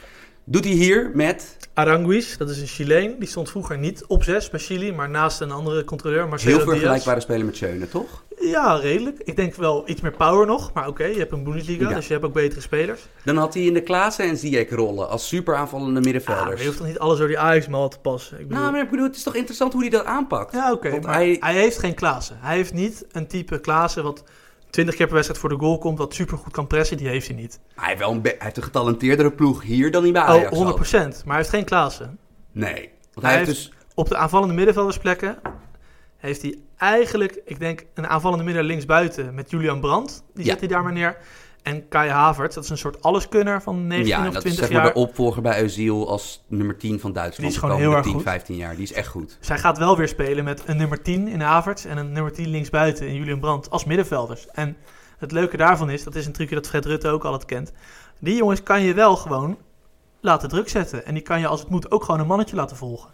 Doet 0.50 0.64
hij 0.64 0.74
hier 0.74 1.12
met 1.14 1.58
Aranguiz, 1.74 2.38
dat 2.38 2.50
is 2.50 2.62
een 2.62 2.68
Chileen. 2.68 3.16
Die 3.20 3.28
stond 3.28 3.50
vroeger 3.50 3.78
niet 3.78 4.06
op 4.06 4.24
zes 4.24 4.50
bij 4.50 4.60
Chili, 4.60 4.92
maar 4.94 5.10
naast 5.10 5.42
een 5.42 5.52
andere 5.52 5.84
controleur. 5.84 6.28
Marcelo 6.28 6.56
heel 6.58 6.66
vergelijkbare 6.66 7.20
speler 7.20 7.46
met 7.46 7.56
Schöne, 7.56 7.88
toch? 7.90 8.24
Ja, 8.50 8.76
redelijk. 8.76 9.20
Ik 9.24 9.36
denk 9.36 9.56
wel 9.56 9.84
iets 9.90 10.02
meer 10.02 10.12
power 10.12 10.46
nog. 10.46 10.74
Maar 10.74 10.88
oké, 10.88 11.04
je 11.06 11.18
hebt 11.18 11.32
een 11.32 11.44
Bundesliga, 11.44 11.90
Ja. 11.90 11.96
dus 11.96 12.08
je 12.08 12.14
hebt 12.14 12.26
ook 12.26 12.34
betere 12.34 12.62
spelers. 12.62 13.02
Dan 13.24 13.38
had 13.38 13.54
hij 13.54 13.64
in 13.64 13.74
de 13.74 13.82
Klaassen 13.82 14.26
en 14.26 14.38
Ziyech 14.38 14.70
rollen 14.70 15.10
als 15.10 15.28
super 15.28 15.56
aanvallende 15.56 15.94
Ja, 15.94 16.00
maar 16.00 16.14
middenvelders. 16.14 16.60
je 16.60 16.66
hoeft 16.66 16.78
toch 16.78 16.88
niet 16.88 17.00
alles 17.00 17.18
door 17.18 17.28
die 17.28 17.40
Ajax-mal 17.40 17.90
te 17.90 18.00
passen? 18.00 18.40
Ik 18.40 18.48
bedoel... 18.48 18.60
nou, 18.62 18.72
maar 18.74 18.82
ik 18.84 18.90
bedoel, 18.90 19.06
het 19.06 19.16
is 19.16 19.24
toch 19.24 19.36
interessant 19.36 19.74
hoe 19.74 19.82
hij 19.82 19.90
dat 19.92 20.06
aanpakt? 20.06 20.54
Ja, 20.54 20.72
oké. 20.72 20.90
Hij- 21.02 21.38
hij... 21.40 21.54
heeft 21.54 21.80
geen 21.80 21.94
Klaassen. 21.96 22.38
Hij 22.40 22.56
heeft 22.56 22.74
niet 22.74 23.06
een 23.12 23.28
type 23.28 23.60
Klaassen 23.60 24.04
wat 24.04 24.24
20 24.70 24.96
keer 24.96 25.06
per 25.06 25.14
wedstrijd 25.16 25.42
voor 25.42 25.50
de 25.50 25.58
goal 25.66 25.78
komt, 25.78 25.98
wat 25.98 26.14
super 26.14 26.38
goed 26.38 26.52
kan 26.54 26.68
pressen. 26.68 26.98
Die 26.98 27.08
heeft 27.08 27.28
hij 27.28 27.36
niet. 27.36 27.60
Hij, 27.76 27.88
heeft 27.88 28.00
wel 28.00 28.12
een 28.12 28.20
hij 28.24 28.36
heeft 28.40 28.58
een 28.58 28.64
getalenteerdere 28.64 29.32
ploeg 29.32 29.64
hier 29.64 29.92
dan 29.92 30.04
hij 30.04 30.12
bij 30.12 30.22
Ajax 30.22 30.58
oh, 30.58 30.68
100%. 30.68 30.72
had. 30.72 30.90
Maar 30.92 31.12
hij 31.26 31.36
heeft 31.36 31.50
geen 31.50 31.66
Klaassen. 31.66 32.18
Nee. 32.52 32.90
Want 33.14 33.26
hij, 33.26 33.36
Hij 33.36 33.38
heeft- 33.38 33.50
dus... 33.50 33.72
Op 33.96 34.08
de 34.10 34.16
aanvallende 34.18 34.54
middenveldersplekken 34.54 35.38
heeft 36.18 36.42
hij 36.42 36.58
eigenlijk, 36.78 37.42
ik 37.46 37.60
denk, 37.60 37.86
een 37.94 38.08
aanvallende 38.08 38.44
midden 38.44 38.64
linksbuiten 38.64 39.34
met 39.34 39.50
Julian 39.52 39.80
Brandt. 39.80 40.24
Die 40.34 40.46
Ja. 40.46 40.50
zet 40.52 40.60
hij 40.60 40.68
daar 40.70 40.84
maar 40.84 40.94
neer. 40.94 41.18
En 41.64 41.88
Kai 41.88 42.10
Havertz, 42.10 42.56
dat 42.56 42.64
is 42.64 42.70
een 42.70 42.78
soort 42.78 43.02
alleskunner 43.04 43.62
van 43.62 43.88
19 43.88 44.08
Ja, 44.22 44.28
of 44.28 44.34
dat 44.34 44.42
20 44.42 44.52
is 44.52 44.58
zeg 44.58 44.70
jaar. 44.70 44.84
maar 44.84 44.94
de 44.94 45.00
opvolger 45.00 45.42
bij 45.42 45.64
Özil 45.70 46.08
als 46.08 46.44
nummer 46.48 46.78
10 46.78 47.00
van 47.00 47.14
Duitsland. 47.14 47.42
Die 47.52 47.52
is 47.52 47.58
gewoon 47.58 47.78
heel 47.82 47.92
erg 47.94 48.04
10, 48.04 48.14
goed. 48.14 48.22
15 48.24 48.56
jaar. 48.56 48.74
Die 48.76 48.84
is 48.84 48.94
echt 48.94 49.08
goed. 49.08 49.38
Zij 49.40 49.58
gaat 49.58 49.78
wel 49.78 49.98
weer 49.98 50.08
spelen 50.08 50.44
met 50.44 50.64
een 50.66 50.78
nummer 50.78 51.02
10 51.02 51.28
in 51.28 51.42
Havertz 51.42 51.86
en 51.86 51.98
een 51.98 52.12
nummer 52.12 52.32
10 52.34 52.48
linksbuiten 52.48 53.08
in 53.08 53.16
Julian 53.16 53.40
Brandt 53.40 53.70
als 53.70 53.86
middenvelders. 53.86 54.48
En 54.48 54.78
het 55.18 55.32
leuke 55.32 55.58
daarvan 55.58 55.90
is, 55.90 56.04
dat 56.04 56.16
is 56.16 56.26
een 56.26 56.32
trucje 56.34 56.56
dat 56.56 56.68
Fred 56.68 56.86
Rutte 56.86 57.08
ook 57.10 57.24
altijd 57.26 57.46
kent. 57.46 57.72
Die 58.20 58.36
jongens 58.36 58.64
kan 58.64 58.82
je 58.82 58.94
wel 58.94 59.16
gewoon 59.16 59.58
laten 60.22 60.50
druk 60.50 60.70
zetten. 60.70 61.06
En 61.06 61.14
die 61.14 61.24
kan 61.24 61.40
je 61.40 61.48
als 61.48 61.60
het 61.60 61.70
moet 61.70 61.92
ook 61.92 62.04
gewoon 62.04 62.20
een 62.20 62.28
mannetje 62.28 62.56
laten 62.56 62.78
volgen. 62.78 63.10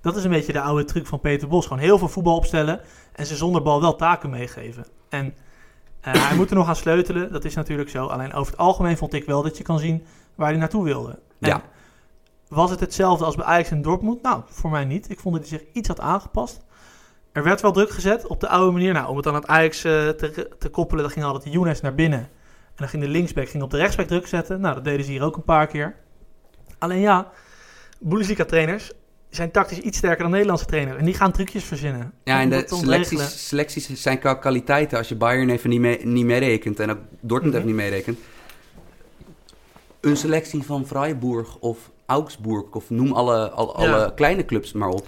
Dat 0.00 0.16
is 0.16 0.24
een 0.24 0.30
beetje 0.30 0.52
de 0.52 0.60
oude 0.60 0.84
truc 0.84 1.06
van 1.06 1.20
Peter 1.20 1.48
Bos. 1.48 1.66
Gewoon 1.66 1.82
heel 1.82 1.98
veel 1.98 2.08
voetbal 2.08 2.36
opstellen 2.36 2.80
en 3.12 3.26
ze 3.26 3.36
zonder 3.36 3.62
bal 3.62 3.80
wel 3.80 3.96
taken 3.96 4.30
meegeven. 4.30 4.86
En 5.08 5.34
Eh, 6.00 6.28
hij 6.28 6.36
moet 6.36 6.50
er 6.50 6.56
nog 6.56 6.68
aan 6.68 6.76
sleutelen, 6.76 7.32
dat 7.32 7.44
is 7.44 7.54
natuurlijk 7.54 7.90
zo. 7.90 8.06
Alleen 8.06 8.32
over 8.32 8.52
het 8.52 8.60
algemeen 8.60 8.96
vond 8.96 9.12
ik 9.12 9.24
wel 9.24 9.42
dat 9.42 9.56
je 9.56 9.62
kan 9.64 9.78
zien 9.78 10.04
waar 10.34 10.48
hij 10.48 10.58
naartoe 10.58 10.84
wilde. 10.84 11.10
En 11.10 11.48
Ja. 11.48 11.62
Was 12.48 12.70
het 12.70 12.80
hetzelfde 12.80 13.24
als 13.24 13.34
bij 13.36 13.44
Ajax 13.44 13.70
en 13.70 13.82
Dortmund? 13.82 14.22
Nou, 14.22 14.42
voor 14.46 14.70
mij 14.70 14.84
niet. 14.84 15.10
Ik 15.10 15.20
vond 15.20 15.34
dat 15.36 15.48
hij 15.48 15.58
zich 15.58 15.68
iets 15.72 15.88
had 15.88 16.00
aangepast. 16.00 16.60
Er 17.32 17.42
werd 17.42 17.60
wel 17.60 17.72
druk 17.72 17.90
gezet 17.90 18.26
op 18.26 18.40
de 18.40 18.48
oude 18.48 18.72
manier. 18.72 18.92
Nou, 18.92 19.08
om 19.08 19.14
het 19.14 19.24
dan 19.24 19.34
aan 19.34 19.40
het 19.40 19.48
Ajax 19.50 19.84
eh, 19.84 20.08
te, 20.08 20.48
te 20.58 20.68
koppelen, 20.68 21.02
dan 21.02 21.12
ging 21.12 21.24
altijd 21.24 21.52
Younes 21.52 21.80
naar 21.80 21.94
binnen. 21.94 22.18
En 22.18 22.74
dan 22.76 22.88
ging 22.88 23.02
de 23.02 23.08
linksback 23.08 23.48
ging 23.48 23.62
op 23.62 23.70
de 23.70 23.76
rechtsback 23.76 24.06
druk 24.06 24.26
zetten. 24.26 24.60
Nou, 24.60 24.74
dat 24.74 24.84
deden 24.84 25.04
ze 25.04 25.10
hier 25.10 25.22
ook 25.22 25.36
een 25.36 25.44
paar 25.44 25.66
keer. 25.66 25.96
Alleen 26.78 27.00
ja, 27.00 27.30
Bundesliga-trainers 28.00 28.92
zijn 29.30 29.50
tactisch 29.50 29.78
iets 29.78 29.98
sterker 29.98 30.22
dan 30.22 30.30
Nederlandse 30.30 30.66
trainers. 30.66 30.98
En 30.98 31.04
die 31.04 31.14
gaan 31.14 31.32
trucjes 31.32 31.64
verzinnen. 31.64 32.12
Ja, 32.24 32.40
en 32.40 32.50
de 32.50 32.64
selecties, 32.66 33.48
selecties 33.48 33.88
zijn 34.02 34.18
qua 34.18 34.34
kwaliteiten. 34.34 34.98
Als 34.98 35.08
je 35.08 35.14
Bayern 35.16 35.48
even 35.50 35.70
niet, 35.70 35.80
mee, 35.80 36.06
niet 36.06 36.24
meerekent 36.24 36.80
en 36.80 36.90
ook 36.90 36.98
Dortmund 37.20 37.54
Mhm. 37.54 37.62
even 37.62 37.76
niet 37.76 37.84
meerekent. 37.84 38.18
Een 40.00 40.16
selectie 40.16 40.62
van 40.62 40.86
Freiburg 40.86 41.56
of 41.58 41.90
Augsburg 42.06 42.64
of 42.72 42.90
noem 42.90 43.12
alle, 43.12 43.50
alle, 43.50 43.82
Ja. 43.84 43.92
alle 43.92 44.14
kleine 44.14 44.44
clubs 44.44 44.72
maar 44.72 44.88
op. 44.88 45.06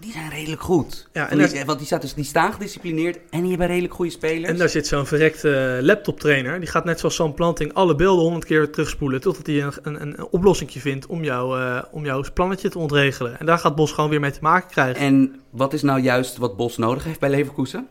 Die 0.00 0.12
zijn 0.12 0.30
redelijk 0.30 0.62
goed. 0.62 1.08
Ja, 1.12 1.30
en 1.30 1.38
die, 1.38 1.64
want 1.64 1.78
die, 1.78 1.86
staat 1.86 2.00
dus, 2.00 2.14
die 2.14 2.24
staan 2.24 2.52
gedisciplineerd 2.52 3.18
en 3.30 3.40
die 3.40 3.48
hebben 3.48 3.66
redelijk 3.66 3.94
goede 3.94 4.10
spelers. 4.10 4.48
En 4.48 4.56
daar 4.56 4.68
zit 4.68 4.86
zo'n 4.86 5.06
verrekte 5.06 5.78
laptop-trainer. 5.82 6.60
Die 6.60 6.68
gaat 6.68 6.84
net 6.84 6.98
zoals 6.98 7.14
Sam 7.14 7.34
Planting 7.34 7.74
alle 7.74 7.94
beelden 7.94 8.24
honderd 8.24 8.44
keer 8.44 8.70
terugspoelen. 8.70 9.20
Totdat 9.20 9.46
hij 9.46 9.62
een, 9.62 9.72
een, 9.82 10.00
een 10.00 10.26
oplossing 10.30 10.70
vindt 10.72 11.06
om, 11.06 11.24
jou, 11.24 11.60
eh, 11.60 11.82
om 11.90 12.04
jouw 12.04 12.24
plannetje 12.34 12.68
te 12.68 12.78
ontregelen. 12.78 13.38
En 13.38 13.46
daar 13.46 13.58
gaat 13.58 13.74
Bos 13.74 13.92
gewoon 13.92 14.10
weer 14.10 14.20
mee 14.20 14.30
te 14.30 14.38
maken 14.42 14.70
krijgen. 14.70 15.02
En 15.02 15.40
wat 15.50 15.72
is 15.72 15.82
nou 15.82 16.00
juist 16.00 16.36
wat 16.36 16.56
Bos 16.56 16.76
nodig 16.76 17.04
heeft 17.04 17.20
bij 17.20 17.30
Leverkusen? 17.30 17.88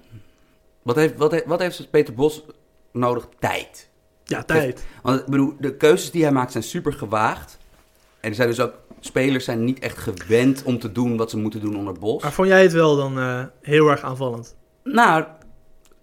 Wat 0.81 0.95
heeft, 0.95 1.17
wat 1.17 1.31
heeft, 1.31 1.45
wat 1.45 1.59
heeft 1.59 1.89
Peter 1.89 2.13
Bos 2.13 2.43
nodig? 2.91 3.27
Tijd. 3.39 3.89
ja, 4.23 4.43
tijd. 4.43 4.85
Want 5.01 5.19
ik 5.19 5.25
bedoel, 5.25 5.53
de 5.59 5.75
keuzes 5.75 6.11
die 6.11 6.23
hij 6.23 6.31
maakt 6.31 6.51
zijn 6.51 6.63
super 6.63 6.93
gewaagd. 6.93 7.57
En 8.19 8.29
er 8.29 8.35
zijn 8.35 8.47
dus 8.47 8.59
ook 8.59 8.73
spelers 9.07 9.45
zijn 9.45 9.63
niet 9.63 9.79
echt 9.79 9.97
gewend 9.97 10.63
om 10.63 10.79
te 10.79 10.91
doen 10.91 11.17
wat 11.17 11.29
ze 11.29 11.37
moeten 11.37 11.59
doen 11.59 11.77
onder 11.77 11.93
Bos. 11.93 12.21
Maar 12.21 12.31
vond 12.31 12.47
jij 12.47 12.61
het 12.61 12.73
wel 12.73 12.95
dan 12.95 13.19
eh, 13.19 13.43
heel 13.61 13.89
erg 13.89 14.01
aanvallend? 14.01 14.55
Nou, 14.83 15.23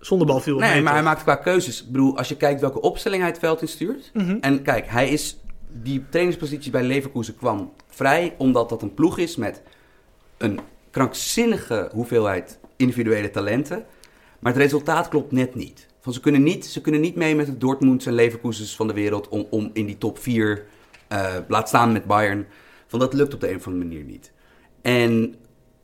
Zonder 0.07 0.27
bal 0.27 0.41
viel 0.41 0.61
het 0.61 0.71
nee, 0.71 0.83
maar 0.83 0.93
hij 0.93 1.03
maakt 1.03 1.23
qua 1.23 1.35
keuzes. 1.35 1.83
Ik 1.83 1.91
bedoel, 1.91 2.17
als 2.17 2.29
je 2.29 2.37
kijkt 2.37 2.61
welke 2.61 2.81
opstelling 2.81 3.23
hij 3.23 3.31
het 3.31 3.41
veld 3.41 3.61
instuurt. 3.61 4.11
Mhm. 4.15 4.37
En 4.41 4.63
kijk, 4.63 4.87
hij 4.89 5.09
is 5.09 5.41
die 5.69 6.05
trainingspositie 6.09 6.71
bij 6.71 6.83
Leverkusen 6.83 7.37
kwam 7.37 7.73
vrij 7.89 8.35
omdat 8.39 8.69
dat 8.69 8.83
een 8.83 8.95
ploeg 8.95 9.19
is 9.19 9.37
met 9.37 9.63
een 10.37 10.61
krankzinnige 10.91 11.89
hoeveelheid 11.93 12.59
individuele 12.77 13.31
talenten. 13.31 13.85
Maar 14.39 14.53
het 14.53 14.63
resultaat 14.63 15.09
klopt 15.09 15.33
net 15.33 15.55
niet. 15.55 15.87
Van 16.01 16.13
ze, 16.13 16.21
kunnen 16.21 16.43
niet 16.43 16.67
ze 16.67 16.81
kunnen 16.81 17.01
niet 17.01 17.17
mee 17.17 17.35
met 17.35 17.47
de 17.47 17.59
Dortmunds 17.59 18.07
en 18.07 18.13
Leverkusens 18.13 18.77
van 18.77 18.87
de 18.87 18.95
wereld 18.95 19.29
om, 19.29 19.47
om 19.51 19.71
in 19.73 19.87
die 19.87 19.99
top 19.99 20.19
4, 20.19 20.65
eh 21.09 21.35
laat 21.49 21.69
staan 21.69 21.93
met 21.93 22.05
Bayern. 22.05 22.47
Van 22.95 23.03
dat 23.03 23.13
lukt 23.13 23.35
op 23.35 23.41
de 23.41 23.51
een 23.51 23.57
of 23.57 23.67
andere 23.67 23.85
manier 23.85 24.05
niet. 24.05 24.33
En 24.83 25.35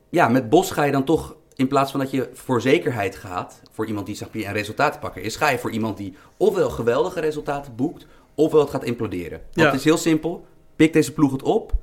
ja, 0.09 0.27
met 0.27 0.49
Bos 0.49 0.71
ga 0.71 0.83
je 0.83 0.91
dan 0.91 1.03
toch, 1.03 1.35
in 1.55 1.67
plaats 1.67 1.91
van 1.91 1.99
dat 1.99 2.11
je 2.11 2.29
voor 2.33 2.61
zekerheid 2.61 3.15
gaat, 3.15 3.61
voor 3.71 3.85
iemand 3.85 4.05
die 4.05 4.15
zeg 4.15 4.33
maar, 4.33 4.43
een 4.43 4.53
resultatenpakker 4.53 5.21
is, 5.21 5.35
ga 5.35 5.49
je 5.49 5.57
voor 5.57 5.71
iemand 5.71 5.97
die 5.97 6.15
ofwel 6.37 6.69
geweldige 6.69 7.19
resultaten 7.19 7.75
boekt, 7.75 8.05
ofwel 8.35 8.61
het 8.61 8.69
gaat 8.69 8.83
imploderen. 8.83 9.39
Want 9.39 9.55
Ja. 9.55 9.65
het 9.65 9.73
is 9.73 9.83
heel 9.83 9.97
simpel, 9.97 10.45
pik 10.75 10.93
deze 10.93 11.13
ploeg 11.13 11.31
het 11.31 11.43
op, 11.43 11.73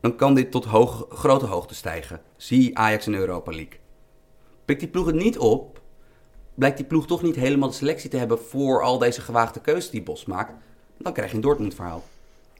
dan 0.00 0.16
kan 0.16 0.34
dit 0.34 0.50
tot 0.50 0.64
hoog, 0.64 1.06
grote 1.08 1.46
hoogte 1.46 1.74
stijgen. 1.74 2.20
Zie 2.36 2.78
Ajax 2.78 3.06
in 3.06 3.14
Europa 3.14 3.50
League. 3.50 3.78
Pikt 4.64 4.80
die 4.80 4.88
ploeg 4.88 5.06
het 5.06 5.14
niet 5.14 5.38
op, 5.38 5.80
blijkt 6.54 6.76
die 6.76 6.86
ploeg 6.86 7.06
toch 7.06 7.22
niet 7.22 7.36
helemaal 7.36 7.68
de 7.68 7.74
selectie 7.74 8.10
te 8.10 8.16
hebben 8.16 8.38
voor 8.38 8.82
al 8.82 8.98
deze 8.98 9.20
gewaagde 9.20 9.60
keuzes 9.60 9.90
die 9.90 10.02
Bos 10.02 10.24
maakt, 10.24 10.52
dan 10.98 11.12
krijg 11.12 11.30
je 11.30 11.36
een 11.36 11.42
Dortmund 11.42 11.74
verhaal. 11.74 12.04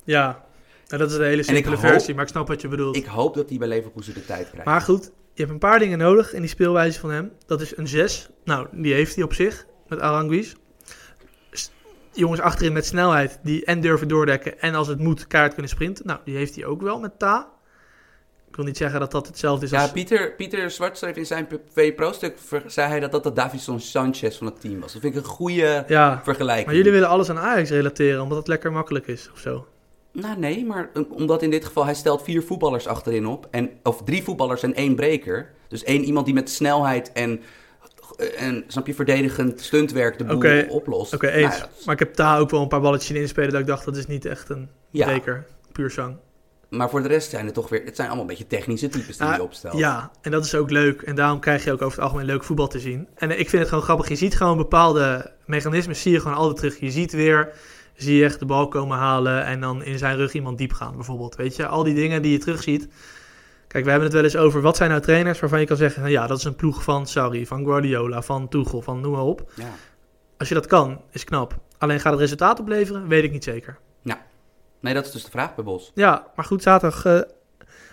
Ja, 0.04 0.48
nou, 0.90 1.02
dat 1.02 1.10
is 1.10 1.16
een 1.16 1.24
hele 1.24 1.42
simpele 1.42 1.76
hoop- 1.76 1.84
versie, 1.84 2.14
maar 2.14 2.24
ik 2.24 2.30
snap 2.30 2.48
wat 2.48 2.60
je 2.60 2.68
bedoelt. 2.68 2.96
Ik 2.96 3.06
hoop 3.06 3.34
dat 3.34 3.48
hij 3.48 3.58
bij 3.58 3.68
Leverkusen 3.68 4.14
de 4.14 4.24
tijd 4.26 4.48
krijgt. 4.48 4.66
Maar 4.66 4.80
goed, 4.80 5.04
je 5.04 5.40
hebt 5.42 5.50
een 5.50 5.58
paar 5.58 5.78
dingen 5.78 5.98
nodig 5.98 6.32
in 6.32 6.40
die 6.40 6.50
speelwijze 6.50 7.00
van 7.00 7.10
hem. 7.10 7.32
Dat 7.46 7.60
is 7.60 7.76
een 7.76 7.88
6. 7.88 8.28
Nou, 8.44 8.66
die 8.72 8.94
heeft 8.94 9.14
hij 9.14 9.24
op 9.24 9.34
zich 9.34 9.66
met 9.88 10.00
Aranguiz. 10.00 10.54
Jongens 12.12 12.40
achterin 12.40 12.72
met 12.72 12.86
snelheid 12.86 13.38
die 13.42 13.64
en 13.64 13.80
durven 13.80 14.08
doordekken 14.08 14.60
en 14.60 14.74
als 14.74 14.88
het 14.88 14.98
moet 14.98 15.26
kaart 15.26 15.52
kunnen 15.52 15.70
sprinten. 15.70 16.06
Nou, 16.06 16.18
die 16.24 16.36
heeft 16.36 16.54
hij 16.54 16.64
ook 16.64 16.82
wel 16.82 16.98
met 17.00 17.18
Ta. 17.18 17.48
Ik 18.48 18.56
wil 18.56 18.64
niet 18.64 18.76
zeggen 18.76 19.00
dat 19.00 19.10
dat 19.10 19.26
hetzelfde 19.26 19.64
is 19.64 19.70
Ja, 19.70 19.82
als... 19.82 19.90
Pieter, 19.92 20.32
Pieter 20.34 20.70
Zwart 20.70 20.98
schreef 20.98 21.16
in 21.16 21.26
zijn 21.26 21.48
Pro-stuk, 21.96 22.38
zei 22.66 22.88
hij 22.88 23.00
dat 23.00 23.12
dat 23.12 23.22
de 23.22 23.32
Davison 23.32 23.80
Sanchez 23.80 24.38
van 24.38 24.46
het 24.46 24.60
team 24.60 24.80
was. 24.80 24.92
Dat 24.92 25.02
vind 25.02 25.14
ik 25.16 25.20
een 25.22 25.28
goede 25.28 25.84
Ja, 25.88 26.20
vergelijking. 26.24 26.66
maar 26.66 26.76
jullie 26.76 26.92
willen 26.92 27.08
alles 27.08 27.30
aan 27.30 27.38
Ajax 27.38 27.70
relateren 27.70 28.22
omdat 28.22 28.38
het 28.38 28.48
lekker 28.48 28.72
makkelijk 28.72 29.06
is 29.06 29.30
of 29.32 29.38
zo. 29.38 29.66
Nou 30.12 30.38
nee, 30.38 30.64
maar 30.64 30.90
eh, 30.94 31.02
omdat 31.10 31.42
in 31.42 31.50
dit 31.50 31.64
geval 31.64 31.84
hij 31.84 31.94
stelt 31.94 32.22
vier 32.22 32.42
voetballers 32.42 32.86
achterin 32.86 33.26
op. 33.26 33.48
En, 33.50 33.70
of 33.82 34.02
drie 34.02 34.22
voetballers 34.22 34.62
en 34.62 34.74
één 34.74 34.94
breker. 34.94 35.50
Dus 35.68 35.84
één 35.84 36.04
iemand 36.04 36.24
die 36.26 36.34
met 36.34 36.50
snelheid 36.50 37.12
en, 37.12 37.40
eh, 38.16 38.42
en 38.42 38.64
snap 38.66 38.86
je, 38.86 38.94
verdedigend 38.94 39.60
stuntwerk 39.60 40.18
de 40.18 40.24
boel 40.24 40.66
oplost. 40.68 41.14
Oké, 41.14 41.26
Nou 41.26 41.38
ja, 41.40 41.68
Maar 41.84 41.94
ik 41.94 42.00
heb 42.00 42.14
Ta 42.14 42.38
ook 42.38 42.50
wel 42.50 42.62
een 42.62 42.68
paar 42.68 42.80
balletjes 42.80 43.10
in 43.16 43.22
inspelen 43.22 43.50
dat 43.50 43.60
ik 43.60 43.66
dacht 43.66 43.84
dat 43.84 43.96
is 43.96 44.06
niet 44.06 44.24
echt 44.24 44.48
een 44.48 44.68
Ja. 44.90 45.06
breker. 45.06 45.46
Puur 45.72 45.90
zang. 45.90 46.16
maar 46.68 46.90
voor 46.90 47.02
de 47.02 47.08
rest 47.08 47.30
zijn 47.30 47.44
het 47.44 47.54
toch 47.54 47.68
weer... 47.68 47.84
Het 47.84 47.96
zijn 47.96 48.06
allemaal 48.08 48.24
een 48.24 48.30
beetje 48.30 48.46
technische 48.46 48.88
types 48.88 49.16
die 49.16 49.26
Ah, 49.26 49.36
je 49.36 49.42
opstelt. 49.42 49.78
Ja, 49.78 50.10
en 50.22 50.30
dat 50.30 50.44
is 50.44 50.54
ook 50.54 50.70
leuk. 50.70 51.02
En 51.02 51.14
daarom 51.14 51.40
krijg 51.40 51.64
je 51.64 51.72
ook 51.72 51.82
over 51.82 51.94
het 51.96 52.04
algemeen 52.04 52.26
leuk 52.26 52.44
voetbal 52.44 52.68
te 52.68 52.78
zien. 52.78 53.08
En 53.14 53.30
ik 53.30 53.48
vind 53.48 53.52
het 53.62 53.68
gewoon 53.68 53.84
grappig. 53.84 54.08
Je 54.08 54.16
ziet 54.16 54.36
gewoon 54.36 54.56
bepaalde 54.56 55.32
mechanismes, 55.46 56.02
zie 56.02 56.12
je 56.12 56.20
gewoon 56.20 56.36
altijd 56.36 56.56
terug. 56.56 56.80
Je 56.80 56.90
ziet 56.90 57.12
weer, 57.12 57.52
zie 58.02 58.16
je 58.16 58.24
echt 58.24 58.38
de 58.38 58.44
bal 58.46 58.68
komen 58.68 58.96
halen 58.98 59.44
en 59.44 59.60
dan 59.60 59.82
in 59.84 59.98
zijn 59.98 60.16
rug 60.16 60.32
iemand 60.32 60.58
diep 60.58 60.72
gaan 60.72 60.94
bijvoorbeeld. 60.94 61.36
Weet 61.36 61.56
je, 61.56 61.66
al 61.66 61.82
die 61.82 61.94
dingen 61.94 62.22
die 62.22 62.32
je 62.32 62.38
terugziet. 62.38 62.88
Kijk, 63.66 63.84
we 63.84 63.90
hebben 63.90 64.08
het 64.08 64.16
wel 64.16 64.24
eens 64.26 64.36
over, 64.36 64.60
wat 64.60 64.76
zijn 64.76 64.90
nou 64.90 65.02
trainers 65.02 65.40
waarvan 65.40 65.60
je 65.60 65.66
kan 65.66 65.76
zeggen, 65.76 66.00
nou 66.00 66.12
ja, 66.12 66.26
dat 66.26 66.38
is 66.38 66.44
een 66.44 66.56
ploeg 66.56 66.82
van 66.82 67.06
Sarri, 67.06 67.46
van 67.46 67.64
Guardiola, 67.64 68.22
van 68.22 68.48
Tuchel, 68.48 68.82
van 68.82 69.00
noem 69.00 69.12
maar 69.12 69.22
op. 69.22 69.52
Ja. 69.54 69.68
Als 70.38 70.48
je 70.48 70.54
dat 70.54 70.66
kan, 70.66 71.00
is 71.10 71.24
knap. 71.24 71.58
Alleen 71.78 72.00
gaat 72.00 72.12
het 72.12 72.20
resultaat 72.20 72.60
opleveren, 72.60 73.08
weet 73.08 73.24
ik 73.24 73.32
niet 73.32 73.44
zeker. 73.44 73.78
Nee, 74.80 74.94
dat 74.94 75.06
is 75.06 75.10
dus 75.12 75.24
de 75.24 75.30
vraag 75.30 75.54
bij 75.54 75.64
Bos. 75.64 75.90
Ja, 75.94 76.26
maar 76.36 76.44
goed, 76.44 76.62
zaterdag... 76.62 77.04
eh, 77.04 77.12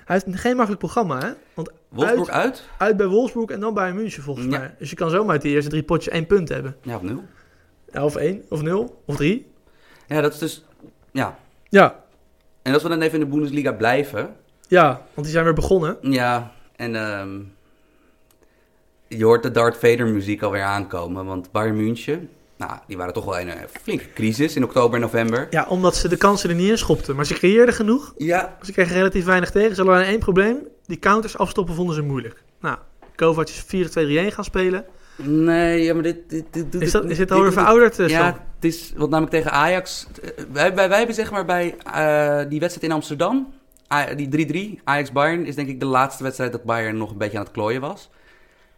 hij 0.06 0.22
heeft 0.26 0.40
geen 0.40 0.52
makkelijk 0.56 0.80
programma, 0.80 1.20
hè? 1.20 1.30
Want 1.54 1.72
Wolfsburg 1.90 2.30
uit? 2.30 2.64
uit 2.78 2.98
bij 2.98 3.08
Wolfsburg 3.08 3.50
en 3.50 3.60
dan 3.60 3.74
bij 3.74 3.94
München 3.94 4.24
volgens 4.24 4.46
Ja. 4.46 4.60
mij. 4.60 4.76
Dus 4.80 4.90
je 4.90 4.96
kan 4.96 5.10
zomaar 5.10 5.32
uit 5.32 5.42
die 5.42 5.54
eerste 5.54 5.70
drie 5.70 5.84
potjes 5.84 6.14
één 6.14 6.26
punt 6.26 6.50
hebben. 6.50 6.76
Ja, 6.82 6.96
of 6.96 7.02
nul. 7.02 7.24
Ja, 7.92 8.04
of 8.04 8.16
één, 8.16 8.44
of 8.50 8.62
nul, 8.62 9.04
of 9.06 9.16
drie. 9.16 9.52
Ja, 10.08 10.22
dat 10.22 10.34
is 10.34 10.40
dus... 10.40 10.64
Ja. 11.12 11.38
Ja, 11.70 12.04
En 12.62 12.74
als 12.74 12.84
we 12.84 12.90
dan 12.90 13.02
even 13.02 13.20
in 13.20 13.26
de 13.26 13.32
Bundesliga 13.32 13.72
blijven... 13.72 14.36
ja, 14.68 14.88
want 14.88 15.26
die 15.26 15.30
zijn 15.36 15.44
weer 15.44 15.54
begonnen. 15.54 15.98
Ja, 16.02 16.52
en 16.76 16.96
ehm, 16.96 17.40
je 19.08 19.24
hoort 19.26 19.44
de 19.44 19.52
Darth 19.52 19.78
Vader 19.78 20.08
muziek 20.08 20.42
alweer 20.42 20.64
aankomen. 20.64 21.26
Want 21.26 21.52
Bayern 21.52 21.76
München, 21.76 22.30
nou, 22.58 22.72
die 22.88 22.98
waren 22.98 23.14
toch 23.14 23.26
wel 23.26 23.40
in 23.40 23.48
een 23.50 23.58
flinke 23.82 24.14
crisis 24.14 24.56
in 24.56 24.64
oktober 24.64 24.96
en 24.96 25.02
november. 25.02 25.48
Ja, 25.50 25.66
omdat 25.70 25.96
ze 25.96 26.08
de 26.08 26.18
kansen 26.18 26.50
er 26.50 26.56
niet 26.56 26.70
in 26.70 26.78
schopten. 26.78 27.16
Maar 27.16 27.26
ze 27.26 27.34
creëerden 27.34 27.74
genoeg. 27.76 28.14
Ja, 28.18 28.58
Ze 28.62 28.72
kregen 28.72 28.96
relatief 28.96 29.26
weinig 29.26 29.52
tegen. 29.52 29.70
Ze 29.76 29.82
hadden 29.82 29.96
alleen 29.96 30.10
één 30.10 30.20
probleem. 30.20 30.58
Die 30.86 31.00
counters 31.00 31.38
afstoppen 31.38 31.76
vonden 31.76 31.96
ze 31.96 32.02
moeilijk. 32.02 32.44
Nou, 32.62 32.78
Kovac 33.16 33.48
is 33.50 33.64
4-2-3-1 33.66 34.34
gaan 34.34 34.44
spelen. 34.44 34.86
Nee, 35.18 35.84
ja, 35.84 35.94
maar 35.94 36.04
dit... 36.04 36.30
dit, 36.30 36.46
dit, 36.52 36.72
dit 36.72 36.82
Is, 36.82 36.92
dat, 36.92 37.06
is 37.10 37.18
dit 37.18 37.32
alweer 37.32 37.52
verouderd, 37.54 38.00
eh, 38.00 38.08
Ja, 38.08 38.26
het 38.56 38.66
is, 38.74 38.94
want 38.96 39.10
namelijk 39.10 39.36
tegen 39.36 39.52
Ajax... 39.52 40.08
eh, 40.24 40.30
Wij, 40.52 40.76
wij, 40.76 40.90
wij 40.90 40.98
hebben 40.98 41.16
zeg 41.16 41.32
maar 41.32 41.46
bij 41.46 41.76
eh, 41.94 42.50
die 42.50 42.60
wedstrijd 42.60 42.88
in 42.90 42.96
Amsterdam, 42.96 43.54
die 44.16 44.78
3-3, 44.78 44.82
Ajax-Bayern, 44.84 45.46
is 45.46 45.56
denk 45.56 45.68
ik 45.68 45.80
de 45.80 45.86
laatste 45.86 46.24
wedstrijd 46.24 46.52
dat 46.52 46.64
Bayern 46.64 46.98
nog 46.98 47.12
een 47.12 47.18
beetje 47.18 47.38
aan 47.38 47.44
het 47.44 47.54
klooien 47.54 47.82
was. 47.82 48.10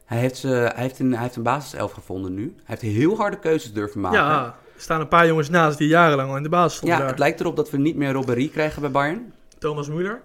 Hij 0.05 0.17
heeft, 0.19 0.37
ze, 0.37 0.47
hij 0.47 0.71
heeft, 0.75 0.99
een, 0.99 1.11
hij 1.13 1.21
heeft 1.23 1.35
een 1.35 1.43
basiself 1.43 1.91
gevonden 1.91 2.33
nu. 2.33 2.53
Hij 2.63 2.77
heeft 2.79 2.95
heel 2.95 3.17
harde 3.17 3.39
keuzes 3.39 3.73
durven 3.73 4.01
maken. 4.01 4.19
Ja, 4.19 4.45
er 4.75 4.81
staan 4.81 5.01
een 5.01 5.07
paar 5.07 5.27
jongens 5.27 5.49
naast 5.49 5.77
die 5.77 5.87
jarenlang 5.87 6.29
al 6.29 6.37
in 6.37 6.43
de 6.43 6.49
basis 6.49 6.73
stonden 6.77 6.97
Ja, 6.97 7.03
daar. 7.03 7.11
het 7.11 7.19
lijkt 7.19 7.39
erop 7.39 7.55
dat 7.55 7.69
we 7.69 7.77
niet 7.77 7.95
meer 7.95 8.11
Robbery 8.11 8.47
krijgen 8.47 8.81
bij 8.81 8.91
Bayern. 8.91 9.33
Thomas 9.57 9.89
Müller, 9.89 10.21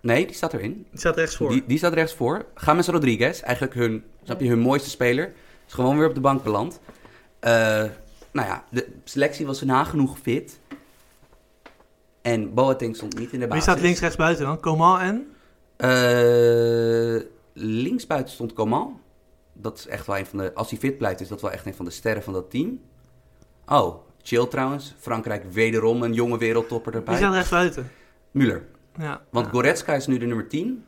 Nee, 0.00 0.26
die 0.26 0.34
staat 0.34 0.52
erin. 0.52 0.86
die 0.90 0.98
staat 0.98 1.16
rechts 1.16 1.36
voor. 1.36 1.48
Die, 1.50 1.64
die 1.66 1.78
staat 1.78 1.92
rechts 1.92 2.14
voor. 2.14 2.44
James 2.66 2.86
Rodriguez, 2.86 3.40
eigenlijk 3.40 3.74
hun, 3.74 4.04
snap 4.24 4.40
je, 4.40 4.48
hun 4.48 4.58
mooiste 4.58 4.90
speler. 4.90 5.32
Is 5.68 5.74
gewoon 5.74 5.98
weer 5.98 6.08
op 6.08 6.14
de 6.14 6.20
bank 6.20 6.42
beland. 6.42 6.80
Eh, 7.40 7.50
nou 8.32 8.48
ja, 8.48 8.64
de 8.70 8.88
selectie 9.04 9.46
was 9.46 9.62
nagenoeg 9.62 10.18
fit. 10.18 10.60
En 12.22 12.54
Boateng 12.54 12.96
stond 12.96 13.18
niet 13.18 13.32
in 13.32 13.38
de 13.38 13.38
Wie 13.38 13.48
basis. 13.48 13.62
staat 13.64 13.80
links, 13.80 14.00
rechts 14.00 14.16
buiten 14.16 14.44
dan? 14.44 14.60
Coman 14.60 15.00
en? 15.00 15.26
Eh, 15.76 17.20
linksbuiten 17.52 18.32
stond 18.34 18.52
Coman. 18.52 19.00
Dat 19.52 19.78
is 19.78 19.86
echt 19.86 20.06
wel 20.06 20.18
een 20.18 20.26
van 20.26 20.38
de... 20.38 20.54
Als 20.54 20.70
hij 20.70 20.78
fit 20.78 20.98
blijft, 20.98 21.20
is 21.20 21.28
dat 21.28 21.40
wel 21.40 21.50
echt 21.50 21.66
een 21.66 21.74
van 21.74 21.84
de 21.84 21.90
sterren 21.90 22.22
van 22.22 22.32
dat 22.32 22.50
team. 22.50 22.80
Oh, 23.66 23.94
chill 24.22 24.46
trouwens. 24.46 24.94
Frankrijk 24.98 25.44
wederom 25.52 26.02
een 26.02 26.12
jonge 26.12 26.38
wereldtopper 26.38 26.92
Wie 26.92 27.00
erbij. 27.00 27.16
staat 27.16 27.32
rechts 27.34 27.50
buiten? 27.50 27.90
Müller. 28.38 28.60
Ja. 28.98 29.20
Want 29.30 29.46
Ja. 29.46 29.52
Goretzka 29.52 29.94
is 29.94 30.06
nu 30.06 30.18
de 30.18 30.26
nummer 30.26 30.48
10 30.48 30.84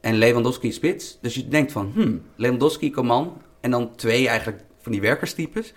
en 0.00 0.14
Lewandowski 0.14 0.72
spits. 0.72 1.18
Dus 1.20 1.34
je 1.34 1.48
denkt 1.48 1.72
van, 1.72 1.90
hmm, 1.94 2.22
Lewandowski, 2.36 2.90
Coman 2.90 3.42
en 3.60 3.70
dan 3.70 3.94
twee 3.96 4.28
eigenlijk 4.28 4.62
van 4.80 4.92
die 4.92 5.00
werkerstypes. 5.00 5.72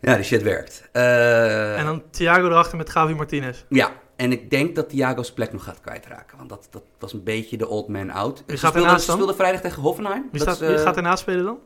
Ja, 0.00 0.14
die 0.14 0.24
shit 0.24 0.42
werkt. 0.42 0.88
Eh, 0.92 1.78
En 1.78 1.84
dan 1.84 2.02
Thiago 2.10 2.46
erachter 2.46 2.76
met 2.76 2.90
Gavi 2.90 3.14
Martinez. 3.14 3.64
Ja, 3.68 3.92
en 4.16 4.32
ik 4.32 4.50
denk 4.50 4.74
dat 4.76 4.88
Thiago 4.88 5.22
zijn 5.22 5.34
plek 5.34 5.52
nog 5.52 5.64
gaat 5.64 5.80
kwijtraken. 5.80 6.36
Want 6.36 6.48
dat, 6.48 6.68
dat 6.70 6.82
was 6.98 7.12
een 7.12 7.22
beetje 7.24 7.56
de 7.56 7.68
old 7.68 7.88
man 7.88 8.10
out. 8.10 8.42
Wie 8.46 8.56
Ze 8.56 8.66
gaat 8.66 8.74
dan? 8.74 9.00
speelden 9.00 9.34
vrijdag 9.34 9.60
tegen 9.60 9.82
Hoffenheim. 9.82 10.22
Wie, 10.22 10.30
Dat 10.30 10.40
staat, 10.40 10.60
is, 10.60 10.68
wie 10.68 10.76
eh, 10.76 10.82
gaat 10.82 10.96
ernaast 10.96 11.20
spelen 11.22 11.44
dan? 11.44 11.58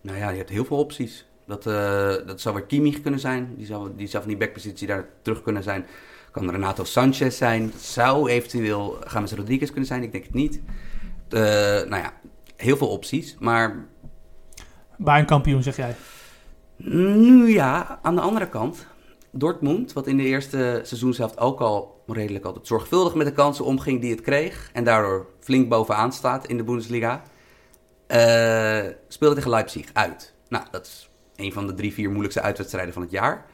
Nou 0.00 0.18
ja, 0.18 0.30
je 0.30 0.36
hebt 0.36 0.50
heel 0.50 0.64
veel 0.64 0.76
opties. 0.78 1.28
Dat, 1.46 1.66
eh, 1.66 2.08
dat 2.26 2.40
zou 2.40 2.54
weer 2.54 2.64
Kimmich 2.64 3.00
kunnen 3.00 3.20
zijn. 3.20 3.54
Die 3.56 3.66
zou, 3.66 3.90
die 3.96 4.06
zou 4.06 4.22
van 4.22 4.32
die 4.32 4.40
backpositie 4.40 4.86
daar 4.86 5.08
terug 5.22 5.42
kunnen 5.42 5.62
zijn. 5.62 5.86
Kan 6.30 6.50
Renato 6.50 6.84
Sanchez 6.84 7.36
zijn. 7.38 7.70
Dat 7.70 7.80
zou 7.80 8.30
eventueel 8.30 8.98
James 9.12 9.32
Rodriguez 9.32 9.68
kunnen 9.68 9.86
zijn. 9.86 10.02
Ik 10.02 10.12
denk 10.12 10.24
het 10.24 10.34
niet. 10.34 10.60
Nou 11.28 11.96
ja, 11.96 12.12
heel 12.56 12.76
veel 12.76 12.88
opties. 12.88 13.36
Maar 13.38 13.86
Bayern 15.02 15.26
kampioen, 15.26 15.62
zeg 15.62 15.76
jij. 15.76 15.94
nu 16.76 17.52
ja, 17.52 17.98
aan 18.02 18.14
de 18.14 18.20
andere 18.20 18.48
kant. 18.48 18.86
Dortmund, 19.30 19.92
wat 19.92 20.06
in 20.06 20.16
de 20.16 20.22
eerste 20.22 20.80
seizoenshelft 20.82 21.38
ook 21.38 21.60
al 21.60 22.02
redelijk 22.06 22.44
altijd 22.44 22.66
zorgvuldig 22.66 23.14
met 23.14 23.26
de 23.26 23.32
kansen 23.32 23.64
omging 23.64 24.00
die 24.00 24.10
het 24.10 24.20
kreeg. 24.20 24.70
En 24.72 24.84
daardoor 24.84 25.26
flink 25.40 25.68
bovenaan 25.68 26.12
staat 26.12 26.46
in 26.46 26.56
de 26.56 26.64
Bundesliga. 26.64 27.22
eh, 28.06 28.80
speelde 29.08 29.34
tegen 29.34 29.50
Leipzig 29.50 29.86
uit. 29.92 30.34
Nou, 30.48 30.64
dat 30.70 30.86
is 30.86 31.10
een 31.36 31.52
van 31.52 31.66
de 31.66 31.74
drie, 31.74 31.92
vier 31.92 32.08
moeilijkste 32.08 32.40
uitwedstrijden 32.42 32.92
van 32.92 33.02
het 33.02 33.10
jaar. 33.10 33.46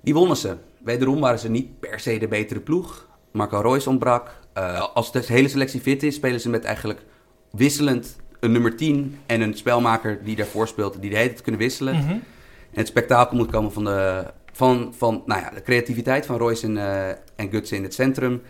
Die 0.00 0.14
wonnen 0.14 0.36
ze. 0.36 0.56
Wederom 0.84 1.20
waren 1.20 1.38
ze 1.38 1.50
niet 1.50 1.80
per 1.80 2.00
se 2.00 2.18
de 2.18 2.28
betere 2.28 2.60
ploeg. 2.60 3.08
Marco 3.30 3.60
Reus 3.60 3.86
ontbrak. 3.86 4.38
Eh, 4.52 4.88
als 4.94 5.12
de 5.12 5.22
hele 5.26 5.48
selectie 5.48 5.80
fit 5.80 6.02
is, 6.02 6.14
spelen 6.14 6.40
ze 6.40 6.48
met 6.48 6.64
eigenlijk 6.64 7.04
wisselend 7.50 8.16
een 8.42 8.52
nummer 8.52 8.76
10 8.76 9.18
en 9.26 9.40
een 9.40 9.54
spelmaker 9.54 10.24
die 10.24 10.36
daarvoor 10.36 10.68
speelt, 10.68 11.00
die 11.00 11.10
de 11.10 11.16
hele 11.16 11.28
tijd 11.28 11.42
kunnen 11.42 11.60
wisselen. 11.60 11.94
Mhm. 11.94 12.10
En 12.10 12.78
het 12.78 12.86
spektakel 12.86 13.36
moet 13.36 13.50
komen 13.50 13.72
van 13.72 13.84
de, 13.84 14.24
van, 14.52 14.94
van 14.96 15.22
nou 15.26 15.40
ja, 15.40 15.50
de 15.50 15.62
creativiteit 15.62 16.26
van 16.26 16.36
Royce 16.36 16.66
en, 16.66 16.76
eh 16.76 17.08
en 17.36 17.50
Gutsen 17.50 17.76
in 17.76 17.82
het 17.82 17.94
centrum. 17.94 18.42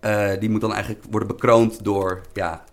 Eh, 0.00 0.30
die 0.38 0.50
moet 0.50 0.60
dan 0.60 0.72
eigenlijk 0.72 1.04
worden 1.10 1.28
bekroond 1.28 1.84
door, 1.84 2.20
ja, 2.32 2.64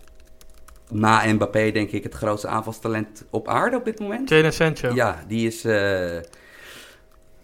na 0.90 1.32
Mbappé 1.32 1.70
denk 1.70 1.90
ik 1.90 2.02
het 2.02 2.14
grootste 2.14 2.48
aanvalstalent 2.48 3.24
op 3.30 3.48
aarde 3.48 3.76
op 3.76 3.84
dit 3.84 3.98
moment. 3.98 4.28
Jadon 4.28 4.52
Sancho. 4.52 4.94
Ja, 4.94 5.24
die 5.28 5.46
is, 5.46 5.64
eh, 5.64 6.20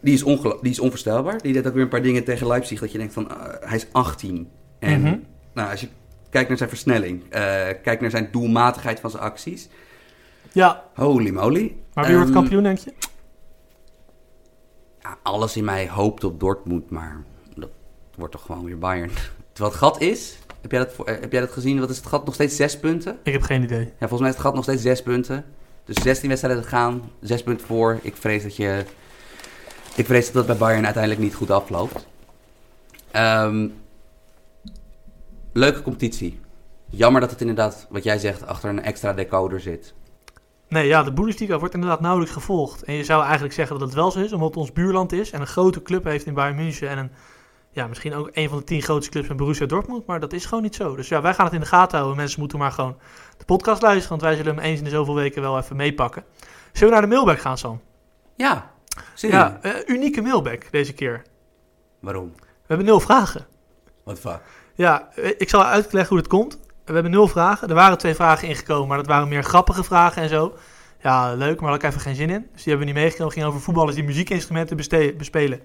die, 0.01 0.15
is 0.15 0.23
die 0.61 0.71
is 0.71 0.81
onvoorstelbaar. 0.81 1.43
Die 1.43 1.53
deed 1.53 1.67
ook 1.67 1.75
weer 1.75 1.83
een 1.83 1.89
paar 1.89 2.03
dingen 2.03 2.25
tegen 2.25 2.47
Leipzig 2.47 2.81
dat 2.81 2.93
je 2.93 2.99
denkt 2.99 3.13
van, 3.13 3.31
hij 3.61 3.77
is 3.77 3.87
18. 3.93 4.49
En 4.79 5.01
Mhm. 5.01 5.17
nou, 5.53 5.71
als 5.71 5.81
je 5.81 5.89
kijkt 6.31 6.49
naar 6.49 6.57
zijn 6.59 6.69
versnelling, 6.69 7.23
eh, 7.31 7.41
kijkt 7.83 8.01
naar 8.01 8.11
zijn 8.11 8.29
doelmatigheid 8.33 9.01
van 9.01 9.11
zijn 9.11 9.23
acties. 9.23 9.69
Ja, 10.53 10.85
Holy 10.95 11.31
moly. 11.31 11.77
maar 11.95 12.05
wie 12.07 12.15
wordt 12.15 12.31
Ehm, 12.31 12.39
kampioen, 12.39 12.63
denk 12.63 12.79
je? 12.79 12.93
Ja, 15.03 15.17
alles 15.23 15.57
in 15.57 15.65
mij 15.65 15.89
hoopt 15.89 16.25
op 16.25 16.41
Dortmund, 16.41 16.91
maar 16.91 17.23
dat 17.55 17.69
wordt 18.17 18.33
toch 18.33 18.43
gewoon 18.47 18.65
weer 18.65 18.79
Bayern. 18.79 19.11
Terwijl 19.53 19.75
het 19.75 19.83
gat 19.85 20.01
is, 20.01 20.39
heb 20.61 20.71
jij 20.71 20.81
dat, 20.81 21.07
eh, 21.07 21.21
heb 21.21 21.33
jij 21.33 21.41
dat 21.41 21.51
gezien? 21.51 21.81
Wat 21.81 21.91
is 21.91 21.97
het 21.97 22.07
gat? 22.07 22.25
Nog 22.25 22.35
steeds 22.35 22.57
zes 22.57 22.79
punten? 22.79 23.19
Ik 23.23 23.33
heb 23.33 23.43
geen 23.43 23.63
idee. 23.63 23.85
Ja, 23.85 23.93
volgens 23.99 24.21
mij 24.21 24.29
is 24.29 24.35
het 24.37 24.45
gat 24.45 24.55
nog 24.55 24.65
steeds 24.65 24.83
zes 24.83 25.03
punten. 25.03 25.45
Dus 25.85 25.97
16 26.03 26.29
wedstrijden 26.29 26.65
gaan, 26.65 27.11
zes 27.21 27.43
punten 27.43 27.67
voor. 27.67 27.99
Ik 28.03 28.17
vrees 28.17 28.43
dat 28.43 28.57
je... 28.57 28.85
Ik 29.97 30.07
vrees 30.07 30.25
dat 30.25 30.35
dat 30.35 30.47
bij 30.47 30.57
Bayern 30.57 30.85
uiteindelijk 30.85 31.23
niet 31.23 31.35
goed 31.35 31.51
afloopt. 31.51 32.07
Ehm, 33.11 33.69
leuke 35.53 35.83
competitie. 35.83 36.41
Jammer 36.89 37.21
dat 37.21 37.31
het 37.31 37.41
inderdaad, 37.41 37.87
wat 37.91 38.05
jij 38.05 38.19
zegt, 38.19 38.47
achter 38.47 38.69
een 38.69 38.83
extra 38.83 39.13
decoder 39.13 39.61
zit. 39.61 39.95
Nee, 40.69 40.87
ja, 40.87 41.03
de 41.03 41.13
Bundesliga 41.13 41.59
wordt 41.59 41.75
inderdaad 41.75 42.01
nauwelijks 42.01 42.35
gevolgd. 42.35 42.83
En 42.83 42.95
je 42.95 43.05
zou 43.05 43.23
eigenlijk 43.23 43.55
zeggen 43.55 43.79
dat 43.79 43.87
het 43.87 43.97
wel 43.97 44.11
zo 44.11 44.21
is, 44.21 44.33
omdat 44.33 44.49
het 44.49 44.57
ons 44.57 44.73
buurland 44.73 45.13
is 45.13 45.31
en 45.31 45.41
een 45.41 45.47
grote 45.47 45.83
club 45.83 46.05
heeft 46.05 46.27
in 46.27 46.35
Bayern 46.35 46.57
München 46.57 46.89
en 46.89 46.99
een, 46.99 47.11
ja, 47.71 47.87
misschien 47.87 48.15
ook 48.15 48.31
een 48.33 48.49
van 48.49 48.59
de 48.59 48.65
tien 48.65 48.83
grootste 48.83 49.11
clubs 49.11 49.29
met 49.29 49.37
Borussia 49.37 49.67
Dortmund, 49.67 50.07
maar 50.07 50.21
dat 50.21 50.33
is 50.33 50.45
gewoon 50.45 50.63
niet 50.63 50.75
zo. 50.75 50.97
Dus 50.97 51.09
ja, 51.09 51.23
wij 51.23 51.35
gaan 51.35 51.45
het 51.45 51.55
in 51.55 51.61
de 51.61 51.67
gaten 51.67 51.97
houden. 51.97 52.17
Mensen 52.19 52.41
moeten 52.41 52.59
maar 52.59 52.73
gewoon 52.73 52.97
de 53.37 53.45
podcast 53.45 53.83
luisteren, 53.83 54.09
want 54.09 54.23
wij 54.23 54.35
zullen 54.35 54.55
hem 54.55 54.65
eens 54.65 54.79
in 54.79 54.85
de 54.85 54.91
zoveel 54.91 55.15
weken 55.15 55.43
wel 55.43 55.59
even 55.59 55.77
meepakken. 55.77 56.25
Zullen 56.73 56.95
we 56.95 57.01
naar 57.01 57.09
de 57.09 57.15
mailback 57.15 57.39
gaan, 57.39 57.59
Sam? 57.59 57.81
Ja, 58.37 58.71
zin 59.15 59.31
in. 59.31 59.37
Ja, 59.37 59.59
eh, 59.63 59.73
unieke 59.87 60.23
mailback 60.23 60.71
deze 60.71 60.93
keer. 60.93 61.23
Waarom? 62.01 62.33
We 62.37 62.67
hebben 62.67 62.87
nul 62.87 63.01
vragen. 63.01 63.47
What 64.05 64.15
the 64.15 64.29
fuck? 64.29 64.41
Ja, 64.75 65.09
ik 65.39 65.49
zal 65.49 65.65
uitleggen 65.65 66.09
hoe 66.09 66.19
het 66.19 66.27
komt. 66.29 66.59
We 66.85 66.93
hebben 66.93 67.13
nul 67.13 67.29
vragen. 67.29 67.69
Er 67.69 67.75
waren 67.75 67.99
twee 67.99 68.15
vragen 68.15 68.49
ingekomen, 68.49 68.89
maar 68.89 68.97
dat 68.97 69.07
waren 69.07 69.29
meer 69.29 69.43
grappige 69.43 69.85
vragen 69.85 70.23
en 70.23 70.29
zo. 70.29 70.55
Ja, 71.03 71.35
leuk, 71.35 71.61
maar 71.61 71.71
daar 71.71 71.71
had 71.71 71.83
ik 71.83 71.89
even 71.89 72.01
geen 72.01 72.15
zin 72.15 72.31
in. 72.31 72.49
Dus 72.53 72.63
die 72.63 72.73
hebben 72.73 72.79
we 72.79 72.93
niet 72.93 73.03
meegekomen. 73.03 73.27
Het 73.27 73.35
ging 73.35 73.47
over 73.47 73.61
voetballers 73.61 73.95
die 73.97 74.05
muziekinstrumenten 74.05 74.77
bespelen. 75.17 75.61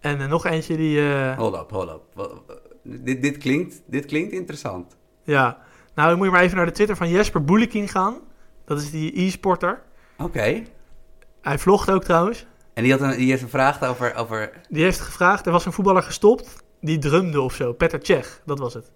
En 0.00 0.20
eh, 0.20 0.28
nog 0.28 0.46
eentje 0.46 0.76
die... 0.76 1.12
eh, 1.12 1.36
Hold 1.38 1.54
up, 1.54 1.70
hold 1.70 1.88
up. 2.16 2.60
Dit, 2.82 3.22
dit, 3.22 3.36
klinkt, 3.38 3.82
dit 3.86 4.06
klinkt 4.06 4.32
interessant. 4.32 4.96
Ja, 5.24 5.58
nou 5.94 6.08
dan 6.08 6.16
moet 6.16 6.26
je 6.26 6.32
maar 6.32 6.42
even 6.42 6.56
naar 6.56 6.66
de 6.66 6.72
Twitter 6.72 6.96
van 6.96 7.08
Jesper 7.08 7.44
Boelekin 7.44 7.88
gaan. 7.88 8.14
Dat 8.64 8.80
is 8.80 8.90
die 8.90 9.20
e-sporter. 9.20 9.82
Oké. 10.18 10.62
Hij 11.42 11.58
vlogt 11.58 11.90
ook 11.90 12.04
trouwens. 12.04 12.46
En 12.74 12.82
die, 12.82 12.92
had 12.92 13.00
een, 13.00 13.16
die 13.16 13.30
heeft 13.30 13.42
een 13.42 13.48
vraag 13.48 13.82
over, 13.82 14.14
over... 14.14 14.50
Die 14.68 14.82
heeft 14.82 15.00
gevraagd, 15.00 15.46
er 15.46 15.52
was 15.52 15.64
een 15.66 15.72
voetballer 15.72 16.02
gestopt. 16.02 16.62
Die 16.80 16.98
drumde 16.98 17.40
of 17.40 17.54
zo. 17.54 17.72
Peter 17.72 17.98
Cech, 18.02 18.40
dat 18.44 18.58
was 18.58 18.74
het. 18.74 18.90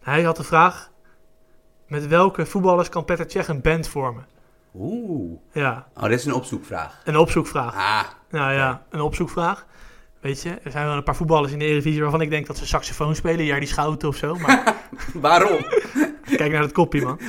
Hij 0.00 0.22
had 0.22 0.36
de 0.36 0.42
vraag, 0.44 0.90
met 1.86 2.06
welke 2.06 2.46
voetballers 2.46 2.88
kan 2.88 3.04
Peter 3.04 3.30
Cech 3.30 3.48
een 3.48 3.60
band 3.60 3.88
vormen? 3.88 4.26
Oeh. 4.74 5.38
Ja, 5.52 5.86
Oh, 5.96 6.02
dit 6.02 6.18
is 6.18 6.24
een 6.24 6.32
opzoekvraag. 6.34 7.00
een 7.04 7.16
opzoekvraag. 7.16 7.74
Ah, 7.74 8.02
Nou 8.30 8.52
ja, 8.52 8.82
een 8.90 9.00
opzoekvraag. 9.00 9.66
Weet 10.20 10.42
je, 10.42 10.50
er 10.62 10.70
zijn 10.70 10.86
wel 10.86 10.96
een 10.96 11.02
paar 11.02 11.16
voetballers 11.16 11.52
in 11.52 11.58
de 11.58 11.64
Eredivisie 11.64 12.00
waarvan 12.02 12.20
ik 12.20 12.30
denk 12.30 12.46
dat 12.46 12.56
ze 12.58 12.66
saxofoon 12.66 13.14
spelen. 13.14 13.44
Ja, 13.44 13.58
die 13.58 13.68
Schouten 13.68 14.08
of 14.08 14.16
zo. 14.16 14.34
Maar 14.34 14.76
waarom? 15.14 15.58
kijk 16.36 16.52
naar 16.52 16.62
het 16.62 16.72
kopje, 16.72 17.02
man. 17.02 17.20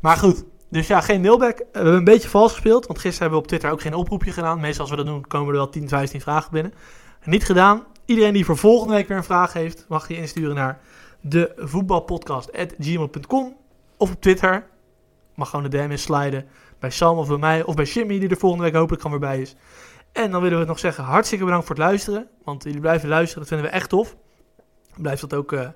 Maar 0.00 0.16
goed, 0.16 0.44
dus 0.68 0.86
ja, 0.86 1.00
geen 1.00 1.20
mailback. 1.20 1.58
We 1.58 1.64
hebben 1.72 1.94
een 1.94 2.04
beetje 2.04 2.28
vals 2.28 2.52
gespeeld, 2.52 2.86
want 2.86 2.98
gisteren 2.98 3.20
hebben 3.20 3.38
we 3.38 3.44
op 3.44 3.48
Twitter 3.48 3.70
ook 3.70 3.80
geen 3.80 3.94
oproepje 3.94 4.32
gedaan. 4.32 4.60
Meestal 4.60 4.80
als 4.80 4.90
we 4.90 4.96
dat 4.96 5.06
doen, 5.06 5.26
komen 5.26 5.48
er 5.48 5.54
wel 5.54 5.68
10, 5.68 5.88
15 5.88 6.20
vragen 6.20 6.52
binnen. 6.52 6.74
Niet 7.24 7.44
gedaan. 7.44 7.84
Iedereen 8.04 8.32
die 8.32 8.44
voor 8.44 8.56
volgende 8.56 8.94
week 8.94 9.08
weer 9.08 9.16
een 9.16 9.24
vraag 9.24 9.52
heeft, 9.52 9.84
mag 9.88 10.06
die 10.06 10.16
insturen 10.16 10.54
naar 10.54 10.80
de 11.20 11.52
voetbalpodcast.gmail.com 11.56 13.56
of 13.96 14.10
op 14.10 14.20
Twitter. 14.20 14.66
Mag 15.34 15.50
gewoon 15.50 15.70
de 15.70 15.76
DM 15.76 15.90
in 15.90 15.98
sliden 15.98 16.46
bij 16.78 16.90
Sam 16.90 17.18
of 17.18 17.28
bij 17.28 17.36
mij 17.36 17.64
of 17.64 17.74
bij 17.74 17.84
Jimmy, 17.84 18.18
die 18.18 18.28
er 18.28 18.36
volgende 18.36 18.64
week 18.64 18.74
hopelijk 18.74 19.02
gewoon 19.02 19.20
weer 19.20 19.28
bij 19.28 19.40
is. 19.40 19.56
En 20.12 20.30
dan 20.30 20.42
willen 20.42 20.58
we 20.58 20.64
nog 20.64 20.78
zeggen, 20.78 21.04
hartstikke 21.04 21.44
bedankt 21.44 21.66
voor 21.66 21.76
het 21.76 21.84
luisteren. 21.84 22.28
Want 22.44 22.62
jullie 22.62 22.80
blijven 22.80 23.08
luisteren, 23.08 23.38
dat 23.38 23.48
vinden 23.48 23.66
we 23.66 23.72
echt 23.72 23.88
tof. 23.88 24.16
Blijf 24.96 25.20
dat 25.20 25.34
ook 25.34 25.52
eh, 25.52 25.68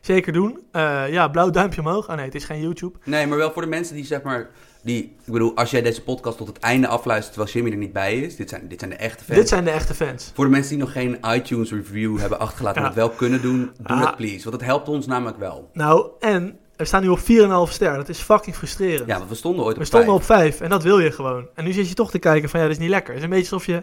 zeker 0.00 0.32
doen. 0.32 0.60
Eh, 0.72 1.02
ja, 1.08 1.28
blauw 1.28 1.50
duimpje 1.50 1.80
omhoog. 1.80 2.08
Oh 2.08 2.14
nee, 2.16 2.24
het 2.24 2.34
is 2.34 2.44
geen 2.44 2.60
YouTube. 2.60 2.98
Nee, 3.04 3.26
maar 3.26 3.38
wel 3.38 3.52
voor 3.52 3.62
de 3.62 3.68
mensen 3.68 3.94
die 3.94 4.04
zeg 4.04 4.22
maar... 4.22 4.50
Die, 4.82 5.02
ik 5.24 5.32
bedoel, 5.32 5.56
als 5.56 5.70
jij 5.70 5.82
deze 5.82 6.02
podcast 6.02 6.36
tot 6.36 6.46
het 6.48 6.58
einde 6.58 6.86
afluistert 6.88 7.32
terwijl 7.34 7.54
Jimmy 7.54 7.70
er 7.70 7.76
niet 7.76 7.92
bij 7.92 8.14
is... 8.20 8.36
Dit 8.36 8.48
zijn, 8.48 8.68
dit 8.68 8.78
zijn 8.78 8.90
de 8.90 8.96
echte 8.96 9.24
fans. 9.24 9.38
Dit 9.38 9.48
zijn 9.48 9.64
de 9.64 9.70
echte 9.70 9.94
fans. 9.94 10.30
Voor 10.34 10.44
de 10.44 10.50
mensen 10.50 10.70
die 10.70 10.78
nog 10.78 10.92
geen 10.92 11.18
iTunes 11.26 11.70
review 11.70 12.18
hebben 12.18 12.38
achtergelaten... 12.38 12.82
Ja. 12.82 12.88
en 12.88 12.94
dat 12.94 13.04
wel 13.04 13.16
kunnen 13.16 13.42
doen, 13.42 13.70
doe 13.78 13.96
Ah. 13.96 14.02
dat 14.02 14.16
please. 14.16 14.42
Want 14.44 14.54
het 14.56 14.64
helpt 14.64 14.88
ons 14.88 15.06
namelijk 15.06 15.38
wel. 15.38 15.70
Nou, 15.72 16.10
en 16.20 16.58
we 16.76 16.84
staan 16.84 17.02
nu 17.02 17.08
op 17.08 17.18
4,5 17.18 17.72
ster. 17.72 17.94
Dat 17.96 18.08
is 18.08 18.18
fucking 18.18 18.56
frustrerend. 18.56 19.06
Ja, 19.08 19.16
want 19.18 19.28
we 19.30 19.34
stonden 19.36 19.64
ooit 19.64 19.74
op 19.74 19.80
we 19.80 19.86
stonden 19.86 20.08
vijf. 20.08 20.20
op 20.20 20.36
5 20.36 20.60
en 20.60 20.68
dat 20.70 20.82
wil 20.82 20.98
je 20.98 21.10
gewoon. 21.12 21.48
En 21.54 21.64
nu 21.64 21.72
zit 21.72 21.88
je 21.88 21.94
toch 21.94 22.10
te 22.10 22.18
kijken 22.18 22.48
van 22.48 22.60
ja, 22.60 22.66
dat 22.66 22.74
is 22.74 22.80
niet 22.82 22.90
lekker. 22.90 23.08
Het 23.14 23.18
is 23.18 23.24
een 23.24 23.34
beetje 23.36 23.52
alsof 23.54 23.66
je... 23.66 23.82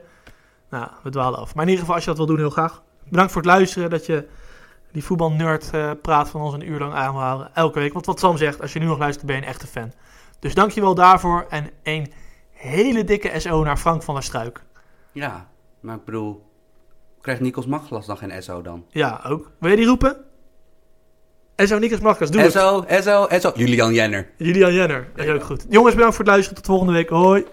Nou, 0.69 0.87
we 1.03 1.09
dwalen 1.09 1.39
af. 1.39 1.53
Maar 1.55 1.63
in 1.63 1.69
ieder 1.69 1.79
geval, 1.79 1.95
als 1.95 2.03
je 2.03 2.09
dat 2.09 2.19
wil 2.19 2.27
doen, 2.27 2.37
heel 2.37 2.49
graag. 2.49 2.81
Bedankt 3.09 3.31
voor 3.31 3.41
het 3.41 3.51
luisteren. 3.51 3.89
Dat 3.89 4.05
je 4.05 4.25
die 4.93 5.03
voetbalnerd 5.03 5.69
eh 5.71 5.91
praat 6.01 6.29
van 6.29 6.41
ons 6.41 6.53
een 6.53 6.69
uur 6.69 6.79
lang 6.79 6.93
aanhouden. 6.93 7.49
Elke 7.53 7.79
week. 7.79 7.93
Want 7.93 8.05
wat 8.05 8.19
Sam 8.19 8.37
zegt, 8.37 8.61
als 8.61 8.73
je 8.73 8.79
nu 8.79 8.85
nog 8.85 8.97
luistert, 8.97 9.25
ben 9.25 9.35
je 9.35 9.41
een 9.41 9.47
echte 9.47 9.67
fan. 9.67 9.91
Dus 10.39 10.53
dankjewel 10.53 10.95
daarvoor. 10.95 11.45
En 11.49 11.69
een 11.83 12.13
hele 12.51 13.03
dikke 13.03 13.39
SO 13.39 13.63
naar 13.63 13.77
Frank 13.77 14.03
van 14.03 14.13
der 14.13 14.23
Struik. 14.23 14.63
Ja, 15.11 15.49
maar 15.79 15.95
ik 15.95 16.05
bedoel... 16.05 16.51
Krijgt 17.21 17.41
Nikos 17.41 17.65
Maglas 17.65 18.05
dan 18.05 18.17
geen 18.17 18.43
SO 18.43 18.61
dan? 18.61 18.85
Ja, 18.89 19.21
ook. 19.27 19.51
Wil 19.59 19.69
je 19.69 19.75
die 19.75 19.85
roepen? 19.85 20.17
SO 21.57 21.77
Nikos 21.77 21.99
Marcus, 21.99 22.31
doe 22.31 22.41
het. 22.41 22.51
SO, 22.51 22.85
SO, 22.87 23.27
SO. 23.39 23.51
Julian 23.55 23.93
Jenner. 23.93 24.29
Julian 24.37 24.73
Jenner, 24.73 25.07
dat 25.15 25.25
is 25.25 25.31
ook 25.31 25.43
goed. 25.43 25.65
Jongens, 25.69 25.93
bedankt 25.93 26.15
voor 26.15 26.25
het 26.25 26.33
luisteren. 26.33 26.61
Tot 26.61 26.71
volgende 26.71 26.93
week. 26.93 27.09
Hoi. 27.09 27.45